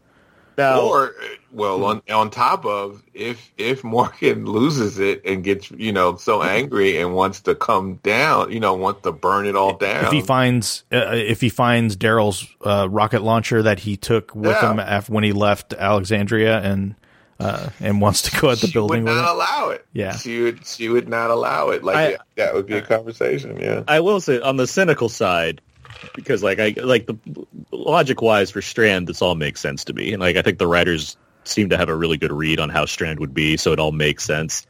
Now 0.57 0.81
Or 0.81 1.13
well, 1.51 1.83
on 1.85 2.01
on 2.11 2.29
top 2.29 2.65
of 2.65 3.01
if 3.13 3.51
if 3.57 3.83
Morgan 3.83 4.45
loses 4.59 4.99
it 4.99 5.21
and 5.25 5.43
gets 5.43 5.69
you 5.71 5.91
know 5.91 6.15
so 6.17 6.41
angry 6.43 6.97
and 6.99 7.13
wants 7.13 7.41
to 7.41 7.55
come 7.55 7.95
down, 8.03 8.51
you 8.51 8.59
know, 8.59 8.73
wants 8.73 9.01
to 9.03 9.11
burn 9.11 9.45
it 9.45 9.55
all 9.55 9.75
down. 9.77 10.05
if 10.05 10.11
he 10.11 10.21
finds 10.21 10.83
uh, 10.91 11.11
if 11.13 11.41
he 11.41 11.49
finds 11.49 11.95
Daryl's 11.95 12.47
uh, 12.65 12.87
rocket 12.89 13.21
launcher 13.21 13.61
that 13.63 13.79
he 13.79 13.95
took 13.97 14.35
with 14.35 14.51
Yeah. 14.51 14.71
him 14.71 14.79
after 14.79 15.13
when 15.13 15.23
he 15.23 15.31
left 15.33 15.73
Alexandria 15.73 16.59
and 16.59 16.95
uh, 17.39 17.69
and 17.79 18.01
wants 18.01 18.23
to 18.23 18.39
go 18.41 18.49
at 18.49 18.57
the 18.57 18.67
she 18.67 18.73
building 18.73 19.03
would 19.03 19.13
not 19.13 19.29
it. 19.29 19.35
allow 19.35 19.69
it. 19.69 19.85
Yeah. 19.93 20.15
she 20.15 20.41
would. 20.41 20.65
She 20.65 20.89
would 20.89 21.07
not 21.07 21.29
allow 21.29 21.69
it. 21.69 21.83
Like 21.83 21.95
I- 21.95 22.17
that 22.35 22.53
would 22.55 22.65
be 22.65 22.73
a 22.77 22.81
conversation. 22.81 23.57
Yeah. 23.59 23.83
I 23.87 23.99
will 23.99 24.19
say 24.19 24.39
on 24.41 24.57
the 24.57 24.65
cynical 24.67 25.07
side, 25.07 25.61
because 26.13 26.43
like 26.43 26.59
I 26.59 26.75
like 26.77 27.05
the 27.05 27.17
logic 27.71 28.21
wise 28.21 28.51
for 28.51 28.61
Strand, 28.61 29.07
this 29.07 29.21
all 29.21 29.35
makes 29.35 29.61
sense 29.61 29.83
to 29.85 29.93
me, 29.93 30.13
and 30.13 30.21
like 30.21 30.35
I 30.35 30.41
think 30.41 30.57
the 30.57 30.67
writers 30.67 31.17
seem 31.43 31.69
to 31.69 31.77
have 31.77 31.89
a 31.89 31.95
really 31.95 32.17
good 32.17 32.31
read 32.31 32.59
on 32.59 32.69
how 32.69 32.85
Strand 32.85 33.19
would 33.19 33.33
be, 33.33 33.57
so 33.57 33.71
it 33.71 33.79
all 33.79 33.91
makes 33.91 34.23
sense. 34.23 34.65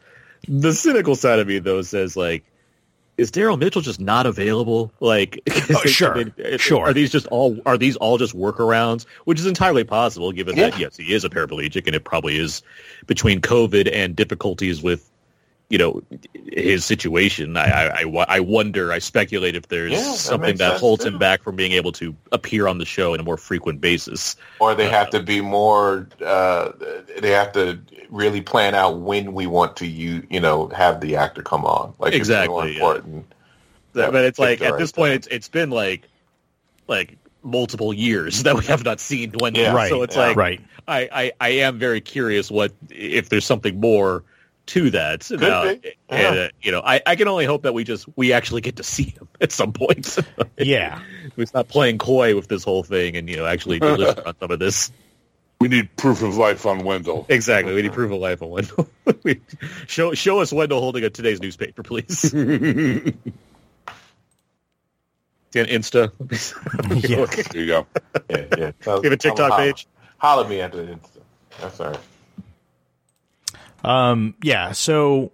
The 0.48 0.74
cynical 0.74 1.16
side 1.16 1.40
of 1.40 1.48
me 1.48 1.60
though 1.60 1.82
says 1.82 2.16
like. 2.16 2.44
Is 3.18 3.32
Daryl 3.32 3.58
Mitchell 3.58 3.82
just 3.82 4.00
not 4.00 4.28
available? 4.28 4.92
Like, 5.00 5.42
Oh, 5.72 5.82
sure, 5.86 6.26
sure. 6.58 6.86
Are 6.86 6.94
these 6.94 7.12
just 7.12 7.26
all? 7.28 7.58
Are 7.66 7.76
these 7.76 7.96
all 7.96 8.20
just 8.20 8.36
workarounds? 8.36 9.08
Which 9.26 9.40
is 9.40 9.48
entirely 9.48 9.84
possible, 9.84 10.32
given 10.32 10.56
that 10.58 10.78
yes, 10.78 10.98
he 10.98 11.16
is 11.16 11.26
a 11.26 11.30
paraplegic, 11.30 11.88
and 11.88 11.96
it 11.96 12.04
probably 12.04 12.38
is 12.38 12.62
between 13.08 13.42
COVID 13.42 13.90
and 13.92 14.16
difficulties 14.16 14.84
with 14.84 15.10
you 15.70 15.78
know 15.78 16.02
his 16.34 16.86
situation. 16.86 17.58
I, 17.58 17.66
I, 17.66 18.02
I 18.04 18.26
I 18.38 18.40
wonder. 18.40 18.92
I 18.92 19.00
speculate 19.00 19.56
if 19.56 19.68
there's 19.68 19.92
Yeah, 19.92 19.98
that 20.00 20.18
something 20.18 20.58
that 20.58 20.80
holds 20.80 21.04
too. 21.04 21.10
him 21.10 21.18
back 21.18 21.44
from 21.44 21.56
being 21.56 21.74
able 21.74 21.92
to 21.94 22.16
appear 22.32 22.68
on 22.68 22.78
the 22.78 22.86
show 22.86 23.14
in 23.14 23.20
a 23.20 23.24
more 23.24 23.38
frequent 23.38 23.82
basis. 23.82 24.36
Or 24.60 24.76
they 24.76 24.90
have 24.90 25.10
to 25.12 25.22
be 25.22 25.42
more. 25.42 26.08
Uh, 26.26 26.72
they 27.20 27.32
have 27.32 27.52
to 27.54 27.80
really 28.10 28.42
plan 28.42 28.74
out 28.76 29.00
when 29.00 29.34
we 29.34 29.46
want 29.48 29.76
to 29.78 29.88
you 29.88 30.26
you 30.30 30.40
know 30.40 30.68
have 30.70 31.02
the 31.02 31.16
actor 31.18 31.42
come 31.42 31.66
on. 31.66 31.94
Like 32.00 32.14
it's 32.14 32.32
more 32.32 32.66
Exactly, 32.66 32.68
yeah. 32.70 32.76
important. 32.76 33.34
Yeah, 33.94 34.12
but 34.12 34.26
it's 34.26 34.40
like 34.40 34.62
at 34.62 34.72
right 34.72 34.80
this 34.80 34.92
point, 34.92 35.10
time. 35.10 35.16
it's 35.18 35.28
it's 35.28 35.48
been 35.50 35.70
like 35.70 36.08
like 36.88 37.18
multiple 37.44 37.94
years 37.94 38.44
that 38.44 38.56
we 38.56 38.66
have 38.66 38.84
not 38.86 39.00
seen 39.00 39.34
Wendell. 39.40 39.64
Yeah, 39.64 39.74
Right, 39.74 39.90
So 39.90 40.04
it's 40.04 40.16
yeah. 40.16 40.28
like 40.28 40.38
right. 40.38 40.62
I, 40.88 41.10
I, 41.12 41.32
I 41.42 41.50
am 41.50 41.78
very 41.80 42.00
curious 42.00 42.50
what 42.50 42.72
if 42.90 43.30
there's 43.30 43.46
something 43.46 43.80
more 43.80 44.24
to 44.68 44.90
that. 44.92 45.22
Could 45.26 45.40
be. 45.40 45.96
And, 46.10 46.38
uh, 46.38 46.48
you 46.62 46.72
know, 46.72 46.82
I, 46.84 47.02
I 47.06 47.16
can 47.16 47.28
only 47.28 47.46
hope 47.46 47.64
that 47.64 47.74
we 47.74 47.84
just 47.84 48.06
we 48.16 48.34
actually 48.34 48.62
get 48.62 48.76
to 48.78 48.84
see 48.84 49.04
him 49.10 49.28
at 49.42 49.52
some 49.52 49.74
point. 49.74 50.18
Yeah, 50.58 51.02
He's 51.36 51.54
not 51.54 51.68
playing 51.68 51.98
coy 51.98 52.36
with 52.36 52.48
this 52.48 52.64
whole 52.64 52.84
thing, 52.84 53.18
and 53.18 53.30
you 53.30 53.36
know, 53.38 53.46
actually 53.46 53.80
deliver 53.80 54.28
on 54.28 54.36
some 54.40 54.52
of 54.52 54.60
this. 54.60 54.92
We 55.60 55.70
need 55.70 55.90
proof 55.98 56.22
of 56.22 56.38
life 56.38 56.68
on 56.68 56.84
Wendell. 56.84 57.26
Exactly, 57.30 57.74
we 57.74 57.82
need 57.82 57.92
proof 57.92 58.12
of 58.12 58.20
life 58.20 58.44
on 58.44 58.52
Wendell. 58.52 58.88
We- 59.24 59.42
show 59.88 60.14
show 60.14 60.40
us 60.40 60.54
Wendell 60.54 60.80
holding 60.80 61.04
a 61.04 61.10
today's 61.10 61.42
newspaper, 61.42 61.82
please. 61.82 62.20
See 62.20 62.34
Insta. 65.56 66.12
yeah. 67.10 67.26
There 67.52 67.62
you 67.62 67.68
go. 67.68 67.88
Yeah, 68.30 68.46
yeah. 68.56 68.72
So, 68.82 69.00
We 69.00 69.08
have 69.08 69.14
a 69.14 69.18
TikTok 69.18 69.52
holla- 69.52 69.64
page. 69.64 69.88
Holla 70.20 70.44
at 70.44 70.50
me 70.50 70.62
after 70.62 70.86
the 70.86 70.92
Insta. 70.94 71.22
That's 71.60 71.80
all 71.80 71.90
right. 71.92 72.00
Um, 73.84 74.36
yeah. 74.42 74.72
So 74.72 75.32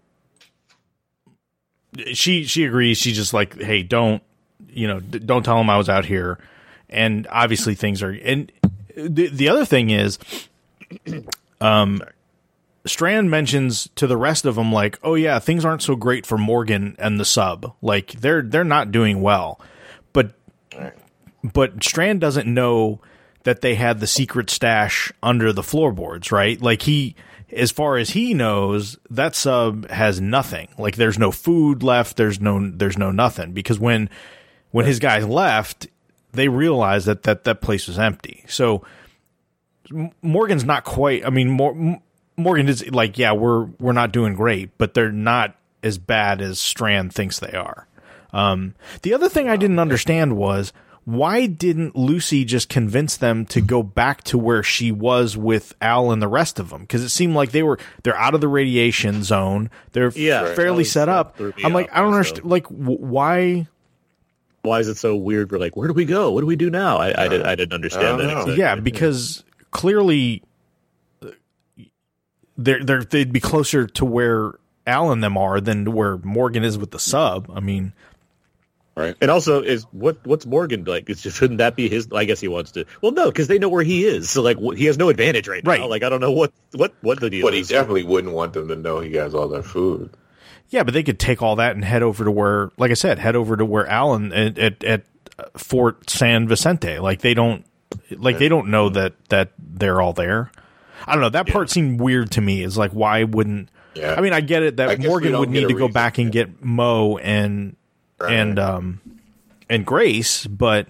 she 2.14 2.46
she 2.46 2.66
agrees. 2.66 2.98
She's 2.98 3.16
just 3.16 3.34
like, 3.34 3.60
hey, 3.62 3.84
don't 3.84 4.22
you 4.70 4.88
know, 4.88 5.00
d- 5.00 5.20
don't 5.20 5.44
tell 5.44 5.60
him 5.60 5.70
I 5.70 5.78
was 5.78 5.90
out 5.90 6.06
here. 6.06 6.40
And 6.90 7.28
obviously 7.30 7.76
things 7.76 8.04
are. 8.04 8.12
And 8.12 8.52
the 8.96 9.28
the 9.28 9.50
other 9.50 9.66
thing 9.66 9.90
is, 9.90 10.20
um, 11.62 12.02
Strand 12.86 13.32
mentions 13.32 13.90
to 13.96 14.08
the 14.08 14.18
rest 14.18 14.46
of 14.46 14.56
them 14.56 14.72
like, 14.72 15.00
oh 15.04 15.16
yeah, 15.16 15.40
things 15.40 15.64
aren't 15.64 15.82
so 15.82 15.96
great 15.96 16.26
for 16.26 16.38
Morgan 16.38 16.96
and 17.00 17.20
the 17.20 17.26
sub. 17.26 17.74
Like 17.82 18.12
they're 18.14 18.42
they're 18.42 18.64
not 18.64 18.92
doing 18.92 19.22
well. 19.22 19.60
But 20.12 20.34
but 21.44 21.84
Strand 21.84 22.22
doesn't 22.22 22.52
know 22.52 23.00
that 23.44 23.62
they 23.62 23.76
had 23.76 24.00
the 24.00 24.08
secret 24.08 24.50
stash 24.50 25.12
under 25.22 25.52
the 25.52 25.64
floorboards, 25.64 26.32
right? 26.32 26.62
Like 26.62 26.84
he, 26.84 27.16
as 27.52 27.72
far 27.72 27.98
as 27.98 28.12
he 28.12 28.34
knows, 28.34 28.98
that 29.10 29.36
sub 29.36 29.90
has 29.90 30.22
nothing. 30.22 30.70
Like 30.78 30.96
there's 30.96 31.20
no 31.20 31.32
food 31.32 31.84
left. 31.84 32.18
There's 32.18 32.40
no, 32.40 32.70
there's 32.70 32.98
no 32.98 33.12
nothing 33.12 33.52
because 33.52 33.80
when, 33.80 34.10
when 34.72 34.86
his 34.86 35.00
guys 35.00 35.26
left, 35.26 35.88
they 36.32 36.48
realized 36.48 37.06
that 37.06 37.24
that, 37.24 37.44
that 37.44 37.62
place 37.62 37.88
was 37.88 38.00
empty. 38.00 38.44
So 38.48 38.84
Morgan's 40.22 40.66
not 40.66 40.84
quite, 40.84 41.26
I 41.26 41.30
mean, 41.30 41.50
Mor- 41.50 42.02
Morgan 42.38 42.70
is 42.70 42.90
like, 42.90 43.18
yeah, 43.18 43.34
we're, 43.34 43.66
we're 43.80 43.92
not 43.92 44.12
doing 44.12 44.34
great, 44.34 44.78
but 44.78 44.94
they're 44.94 45.12
not 45.12 45.56
as 45.84 45.98
bad 45.98 46.42
as 46.42 46.60
Strand 46.60 47.14
thinks 47.14 47.40
they 47.40 47.52
are. 47.52 47.88
Um, 48.32 48.74
the 49.04 49.14
other 49.14 49.30
thing 49.30 49.48
I 49.48 49.58
didn't 49.58 49.80
understand 49.80 50.36
was 50.36 50.74
why 51.06 51.46
didn't 51.48 51.96
Lucy 51.96 52.46
just 52.46 52.70
convince 52.70 53.18
them 53.18 53.46
to 53.48 53.60
go 53.62 53.84
back 53.84 54.24
to 54.26 54.38
where 54.38 54.64
she 54.64 54.92
was 54.92 55.36
with 55.36 55.74
Al 55.82 56.12
and 56.12 56.22
the 56.22 56.28
rest 56.28 56.60
of 56.60 56.70
them? 56.70 56.82
Because 56.82 57.04
it 57.04 57.10
seemed 57.10 57.36
like 57.36 57.52
they 57.52 57.64
were 57.64 57.78
they're 58.04 58.16
out 58.18 58.34
of 58.36 58.42
the 58.42 58.48
radiation 58.48 59.24
zone. 59.24 59.70
They're 59.92 60.12
Yeah. 60.16 60.44
f- 60.44 60.56
fairly 60.56 60.84
set 60.86 61.10
up. 61.10 61.38
I'm 61.64 61.74
like, 61.74 61.88
off 61.92 61.98
I 61.98 62.00
don't 62.00 62.08
also. 62.08 62.18
understand. 62.18 62.46
Like, 62.50 62.64
w- 62.70 63.00
why? 63.00 63.68
Why 64.62 64.80
is 64.80 64.88
it 64.88 64.96
so 64.98 65.16
weird? 65.18 65.52
We're 65.52 65.58
like, 65.58 65.76
where 65.76 65.90
do 65.90 65.94
we 65.94 66.06
go? 66.06 66.32
What 66.32 66.40
do 66.40 66.48
we 66.48 66.56
do 66.56 66.70
now? 66.70 66.96
I, 66.98 67.26
I, 67.26 67.28
did, 67.28 67.42
I 67.44 67.56
didn't 67.56 67.74
understand 67.74 68.08
I 68.22 68.26
that. 68.26 68.32
exactly. 68.32 68.56
Yeah, 68.56 68.76
because 68.76 69.44
clearly 69.72 70.42
they're 72.58 72.84
they're 72.84 73.04
they'd 73.04 73.34
be 73.34 73.40
closer 73.40 73.88
to 73.88 74.06
where 74.06 74.54
Al 74.86 75.12
and 75.12 75.24
them 75.24 75.38
are 75.38 75.60
than 75.60 75.86
to 75.86 75.92
where 75.92 76.18
Morgan 76.20 76.64
is 76.64 76.78
with 76.78 76.92
the 76.92 77.00
sub. 77.00 77.50
I 77.54 77.60
mean, 77.60 77.94
right? 78.96 79.16
And 79.22 79.32
also, 79.32 79.62
is 79.62 79.84
what 79.92 80.18
what's 80.26 80.46
Morgan 80.46 80.84
like? 80.86 81.10
Is, 81.10 81.22
shouldn't 81.22 81.58
that 81.60 81.76
be 81.76 81.90
his? 81.90 82.08
I 82.14 82.26
guess 82.26 82.40
he 82.40 82.48
wants 82.48 82.72
to. 82.72 82.86
Well, 83.02 83.12
no, 83.12 83.26
because 83.26 83.48
they 83.48 83.60
know 83.60 83.70
where 83.70 83.84
he 83.84 84.06
is. 84.06 84.30
So 84.30 84.42
like, 84.42 84.58
wh- 84.58 84.76
he 84.78 84.86
has 84.86 84.98
no 84.98 85.10
advantage 85.10 85.48
right, 85.48 85.66
Right. 85.66 85.80
now. 85.82 85.88
Like, 85.88 86.04
I 86.04 86.10
don't 86.10 86.22
know 86.22 86.32
what 86.32 86.52
what 86.74 86.94
what 87.02 87.20
the 87.20 87.30
deal 87.30 87.46
But 87.46 87.54
he 87.54 87.60
is. 87.62 87.68
definitely 87.68 88.04
wouldn't 88.04 88.34
want 88.34 88.54
them 88.54 88.68
to 88.70 88.76
know 88.76 89.00
he 89.00 89.14
has 89.14 89.34
all 89.36 89.48
their 89.48 89.64
food. 89.64 90.10
Yeah, 90.70 90.84
but 90.84 90.94
they 90.94 91.04
could 91.04 91.20
take 91.20 91.42
all 91.42 91.56
that 91.58 91.76
and 91.76 91.86
head 91.86 92.02
over 92.02 92.24
to 92.24 92.32
where, 92.32 92.72
like 92.78 92.90
I 92.90 92.96
said, 92.96 93.20
head 93.20 93.36
over 93.36 93.56
to 93.58 93.66
where 93.66 93.86
Alan 93.88 94.32
uh, 94.32 94.36
at 94.36 94.58
at, 94.58 94.84
at 94.84 95.04
Fort 95.56 96.10
San 96.10 96.48
Vicente. 96.48 97.00
Like 97.00 97.22
they 97.22 97.34
don't, 97.34 97.66
like 98.12 98.40
they 98.40 98.50
don't 98.50 98.70
know 98.70 98.90
that 98.90 99.14
that 99.30 99.52
they're 99.60 100.02
all 100.02 100.14
there. 100.14 100.52
I 101.06 101.14
don't 101.14 101.22
know. 101.22 101.30
That 101.30 101.48
part 101.48 101.70
seemed 101.70 102.00
weird 102.00 102.32
to 102.32 102.42
me. 102.42 102.64
Is 102.64 102.78
like, 102.78 102.92
why 102.92 103.24
wouldn't? 103.24 103.70
Yeah. 103.94 104.16
I 104.18 104.22
mean, 104.22 104.34
I 104.34 104.42
get 104.42 104.64
it 104.64 104.78
that 104.78 104.98
guess 105.00 105.08
Morgan 105.08 105.38
would 105.38 105.50
need 105.50 105.66
a 105.66 105.68
to 105.68 105.74
go 105.74 105.88
back 105.88 106.18
and 106.18 106.34
yeah. 106.34 106.46
get 106.46 106.64
Mo 106.64 107.18
and 107.18 107.76
Right. 108.24 108.34
and 108.34 108.60
um 108.60 109.02
and 109.70 109.86
Grace, 109.86 110.46
but 110.48 110.88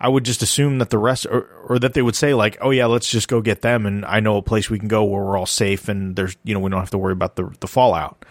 I 0.00 0.08
would 0.08 0.24
just 0.24 0.42
assume 0.42 0.78
that 0.78 0.88
the 0.90 0.98
rest, 0.98 1.26
or, 1.26 1.42
or 1.68 1.78
that 1.78 1.92
they 1.94 2.00
would 2.00 2.16
say 2.16 2.32
like, 2.32 2.56
oh 2.60 2.70
yeah, 2.70 2.86
let's 2.86 3.10
just 3.10 3.28
go 3.28 3.40
get 3.42 3.60
them, 3.60 3.84
and 3.86 4.04
I 4.04 4.20
know 4.20 4.36
a 4.38 4.42
place 4.42 4.70
we 4.70 4.78
can 4.78 4.88
go 4.88 5.04
where 5.04 5.22
we're 5.22 5.36
all 5.36 5.46
safe, 5.46 5.88
and 5.88 6.16
there's 6.16 6.36
you 6.44 6.54
know 6.54 6.60
we 6.60 6.70
don't 6.70 6.80
have 6.80 6.90
to 6.90 6.98
worry 6.98 7.12
about 7.12 7.36
the 7.36 7.54
the 7.60 7.66
fallout. 7.68 8.24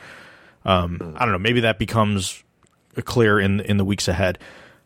Um, 0.66 1.16
I 1.18 1.26
don't 1.26 1.32
know. 1.32 1.40
Maybe 1.40 1.62
that 1.62 1.78
becomes 1.80 2.44
clear 3.06 3.40
in 3.40 3.60
in 3.62 3.78
the 3.78 3.86
weeks 3.86 4.08
ahead. 4.08 4.40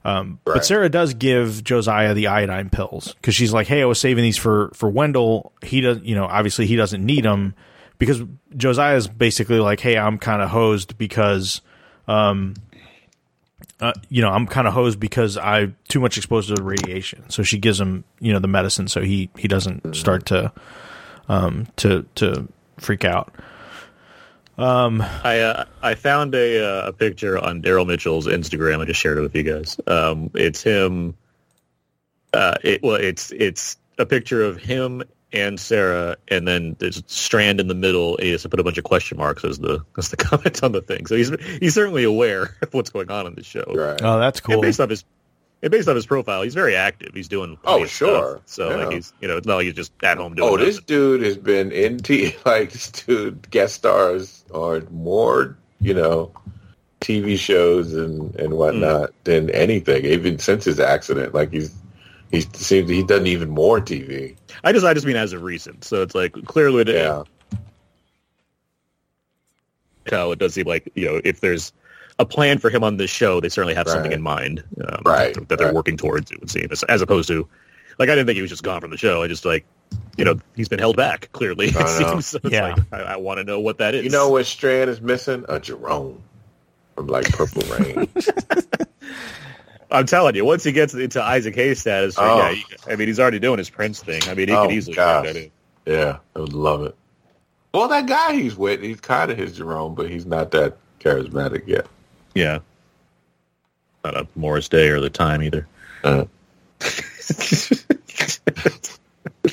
Um, 0.05 0.39
But 0.43 0.65
Sarah 0.65 0.89
does 0.89 1.13
give 1.13 1.63
Josiah 1.63 2.13
the 2.13 2.27
iodine 2.27 2.69
pills 2.69 3.13
because 3.13 3.33
she's 3.35 3.53
like, 3.53 3.67
"Hey, 3.67 3.81
I 3.81 3.85
was 3.85 3.99
saving 3.99 4.23
these 4.23 4.37
for 4.37 4.69
for 4.73 4.89
Wendell. 4.89 5.53
He 5.63 5.79
does, 5.79 5.99
you 6.03 6.15
know, 6.15 6.25
obviously 6.25 6.65
he 6.67 6.75
doesn't 6.75 7.03
need 7.05 7.23
them 7.23 7.55
because 7.97 8.21
Josiah's 8.57 9.07
basically 9.07 9.59
like, 9.59 9.79
"Hey, 9.79 9.97
I'm 9.97 10.17
kind 10.17 10.41
of 10.41 10.49
hosed 10.49 10.97
because, 10.97 11.61
um, 12.09 12.55
uh, 13.79 13.93
you 14.09 14.21
know, 14.21 14.29
I'm 14.29 14.47
kind 14.47 14.67
of 14.67 14.73
hosed 14.73 14.99
because 14.99 15.37
I 15.37 15.73
too 15.87 15.99
much 15.99 16.17
exposed 16.17 16.49
to 16.49 16.55
the 16.55 16.63
radiation." 16.63 17.29
So 17.29 17.43
she 17.43 17.57
gives 17.57 17.79
him, 17.79 18.03
you 18.19 18.31
know, 18.31 18.39
the 18.39 18.47
medicine 18.47 18.87
so 18.87 19.01
he 19.01 19.29
he 19.37 19.47
doesn't 19.47 19.95
start 19.95 20.25
to 20.27 20.51
um 21.27 21.67
to 21.77 22.05
to 22.15 22.47
freak 22.77 23.05
out. 23.05 23.33
Um, 24.57 25.01
I 25.01 25.39
uh, 25.39 25.65
I 25.81 25.95
found 25.95 26.35
a 26.35 26.63
uh, 26.63 26.87
a 26.87 26.93
picture 26.93 27.39
on 27.39 27.61
Daryl 27.61 27.87
Mitchell's 27.87 28.27
Instagram. 28.27 28.81
I 28.81 28.85
just 28.85 28.99
shared 28.99 29.17
it 29.17 29.21
with 29.21 29.35
you 29.35 29.43
guys. 29.43 29.79
Um, 29.87 30.29
it's 30.35 30.61
him. 30.61 31.15
Uh, 32.33 32.55
it 32.63 32.83
well, 32.83 32.95
it's 32.95 33.31
it's 33.31 33.77
a 33.97 34.05
picture 34.05 34.43
of 34.43 34.57
him 34.57 35.03
and 35.33 35.59
Sarah, 35.59 36.15
and 36.29 36.47
then 36.47 36.75
there's 36.79 37.03
Strand 37.07 37.59
in 37.59 37.67
the 37.67 37.73
middle. 37.75 38.15
And 38.17 38.25
he 38.25 38.31
has 38.31 38.43
to 38.43 38.49
put 38.49 38.59
a 38.59 38.63
bunch 38.63 38.77
of 38.77 38.83
question 38.83 39.17
marks 39.17 39.43
as 39.43 39.59
the 39.59 39.83
as 39.97 40.09
the 40.09 40.17
comment 40.29 40.63
on 40.63 40.71
the 40.71 40.81
thing. 40.81 41.05
So 41.07 41.15
he's 41.15 41.31
he's 41.59 41.73
certainly 41.73 42.03
aware 42.03 42.55
of 42.61 42.73
what's 42.73 42.89
going 42.91 43.09
on 43.11 43.27
in 43.27 43.35
the 43.35 43.43
show. 43.43 43.65
Right. 43.67 43.99
Oh, 44.01 44.19
that's 44.19 44.39
And 44.41 44.53
cool. 44.53 44.61
based 44.61 44.79
off 44.79 44.89
his 44.89 45.03
and 45.61 45.71
based 45.71 45.87
off 45.87 45.95
his 45.95 46.05
profile, 46.05 46.41
he's 46.43 46.53
very 46.53 46.75
active. 46.75 47.11
He's 47.13 47.27
doing 47.29 47.57
Oh, 47.65 47.85
sure. 47.85 48.37
stuff. 48.37 48.41
So 48.45 48.69
Yeah. 48.69 48.75
like 48.85 48.93
he's 48.93 49.13
you 49.21 49.27
know 49.27 49.37
it's 49.37 49.47
not 49.47 49.55
like 49.55 49.65
he's 49.65 49.73
just 49.75 49.91
at 50.03 50.17
home 50.17 50.35
doing. 50.35 50.47
Oh, 50.47 50.57
this 50.57 50.75
nothing. 50.75 50.85
dude 50.87 51.21
has 51.23 51.37
been 51.37 51.71
in 51.71 51.97
T 51.97 52.35
like 52.45 52.71
this 52.71 52.91
dude 52.91 53.49
guest 53.49 53.75
stars 53.75 54.45
on 54.53 54.87
more, 54.91 55.57
you 55.79 55.93
know, 55.93 56.31
TV 57.01 57.37
shows 57.37 57.93
and 57.93 58.35
and 58.35 58.53
whatnot 58.53 59.09
mm. 59.09 59.13
than 59.23 59.49
anything. 59.49 60.05
Even 60.05 60.37
since 60.37 60.65
his 60.65 60.79
accident, 60.79 61.33
like 61.33 61.51
he's 61.51 61.73
he 62.33 62.41
seems 62.41 62.89
he 62.89 63.03
doesn't 63.03 63.27
even 63.27 63.49
more 63.49 63.79
TV. 63.79 64.35
I 64.63 64.73
just 64.73 64.85
I 64.85 64.93
just 64.93 65.05
mean 65.05 65.15
as 65.15 65.31
of 65.33 65.43
recent. 65.43 65.83
So 65.83 66.01
it's 66.01 66.15
like 66.15 66.33
clearly 66.45 66.81
it, 66.81 66.87
Yeah, 66.89 67.23
how 70.11 70.31
it 70.31 70.39
does 70.39 70.55
seem 70.55 70.65
like 70.67 70.91
you 70.95 71.05
know 71.05 71.21
if 71.23 71.39
there's 71.41 71.71
a 72.19 72.25
plan 72.25 72.57
for 72.57 72.69
him 72.69 72.83
on 72.83 72.97
this 72.97 73.09
show, 73.09 73.39
they 73.39 73.49
certainly 73.49 73.73
have 73.75 73.87
something 73.87 74.11
in 74.11 74.21
mind 74.21 74.63
um, 74.87 75.01
Right, 75.05 75.33
that 75.47 75.57
they're 75.57 75.67
right. 75.67 75.75
working 75.75 75.95
towards. 75.97 76.31
It 76.31 76.39
would 76.39 76.49
seem 76.49 76.67
as, 76.71 76.83
as 76.83 77.01
opposed 77.01 77.27
to 77.29 77.47
like 77.99 78.09
I 78.09 78.15
didn't 78.15 78.25
think 78.27 78.35
he 78.35 78.41
was 78.41 78.51
just 78.51 78.63
gone 78.63 78.81
from 78.81 78.89
the 78.91 78.97
show. 78.97 79.21
I 79.23 79.27
just 79.27 79.45
like 79.45 79.65
you 80.17 80.25
know 80.25 80.39
he's 80.55 80.67
been 80.67 80.79
held 80.79 80.97
back 80.97 81.29
clearly. 81.33 81.67
It 81.69 81.75
I 81.77 81.99
know. 82.01 82.09
seems 82.09 82.25
so 82.27 82.39
it's 82.43 82.51
Yeah. 82.51 82.73
like 82.73 82.79
I, 82.91 82.97
I 83.13 83.15
want 83.17 83.37
to 83.37 83.43
know 83.43 83.59
what 83.59 83.77
that 83.77 83.93
is. 83.95 84.03
you 84.03 84.09
know 84.09 84.29
what 84.29 84.45
Strand 84.47 84.89
is 84.89 85.01
missing? 85.01 85.45
A 85.49 85.59
Jerome 85.59 86.21
from 86.95 87.05
like 87.07 87.31
Purple 87.31 87.61
Rain. 87.77 88.07
I'm 89.93 90.05
telling 90.07 90.35
you, 90.35 90.43
once 90.43 90.63
he 90.63 90.71
gets 90.71 90.93
into 90.93 91.21
Isaac 91.23 91.55
Hayes 91.55 91.79
status, 91.79 92.15
Oh. 92.17 92.37
yeah, 92.37 92.51
he, 92.53 92.65
I 92.91 92.95
mean 92.95 93.07
he's 93.07 93.19
already 93.19 93.39
doing 93.39 93.59
his 93.59 93.69
Prince 93.69 94.01
thing. 94.01 94.21
I 94.27 94.33
mean 94.33 94.49
he 94.49 94.55
Oh, 94.55 94.65
could 94.65 94.73
easily 94.73 94.95
gosh. 94.95 95.27
do 95.27 95.33
that. 95.33 95.51
yeah, 95.85 96.17
I 96.35 96.39
would 96.39 96.53
love 96.53 96.83
it. 96.83 96.95
Well, 97.73 97.87
that 97.87 98.07
guy 98.07 98.33
he's 98.33 98.55
with, 98.55 98.81
he's 98.81 98.99
kind 98.99 99.31
of 99.31 99.37
his 99.37 99.55
Jerome, 99.57 99.95
but 99.95 100.09
he's 100.09 100.25
not 100.25 100.51
that 100.51 100.77
charismatic 100.99 101.67
yet. 101.67 101.87
Yeah, 102.35 102.59
not 104.03 104.17
a 104.17 104.27
Morris 104.35 104.67
Day 104.67 104.89
or 104.89 104.99
the 104.99 105.09
time 105.09 105.41
either. 105.43 105.67
Uh, 106.03 106.25
you 109.45 109.51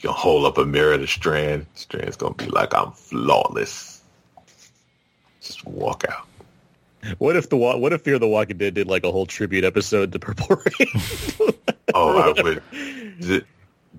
can 0.00 0.10
hold 0.10 0.46
up 0.46 0.58
a 0.58 0.64
mirror 0.64 0.98
to 0.98 1.06
Strand. 1.06 1.66
Strand's 1.74 2.16
gonna 2.16 2.34
be 2.34 2.46
like, 2.46 2.74
I'm 2.74 2.92
flawless. 2.92 4.02
Just 5.40 5.64
walk 5.66 6.04
out. 6.08 6.26
What 7.18 7.36
if 7.36 7.48
the 7.48 7.56
what 7.56 7.92
if 7.92 8.02
Fear 8.02 8.18
the 8.18 8.28
Walking 8.28 8.58
Dead 8.58 8.74
did 8.74 8.86
like 8.86 9.04
a 9.04 9.10
whole 9.10 9.26
tribute 9.26 9.64
episode 9.64 10.12
to 10.12 10.18
Purple 10.18 10.56
Rain? 10.80 11.54
Oh, 11.94 12.18
I 12.36 12.42
would. 12.42 12.62
Did, 13.20 13.44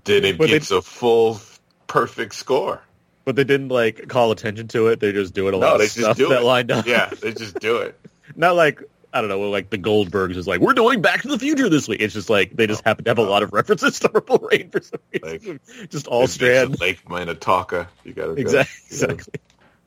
then 0.06 0.26
it 0.26 0.38
But 0.38 0.50
they- 0.50 0.58
a 0.58 0.82
full, 0.82 1.40
perfect 1.88 2.34
score. 2.36 2.82
but 3.26 3.36
they 3.36 3.44
didn't 3.44 3.70
like 3.70 4.08
call 4.08 4.32
attention 4.32 4.68
to 4.70 4.88
it. 4.88 5.00
They 5.00 5.12
just 5.12 5.34
do 5.34 5.48
it 5.48 5.54
a 5.54 5.58
No, 5.58 5.68
lot 5.68 5.78
they 5.80 5.88
just 5.88 6.18
do 6.18 6.30
that 6.30 6.42
it. 6.42 6.46
lined 6.46 6.72
up. 6.72 6.86
Yeah, 6.88 7.10
they 7.22 7.34
just 7.34 7.60
do 7.60 7.78
it. 7.78 8.00
Not 8.36 8.56
like 8.56 8.82
I 9.16 9.20
don't 9.22 9.30
know, 9.30 9.42
like 9.50 9.70
the 9.70 9.78
Goldbergs 9.78 10.38
is 10.38 10.48
like 10.48 10.60
we're 10.62 10.74
doing 10.74 11.02
Back 11.02 11.22
to 11.24 11.28
the 11.28 11.38
Future 11.38 11.70
this 11.70 11.88
week. 11.88 12.02
It's 12.02 12.14
just 12.14 12.30
like 12.30 12.56
they 12.56 12.68
just 12.68 12.84
happen 12.86 13.04
to 13.06 13.12
have 13.12 13.20
a 13.20 13.24
lot 13.24 13.44
of 13.44 13.52
references 13.54 14.00
to 14.00 14.10
Purple 14.10 14.40
Rain 14.50 14.70
for 14.72 14.82
some 14.82 15.00
reason. 15.22 15.60
just 15.90 16.08
all 16.08 16.26
strand. 16.26 16.80
Lake 16.80 17.08
Minnetonka. 17.10 17.90
You 18.06 18.14
gotta 18.14 18.34
go. 18.34 18.42
Exactly. 18.42 18.74
you 18.98 19.08
know, 19.08 19.14
Exactly. 19.14 19.40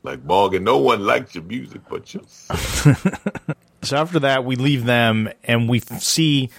Like 0.06 0.24
Morgan, 0.24 0.64
no 0.64 0.78
one 0.78 1.04
likes 1.04 1.34
your 1.34 1.44
music 1.44 1.82
but 1.90 2.14
you. 2.14 2.24
So 3.82 3.96
after 3.96 4.18
that, 4.20 4.44
we 4.44 4.56
leave 4.56 4.84
them 4.84 5.28
and 5.44 5.68
we 5.68 5.78
see 5.78 6.50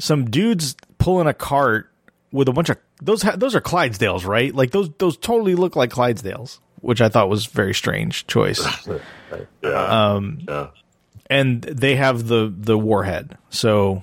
some 0.00 0.28
dudes 0.30 0.74
pulling 0.98 1.28
a 1.28 1.34
cart 1.34 1.92
with 2.32 2.48
a 2.48 2.52
bunch 2.52 2.70
of 2.70 2.78
those. 3.00 3.22
Ha- 3.22 3.36
those 3.36 3.54
are 3.54 3.60
Clydesdales, 3.60 4.26
right? 4.26 4.52
Like 4.52 4.72
those. 4.72 4.90
Those 4.98 5.16
totally 5.16 5.54
look 5.54 5.76
like 5.76 5.90
Clydesdales, 5.90 6.58
which 6.80 7.00
I 7.00 7.08
thought 7.08 7.28
was 7.28 7.46
a 7.46 7.50
very 7.50 7.74
strange 7.74 8.26
choice. 8.26 8.60
Yeah. 9.62 9.70
Um, 10.14 10.40
yeah. 10.48 10.68
and 11.28 11.62
they 11.62 11.94
have 11.94 12.26
the 12.26 12.52
the 12.52 12.76
warhead. 12.76 13.38
So 13.50 14.02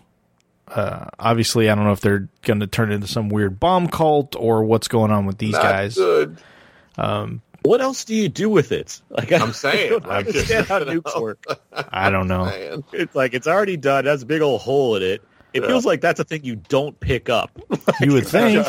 uh, 0.70 1.08
obviously, 1.20 1.70
I 1.70 1.76
don't 1.76 1.84
know 1.84 1.92
if 1.92 2.00
they're 2.00 2.30
going 2.44 2.62
to 2.62 2.68
turn 2.68 2.94
into 2.94 3.08
some 3.08 3.28
weird 3.28 3.60
bomb 3.60 3.90
cult 3.90 4.38
or 4.38 4.64
what's 4.64 4.88
going 4.88 5.12
on 5.12 5.26
with 5.26 5.38
these 5.38 5.52
Not 5.52 5.64
guys. 5.64 5.96
good. 5.96 6.38
What 7.68 7.82
else 7.82 8.06
do 8.06 8.16
you 8.16 8.30
do 8.30 8.50
with 8.50 8.72
it? 8.72 9.02
Like 9.10 9.32
I'm 9.32 9.54
saying, 9.66 9.88
I 9.88 9.90
don't 9.90 10.08
like, 10.08 10.28
understand 10.28 10.66
how 10.68 10.78
you 10.80 10.86
know. 10.86 11.02
nukes 11.02 11.22
work. 11.22 11.44
I 11.92 12.10
don't 12.10 12.28
know. 12.28 12.46
Man. 12.46 12.84
It's 12.94 13.14
like 13.16 13.34
it's 13.34 13.48
already 13.48 13.78
done. 13.78 14.06
It 14.06 14.10
has 14.10 14.24
a 14.24 14.26
big 14.26 14.42
old 14.42 14.62
hole 14.62 14.96
in 14.96 15.04
it. 15.04 15.22
It 15.54 15.62
Yeah. 15.64 15.68
feels 15.70 15.86
like 15.86 16.02
that's 16.02 16.20
a 16.20 16.24
thing 16.24 16.44
you 16.44 16.56
don't 16.56 17.00
pick 17.00 17.30
up. 17.30 17.52
You 18.02 18.14
would 18.14 18.28
think. 18.28 18.66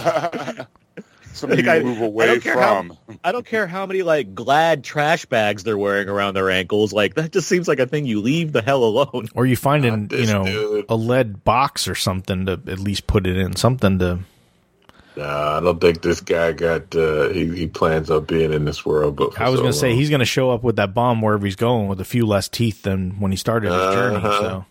Something 1.34 1.58
Like, 1.58 1.68
I- 1.68 1.76
you 1.78 1.84
move 1.84 2.00
away 2.00 2.26
don't 2.26 2.42
care 2.42 2.58
how- 2.58 2.76
from. 2.82 2.98
I 3.22 3.30
don't 3.30 3.46
care 3.46 3.66
how 3.68 3.86
many 3.86 4.02
like 4.02 4.34
glad 4.34 4.82
trash 4.82 5.24
bags 5.26 5.62
they're 5.62 5.78
wearing 5.78 6.08
around 6.08 6.34
their 6.34 6.50
ankles. 6.50 6.92
Like 6.92 7.14
that 7.14 7.30
just 7.32 7.46
seems 7.48 7.68
like 7.68 7.78
a 7.78 7.86
thing 7.86 8.06
you 8.06 8.20
leave 8.20 8.52
the 8.52 8.62
hell 8.62 8.82
alone. 8.82 9.28
Or 9.34 9.46
you 9.46 9.54
find 9.54 9.84
Not 9.84 9.92
in 9.92 10.08
you 10.10 10.26
know 10.26 10.44
dude. 10.44 10.86
a 10.88 10.96
lead 10.96 11.44
box 11.44 11.86
or 11.86 11.94
something 11.94 12.46
to 12.46 12.52
at 12.66 12.80
least 12.80 13.06
put 13.06 13.26
it 13.26 13.36
in 13.36 13.54
something 13.54 13.98
to. 14.00 14.20
Nah, 15.18 15.56
I 15.56 15.60
don't 15.60 15.80
think 15.80 16.00
this 16.00 16.20
guy 16.20 16.52
got. 16.52 16.94
Uh, 16.94 17.30
he 17.30 17.48
he 17.48 17.66
plans 17.66 18.08
on 18.08 18.24
being 18.24 18.52
in 18.52 18.64
this 18.64 18.86
world. 18.86 19.16
But 19.16 19.40
I 19.40 19.48
was 19.48 19.58
so 19.58 19.62
going 19.62 19.72
to 19.72 19.78
say 19.78 19.96
he's 19.96 20.10
going 20.10 20.20
to 20.20 20.24
show 20.24 20.52
up 20.52 20.62
with 20.62 20.76
that 20.76 20.94
bomb 20.94 21.20
wherever 21.20 21.44
he's 21.44 21.56
going 21.56 21.88
with 21.88 22.00
a 22.00 22.04
few 22.04 22.24
less 22.24 22.48
teeth 22.48 22.82
than 22.82 23.18
when 23.18 23.32
he 23.32 23.36
started 23.36 23.72
his 23.72 23.94
journey. 23.94 24.16
Uh-huh. 24.16 24.40
So 24.40 24.64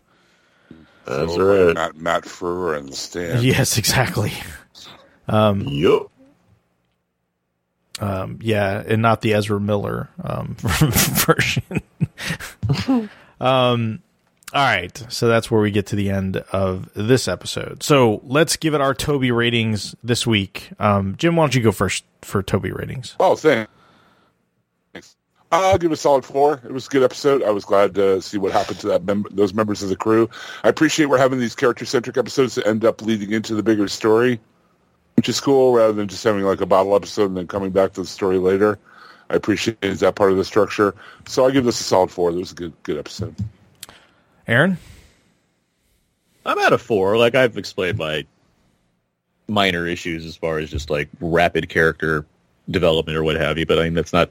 That's 1.06 1.36
So, 1.36 1.66
right. 1.66 1.76
Matt, 1.76 1.98
Matt 1.98 2.24
Frewer 2.24 2.78
and 2.78 2.88
the 2.88 2.96
stand. 2.96 3.44
yes, 3.44 3.78
exactly. 3.78 4.32
Yup. 5.30 6.12
Um, 8.00 8.40
yeah, 8.42 8.84
and 8.88 9.02
not 9.02 9.20
the 9.20 9.34
Ezra 9.34 9.60
Miller 9.60 10.08
um, 10.24 10.56
version. 10.60 11.82
um, 13.42 14.02
all 14.58 14.64
right, 14.64 15.06
so 15.10 15.28
that's 15.28 15.52
where 15.52 15.62
we 15.62 15.70
get 15.70 15.86
to 15.86 15.96
the 15.96 16.10
end 16.10 16.38
of 16.52 16.90
this 16.96 17.28
episode. 17.28 17.84
So 17.84 18.22
let's 18.24 18.58
give 18.58 18.74
it 18.74 18.82
our 18.82 18.96
Toby 18.96 19.30
ratings 19.30 19.96
this 20.04 20.26
week. 20.26 20.72
Um, 20.80 21.14
Jim, 21.16 21.36
why 21.36 21.44
don't 21.44 21.54
you 21.54 21.62
go 21.62 21.72
first 21.72 22.04
for 22.24 22.42
Toby 22.42 22.72
ratings? 22.72 23.16
Oh, 23.20 23.36
thanks. 23.36 23.70
I'll 25.52 25.78
give 25.78 25.92
it 25.92 25.94
a 25.94 25.98
solid 25.98 26.26
four. 26.26 26.60
It 26.66 26.72
was 26.72 26.88
a 26.88 26.90
good 26.90 27.04
episode. 27.04 27.44
I 27.44 27.52
was 27.52 27.66
glad 27.66 27.94
to 27.96 28.20
see 28.20 28.40
what 28.40 28.52
happened 28.52 28.80
to 28.80 28.88
that 28.88 29.04
mem- 29.04 29.28
those 29.30 29.54
members 29.54 29.84
of 29.84 29.90
the 29.90 29.96
crew. 29.96 30.28
I 30.64 30.70
appreciate 30.70 31.06
we're 31.06 31.20
having 31.20 31.38
these 31.38 31.54
character 31.54 31.86
centric 31.86 32.18
episodes 32.18 32.56
that 32.56 32.66
end 32.66 32.84
up 32.84 33.04
leading 33.04 33.34
into 33.34 33.54
the 33.54 33.62
bigger 33.62 33.88
story, 33.88 34.40
which 35.18 35.30
is 35.30 35.40
cool, 35.40 35.74
rather 35.74 35.94
than 35.94 36.08
just 36.08 36.24
having 36.24 36.42
like 36.42 36.62
a 36.62 36.66
bottle 36.66 36.96
episode 36.96 37.28
and 37.28 37.38
then 37.38 37.46
coming 37.46 37.70
back 37.70 37.94
to 37.94 38.02
the 38.02 38.08
story 38.08 38.40
later. 38.40 38.80
I 39.30 39.36
appreciate 39.36 39.80
that 39.82 40.16
part 40.16 40.32
of 40.32 40.38
the 40.38 40.46
structure. 40.46 40.96
So 41.28 41.46
I 41.46 41.52
give 41.52 41.64
this 41.64 41.80
a 41.80 41.84
solid 41.84 42.10
four. 42.10 42.32
It 42.32 42.38
was 42.38 42.54
a 42.54 42.56
good 42.56 42.74
good 42.82 42.98
episode. 42.98 43.36
Aaron? 44.48 44.78
I'm 46.46 46.58
at 46.60 46.74
a 46.74 46.78
four. 46.78 47.18
Like 47.18 47.36
I've 47.36 47.58
explained 47.58 47.98
my 47.98 48.26
minor 49.48 49.86
issues 49.86 50.26
as 50.26 50.36
far 50.36 50.60
as 50.60 50.70
just 50.70 50.90
like 50.90 51.10
rapid 51.20 51.70
character 51.70 52.26
development 52.70 53.18
or 53.18 53.24
what 53.24 53.36
have 53.36 53.58
you. 53.58 53.66
But 53.66 53.80
I 53.80 53.84
mean, 53.84 53.94
that's 53.94 54.14
not 54.14 54.30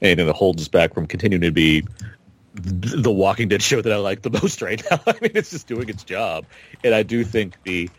anything 0.00 0.26
that 0.26 0.34
holds 0.34 0.62
us 0.62 0.68
back 0.68 0.94
from 0.94 1.06
continuing 1.06 1.42
to 1.42 1.50
be 1.50 1.84
the 2.54 3.10
Walking 3.10 3.48
Dead 3.48 3.62
show 3.62 3.82
that 3.82 3.92
I 3.92 3.96
like 3.96 4.22
the 4.22 4.30
most 4.42 4.62
right 4.62 4.82
now. 4.90 5.00
I 5.06 5.12
mean, 5.20 5.32
it's 5.34 5.50
just 5.50 5.66
doing 5.66 5.88
its 5.88 6.04
job, 6.04 6.46
and 6.84 6.94
I 6.94 7.02
do 7.02 7.24
think 7.24 7.62
the 7.64 7.90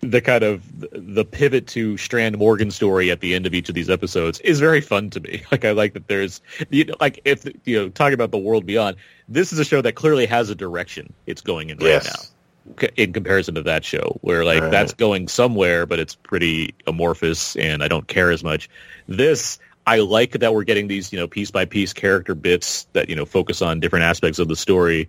the 0.00 0.20
kind 0.20 0.42
of 0.42 0.62
the 0.92 1.24
pivot 1.24 1.66
to 1.68 1.96
Strand 1.98 2.38
Morgan 2.38 2.70
story 2.70 3.10
at 3.10 3.20
the 3.20 3.34
end 3.34 3.46
of 3.46 3.52
each 3.54 3.68
of 3.68 3.74
these 3.74 3.90
episodes 3.90 4.40
is 4.40 4.58
very 4.58 4.80
fun 4.80 5.10
to 5.10 5.20
me. 5.20 5.42
Like 5.52 5.64
I 5.64 5.72
like 5.72 5.92
that 5.94 6.08
there's 6.08 6.40
you 6.70 6.84
know 6.86 6.94
like 7.00 7.20
if 7.24 7.44
you 7.66 7.76
know 7.78 7.88
talking 7.90 8.14
about 8.14 8.30
the 8.30 8.38
world 8.38 8.64
beyond. 8.66 8.96
This 9.28 9.52
is 9.52 9.58
a 9.58 9.64
show 9.64 9.80
that 9.82 9.94
clearly 9.94 10.26
has 10.26 10.50
a 10.50 10.54
direction 10.54 11.12
it's 11.26 11.40
going 11.42 11.70
in 11.70 11.78
right 11.78 11.86
Yes. 11.86 12.32
now 12.78 12.86
in 12.96 13.12
comparison 13.12 13.54
to 13.56 13.62
that 13.62 13.84
show 13.84 14.18
where 14.20 14.44
like 14.44 14.62
Right. 14.62 14.70
that's 14.70 14.92
going 14.94 15.28
somewhere 15.28 15.86
but 15.86 15.98
it's 15.98 16.14
pretty 16.14 16.74
amorphous 16.86 17.56
and 17.56 17.82
I 17.82 17.88
don't 17.88 18.06
care 18.06 18.30
as 18.30 18.42
much. 18.44 18.68
This 19.08 19.58
I 19.86 19.98
like 19.98 20.32
that 20.32 20.54
we're 20.54 20.64
getting 20.64 20.88
these, 20.88 21.12
you 21.12 21.18
know, 21.18 21.26
piece 21.26 21.50
by 21.50 21.64
piece 21.64 21.92
character 21.92 22.34
bits 22.34 22.86
that, 22.92 23.08
you 23.08 23.16
know, 23.16 23.24
focus 23.24 23.60
on 23.62 23.80
different 23.80 24.04
aspects 24.04 24.38
of 24.38 24.46
the 24.48 24.56
story. 24.56 25.08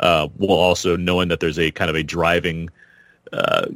Uh, 0.00 0.28
while 0.36 0.58
also 0.58 0.96
knowing 0.96 1.28
that 1.28 1.40
there's 1.40 1.58
a 1.58 1.70
kind 1.70 1.88
of 1.88 1.96
a 1.96 2.02
driving 2.02 2.68
uh, 3.32 3.66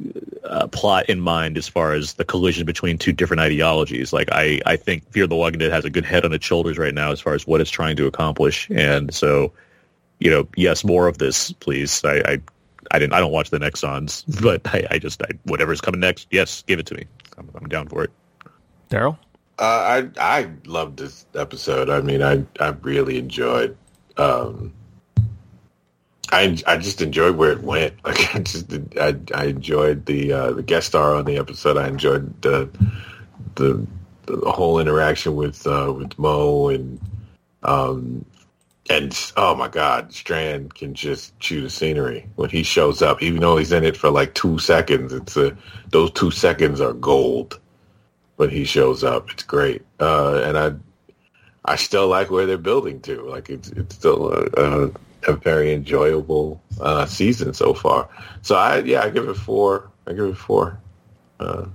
uh, 0.43 0.67
plot 0.67 1.09
in 1.09 1.19
mind 1.19 1.57
as 1.57 1.67
far 1.67 1.93
as 1.93 2.13
the 2.13 2.25
collision 2.25 2.65
between 2.65 2.97
two 2.97 3.11
different 3.11 3.41
ideologies. 3.41 4.13
Like 4.13 4.29
I, 4.31 4.61
I 4.65 4.75
think 4.75 5.09
Fear 5.11 5.27
the 5.27 5.35
Walking 5.35 5.59
Dead 5.59 5.71
has 5.71 5.85
a 5.85 5.89
good 5.89 6.05
head 6.05 6.25
on 6.25 6.33
its 6.33 6.45
shoulders 6.45 6.77
right 6.77 6.93
now 6.93 7.11
as 7.11 7.19
far 7.19 7.33
as 7.33 7.45
what 7.45 7.61
it's 7.61 7.69
trying 7.69 7.95
to 7.97 8.07
accomplish. 8.07 8.69
And 8.69 9.13
so, 9.13 9.53
you 10.19 10.29
know, 10.29 10.47
yes, 10.55 10.83
more 10.83 11.07
of 11.07 11.17
this, 11.17 11.51
please. 11.51 12.03
I, 12.03 12.17
I, 12.17 12.41
I 12.91 12.99
didn't, 12.99 13.13
I 13.13 13.19
don't 13.19 13.31
watch 13.31 13.49
the 13.49 13.59
Nexons, 13.59 14.23
but 14.41 14.61
I, 14.67 14.87
I 14.91 14.99
just, 14.99 15.21
I, 15.21 15.29
whatever's 15.43 15.81
coming 15.81 15.99
next, 15.99 16.27
yes, 16.31 16.63
give 16.67 16.79
it 16.79 16.85
to 16.87 16.95
me. 16.95 17.05
I'm, 17.37 17.49
I'm 17.55 17.67
down 17.67 17.87
for 17.87 18.03
it. 18.03 18.11
Daryl? 18.89 19.17
Uh, 19.59 20.09
I 20.17 20.39
I 20.41 20.49
loved 20.65 20.97
this 20.97 21.25
episode. 21.35 21.87
I 21.87 22.01
mean, 22.01 22.23
I 22.23 22.43
I 22.59 22.69
really 22.81 23.19
enjoyed. 23.19 23.77
Um, 24.17 24.73
I 26.31 26.57
I 26.65 26.77
just 26.77 27.01
enjoyed 27.01 27.35
where 27.35 27.51
it 27.51 27.61
went. 27.61 27.93
Like 28.03 28.35
I 28.35 28.39
just 28.39 28.73
I 28.99 29.15
I 29.33 29.45
enjoyed 29.45 30.05
the 30.05 30.33
uh, 30.33 30.51
the 30.51 30.63
guest 30.63 30.87
star 30.87 31.15
on 31.15 31.25
the 31.25 31.37
episode. 31.37 31.77
I 31.77 31.87
enjoyed 31.87 32.41
the 32.41 32.69
the 33.55 33.85
the 34.25 34.51
whole 34.51 34.79
interaction 34.79 35.35
with 35.35 35.65
uh, 35.67 35.93
with 35.95 36.17
Mo 36.17 36.69
and 36.69 36.99
um 37.63 38.25
and 38.89 39.31
oh 39.37 39.55
my 39.55 39.67
God, 39.67 40.13
Strand 40.13 40.73
can 40.73 40.93
just 40.93 41.37
chew 41.39 41.61
the 41.61 41.69
scenery 41.69 42.27
when 42.35 42.49
he 42.49 42.63
shows 42.63 43.01
up. 43.01 43.21
Even 43.21 43.39
though 43.39 43.57
he's 43.57 43.71
in 43.71 43.83
it 43.83 43.95
for 43.95 44.09
like 44.09 44.33
two 44.33 44.57
seconds, 44.59 45.13
it's 45.13 45.37
a 45.37 45.55
those 45.89 46.11
two 46.11 46.31
seconds 46.31 46.81
are 46.81 46.93
gold 46.93 47.59
when 48.35 48.49
he 48.49 48.65
shows 48.65 49.03
up. 49.03 49.29
It's 49.31 49.43
great, 49.43 49.83
uh, 49.99 50.41
and 50.43 50.57
I 50.57 50.73
I 51.63 51.75
still 51.75 52.07
like 52.07 52.31
where 52.31 52.45
they're 52.45 52.57
building 52.57 52.99
to. 53.01 53.21
Like 53.21 53.49
it's 53.49 53.69
it's 53.69 53.95
still 53.95 54.33
a, 54.33 54.91
a, 55.27 55.33
very 55.33 55.73
enjoyable 55.73 56.61
uh, 56.79 57.05
season 57.05 57.53
so 57.53 57.73
far. 57.73 58.09
So 58.41 58.55
I 58.55 58.79
yeah, 58.79 59.03
I 59.03 59.09
give 59.09 59.27
it 59.27 59.35
four. 59.35 59.89
I 60.07 60.13
give 60.13 60.25
it 60.25 60.37
four. 60.37 60.79
Uh, 61.39 61.65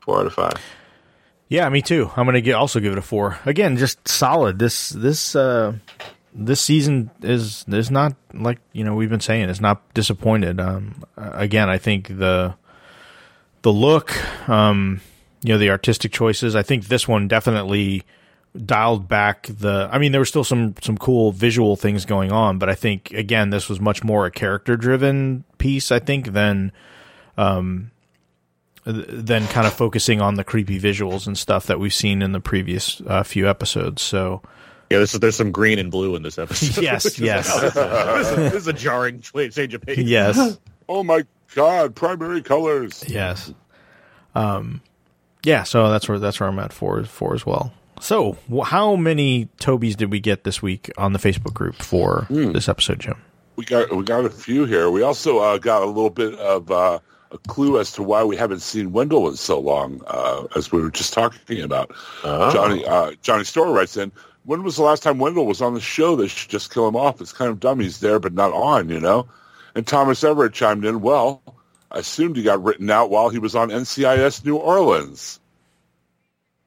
four 0.00 0.20
out 0.20 0.26
of 0.26 0.32
five. 0.32 0.54
Yeah, 1.48 1.68
me 1.68 1.82
too. 1.82 2.10
I'm 2.16 2.26
gonna 2.26 2.40
get, 2.40 2.54
also 2.54 2.80
give 2.80 2.92
it 2.92 2.98
a 2.98 3.02
four. 3.02 3.38
Again, 3.46 3.76
just 3.76 4.06
solid. 4.08 4.58
This 4.58 4.90
this 4.90 5.36
uh, 5.36 5.74
this 6.34 6.60
season 6.60 7.10
is 7.22 7.64
is 7.68 7.90
not 7.90 8.14
like 8.32 8.58
you 8.72 8.84
know 8.84 8.94
we've 8.94 9.10
been 9.10 9.20
saying. 9.20 9.48
It's 9.48 9.60
not 9.60 9.82
disappointed. 9.94 10.60
Um, 10.60 11.04
again, 11.16 11.68
I 11.68 11.78
think 11.78 12.08
the 12.08 12.54
the 13.62 13.72
look, 13.72 14.12
um, 14.48 15.00
you 15.42 15.52
know, 15.52 15.58
the 15.58 15.70
artistic 15.70 16.12
choices. 16.12 16.54
I 16.54 16.62
think 16.62 16.86
this 16.86 17.08
one 17.08 17.28
definitely 17.28 18.04
dialed 18.56 19.08
back 19.08 19.46
the. 19.48 19.88
I 19.90 19.98
mean, 19.98 20.12
there 20.12 20.20
were 20.20 20.26
still 20.26 20.44
some 20.44 20.74
some 20.82 20.96
cool 20.96 21.32
visual 21.32 21.76
things 21.76 22.04
going 22.04 22.32
on, 22.32 22.58
but 22.58 22.68
I 22.68 22.74
think 22.74 23.12
again 23.12 23.50
this 23.50 23.68
was 23.68 23.80
much 23.80 24.04
more 24.04 24.26
a 24.26 24.30
character 24.30 24.76
driven 24.76 25.44
piece. 25.58 25.90
I 25.90 25.98
think 25.98 26.32
than 26.32 26.72
um 27.36 27.90
than 28.84 29.46
kind 29.46 29.66
of 29.66 29.72
focusing 29.72 30.20
on 30.20 30.34
the 30.34 30.44
creepy 30.44 30.78
visuals 30.78 31.26
and 31.26 31.38
stuff 31.38 31.66
that 31.66 31.80
we've 31.80 31.94
seen 31.94 32.20
in 32.20 32.32
the 32.32 32.40
previous 32.40 33.00
uh, 33.06 33.22
few 33.22 33.48
episodes. 33.48 34.02
So 34.02 34.42
Yeah, 34.90 34.98
this 34.98 35.14
is, 35.14 35.20
there's 35.20 35.36
some 35.36 35.52
green 35.52 35.78
and 35.78 35.90
blue 35.90 36.14
in 36.16 36.22
this 36.22 36.38
episode. 36.38 36.82
Yes, 36.82 37.18
yes. 37.18 37.48
like, 37.54 37.72
oh, 37.76 38.18
this, 38.18 38.28
is, 38.30 38.36
this 38.36 38.54
is 38.54 38.66
a 38.68 38.72
jarring 38.74 39.20
change 39.20 39.72
of 39.74 39.80
pace. 39.80 39.98
yes, 39.98 40.58
Oh 40.88 41.02
my 41.02 41.24
God! 41.54 41.94
Primary 41.94 42.42
colors. 42.42 43.02
yes, 43.08 43.52
um, 44.34 44.82
yeah. 45.44 45.62
So 45.62 45.90
that's 45.90 46.06
where 46.08 46.18
that's 46.18 46.38
where 46.38 46.48
I'm 46.48 46.58
at 46.58 46.74
for 46.74 47.02
for 47.04 47.32
as 47.34 47.46
well. 47.46 47.72
So 48.04 48.36
wh- 48.54 48.66
how 48.66 48.96
many 48.96 49.48
Tobys 49.56 49.96
did 49.96 50.10
we 50.10 50.20
get 50.20 50.44
this 50.44 50.60
week 50.60 50.90
on 50.98 51.14
the 51.14 51.18
Facebook 51.18 51.54
group 51.54 51.76
for 51.76 52.26
this 52.28 52.68
episode, 52.68 53.00
Jim? 53.00 53.16
We 53.56 53.64
got 53.64 53.96
we 53.96 54.04
got 54.04 54.26
a 54.26 54.30
few 54.30 54.66
here. 54.66 54.90
We 54.90 55.00
also 55.00 55.38
uh, 55.38 55.56
got 55.56 55.82
a 55.82 55.86
little 55.86 56.10
bit 56.10 56.34
of 56.34 56.70
uh, 56.70 56.98
a 57.30 57.38
clue 57.48 57.80
as 57.80 57.92
to 57.92 58.02
why 58.02 58.22
we 58.22 58.36
haven't 58.36 58.60
seen 58.60 58.92
Wendell 58.92 59.26
in 59.28 59.36
so 59.36 59.58
long, 59.58 60.02
uh, 60.06 60.44
as 60.54 60.70
we 60.70 60.82
were 60.82 60.90
just 60.90 61.14
talking 61.14 61.62
about. 61.62 61.92
Oh. 62.24 62.52
Johnny 62.52 62.84
uh, 62.84 63.12
Johnny 63.22 63.44
Store 63.44 63.72
writes 63.72 63.96
in, 63.96 64.12
"When 64.44 64.64
was 64.64 64.76
the 64.76 64.82
last 64.82 65.02
time 65.02 65.18
Wendell 65.18 65.46
was 65.46 65.62
on 65.62 65.72
the 65.72 65.80
show? 65.80 66.14
They 66.14 66.28
should 66.28 66.50
just 66.50 66.74
kill 66.74 66.86
him 66.86 66.96
off. 66.96 67.22
It's 67.22 67.32
kind 67.32 67.50
of 67.50 67.58
dumb 67.58 67.80
he's 67.80 68.00
there 68.00 68.18
but 68.18 68.34
not 68.34 68.52
on, 68.52 68.90
you 68.90 69.00
know." 69.00 69.26
And 69.74 69.86
Thomas 69.86 70.22
Everett 70.22 70.52
chimed 70.52 70.84
in, 70.84 71.00
"Well, 71.00 71.40
I 71.90 72.00
assumed 72.00 72.36
he 72.36 72.42
got 72.42 72.62
written 72.62 72.90
out 72.90 73.08
while 73.08 73.30
he 73.30 73.38
was 73.38 73.54
on 73.54 73.70
NCIS 73.70 74.44
New 74.44 74.56
Orleans, 74.56 75.40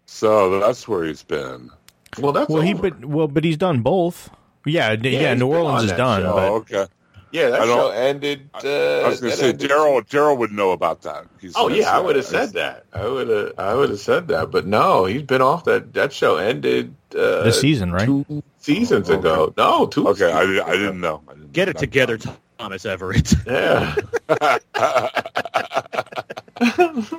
so 0.08 0.60
that's 0.60 0.88
where 0.88 1.06
he's 1.06 1.22
been." 1.24 1.70
Well, 2.18 2.32
that's 2.32 2.50
Well, 2.50 2.64
he 2.64 2.74
over. 2.74 2.90
but 2.90 3.06
well, 3.06 3.28
but 3.28 3.44
he's 3.44 3.58
done 3.58 3.82
both. 3.82 4.30
Yeah, 4.66 4.96
d- 4.96 5.10
yeah. 5.12 5.34
New 5.36 5.48
Orleans 5.48 5.84
is 5.84 5.92
done, 5.92 6.24
show. 6.24 6.34
but 6.34 6.50
Oh, 6.50 6.56
okay. 6.56 6.86
yeah, 7.32 7.50
that 7.52 7.62
I 7.62 7.66
show 7.66 7.90
ended. 7.90 8.50
Uh, 8.56 8.68
I 9.06 9.08
was 9.08 9.22
going 9.22 9.32
to 9.32 9.38
say 9.38 9.50
ended- 9.50 9.70
Daryl. 9.70 10.02
Daryl 10.08 10.38
would 10.38 10.52
know 10.52 10.72
about 10.72 11.04
that. 11.04 11.26
He's 11.40 11.54
Oh 11.56 11.70
yeah, 11.70 11.96
I 11.96 12.00
would 12.00 12.16
have 12.16 12.26
said 12.26 12.54
that. 12.54 12.86
I 12.94 13.06
would 13.08 13.28
have. 13.30 13.52
I 13.60 13.76
would 13.76 13.90
have 13.92 14.00
said 14.00 14.28
that. 14.30 14.50
But 14.52 14.66
no, 14.66 15.06
he's 15.06 15.22
been 15.22 15.42
off 15.44 15.64
that. 15.66 15.94
That 15.94 16.12
show 16.12 16.38
ended 16.38 16.94
uh, 17.16 17.44
this 17.44 17.62
season, 17.62 17.92
right? 17.92 18.06
two 18.08 18.44
seasons 18.60 19.10
ago. 19.10 19.54
No, 19.58 19.86
two. 19.86 20.08
Okay, 20.10 20.32
I, 20.32 20.42
seasons 20.42 20.46
didn't- 20.46 20.68
I 20.68 20.72
didn't 20.74 21.00
know. 21.02 21.22
I 21.30 21.34
didn't 21.34 21.54
Get 21.54 21.66
know 21.68 21.72
it 21.72 21.78
together, 21.78 22.18
Thomas 22.58 22.86
Everett. 22.86 23.34
Yeah. 23.46 23.96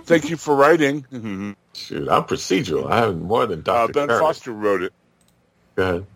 Thank 0.05 0.28
you 0.31 0.36
for 0.36 0.55
writing. 0.56 1.06
Mhm. 1.12 1.55
Shoot, 1.79 2.09
I'm 2.09 2.25
procedural. 2.25 2.91
I 2.91 2.99
have 2.99 3.17
more 3.19 3.47
than 3.47 3.61
Uh, 3.61 3.63
Doctor 3.63 3.93
ben 3.93 4.09
Foster 4.09 4.53
wrote 4.53 4.83
it. 4.83 4.93
Go 5.77 5.83
ahead. 5.83 6.07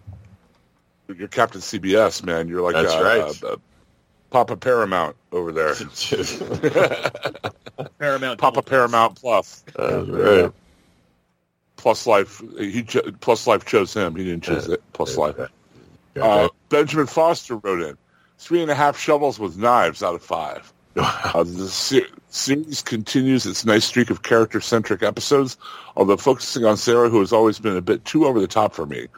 You're 1.18 1.28
Captain 1.28 1.60
CBS, 1.60 2.24
man. 2.24 2.48
You're 2.48 2.62
like 2.62 2.74
That's 2.74 2.93
uh, 2.94 3.02
right. 3.02 3.44
uh, 3.44 3.52
uh, 3.55 3.56
Papa 4.30 4.56
Paramount 4.56 5.14
over 5.30 5.52
there. 5.52 5.74
Paramount. 7.98 8.40
Papa 8.40 8.62
Paramount 8.62 9.20
Plus. 9.20 9.64
That's 9.76 10.09
right. 10.09 10.52
Plus 11.76 12.06
Life. 12.06 12.43
He 12.59 12.82
cho- 12.82 13.10
Plus 13.20 13.47
Life 13.47 13.64
chose 13.64 13.94
him. 13.94 14.14
He 14.16 14.24
didn't 14.24 14.44
choose 14.44 14.68
it. 14.68 14.82
Plus 14.93 15.16
Life. 15.16 15.36
Uh, 16.20 16.48
Benjamin 16.68 17.06
Foster 17.06 17.56
wrote 17.56 17.82
in 17.82 17.97
three 18.39 18.62
and 18.62 18.70
a 18.70 18.74
half 18.74 18.98
shovels 18.98 19.39
with 19.39 19.56
knives 19.56 20.02
out 20.02 20.14
of 20.14 20.22
five. 20.22 20.72
Uh, 20.94 21.43
the 21.44 21.68
se- 21.68 22.05
series 22.32 22.82
continues 22.82 23.46
its 23.46 23.64
nice 23.64 23.84
streak 23.84 24.10
of 24.10 24.22
character-centric 24.22 25.02
episodes, 25.02 25.56
although 25.96 26.16
focusing 26.16 26.64
on 26.64 26.76
Sarah, 26.76 27.10
who 27.10 27.20
has 27.20 27.32
always 27.32 27.59
been 27.59 27.76
a 27.76 27.82
bit 27.82 28.04
too 28.04 28.26
over 28.26 28.40
the 28.40 28.46
top 28.46 28.74
for 28.74 28.86
me. 28.86 29.09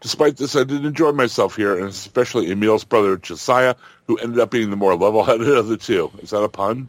Despite 0.00 0.36
this, 0.36 0.56
I 0.56 0.64
did 0.64 0.84
enjoy 0.84 1.12
myself 1.12 1.56
here, 1.56 1.76
and 1.76 1.88
especially 1.88 2.50
Emil's 2.50 2.84
brother 2.84 3.16
Josiah, 3.16 3.74
who 4.06 4.16
ended 4.16 4.38
up 4.38 4.50
being 4.50 4.70
the 4.70 4.76
more 4.76 4.94
level-headed 4.94 5.48
of 5.48 5.68
the 5.68 5.76
two. 5.76 6.10
Is 6.22 6.30
that 6.30 6.42
a 6.42 6.48
pun? 6.48 6.88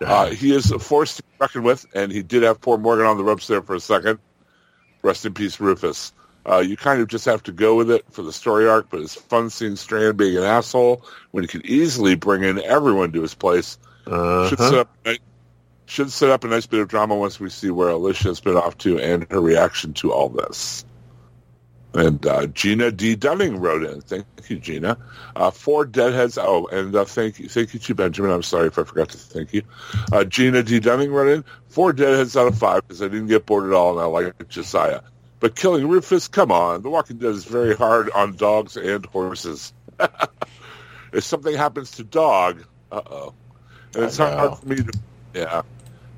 Uh, 0.00 0.26
he 0.26 0.54
is 0.54 0.70
a 0.70 0.78
force 0.78 1.16
to 1.16 1.22
be 1.22 1.28
reckoned 1.40 1.64
with, 1.64 1.86
and 1.94 2.12
he 2.12 2.22
did 2.22 2.42
have 2.42 2.60
poor 2.60 2.76
Morgan 2.76 3.06
on 3.06 3.16
the 3.16 3.24
ropes 3.24 3.46
there 3.46 3.62
for 3.62 3.74
a 3.74 3.80
second. 3.80 4.18
Rest 5.02 5.24
in 5.24 5.34
peace, 5.34 5.58
Rufus. 5.58 6.12
Uh, 6.46 6.58
you 6.58 6.76
kind 6.76 7.00
of 7.00 7.08
just 7.08 7.24
have 7.24 7.42
to 7.44 7.52
go 7.52 7.74
with 7.74 7.90
it 7.90 8.04
for 8.10 8.22
the 8.22 8.32
story 8.32 8.68
arc, 8.68 8.90
but 8.90 9.00
it's 9.00 9.14
fun 9.14 9.48
seeing 9.48 9.76
Strand 9.76 10.18
being 10.18 10.36
an 10.36 10.44
asshole 10.44 11.02
when 11.30 11.42
he 11.42 11.48
could 11.48 11.64
easily 11.64 12.14
bring 12.14 12.42
in 12.44 12.60
everyone 12.60 13.12
to 13.12 13.22
his 13.22 13.34
place. 13.34 13.78
Should 14.06 14.58
set 14.58 14.74
Uh-huh. 14.74 14.80
up 14.80 15.18
should 15.86 16.10
set 16.10 16.30
up 16.30 16.44
a 16.44 16.48
nice 16.48 16.66
bit 16.66 16.80
of 16.80 16.88
drama 16.88 17.14
once 17.14 17.38
we 17.38 17.50
see 17.50 17.70
where 17.70 17.90
Alicia's 17.90 18.40
been 18.40 18.56
off 18.56 18.76
to 18.78 18.98
and 18.98 19.26
her 19.30 19.40
reaction 19.40 19.92
to 19.94 20.12
all 20.12 20.28
this. 20.30 20.84
And 21.92 22.24
uh, 22.26 22.46
Gina 22.46 22.90
D. 22.90 23.14
Dunning 23.14 23.60
wrote 23.60 23.84
in. 23.84 24.00
Thank 24.00 24.24
you, 24.48 24.58
Gina. 24.58 24.96
Uh, 25.36 25.50
four 25.50 25.84
deadheads. 25.84 26.38
Oh, 26.38 26.66
and 26.66 26.96
uh, 26.96 27.04
thank 27.04 27.38
you, 27.38 27.48
thank 27.48 27.72
you 27.72 27.78
to 27.80 27.94
Benjamin. 27.94 28.32
I'm 28.32 28.42
sorry 28.42 28.66
if 28.68 28.78
I 28.78 28.84
forgot 28.84 29.10
to 29.10 29.18
thank 29.18 29.52
you. 29.52 29.62
Uh, 30.10 30.24
Gina 30.24 30.62
D. 30.62 30.80
Dunning 30.80 31.12
wrote 31.12 31.28
in. 31.28 31.44
Four 31.68 31.92
deadheads 31.92 32.36
out 32.36 32.48
of 32.48 32.58
five 32.58 32.82
because 32.82 33.00
I 33.00 33.08
didn't 33.08 33.28
get 33.28 33.46
bored 33.46 33.66
at 33.66 33.72
all, 33.74 33.92
and 33.92 34.00
I 34.00 34.06
like 34.06 34.48
Josiah. 34.48 35.02
But 35.38 35.54
killing 35.54 35.86
Rufus, 35.86 36.26
come 36.26 36.50
on. 36.50 36.82
The 36.82 36.90
Walking 36.90 37.18
Dead 37.18 37.30
is 37.30 37.44
very 37.44 37.76
hard 37.76 38.10
on 38.10 38.34
dogs 38.36 38.76
and 38.76 39.04
horses. 39.06 39.72
if 41.12 41.22
something 41.22 41.54
happens 41.54 41.92
to 41.92 42.04
dog, 42.04 42.64
uh 42.90 43.02
oh. 43.06 43.34
And 43.94 44.04
it's 44.04 44.18
hard 44.18 44.58
for 44.58 44.66
me 44.66 44.76
to, 44.76 44.92
yeah. 45.34 45.62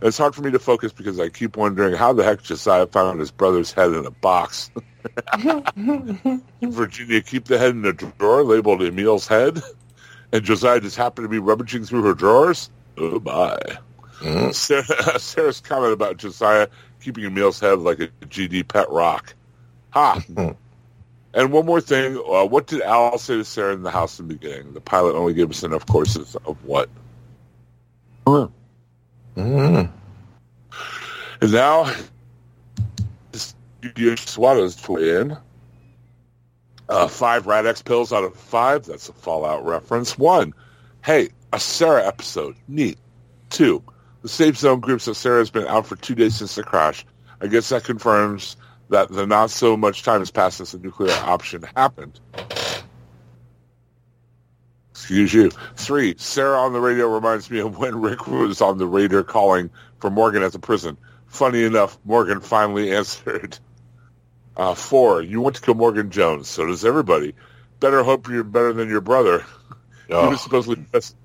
It's 0.02 0.18
hard 0.18 0.34
for 0.34 0.42
me 0.42 0.50
to 0.50 0.58
focus 0.58 0.92
because 0.92 1.18
I 1.18 1.30
keep 1.30 1.56
wondering 1.56 1.94
how 1.94 2.12
the 2.12 2.22
heck 2.22 2.42
Josiah 2.42 2.86
found 2.86 3.18
his 3.18 3.30
brother's 3.30 3.72
head 3.72 3.92
in 3.92 4.04
a 4.04 4.10
box. 4.10 4.70
Virginia 6.62 7.22
keep 7.22 7.46
the 7.46 7.58
head 7.58 7.70
in 7.70 7.84
a 7.84 7.92
drawer 7.92 8.44
labeled 8.44 8.82
Emil's 8.82 9.26
head, 9.26 9.62
and 10.32 10.44
Josiah 10.44 10.80
just 10.80 10.96
happened 10.96 11.24
to 11.24 11.28
be 11.28 11.38
rummaging 11.38 11.84
through 11.84 12.02
her 12.02 12.14
drawers. 12.14 12.70
Oh 12.98 13.20
my! 13.20 13.58
Mm. 14.20 14.54
Sarah, 14.54 15.18
Sarah's 15.18 15.60
comment 15.60 15.92
about 15.92 16.18
Josiah 16.18 16.68
keeping 17.00 17.24
Emil's 17.24 17.60
head 17.60 17.78
like 17.78 18.00
a 18.00 18.08
GD 18.26 18.68
pet 18.68 18.90
rock. 18.90 19.34
Ha! 19.90 20.22
and 21.34 21.52
one 21.52 21.66
more 21.66 21.80
thing: 21.80 22.16
uh, 22.16 22.44
what 22.44 22.66
did 22.66 22.82
Al 22.82 23.18
say 23.18 23.36
to 23.36 23.44
Sarah 23.44 23.74
in 23.74 23.82
the 23.82 23.90
house 23.90 24.18
in 24.18 24.28
the 24.28 24.34
beginning? 24.34 24.74
The 24.74 24.80
pilot 24.80 25.14
only 25.14 25.34
gave 25.34 25.50
us 25.50 25.62
enough 25.62 25.86
courses 25.86 26.36
of 26.44 26.62
what. 26.64 26.90
Mm. 28.26 29.90
And 31.40 31.52
now, 31.52 31.92
Studio 33.32 34.14
Swato's 34.14 34.76
to 34.76 34.96
in. 34.96 35.36
Uh, 36.88 37.08
five 37.08 37.46
Rad-X 37.46 37.82
pills 37.82 38.12
out 38.12 38.24
of 38.24 38.34
five. 38.34 38.84
That's 38.84 39.08
a 39.08 39.12
Fallout 39.12 39.64
reference. 39.64 40.16
One, 40.18 40.54
hey, 41.04 41.30
a 41.52 41.60
Sarah 41.60 42.06
episode. 42.06 42.56
Neat. 42.68 42.98
Two, 43.50 43.82
the 44.22 44.28
safe 44.28 44.56
zone 44.56 44.80
groups 44.80 45.04
that 45.04 45.14
Sarah 45.14 45.38
has 45.38 45.50
been 45.50 45.66
out 45.66 45.86
for 45.86 45.96
two 45.96 46.14
days 46.14 46.36
since 46.36 46.54
the 46.54 46.62
crash. 46.62 47.04
I 47.40 47.46
guess 47.46 47.68
that 47.68 47.84
confirms 47.84 48.56
that 48.88 49.08
the 49.10 49.26
not 49.26 49.50
so 49.50 49.76
much 49.76 50.02
time 50.02 50.20
has 50.20 50.30
passed 50.30 50.56
since 50.58 50.72
the 50.72 50.78
nuclear 50.78 51.12
option 51.12 51.64
happened. 51.76 52.18
Excuse 54.96 55.34
you. 55.34 55.50
Three, 55.76 56.14
Sarah 56.16 56.58
on 56.58 56.72
the 56.72 56.80
radio 56.80 57.06
reminds 57.12 57.50
me 57.50 57.58
of 57.60 57.76
when 57.76 58.00
Rick 58.00 58.26
was 58.26 58.62
on 58.62 58.78
the 58.78 58.86
radio 58.86 59.22
calling 59.22 59.68
for 60.00 60.08
Morgan 60.10 60.42
at 60.42 60.52
the 60.52 60.58
prison. 60.58 60.96
Funny 61.26 61.64
enough, 61.64 61.98
Morgan 62.04 62.40
finally 62.40 62.90
answered. 62.96 63.58
Uh, 64.56 64.74
four, 64.74 65.20
you 65.20 65.42
want 65.42 65.54
to 65.56 65.60
kill 65.60 65.74
Morgan 65.74 66.10
Jones. 66.10 66.48
So 66.48 66.64
does 66.64 66.82
everybody. 66.84 67.34
Better 67.78 68.02
hope 68.02 68.26
you're 68.28 68.42
better 68.42 68.72
than 68.72 68.88
your 68.88 69.00
brother. 69.02 69.44
He 70.08 70.14
Oh, 70.14 70.30
was 70.30 70.40
supposedly 70.40 70.76
the 70.76 70.88
best. 70.90 71.16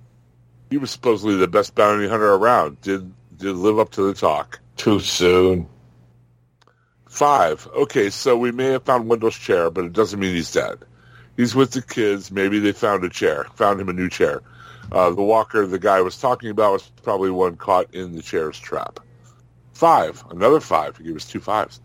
He 0.72 0.78
was 0.80 0.90
supposedly 0.90 1.36
the 1.36 1.48
best 1.48 1.76
bounty 1.76 2.08
hunter 2.08 2.34
around. 2.34 2.82
Did 2.82 3.14
did 3.38 3.56
live 3.56 3.78
up 3.78 3.92
to 3.92 4.02
the 4.02 4.16
talk. 4.16 4.60
too 4.76 5.00
soon. 5.00 5.68
Five. 7.08 7.68
Okay, 7.76 8.10
so 8.10 8.36
we 8.36 8.52
may 8.52 8.72
have 8.72 8.84
found 8.84 9.08
Wendell's 9.08 9.38
chair, 9.38 9.70
but 9.70 9.86
it 9.86 9.94
doesn't 9.94 10.20
mean 10.20 10.34
he's 10.34 10.52
dead. 10.52 10.80
He's 11.42 11.56
with 11.56 11.72
the 11.72 11.82
kids. 11.82 12.30
Maybe 12.32 12.60
they 12.60 12.72
found 12.72 13.04
a 13.04 13.10
chair, 13.10 13.48
found 13.56 13.82
him 13.82 13.90
a 13.90 13.94
new 13.94 14.10
chair. 14.10 14.44
Uh, 14.92 15.10
the 15.10 15.24
walker 15.24 15.66
the 15.66 15.80
guy 15.80 16.00
was 16.02 16.16
talking 16.20 16.52
about 16.52 16.74
was 16.74 16.92
probably 17.02 17.32
one 17.32 17.56
caught 17.56 17.96
in 17.96 18.16
the 18.16 18.22
chair's 18.22 18.60
trap. 18.60 19.00
Five. 19.74 20.24
Another 20.30 20.60
five. 20.60 20.98
He 20.98 21.06
gave 21.06 21.16
us 21.16 21.26
two 21.26 21.40
fives. 21.40 21.82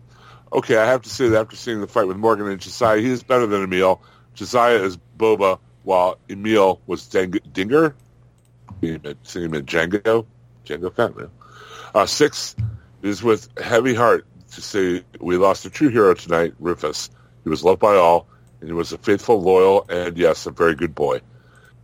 Okay, 0.53 0.77
I 0.77 0.85
have 0.85 1.01
to 1.01 1.09
say 1.09 1.29
that 1.29 1.41
after 1.41 1.55
seeing 1.55 1.81
the 1.81 1.87
fight 1.87 2.07
with 2.07 2.17
Morgan 2.17 2.47
and 2.47 2.61
Josiah, 2.61 2.99
he 2.99 3.09
is 3.09 3.23
better 3.23 3.47
than 3.47 3.63
Emil. 3.63 3.99
Josiah 4.35 4.75
is 4.75 4.99
Boba, 5.17 5.57
while 5.81 6.19
Emil 6.29 6.79
was 6.85 7.07
Dengar. 7.07 7.95
Seeing 8.79 9.45
him 9.45 9.53
in 9.55 9.65
Jango. 9.65 10.27
Jango 10.67 10.93
Fat 10.95 11.17
Man. 11.17 11.31
Uh, 11.95 12.05
six 12.05 12.55
is 13.01 13.23
with 13.23 13.49
heavy 13.59 13.95
heart 13.95 14.27
to 14.51 14.61
say 14.61 15.03
we 15.19 15.35
lost 15.35 15.65
a 15.65 15.71
true 15.71 15.89
hero 15.89 16.13
tonight, 16.13 16.53
Rufus. 16.59 17.09
He 17.43 17.49
was 17.49 17.63
loved 17.63 17.79
by 17.79 17.95
all, 17.95 18.27
and 18.59 18.69
he 18.69 18.73
was 18.73 18.91
a 18.91 18.97
faithful, 18.97 19.41
loyal, 19.41 19.85
and 19.89 20.17
yes, 20.17 20.45
a 20.45 20.51
very 20.51 20.75
good 20.75 20.95
boy. 20.95 21.21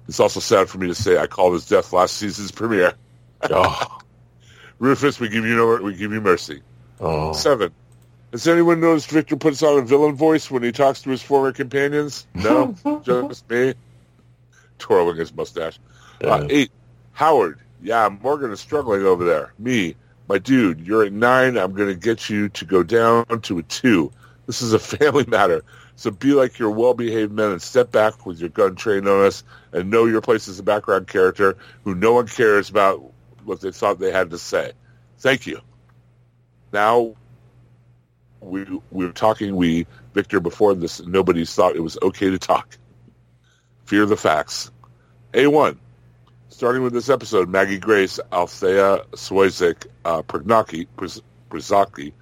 It's 0.08 0.20
also 0.20 0.40
sad 0.40 0.70
for 0.70 0.78
me 0.78 0.88
to 0.88 0.95
say 0.95 1.18
I 1.18 1.28
called 1.28 1.54
his 1.54 1.68
death 1.68 1.94
last 1.94 2.18
season's 2.18 2.52
premiere. 2.52 2.94
Oh, 3.50 4.00
Rufus, 4.80 5.20
we 5.20 5.30
give 5.30 5.45
you 5.45 5.56
no, 5.56 5.78
we 5.78 5.95
give 5.95 6.12
you 6.12 6.22
mercy. 6.22 6.62
oh. 7.00 7.34
Seven. 7.34 7.72
Has 8.32 8.48
anyone 8.48 8.80
noticed 8.82 9.12
Victor 9.12 9.36
puts 9.36 9.62
on 9.62 9.78
a 9.78 9.82
villain 9.84 10.16
voice 10.16 10.50
when 10.50 10.64
he 10.64 10.72
talks 10.72 11.04
to 11.04 11.12
his 11.12 11.22
former 11.22 11.52
companions? 11.52 12.26
No, 12.34 12.76
just 13.06 13.48
me. 13.50 13.76
Twirling 14.80 15.18
his 15.18 15.34
mustache. 15.34 15.80
Uh, 16.24 16.48
eight. 16.50 16.72
Howard. 17.12 17.60
Yeah, 17.82 18.10
Morgan 18.22 18.52
is 18.52 18.60
struggling 18.60 19.04
over 19.04 19.24
there. 19.24 19.54
Me. 19.60 19.95
My 20.28 20.40
dude, 20.40 20.82
you're 20.82 21.04
at 21.04 21.14
nine. 21.14 21.58
I'm 21.58 21.74
going 21.74 21.90
to 21.90 21.95
get 21.95 22.30
you 22.30 22.50
to 22.50 22.66
go 22.66 22.82
down 22.82 23.26
to 23.41 23.60
a 23.60 23.64
two. 23.64 24.12
This 24.48 24.62
is 24.62 24.74
a 24.74 24.80
family 24.80 25.26
matter. 25.28 25.64
So 25.95 26.11
be 26.11 26.34
like 26.34 26.60
your 26.60 26.72
well-behaved 26.72 27.32
men 27.32 27.52
and 27.52 27.61
step 27.61 27.91
back 27.91 28.26
with 28.26 28.40
your 28.40 28.49
gun 28.49 28.76
trained 28.76 29.07
on 29.07 29.26
us 29.26 29.44
and 29.72 29.90
know 29.90 30.06
your 30.06 30.22
place 30.22 30.48
as 30.48 30.60
a 30.60 30.64
background 30.64 31.07
character 31.07 31.57
who 31.84 31.95
no 31.95 32.14
one 32.14 32.28
cares 32.28 32.70
about 32.70 33.14
what 33.44 33.61
they 33.61 33.72
thought 33.72 33.99
they 33.99 34.11
had 34.11 34.32
to 34.32 34.38
say. 34.38 34.74
Thank 35.20 35.45
you. 35.45 35.61
Now, 36.72 37.15
we, 38.41 38.65
we 38.91 39.06
were 39.06 39.11
talking, 39.11 39.56
we, 39.56 39.86
Victor, 40.14 40.40
before 40.40 40.74
this, 40.74 41.02
nobody 41.06 41.45
thought 41.45 41.76
it 41.76 41.82
was 41.82 41.98
okay 42.02 42.30
to 42.30 42.40
talk. 42.40 42.78
Fear 43.86 44.07
the 44.07 44.18
facts. 44.18 44.72
A1. 45.34 45.78
Starting 46.49 46.84
with 46.84 46.94
this 46.94 47.10
episode, 47.10 47.49
Maggie 47.49 47.80
Grace, 47.80 48.20
Althea 48.32 49.06
Swayzik, 49.11 49.88
uh, 50.06 50.22
Brzezaki, 50.24 52.14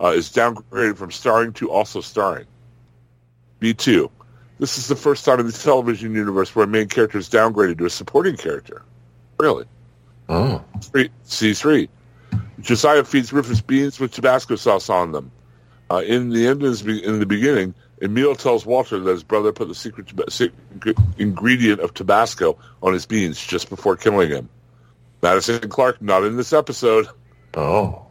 uh, 0.00 0.06
is 0.08 0.30
downgraded 0.30 0.96
from 0.96 1.10
starring 1.10 1.52
to 1.54 1.70
also 1.70 2.00
starring. 2.00 2.46
B2. 3.60 4.10
This 4.58 4.76
is 4.78 4.88
the 4.88 4.96
first 4.96 5.24
time 5.24 5.40
in 5.40 5.46
the 5.46 5.52
television 5.52 6.14
universe 6.14 6.54
where 6.54 6.64
a 6.64 6.68
main 6.68 6.88
character 6.88 7.18
is 7.18 7.28
downgraded 7.28 7.78
to 7.78 7.86
a 7.86 7.90
supporting 7.90 8.36
character. 8.36 8.82
Really? 9.38 9.64
Oh. 10.28 10.62
C3. 11.26 11.88
Josiah 12.60 13.04
feeds 13.04 13.32
Rufus 13.32 13.60
beans 13.62 13.98
with 13.98 14.12
Tabasco 14.12 14.56
sauce 14.56 14.90
on 14.90 15.12
them. 15.12 15.30
Uh, 15.90 16.02
in 16.06 16.28
the 16.30 16.46
end, 16.46 16.62
in 16.62 17.18
the 17.18 17.26
beginning, 17.26 17.74
Emil 18.02 18.34
tells 18.36 18.64
Walter 18.64 18.98
that 18.98 19.10
his 19.10 19.24
brother 19.24 19.52
put 19.52 19.68
the 19.68 19.74
secret, 19.74 20.06
taba- 20.06 20.30
secret 20.30 20.96
ingredient 21.18 21.80
of 21.80 21.92
Tabasco 21.94 22.56
on 22.82 22.92
his 22.92 23.06
beans 23.06 23.44
just 23.44 23.68
before 23.70 23.96
killing 23.96 24.28
him. 24.30 24.48
Madison 25.22 25.60
and 25.62 25.70
Clark 25.70 26.00
not 26.00 26.22
in 26.24 26.36
this 26.36 26.52
episode, 26.52 27.08
Oh. 27.54 28.06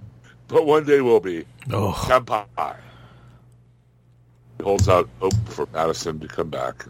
but 0.48 0.66
one 0.66 0.84
day 0.84 1.02
will 1.02 1.20
be. 1.20 1.46
Oh, 1.72 1.94
Kampai. 2.08 2.76
He 4.60 4.64
holds 4.64 4.90
out 4.90 5.10
hope 5.20 5.34
for 5.46 5.68
Madison 5.74 6.20
to 6.20 6.28
come 6.28 6.50
back. 6.50 6.86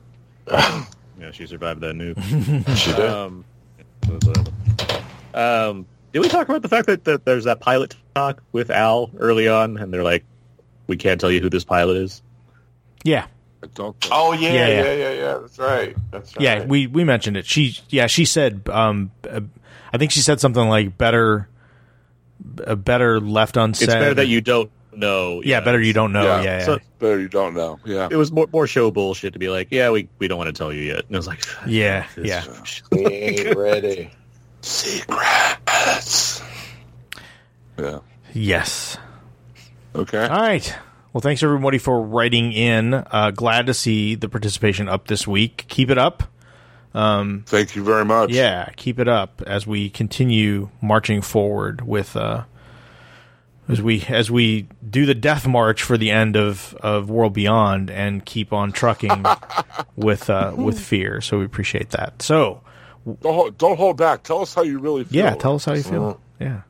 Yeah, 0.47 1.31
she 1.31 1.45
survived 1.45 1.81
that 1.81 1.95
nuke. 1.95 2.17
She 2.77 2.91
did. 2.93 3.09
um, 3.09 3.45
um, 5.33 5.85
did 6.11 6.19
we 6.19 6.29
talk 6.29 6.49
about 6.49 6.63
the 6.63 6.69
fact 6.69 6.87
that, 6.87 7.03
that 7.03 7.25
there's 7.25 7.43
that 7.43 7.59
pilot 7.59 7.95
talk 8.15 8.41
with 8.51 8.71
Al 8.71 9.11
early 9.19 9.47
on, 9.47 9.77
and 9.77 9.93
they're 9.93 10.03
like, 10.03 10.25
"We 10.87 10.97
can't 10.97 11.21
tell 11.21 11.29
you 11.29 11.41
who 11.41 11.49
this 11.49 11.63
pilot 11.63 11.97
is." 11.97 12.21
yeah. 13.03 13.27
I 13.61 13.67
don't. 13.75 13.95
Oh 14.09 14.31
yeah, 14.31 14.53
Yeah, 14.53 14.67
yeah, 14.67 14.67
yeah. 14.67 14.93
yeah, 14.93 15.11
yeah. 15.11 15.37
That's 15.39 15.59
right. 15.59 15.95
That's 16.11 16.35
right. 16.37 16.43
Yeah, 16.43 16.65
we 16.65 16.87
we 16.87 17.03
mentioned 17.03 17.35
it. 17.35 17.45
She 17.45 17.77
yeah, 17.89 18.07
she 18.07 18.23
said 18.23 18.67
um 18.69 19.11
uh, 19.29 19.41
I 19.91 19.97
think 19.97 20.11
she 20.11 20.21
said 20.21 20.39
something 20.39 20.65
like 20.69 20.97
better 20.97 21.49
uh, 22.65 22.75
better 22.75 23.19
left 23.19 23.57
unsaid. 23.57 23.89
It's 23.89 23.93
better 23.93 24.13
that 24.13 24.27
you 24.27 24.39
don't 24.39 24.71
know. 24.99 25.41
Yeah, 25.43 25.59
better 25.61 25.81
you 25.81 25.93
don't 25.93 26.11
know. 26.11 26.23
Yeah, 26.23 26.41
Yeah. 26.41 26.57
yeah. 26.59 26.65
So- 26.65 26.79
Better 26.99 27.19
you 27.19 27.29
don't 27.29 27.53
know. 27.53 27.79
Yeah. 27.85 28.09
It 28.11 28.17
was 28.17 28.31
more, 28.31 28.47
more 28.51 28.67
show 28.67 28.91
bullshit 28.91 29.33
to 29.33 29.39
be 29.39 29.49
like, 29.49 29.69
yeah, 29.71 29.89
we, 29.89 30.09
we 30.19 30.27
don't 30.27 30.37
want 30.37 30.47
to 30.49 30.53
tell 30.53 30.71
you 30.73 30.81
yet. 30.81 31.05
And 31.07 31.15
I 31.15 31.17
was 31.19 31.27
like, 31.27 31.43
yeah, 31.65 32.05
yeah. 32.17 32.43
we 32.91 33.05
ain't 33.05 33.55
ready. 33.57 34.11
Secrets. 34.61 36.41
Yeah. 37.77 37.99
Yes. 38.33 38.97
Okay. 39.95 40.21
All 40.23 40.41
right. 40.41 40.75
Well, 41.13 41.21
thanks 41.21 41.41
everybody 41.41 41.77
for 41.77 42.01
writing 42.01 42.51
in. 42.51 42.93
Uh, 42.93 43.31
glad 43.31 43.65
to 43.67 43.73
see 43.73 44.15
the 44.15 44.29
participation 44.29 44.87
up 44.87 45.07
this 45.07 45.25
week. 45.27 45.65
Keep 45.69 45.89
it 45.89 45.97
up. 45.97 46.23
Um, 46.93 47.43
Thank 47.47 47.75
you 47.75 47.83
very 47.83 48.03
much. 48.05 48.31
Yeah, 48.31 48.69
keep 48.75 48.99
it 48.99 49.07
up 49.07 49.41
as 49.47 49.65
we 49.65 49.89
continue 49.89 50.69
marching 50.81 51.21
forward 51.21 51.81
with 51.81 52.15
uh 52.15 52.43
as 53.69 53.81
we 53.81 54.03
as 54.09 54.29
we 54.31 54.67
do 54.89 55.05
the 55.05 55.13
death 55.15 55.47
march 55.47 55.83
for 55.83 55.97
the 55.97 56.09
end 56.11 56.35
of 56.35 56.73
of 56.81 57.09
World 57.09 57.33
Beyond 57.33 57.89
and 57.91 58.25
keep 58.25 58.51
on 58.51 58.71
trucking 58.71 59.23
with 59.95 60.29
uh 60.29 60.53
with 60.55 60.79
fear. 60.79 61.21
So 61.21 61.39
we 61.39 61.45
appreciate 61.45 61.91
that. 61.91 62.21
So, 62.21 62.61
Don't 63.05 63.33
hold, 63.33 63.57
don't 63.57 63.77
hold 63.77 63.97
back. 63.97 64.23
Tell 64.23 64.41
us 64.41 64.53
how 64.53 64.63
you 64.63 64.79
really 64.79 65.03
feel. 65.05 65.23
yeah, 65.23 65.35
tell 65.35 65.55
us 65.55 65.65
how 65.65 65.73
you 65.73 65.83
feel. 65.83 66.19
Yeah. 66.39 66.61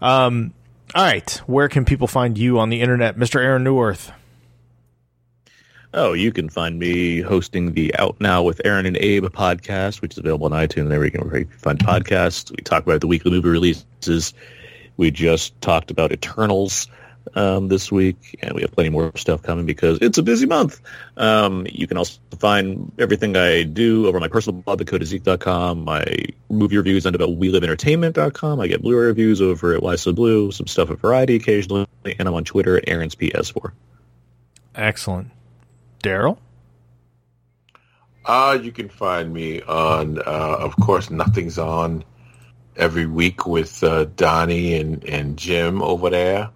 Um 0.00 0.52
all 0.94 1.02
right, 1.04 1.30
where 1.46 1.68
can 1.68 1.84
people 1.84 2.06
find 2.06 2.38
you 2.38 2.60
on 2.60 2.68
the 2.68 2.80
internet, 2.80 3.16
Mr. 3.16 3.40
Aaron 3.40 3.64
Neuwirth? 3.64 4.12
Oh, 5.96 6.12
you 6.12 6.32
can 6.32 6.48
find 6.48 6.78
me 6.78 7.20
hosting 7.20 7.72
the 7.72 7.94
Out 7.96 8.20
Now 8.20 8.42
with 8.42 8.60
Aaron 8.64 8.84
and 8.84 8.96
Abe 8.96 9.24
podcast, 9.26 10.02
which 10.02 10.12
is 10.12 10.18
available 10.18 10.46
on 10.46 10.52
iTunes 10.52 10.82
and 10.82 10.92
everywhere 10.92 11.38
you 11.38 11.44
can 11.46 11.58
find 11.58 11.78
podcasts. 11.78 12.50
We 12.50 12.56
talk 12.64 12.82
about 12.82 13.00
the 13.00 13.06
weekly 13.06 13.30
movie 13.30 13.48
releases. 13.48 14.34
We 14.96 15.10
just 15.10 15.60
talked 15.60 15.90
about 15.90 16.12
Eternals 16.12 16.88
um, 17.34 17.68
this 17.68 17.90
week, 17.90 18.38
and 18.42 18.54
we 18.54 18.62
have 18.62 18.72
plenty 18.72 18.90
more 18.90 19.12
stuff 19.16 19.42
coming 19.42 19.66
because 19.66 19.98
it's 20.00 20.18
a 20.18 20.22
busy 20.22 20.46
month. 20.46 20.80
Um, 21.16 21.66
you 21.70 21.86
can 21.86 21.96
also 21.96 22.18
find 22.38 22.92
everything 22.98 23.36
I 23.36 23.62
do 23.62 24.06
over 24.06 24.20
my 24.20 24.28
personal 24.28 24.60
blog, 24.60 24.80
thecodeofzeke.com, 24.80 25.84
my 25.84 26.04
movie 26.48 26.76
reviews 26.76 27.06
on 27.06 27.14
about 27.14 27.30
WeLiveEntertainment.com. 27.30 28.60
I 28.60 28.66
get 28.66 28.82
Blu-ray 28.82 29.06
reviews 29.06 29.40
over 29.40 29.74
at 29.74 29.82
Why 29.82 29.96
So 29.96 30.12
Blu, 30.12 30.52
some 30.52 30.66
stuff 30.66 30.90
at 30.90 30.98
Variety 30.98 31.36
occasionally, 31.36 31.86
and 32.04 32.28
I'm 32.28 32.34
on 32.34 32.44
Twitter 32.44 32.76
at 32.76 32.88
Aaron's 32.88 33.14
PS4. 33.14 33.72
Excellent. 34.74 35.30
Daryl? 36.02 36.38
Uh, 38.26 38.58
you 38.60 38.72
can 38.72 38.88
find 38.88 39.32
me 39.32 39.60
on, 39.62 40.18
uh, 40.18 40.22
of 40.60 40.74
course, 40.76 41.10
Nothing's 41.10 41.58
On 41.58 42.04
every 42.76 43.06
week 43.06 43.46
with 43.46 43.82
uh, 43.82 44.04
Donnie 44.16 44.74
and, 44.74 45.04
and 45.04 45.36
Jim 45.36 45.82
over 45.82 46.10
there, 46.10 46.50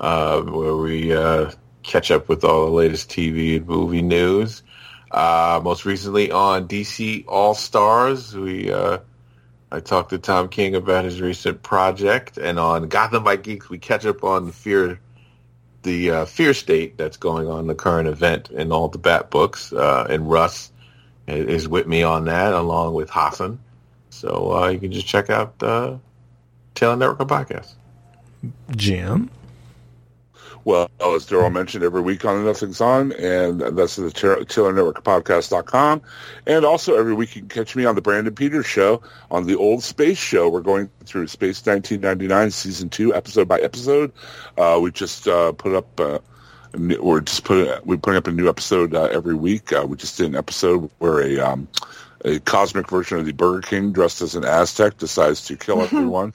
uh, 0.00 0.40
where 0.42 0.76
we 0.76 1.14
uh, 1.14 1.50
catch 1.82 2.10
up 2.10 2.28
with 2.28 2.44
all 2.44 2.66
the 2.66 2.72
latest 2.72 3.10
TV 3.10 3.56
and 3.56 3.66
movie 3.66 4.02
news. 4.02 4.62
Uh, 5.10 5.60
most 5.62 5.84
recently 5.84 6.30
on 6.30 6.68
DC 6.68 7.24
All 7.26 7.54
Stars, 7.54 8.34
we 8.36 8.72
uh, 8.72 8.98
I 9.70 9.80
talked 9.80 10.10
to 10.10 10.18
Tom 10.18 10.48
King 10.48 10.74
about 10.74 11.04
his 11.04 11.20
recent 11.20 11.62
project, 11.62 12.38
and 12.38 12.58
on 12.58 12.88
Gotham 12.88 13.24
by 13.24 13.36
Geeks, 13.36 13.68
we 13.68 13.78
catch 13.78 14.04
up 14.06 14.24
on 14.24 14.46
the 14.46 14.52
Fear 14.52 15.00
the 15.82 16.10
uh, 16.10 16.24
Fear 16.26 16.54
State 16.54 16.98
that's 16.98 17.16
going 17.16 17.48
on, 17.48 17.66
the 17.66 17.74
current 17.74 18.08
event 18.08 18.50
in 18.50 18.72
all 18.72 18.88
the 18.88 18.98
Bat 18.98 19.30
books, 19.30 19.72
and 19.72 20.30
Russ 20.30 20.72
is 21.26 21.68
with 21.68 21.86
me 21.86 22.02
on 22.02 22.24
that, 22.26 22.52
along 22.52 22.94
with 22.94 23.10
Hassan. 23.10 23.60
So 24.10 24.52
uh, 24.52 24.68
you 24.68 24.78
can 24.78 24.92
just 24.92 25.06
check 25.06 25.30
out 25.30 25.58
the 25.58 25.98
Taylor 26.74 26.96
Network 26.96 27.28
podcast. 27.28 27.74
Jim? 28.76 29.30
Well, 30.64 30.90
as 31.00 31.26
Daryl 31.26 31.50
mentioned, 31.52 31.82
every 31.82 32.02
week 32.02 32.24
on 32.26 32.42
the 32.42 32.46
Nothing's 32.46 32.80
On, 32.80 33.12
and 33.12 33.60
that's 33.60 33.96
the 33.96 34.10
Taylor 34.10 34.44
Taylor 34.44 34.72
Network 34.72 35.02
Podcast.com. 35.02 36.02
And 36.46 36.64
also 36.64 36.96
every 36.96 37.14
week 37.14 37.36
you 37.36 37.42
can 37.42 37.48
catch 37.48 37.74
me 37.74 37.86
on 37.86 37.94
the 37.94 38.02
Brandon 38.02 38.34
Peters 38.34 38.66
Show 38.66 39.00
on 39.30 39.46
the 39.46 39.56
Old 39.56 39.82
Space 39.82 40.18
Show. 40.18 40.48
We're 40.50 40.60
going 40.60 40.90
through 41.04 41.28
Space 41.28 41.64
1999 41.64 42.50
Season 42.50 42.90
2, 42.90 43.14
episode 43.14 43.48
by 43.48 43.60
episode. 43.60 44.12
Uh, 44.58 44.78
we 44.82 44.90
just 44.90 45.26
uh, 45.26 45.52
put 45.52 45.74
up... 45.74 45.98
Uh, 45.98 46.18
a 46.74 46.76
new- 46.76 47.02
we're 47.02 47.22
just 47.22 47.44
put 47.44 47.86
we're 47.86 47.96
putting 47.96 48.18
up 48.18 48.26
a 48.26 48.32
new 48.32 48.46
episode 48.46 48.94
uh, 48.94 49.04
every 49.04 49.34
week. 49.34 49.72
Uh, 49.72 49.86
we 49.88 49.96
just 49.96 50.18
did 50.18 50.26
an 50.26 50.36
episode 50.36 50.90
where 50.98 51.22
a 51.22 51.38
um, 51.38 51.66
a 52.24 52.40
cosmic 52.40 52.88
version 52.88 53.18
of 53.18 53.26
the 53.26 53.32
Burger 53.32 53.62
King 53.62 53.92
dressed 53.92 54.20
as 54.22 54.34
an 54.34 54.44
Aztec 54.44 54.98
decides 54.98 55.44
to 55.46 55.56
kill 55.56 55.82
everyone. 55.82 56.32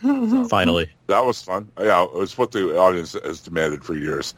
Finally. 0.47 0.89
That 1.07 1.25
was 1.25 1.41
fun. 1.41 1.69
Yeah, 1.79 2.03
it 2.03 2.13
was 2.13 2.37
what 2.37 2.51
the 2.51 2.77
audience 2.77 3.13
has 3.13 3.41
demanded 3.41 3.83
for 3.83 3.95
years. 3.95 4.33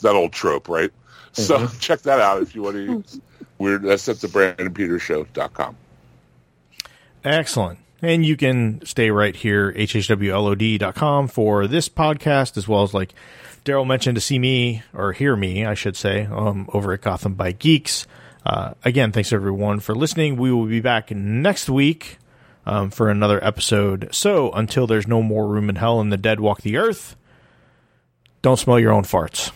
That 0.00 0.14
old 0.14 0.32
trope, 0.32 0.68
right? 0.68 0.90
So 1.32 1.66
check 1.80 2.02
that 2.02 2.20
out 2.20 2.42
if 2.42 2.54
you 2.54 2.62
want 2.62 2.76
to. 2.76 3.20
Weird. 3.58 3.82
That's 3.82 4.08
at 4.08 4.20
the 4.20 4.28
BrandonPetersShow.com. 4.28 5.76
Excellent. 7.24 7.78
And 8.02 8.24
you 8.24 8.36
can 8.36 8.84
stay 8.84 9.10
right 9.10 9.34
here, 9.34 9.72
hhwlod.com 9.72 11.28
for 11.28 11.66
this 11.66 11.88
podcast, 11.88 12.56
as 12.56 12.68
well 12.68 12.82
as 12.82 12.92
like 12.92 13.14
Daryl 13.64 13.86
mentioned 13.86 14.14
to 14.16 14.20
see 14.20 14.38
me, 14.38 14.82
or 14.92 15.12
hear 15.12 15.34
me, 15.34 15.64
I 15.64 15.74
should 15.74 15.96
say, 15.96 16.26
um, 16.26 16.68
over 16.72 16.92
at 16.92 17.00
Gotham 17.00 17.34
by 17.34 17.52
Geeks. 17.52 18.06
Uh, 18.46 18.74
again, 18.84 19.10
thanks 19.10 19.32
everyone 19.32 19.80
for 19.80 19.92
listening. 19.92 20.36
We 20.36 20.52
will 20.52 20.66
be 20.66 20.78
back 20.78 21.10
next 21.10 21.68
week 21.68 22.18
um, 22.64 22.90
for 22.90 23.10
another 23.10 23.44
episode. 23.44 24.08
So 24.12 24.52
until 24.52 24.86
there's 24.86 25.08
no 25.08 25.20
more 25.20 25.48
room 25.48 25.68
in 25.68 25.74
hell 25.74 26.00
and 26.00 26.12
the 26.12 26.16
dead 26.16 26.38
walk 26.38 26.62
the 26.62 26.76
earth, 26.76 27.16
don't 28.42 28.56
smell 28.56 28.78
your 28.78 28.92
own 28.92 29.02
farts. 29.02 29.50